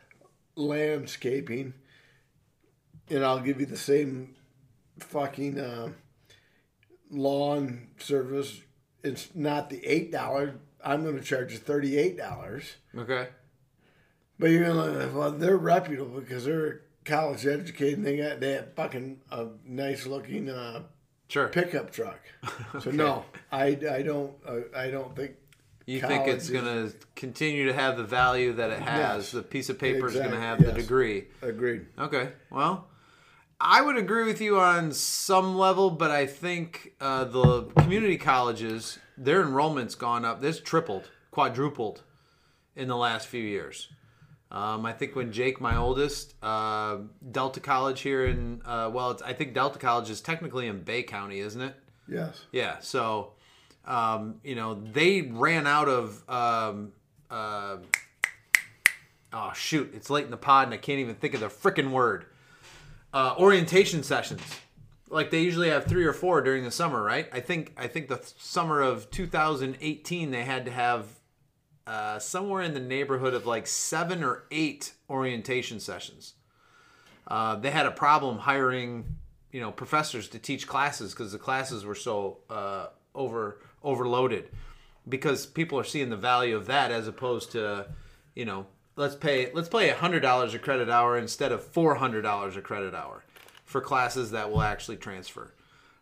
landscaping, 0.54 1.74
and 3.10 3.24
I'll 3.24 3.40
give 3.40 3.60
you 3.60 3.66
the 3.66 3.76
same 3.76 4.36
fucking 5.00 5.58
uh, 5.58 5.88
lawn 7.10 7.88
service. 7.98 8.62
It's 9.02 9.34
not 9.34 9.68
the 9.68 9.84
eight 9.84 10.10
dollars. 10.10 10.54
I'm 10.82 11.02
going 11.02 11.16
to 11.16 11.24
charge 11.24 11.52
you 11.52 11.58
thirty 11.58 11.98
eight 11.98 12.16
dollars. 12.16 12.76
Okay. 12.96 13.28
But 14.38 14.50
you're 14.50 14.64
gonna 14.64 15.10
well, 15.12 15.32
they're 15.32 15.56
reputable 15.56 16.20
because 16.20 16.44
they're 16.44 16.82
college 17.04 17.46
educated. 17.46 17.98
And 17.98 18.06
they 18.06 18.16
got 18.16 18.40
they 18.40 18.52
have 18.52 18.74
fucking 18.74 19.20
a 19.30 19.48
nice 19.66 20.06
looking 20.06 20.48
uh, 20.48 20.84
Sure. 21.28 21.48
pickup 21.48 21.90
truck. 21.92 22.20
So 22.80 22.90
no, 22.90 23.24
I, 23.50 23.76
I 23.90 24.02
don't 24.02 24.32
uh, 24.46 24.60
I 24.76 24.88
don't 24.90 25.14
think 25.16 25.32
You 25.86 26.00
think 26.00 26.28
it's 26.28 26.48
going 26.50 26.64
to 26.64 26.94
continue 27.16 27.66
to 27.66 27.72
have 27.72 27.96
the 27.96 28.04
value 28.04 28.52
that 28.54 28.70
it 28.70 28.78
has? 28.80 29.24
Yes. 29.24 29.30
The 29.32 29.42
piece 29.42 29.68
of 29.68 29.78
paper 29.78 30.06
is 30.06 30.14
going 30.14 30.30
to 30.30 30.36
Exactly, 30.36 30.66
have 30.66 30.74
the 30.76 30.80
degree. 30.80 31.24
agreed. 31.42 31.86
Okay. 31.98 32.30
Well, 32.50 32.86
I 33.60 33.80
would 33.82 33.96
agree 33.96 34.24
with 34.24 34.40
you 34.40 34.58
on 34.60 34.92
some 34.92 35.56
level, 35.56 35.90
but 35.90 36.10
I 36.10 36.26
think 36.26 36.92
uh, 37.00 37.24
the 37.24 37.62
community 37.78 38.18
colleges, 38.18 38.98
their 39.16 39.40
enrollment's 39.42 39.94
gone 39.94 40.24
up. 40.24 40.40
This 40.42 40.60
tripled, 40.60 41.10
quadrupled 41.30 42.02
in 42.76 42.86
the 42.88 42.96
last 42.96 43.26
few 43.26 43.42
years. 43.42 43.88
Um, 44.50 44.86
I 44.86 44.92
think 44.92 45.16
when 45.16 45.32
Jake, 45.32 45.60
my 45.60 45.76
oldest, 45.76 46.34
uh, 46.42 46.98
Delta 47.32 47.58
College 47.60 48.00
here 48.00 48.26
in, 48.26 48.62
uh, 48.64 48.90
well, 48.92 49.10
it's, 49.10 49.22
I 49.22 49.32
think 49.32 49.54
Delta 49.54 49.78
College 49.78 50.08
is 50.08 50.20
technically 50.20 50.68
in 50.68 50.82
Bay 50.82 51.02
County, 51.02 51.40
isn't 51.40 51.60
it? 51.60 51.74
Yes. 52.08 52.42
Yeah. 52.52 52.78
So, 52.78 53.32
um, 53.84 54.36
you 54.44 54.54
know, 54.54 54.74
they 54.74 55.22
ran 55.22 55.66
out 55.66 55.88
of. 55.88 56.28
Um, 56.28 56.92
uh, 57.30 57.78
oh 59.32 59.52
shoot! 59.54 59.90
It's 59.94 60.10
late 60.10 60.24
in 60.24 60.30
the 60.30 60.36
pod, 60.36 60.66
and 60.66 60.74
I 60.74 60.76
can't 60.76 61.00
even 61.00 61.16
think 61.16 61.34
of 61.34 61.40
the 61.40 61.48
freaking 61.48 61.90
word. 61.90 62.26
Uh, 63.12 63.34
orientation 63.38 64.02
sessions. 64.02 64.42
Like 65.08 65.30
they 65.30 65.40
usually 65.40 65.70
have 65.70 65.86
three 65.86 66.04
or 66.04 66.12
four 66.12 66.40
during 66.40 66.64
the 66.64 66.70
summer, 66.70 67.02
right? 67.02 67.28
I 67.32 67.40
think 67.40 67.72
I 67.76 67.86
think 67.86 68.08
the 68.08 68.16
th- 68.16 68.34
summer 68.38 68.80
of 68.80 69.10
2018 69.10 70.30
they 70.30 70.44
had 70.44 70.64
to 70.64 70.70
have 70.70 71.06
uh, 71.86 72.18
somewhere 72.18 72.62
in 72.62 72.74
the 72.74 72.80
neighborhood 72.80 73.34
of 73.34 73.46
like 73.46 73.66
seven 73.66 74.24
or 74.24 74.44
eight 74.50 74.92
orientation 75.08 75.78
sessions. 75.80 76.34
Uh, 77.28 77.56
they 77.56 77.70
had 77.70 77.86
a 77.86 77.90
problem 77.90 78.38
hiring, 78.38 79.16
you 79.52 79.60
know, 79.60 79.70
professors 79.70 80.28
to 80.28 80.38
teach 80.38 80.66
classes 80.66 81.12
because 81.12 81.32
the 81.32 81.38
classes 81.38 81.84
were 81.84 81.94
so 81.94 82.38
uh, 82.50 82.86
over 83.14 83.60
overloaded. 83.82 84.50
Because 85.08 85.46
people 85.46 85.78
are 85.78 85.84
seeing 85.84 86.10
the 86.10 86.16
value 86.16 86.56
of 86.56 86.66
that 86.66 86.90
as 86.90 87.06
opposed 87.06 87.52
to, 87.52 87.86
you 88.34 88.44
know, 88.44 88.66
let's 88.96 89.14
pay 89.14 89.52
let's 89.52 89.68
pay 89.68 89.88
hundred 89.90 90.20
dollars 90.20 90.54
a 90.54 90.58
credit 90.58 90.88
hour 90.88 91.16
instead 91.16 91.52
of 91.52 91.62
four 91.62 91.94
hundred 91.94 92.22
dollars 92.22 92.56
a 92.56 92.60
credit 92.60 92.94
hour 92.94 93.24
for 93.64 93.80
classes 93.80 94.32
that 94.32 94.50
will 94.50 94.62
actually 94.62 94.96
transfer. 94.96 95.52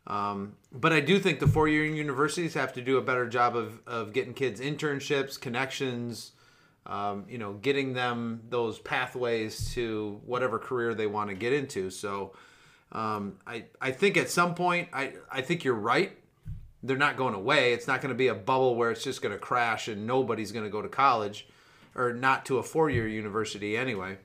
Um, 0.07 0.57
but 0.71 0.93
I 0.93 1.01
do 1.01 1.19
think 1.19 1.41
the 1.41 1.47
four-year 1.47 1.85
universities 1.85 2.55
have 2.55 2.75
to 2.75 2.83
do 2.83 2.99
a 2.99 3.03
better 3.03 3.27
job 3.27 3.57
of, 3.57 3.81
of 3.87 4.13
getting 4.13 4.35
kids 4.35 4.61
internships, 4.61 5.41
connections, 5.41 6.33
um, 6.87 7.25
you 7.29 7.39
know, 7.39 7.55
getting 7.55 7.95
them 7.95 8.43
those 8.51 8.79
pathways 8.79 9.73
to 9.73 10.21
whatever 10.27 10.59
career 10.59 10.95
they 10.95 11.07
want 11.07 11.31
to 11.31 11.35
get 11.35 11.55
into. 11.55 11.89
So 11.89 12.35
um, 12.93 13.39
I, 13.47 13.65
I 13.81 13.93
think 13.93 14.17
at 14.19 14.29
some 14.29 14.55
point, 14.55 14.89
I, 14.93 15.15
I 15.33 15.41
think 15.41 15.65
you're 15.65 15.75
right. 15.75 16.19
They're 16.83 16.99
not 16.99 17.17
going 17.17 17.33
away. 17.33 17.73
It's 17.73 17.87
not 17.87 18.03
going 18.03 18.11
to 18.11 18.15
be 18.15 18.29
a 18.29 18.35
bubble 18.35 18.77
where 18.77 18.91
it's 18.91 19.03
just 19.03 19.23
going 19.23 19.33
to 19.33 19.39
crash 19.39 19.89
and 19.89 20.07
nobody's 20.07 20.53
going 20.53 20.67
to 20.67 20.71
go 20.71 20.83
to 20.83 20.89
college 20.89 21.49
or 21.95 22.13
not 22.13 22.45
to 22.47 22.59
a 22.59 22.63
four-year 22.63 23.09
university 23.09 23.75
anyway. 23.75 24.19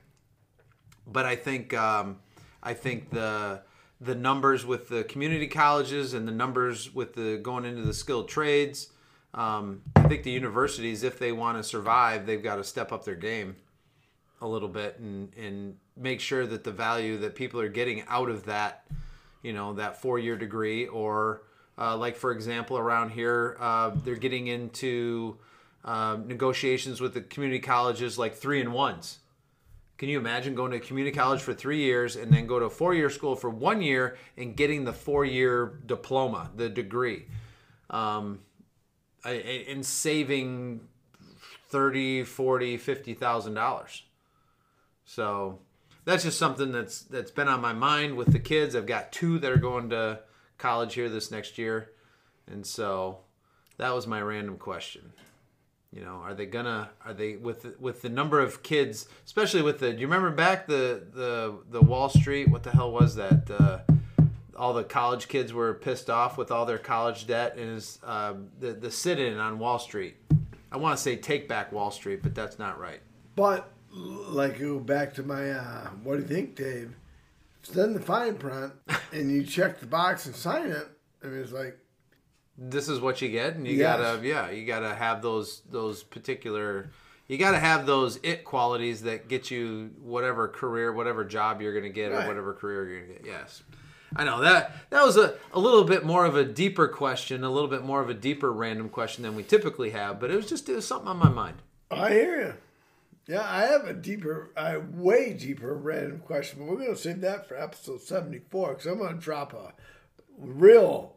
But 1.06 1.24
I 1.24 1.36
think 1.36 1.72
um, 1.72 2.18
I 2.62 2.74
think 2.74 3.10
the 3.10 3.62
the 4.00 4.14
numbers 4.14 4.64
with 4.64 4.88
the 4.88 5.04
community 5.04 5.46
colleges 5.46 6.14
and 6.14 6.26
the 6.26 6.32
numbers 6.32 6.94
with 6.94 7.14
the 7.14 7.36
going 7.36 7.64
into 7.64 7.82
the 7.82 7.94
skilled 7.94 8.28
trades. 8.28 8.88
Um, 9.34 9.82
I 9.94 10.02
think 10.08 10.22
the 10.22 10.30
universities, 10.30 11.02
if 11.02 11.18
they 11.18 11.32
want 11.32 11.58
to 11.58 11.62
survive, 11.62 12.26
they've 12.26 12.42
got 12.42 12.56
to 12.56 12.64
step 12.64 12.92
up 12.92 13.04
their 13.04 13.14
game 13.14 13.56
a 14.40 14.48
little 14.48 14.68
bit 14.68 14.98
and 14.98 15.32
and 15.36 15.76
make 15.96 16.20
sure 16.20 16.46
that 16.46 16.64
the 16.64 16.72
value 16.72 17.18
that 17.18 17.34
people 17.34 17.60
are 17.60 17.68
getting 17.68 18.02
out 18.08 18.30
of 18.30 18.46
that, 18.46 18.86
you 19.42 19.52
know, 19.52 19.74
that 19.74 20.00
four 20.00 20.18
year 20.18 20.36
degree 20.36 20.86
or 20.86 21.42
uh, 21.78 21.96
like 21.96 22.16
for 22.16 22.32
example 22.32 22.78
around 22.78 23.10
here, 23.10 23.56
uh, 23.60 23.90
they're 24.02 24.16
getting 24.16 24.46
into 24.46 25.36
uh, 25.84 26.16
negotiations 26.24 27.00
with 27.00 27.14
the 27.14 27.20
community 27.20 27.60
colleges 27.60 28.18
like 28.18 28.34
three 28.34 28.60
and 28.60 28.72
ones. 28.72 29.18
Can 30.00 30.08
you 30.08 30.18
imagine 30.18 30.54
going 30.54 30.70
to 30.70 30.80
community 30.80 31.14
college 31.14 31.42
for 31.42 31.52
three 31.52 31.80
years 31.80 32.16
and 32.16 32.32
then 32.32 32.46
go 32.46 32.58
to 32.58 32.64
a 32.64 32.70
four 32.70 32.94
year 32.94 33.10
school 33.10 33.36
for 33.36 33.50
one 33.50 33.82
year 33.82 34.16
and 34.38 34.56
getting 34.56 34.86
the 34.86 34.94
four 34.94 35.26
year 35.26 35.78
diploma, 35.84 36.50
the 36.56 36.70
degree, 36.70 37.26
um, 37.90 38.38
and 39.26 39.84
saving 39.84 40.80
thirty, 41.68 42.24
forty, 42.24 42.78
fifty 42.78 43.12
thousand 43.12 43.52
dollars. 43.52 44.04
So 45.04 45.58
that's 46.06 46.22
just 46.22 46.38
something 46.38 46.72
that's 46.72 47.02
that's 47.02 47.30
been 47.30 47.48
on 47.48 47.60
my 47.60 47.74
mind 47.74 48.16
with 48.16 48.32
the 48.32 48.38
kids. 48.38 48.74
I've 48.74 48.86
got 48.86 49.12
two 49.12 49.38
that 49.40 49.52
are 49.52 49.58
going 49.58 49.90
to 49.90 50.20
college 50.56 50.94
here 50.94 51.10
this 51.10 51.30
next 51.30 51.58
year, 51.58 51.90
and 52.50 52.64
so 52.64 53.18
that 53.76 53.94
was 53.94 54.06
my 54.06 54.22
random 54.22 54.56
question. 54.56 55.12
You 55.92 56.02
know, 56.02 56.20
are 56.22 56.34
they 56.34 56.46
gonna? 56.46 56.90
Are 57.04 57.12
they 57.12 57.36
with 57.36 57.80
with 57.80 58.02
the 58.02 58.08
number 58.08 58.38
of 58.38 58.62
kids, 58.62 59.08
especially 59.26 59.62
with 59.62 59.80
the? 59.80 59.92
Do 59.92 60.00
you 60.00 60.06
remember 60.06 60.30
back 60.30 60.68
the 60.68 61.02
the 61.12 61.58
the 61.68 61.80
Wall 61.80 62.08
Street? 62.08 62.48
What 62.48 62.62
the 62.62 62.70
hell 62.70 62.92
was 62.92 63.16
that? 63.16 63.50
Uh, 63.50 63.78
all 64.56 64.72
the 64.72 64.84
college 64.84 65.26
kids 65.26 65.52
were 65.52 65.74
pissed 65.74 66.08
off 66.08 66.38
with 66.38 66.52
all 66.52 66.64
their 66.64 66.78
college 66.78 67.26
debt, 67.26 67.56
and 67.56 67.76
is 67.76 67.98
uh, 68.04 68.34
the 68.60 68.72
the 68.72 68.90
sit-in 68.90 69.38
on 69.38 69.58
Wall 69.58 69.80
Street. 69.80 70.14
I 70.70 70.76
want 70.76 70.96
to 70.96 71.02
say 71.02 71.16
take 71.16 71.48
back 71.48 71.72
Wall 71.72 71.90
Street, 71.90 72.22
but 72.22 72.36
that's 72.36 72.58
not 72.58 72.78
right. 72.78 73.00
But 73.34 73.72
like 73.92 74.60
go 74.60 74.78
back 74.78 75.14
to 75.14 75.24
my 75.24 75.50
uh, 75.50 75.88
what 76.04 76.16
do 76.16 76.22
you 76.22 76.28
think, 76.28 76.54
Dave? 76.54 76.94
Send 77.62 77.96
the 77.96 78.00
fine 78.00 78.36
print 78.36 78.72
and 79.12 79.30
you 79.30 79.42
check 79.42 79.80
the 79.80 79.86
box 79.86 80.26
and 80.26 80.36
sign 80.36 80.70
it. 80.70 80.86
I 81.24 81.26
mean, 81.26 81.40
it's 81.40 81.52
like 81.52 81.79
this 82.58 82.88
is 82.88 83.00
what 83.00 83.20
you 83.22 83.28
get 83.28 83.54
and 83.54 83.66
you 83.66 83.74
Yes. 83.76 83.98
gotta 83.98 84.26
yeah 84.26 84.50
you 84.50 84.66
gotta 84.66 84.94
have 84.94 85.22
those 85.22 85.62
those 85.70 86.02
particular 86.02 86.90
you 87.28 87.38
gotta 87.38 87.58
have 87.58 87.86
those 87.86 88.18
it 88.22 88.44
qualities 88.44 89.02
that 89.02 89.28
get 89.28 89.50
you 89.50 89.90
whatever 90.02 90.48
career 90.48 90.92
whatever 90.92 91.24
job 91.24 91.62
you're 91.62 91.74
gonna 91.74 91.88
get 91.88 92.12
or 92.12 92.26
whatever 92.26 92.52
career 92.54 92.88
you're 92.88 93.00
gonna 93.02 93.12
get 93.18 93.26
yes 93.26 93.62
i 94.16 94.24
know 94.24 94.40
that 94.40 94.74
that 94.90 95.02
was 95.04 95.16
a, 95.16 95.34
a 95.52 95.58
little 95.60 95.84
bit 95.84 96.04
more 96.04 96.24
of 96.26 96.36
a 96.36 96.44
deeper 96.44 96.86
question 96.88 97.44
a 97.44 97.50
little 97.50 97.68
bit 97.70 97.82
more 97.84 98.00
of 98.02 98.10
a 98.10 98.14
deeper 98.14 98.52
random 98.52 98.88
question 98.88 99.22
than 99.22 99.34
we 99.34 99.42
typically 99.42 99.90
have 99.90 100.18
but 100.20 100.30
it 100.30 100.36
was 100.36 100.46
just 100.48 100.68
it 100.68 100.74
was 100.74 100.86
something 100.86 101.08
on 101.08 101.16
my 101.16 101.28
mind 101.28 101.56
I 101.92 102.10
hear 102.10 102.40
you. 102.40 102.54
Yeah, 103.26 103.42
I 103.44 103.62
have 103.66 103.84
a 103.86 103.92
deeper, 103.92 104.50
I 104.56 104.76
way 104.78 105.32
deeper 105.34 105.74
random 105.74 106.20
question, 106.20 106.60
but 106.60 106.68
we're 106.68 106.84
gonna 106.84 106.96
save 106.96 107.20
that 107.22 107.46
for 107.48 107.56
episode 107.56 108.00
seventy 108.00 108.40
four 108.50 108.70
because 108.70 108.86
I'm 108.86 108.98
gonna 108.98 109.18
drop 109.18 109.52
a 109.54 109.72
real 110.38 111.14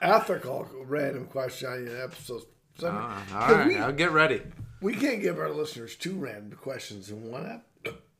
ethical 0.00 0.68
random 0.84 1.26
question 1.26 1.68
on 1.70 1.86
in 1.86 2.00
episode 2.00 2.42
seventy. 2.78 2.98
Uh, 3.04 3.12
all 3.34 3.52
right 3.54 3.66
we, 3.66 3.76
i'll 3.76 3.92
get 3.92 4.12
ready 4.12 4.42
we 4.80 4.94
can't 4.94 5.20
give 5.20 5.38
our 5.38 5.50
listeners 5.50 5.96
two 5.96 6.14
random 6.16 6.56
questions 6.60 7.10
in 7.10 7.30
one 7.30 7.46
ep. 7.46 7.64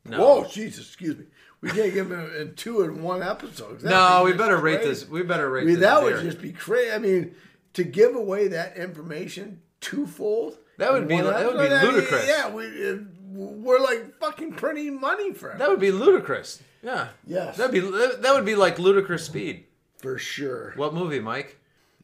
No. 0.05 0.19
Whoa, 0.21 0.49
Jesus, 0.49 0.87
excuse 0.87 1.19
me. 1.19 1.25
We 1.61 1.69
can't 1.71 1.93
give 1.93 2.09
them 2.09 2.31
in 2.39 2.55
two 2.55 2.83
in 2.83 3.03
one 3.03 3.23
episode. 3.23 3.81
that'd 3.81 3.91
no 3.91 4.23
we 4.25 4.33
better 4.33 4.57
rate 4.57 4.77
crazy. 4.81 4.89
this 4.89 5.09
we 5.09 5.23
better 5.23 5.51
rate 5.51 5.63
I 5.63 5.65
mean, 5.67 5.75
this 5.75 5.83
that 5.83 6.01
beer. 6.01 6.15
would 6.15 6.23
just 6.23 6.41
be 6.41 6.53
crazy. 6.53 6.91
I 6.93 6.99
mean, 6.99 7.35
to 7.75 7.85
give 7.85 8.15
away 8.17 8.49
that 8.49 8.77
information 8.77 9.61
twofold. 9.81 10.57
That 10.79 10.93
would 10.93 11.07
be- 11.09 11.15
one 11.17 11.25
that 11.25 11.45
would 11.47 11.55
be 11.59 11.67
episode, 11.67 11.77
I 11.77 11.83
mean, 11.85 11.95
ludicrous. 11.95 12.27
yeah, 12.29 12.51
we 12.51 12.91
uh, 12.91 12.97
we're 13.33 13.81
like 13.81 14.19
fucking 14.19 14.53
printing 14.55 14.99
money 15.01 15.33
for 15.35 15.51
it. 15.53 15.59
that 15.59 15.69
would 15.69 15.81
be 15.81 15.91
ludicrous 15.93 16.63
yeah 16.83 17.09
Yes. 17.27 17.57
that'd 17.59 17.73
be 17.73 17.81
that 17.81 18.33
would 18.35 18.47
be 18.47 18.55
like 18.55 18.79
ludicrous 18.79 19.25
speed 19.27 19.67
for 19.99 20.17
sure. 20.19 20.73
what 20.77 20.95
movie 20.95 21.21
mike 21.21 21.58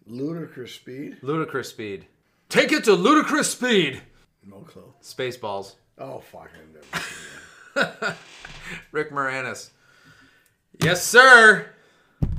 Ludicrous 0.06 0.74
speed. 0.74 1.16
Ludicrous 1.22 1.68
speed. 1.70 2.06
Take 2.48 2.72
it 2.72 2.84
to 2.84 2.92
ludicrous 2.92 3.50
speed. 3.50 4.02
No 4.46 4.58
clue. 4.58 4.92
Spaceballs. 5.02 5.74
Oh 5.98 6.18
fuck! 6.20 6.50
I've 6.54 7.86
never 7.86 8.04
seen 8.06 8.14
Rick 8.92 9.10
Moranis. 9.10 9.70
Yes, 10.82 11.04
sir. 11.06 11.66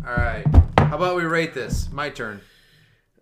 All 0.06 0.14
right. 0.14 0.46
How 0.78 0.98
about 0.98 1.16
we 1.16 1.24
rate 1.24 1.54
this? 1.54 1.90
My 1.92 2.10
turn. 2.10 2.42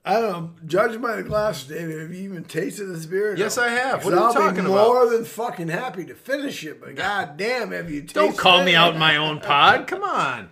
I 0.06 0.16
don't 0.20 0.32
know. 0.32 0.52
Judging 0.68 1.00
by 1.00 1.16
the 1.16 1.24
glasses, 1.24 1.70
David, 1.70 2.02
have 2.02 2.14
you 2.14 2.24
even 2.24 2.44
tasted 2.44 2.86
this 2.88 3.06
beer? 3.06 3.38
Yes, 3.38 3.56
no? 3.56 3.64
I 3.64 3.70
have. 3.70 4.04
What 4.04 4.14
are 4.14 4.18
you 4.18 4.24
I'll 4.24 4.34
talking 4.34 4.66
be 4.66 4.70
about? 4.72 4.88
more 4.88 5.10
than 5.10 5.24
fucking 5.24 5.70
happy 5.70 6.04
to 6.06 6.14
finish 6.16 6.66
it, 6.66 6.82
but 6.82 6.96
goddamn, 6.96 7.72
have 7.72 7.90
you 7.90 8.02
tasted 8.02 8.16
Don't 8.16 8.38
call 8.38 8.60
it? 8.62 8.66
me 8.66 8.76
out 8.76 8.96
in 8.96 9.00
my 9.00 9.16
own 9.16 9.40
pod. 9.40 9.88
Come 9.88 10.04
on. 10.04 10.50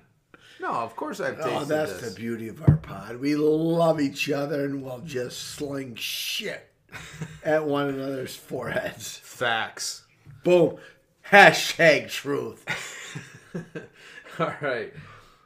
No, 0.62 0.72
of 0.72 0.96
course 0.96 1.20
I've 1.20 1.38
tasted 1.38 1.52
Oh, 1.54 1.66
that's 1.66 1.94
this. 2.00 2.14
the 2.14 2.16
beauty 2.20 2.48
of 2.48 2.62
our 2.68 2.78
pod. 2.78 3.18
We 3.18 3.36
love 3.36 4.00
each 4.00 4.30
other 4.30 4.64
and 4.66 4.84
we'll 4.84 5.00
just 5.00 5.40
sling 5.42 5.96
shit 5.96 6.70
at 7.44 7.66
one 7.66 7.90
another's 7.90 8.36
foreheads. 8.36 9.18
Facts. 9.18 10.04
Boom. 10.44 10.78
Hashtag 11.32 12.10
truth. 12.10 12.64
All 14.40 14.54
right. 14.62 14.94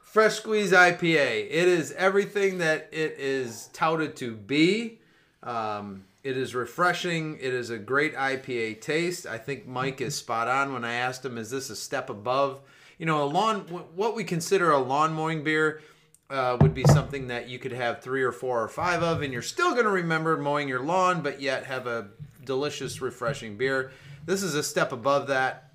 Fresh 0.04 0.36
Squeeze 0.36 0.72
IPA. 0.72 1.48
It 1.50 1.68
is 1.68 1.92
everything 1.94 2.60
that 2.60 2.90
it 2.92 3.16
is 3.20 3.70
touted 3.74 4.16
to 4.18 4.36
be. 4.36 5.00
Um, 5.44 6.06
it 6.24 6.38
is 6.38 6.56
refreshing. 6.56 7.36
It 7.40 7.54
is 7.54 7.70
a 7.70 7.78
great 7.78 8.16
IPA 8.16 8.82
taste. 8.82 9.26
I 9.28 9.38
think 9.38 9.68
Mike 9.68 10.02
is 10.02 10.16
spot 10.16 10.48
on 10.48 10.74
when 10.74 10.84
I 10.86 10.94
asked 10.94 11.24
him, 11.26 11.38
"Is 11.38 11.52
this 11.52 11.70
a 11.70 11.76
step 11.76 12.10
above?" 12.10 12.62
You 12.98 13.06
know, 13.06 13.24
a 13.24 13.26
lawn. 13.26 13.62
What 13.96 14.16
we 14.16 14.24
consider 14.24 14.72
a 14.72 14.80
lawn 14.80 15.14
mowing 15.14 15.44
beer 15.44 15.82
uh, 16.30 16.58
would 16.62 16.74
be 16.74 16.84
something 16.86 17.28
that 17.28 17.50
you 17.50 17.60
could 17.60 17.72
have 17.72 18.02
three 18.02 18.24
or 18.24 18.32
four 18.32 18.64
or 18.64 18.68
five 18.68 19.04
of, 19.04 19.22
and 19.22 19.32
you're 19.32 19.42
still 19.42 19.72
going 19.72 19.86
to 19.86 19.92
remember 19.92 20.38
mowing 20.38 20.68
your 20.68 20.82
lawn, 20.82 21.22
but 21.22 21.42
yet 21.42 21.66
have 21.66 21.88
a 21.88 22.08
delicious, 22.44 23.02
refreshing 23.02 23.58
beer. 23.58 23.92
This 24.26 24.42
is 24.42 24.56
a 24.56 24.64
step 24.64 24.92
above 24.92 25.28
that. 25.28 25.74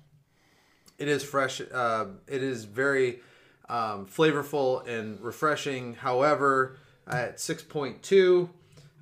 It 0.97 1.07
is 1.07 1.23
fresh. 1.23 1.61
Uh, 1.61 2.05
it 2.27 2.43
is 2.43 2.65
very 2.65 3.21
um, 3.69 4.05
flavorful 4.05 4.87
and 4.87 5.19
refreshing. 5.21 5.95
However, 5.95 6.77
at 7.07 7.37
6.2 7.37 8.49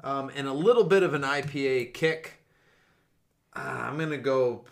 um, 0.03 0.31
and 0.35 0.47
a 0.47 0.53
little 0.53 0.83
bit 0.83 1.03
of 1.03 1.13
an 1.13 1.23
IPA 1.23 1.93
kick, 1.93 2.41
uh, 3.55 3.59
I'm 3.59 3.97
going 3.97 4.11
to 4.11 4.17
go. 4.17 4.65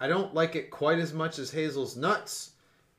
I 0.00 0.08
don't 0.08 0.34
like 0.34 0.56
it 0.56 0.70
quite 0.70 0.98
as 0.98 1.12
much 1.12 1.38
as 1.38 1.50
Hazel's 1.50 1.96
Nuts. 1.96 2.52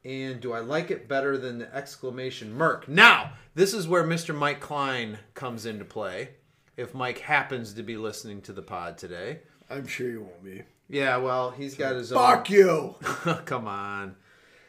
And 0.05 0.39
do 0.39 0.53
I 0.53 0.59
like 0.59 0.91
it 0.91 1.09
better 1.09 1.37
than 1.37 1.59
the 1.59 1.75
exclamation 1.75 2.53
Merc? 2.53 2.87
Now, 2.87 3.33
this 3.53 3.73
is 3.73 3.87
where 3.87 4.03
Mr. 4.03 4.33
Mike 4.33 4.61
Klein 4.61 5.19
comes 5.33 5.65
into 5.65 5.83
play. 5.83 6.29
If 6.77 6.93
Mike 6.93 7.19
happens 7.19 7.73
to 7.73 7.83
be 7.83 7.97
listening 7.97 8.41
to 8.43 8.53
the 8.53 8.61
pod 8.61 8.97
today. 8.97 9.39
I'm 9.69 9.85
sure 9.85 10.09
you 10.09 10.21
won't 10.21 10.43
be. 10.43 10.63
Yeah, 10.87 11.17
well, 11.17 11.51
he's 11.51 11.75
got 11.75 11.95
his 11.95 12.11
own. 12.11 12.17
Fuck 12.17 12.49
you. 12.49 12.95
Come 13.45 13.67
on. 13.67 14.15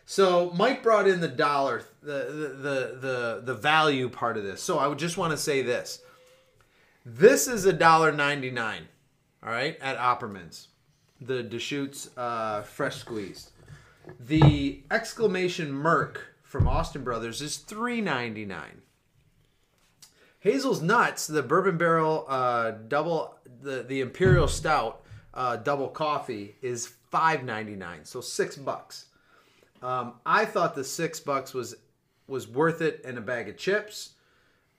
So 0.05 0.51
Mike 0.57 0.83
brought 0.83 1.07
in 1.07 1.21
the 1.21 1.29
dollar, 1.29 1.85
the, 2.03 2.13
the 2.13 2.49
the 2.49 2.99
the 3.01 3.43
the 3.45 3.55
value 3.55 4.09
part 4.09 4.37
of 4.37 4.43
this. 4.43 4.61
So 4.61 4.77
I 4.77 4.89
would 4.89 4.99
just 4.99 5.17
want 5.17 5.31
to 5.31 5.37
say 5.37 5.63
this: 5.63 6.03
this 7.07 7.47
is 7.47 7.65
a 7.65 7.73
dollar 7.73 8.11
ninety 8.11 8.51
nine, 8.51 8.89
all 9.41 9.51
right, 9.51 9.79
at 9.81 9.99
Opperman's, 9.99 10.67
the 11.21 11.43
Deschutes 11.43 12.11
uh, 12.17 12.63
fresh 12.63 12.97
squeezed. 12.97 13.51
The 14.19 14.83
exclamation 14.91 15.73
Merc 15.73 16.35
from 16.43 16.67
Austin 16.67 17.05
Brothers 17.05 17.43
is 17.43 17.59
three 17.59 18.01
ninety 18.01 18.45
nine. 18.45 18.83
Hazel's 20.41 20.81
Nuts, 20.81 21.27
the 21.27 21.43
bourbon 21.43 21.77
barrel 21.77 22.25
uh, 22.29 22.73
double, 22.89 23.37
the 23.63 23.83
the 23.83 24.01
imperial 24.01 24.49
stout 24.49 25.03
uh, 25.35 25.57
double 25.57 25.89
coffee 25.89 26.57
is 26.63 26.87
five 27.11 27.45
ninety 27.45 27.77
nine, 27.77 28.05
so 28.05 28.21
six 28.21 28.57
bucks. 28.57 29.07
Um, 29.83 30.15
I 30.25 30.45
thought 30.47 30.75
the 30.75 30.85
six 30.85 31.21
bucks 31.21 31.53
was 31.53 31.77
was 32.27 32.49
worth 32.49 32.81
it 32.81 33.03
in 33.05 33.19
a 33.19 33.21
bag 33.21 33.49
of 33.49 33.57
chips. 33.57 34.15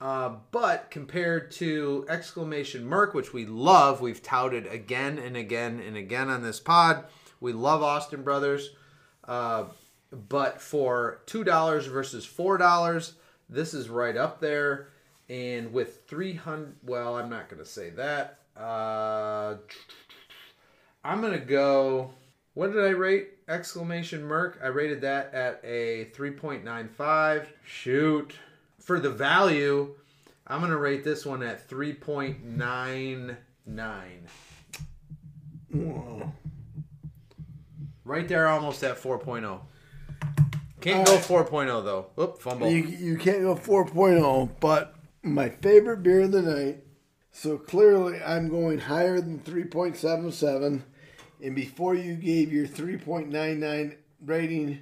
Uh, 0.02 0.38
but 0.50 0.90
compared 0.90 1.52
to 1.52 2.06
exclamation 2.10 2.84
Merc, 2.84 3.14
which 3.14 3.34
we 3.34 3.46
love, 3.46 4.02
we've 4.02 4.24
touted 4.24 4.66
again 4.66 5.20
and 5.20 5.38
again 5.38 5.80
and 5.80 5.96
again 5.96 6.28
on 6.28 6.42
this 6.42 6.60
pod. 6.60 7.06
We 7.40 7.54
love 7.54 7.84
Austin 7.84 8.24
Brothers. 8.24 8.72
Uh, 9.28 9.66
but 10.12 10.60
for 10.60 11.22
two 11.28 11.44
dollars 11.44 11.86
versus 11.86 12.26
four 12.26 12.58
dollars, 12.58 13.14
this 13.48 13.76
is 13.76 13.90
right 13.90 14.18
up 14.18 14.42
there. 14.42 14.90
And 15.30 15.72
with 15.72 16.08
three 16.08 16.34
hundred, 16.34 16.78
well, 16.84 17.16
I'm 17.16 17.30
not 17.30 17.48
gonna 17.48 17.64
say 17.64 17.92
that. 17.92 18.40
Uh, 18.58 19.58
I'm 21.04 21.22
gonna 21.22 21.38
go. 21.38 22.12
What 22.56 22.74
did 22.74 22.84
I 22.84 22.90
rate? 22.90 23.30
Exclamation 23.48 24.24
Merc. 24.24 24.60
I 24.64 24.68
rated 24.68 25.02
that 25.02 25.34
at 25.34 25.62
a 25.64 26.12
3.95. 26.14 27.46
Shoot. 27.64 28.34
For 28.82 29.00
the 29.00 29.10
value, 29.10 29.96
I'm 30.48 30.60
going 30.60 30.72
to 30.72 30.78
rate 30.78 31.04
this 31.04 31.26
one 31.26 31.44
at 31.44 31.70
3.99. 31.70 33.38
Whoa. 35.72 36.34
Right 38.04 38.28
there, 38.28 38.48
almost 38.48 38.84
at 38.84 39.02
4.0. 39.02 39.62
Can't 40.82 41.06
go 41.06 41.18
4.0 41.18 41.86
though. 41.86 42.08
Oop, 42.20 42.42
fumble. 42.42 42.70
You, 42.70 42.84
you 42.84 43.18
can't 43.18 43.44
go 43.44 43.56
4.0, 43.56 44.50
but 44.60 44.96
my 45.22 45.50
favorite 45.50 46.02
beer 46.02 46.22
of 46.22 46.32
the 46.32 46.42
night. 46.42 46.84
So 47.32 47.58
clearly, 47.58 48.20
I'm 48.22 48.50
going 48.50 48.80
higher 48.80 49.22
than 49.22 49.40
3.77 49.40 50.82
and 51.42 51.56
before 51.56 51.96
you 51.96 52.16
gave 52.16 52.54
your 52.54 52.68
3.99 52.68 53.96
rating, 54.24 54.80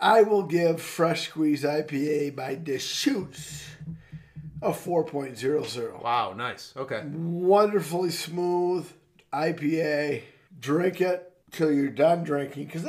I 0.00 0.22
will 0.22 0.44
give 0.44 0.80
Fresh 0.80 1.28
Squeeze 1.28 1.64
IPA 1.64 2.36
by 2.36 2.54
Deschutes 2.54 3.66
a 4.62 4.70
4.00. 4.70 6.02
Wow, 6.02 6.34
nice. 6.34 6.72
Okay. 6.76 7.02
Wonderfully 7.04 8.10
smooth 8.10 8.88
IPA. 9.32 10.22
Drink 10.60 11.00
it 11.00 11.32
till 11.50 11.72
you're 11.72 11.88
done 11.88 12.22
drinking. 12.24 12.66
Because, 12.66 12.86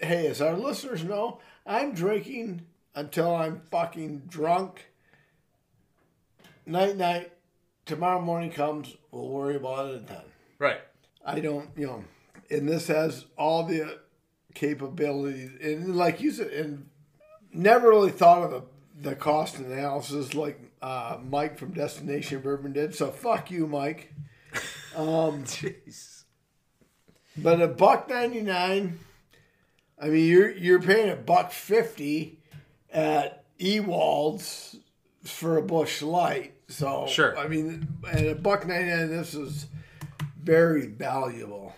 hey, 0.00 0.26
as 0.26 0.40
our 0.40 0.56
listeners 0.56 1.02
know, 1.04 1.40
I'm 1.64 1.92
drinking 1.92 2.62
until 2.94 3.34
I'm 3.34 3.62
fucking 3.70 4.22
drunk. 4.28 4.90
Night, 6.64 6.96
night. 6.96 7.32
Tomorrow 7.84 8.20
morning 8.20 8.50
comes, 8.50 8.96
we'll 9.12 9.28
worry 9.28 9.56
about 9.56 9.94
it 9.94 10.08
then. 10.08 10.22
Right. 10.58 10.80
I 11.24 11.38
don't, 11.38 11.70
you 11.76 11.86
know, 11.86 12.04
and 12.50 12.68
this 12.68 12.88
has 12.88 13.26
all 13.36 13.64
the 13.64 14.00
capabilities, 14.56 15.50
and 15.62 15.94
like 15.94 16.20
you 16.20 16.32
said, 16.32 16.48
and 16.48 16.88
never 17.52 17.90
really 17.90 18.10
thought 18.10 18.42
of 18.42 18.50
the, 18.50 19.10
the 19.10 19.14
cost 19.14 19.58
analysis 19.58 20.34
like 20.34 20.58
uh, 20.82 21.18
Mike 21.28 21.58
from 21.58 21.72
Destination 21.72 22.40
Bourbon 22.40 22.72
did. 22.72 22.94
So 22.94 23.10
fuck 23.10 23.50
you, 23.50 23.68
Mike. 23.68 24.12
Um, 24.96 25.44
Jeez. 25.44 26.24
But 27.36 27.60
a 27.60 27.68
buck 27.68 28.08
ninety 28.08 28.40
nine. 28.40 28.98
I 30.00 30.08
mean, 30.08 30.26
you're 30.26 30.50
you're 30.50 30.80
paying 30.80 31.10
a 31.10 31.16
buck 31.16 31.52
fifty 31.52 32.38
at 32.90 33.44
Ewald's 33.58 34.76
for 35.22 35.58
a 35.58 35.62
Busch 35.62 36.00
Light. 36.00 36.54
So 36.68 37.06
sure. 37.06 37.38
I 37.38 37.46
mean, 37.46 37.86
at 38.10 38.26
a 38.26 38.34
buck 38.34 38.66
ninety 38.66 38.88
nine, 38.88 39.10
this 39.10 39.34
is 39.34 39.66
very 40.42 40.86
valuable. 40.86 41.74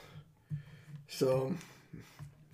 So 1.09 1.53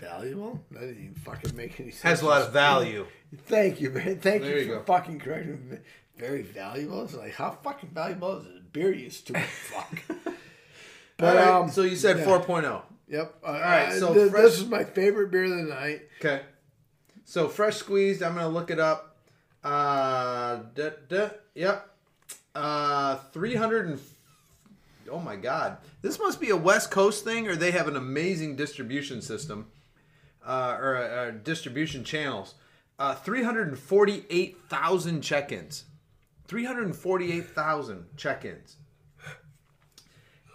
valuable? 0.04 0.60
That 0.70 0.80
didn't 0.80 1.02
even 1.02 1.14
fucking 1.14 1.56
make 1.56 1.80
any 1.80 1.90
sense. 1.90 2.02
Has 2.02 2.22
a 2.22 2.26
lot 2.26 2.42
of 2.42 2.52
value. 2.52 3.06
Thank 3.46 3.80
you, 3.80 3.90
man. 3.90 4.18
Thank 4.18 4.42
there 4.42 4.58
you, 4.58 4.64
you 4.64 4.72
for 4.72 4.78
go. 4.78 4.84
fucking 4.84 5.18
correcting 5.18 5.68
me. 5.68 5.76
Very 6.16 6.42
valuable. 6.42 7.02
It's 7.04 7.14
like 7.14 7.34
how 7.34 7.50
fucking 7.62 7.90
valuable 7.90 8.38
is 8.38 8.46
it? 8.46 8.72
Beer 8.72 8.92
used 8.92 9.26
to 9.28 9.40
fuck. 9.70 10.02
But 11.16 11.36
right, 11.36 11.48
um, 11.48 11.70
so 11.70 11.82
you 11.82 11.96
said 11.96 12.18
yeah. 12.18 12.24
4.0. 12.24 12.82
Yep. 13.08 13.34
Uh, 13.42 13.46
All 13.46 13.52
right. 13.54 13.92
So 13.92 14.14
th- 14.14 14.30
fresh... 14.30 14.42
this 14.42 14.58
is 14.60 14.66
my 14.66 14.84
favorite 14.84 15.30
beer 15.30 15.44
of 15.44 15.50
the 15.50 15.74
night. 15.74 16.02
Okay. 16.20 16.42
So 17.24 17.48
fresh 17.48 17.76
squeezed. 17.76 18.22
I'm 18.22 18.34
gonna 18.34 18.48
look 18.48 18.70
it 18.70 18.78
up. 18.78 19.16
Uh, 19.62 20.60
duh, 20.74 20.90
duh, 21.08 21.30
yep. 21.54 21.88
Uh, 22.54 23.16
300 23.32 23.86
and. 23.88 24.00
oh 25.10 25.18
my 25.18 25.36
god, 25.36 25.78
this 26.02 26.18
must 26.18 26.40
be 26.40 26.50
a 26.50 26.56
West 26.56 26.90
Coast 26.90 27.24
thing, 27.24 27.48
or 27.48 27.56
they 27.56 27.70
have 27.70 27.88
an 27.88 27.96
amazing 27.96 28.56
distribution 28.56 29.22
system, 29.22 29.68
uh, 30.44 30.76
or 30.80 30.96
uh, 30.96 31.30
distribution 31.42 32.04
channels. 32.04 32.54
Uh, 32.98 33.14
Three 33.14 33.42
hundred 33.42 33.68
and 33.68 33.78
forty-eight 33.78 34.58
thousand 34.68 35.22
check-ins. 35.22 35.84
Three 36.46 36.64
hundred 36.64 36.86
and 36.86 36.94
forty-eight 36.94 37.46
thousand 37.46 38.06
check-ins, 38.16 38.76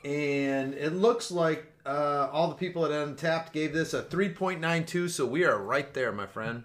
and 0.05 0.73
it 0.73 0.93
looks 0.93 1.31
like 1.31 1.65
uh, 1.85 2.29
all 2.31 2.47
the 2.47 2.55
people 2.55 2.85
at 2.85 2.91
Untappd 2.91 3.51
gave 3.51 3.73
this 3.73 3.93
a 3.93 4.03
three 4.03 4.29
point 4.29 4.61
nine 4.61 4.85
two. 4.85 5.09
So 5.09 5.25
we 5.25 5.43
are 5.43 5.57
right 5.57 5.93
there, 5.93 6.11
my 6.11 6.27
friend. 6.27 6.63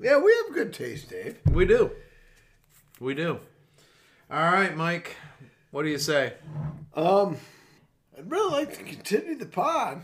Yeah, 0.00 0.18
we 0.18 0.32
have 0.44 0.54
good 0.54 0.72
taste, 0.72 1.10
Dave. 1.10 1.38
We 1.50 1.64
do. 1.64 1.90
We 3.00 3.14
do. 3.14 3.40
All 4.30 4.52
right, 4.52 4.76
Mike. 4.76 5.16
What 5.70 5.82
do 5.82 5.88
you 5.88 5.98
say? 5.98 6.34
Um, 6.94 7.36
I'd 8.16 8.30
really 8.30 8.52
like 8.52 8.76
to 8.76 8.84
continue 8.84 9.36
the 9.36 9.46
pod. 9.46 10.02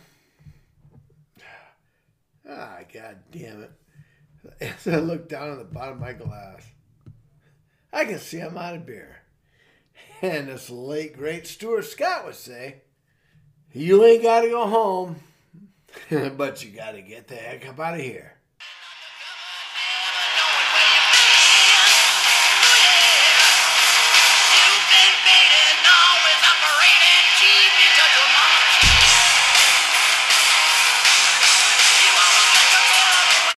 Ah, 2.48 2.78
god 2.92 3.18
damn 3.30 3.62
it. 3.62 3.70
As 4.60 4.86
I 4.86 4.98
look 4.98 5.28
down 5.28 5.52
at 5.52 5.58
the 5.58 5.64
bottom 5.64 5.94
of 5.94 6.00
my 6.00 6.12
glass, 6.12 6.62
I 7.92 8.04
can 8.04 8.18
see 8.18 8.40
I'm 8.40 8.58
out 8.58 8.74
of 8.74 8.86
beer. 8.86 9.22
And 10.20 10.48
as 10.50 10.66
the 10.66 10.74
late, 10.74 11.16
great 11.16 11.46
Stuart 11.46 11.84
Scott 11.84 12.26
would 12.26 12.34
say, 12.34 12.82
you 13.72 14.04
ain't 14.04 14.22
got 14.22 14.42
to 14.42 14.48
go 14.48 14.66
home, 14.66 15.16
but 16.36 16.64
you 16.64 16.70
got 16.70 16.92
to 16.92 17.02
get 17.02 17.28
the 17.28 17.36
heck 17.36 17.68
up 17.68 17.80
out 17.80 17.94
of 17.94 18.00
here. 18.00 18.33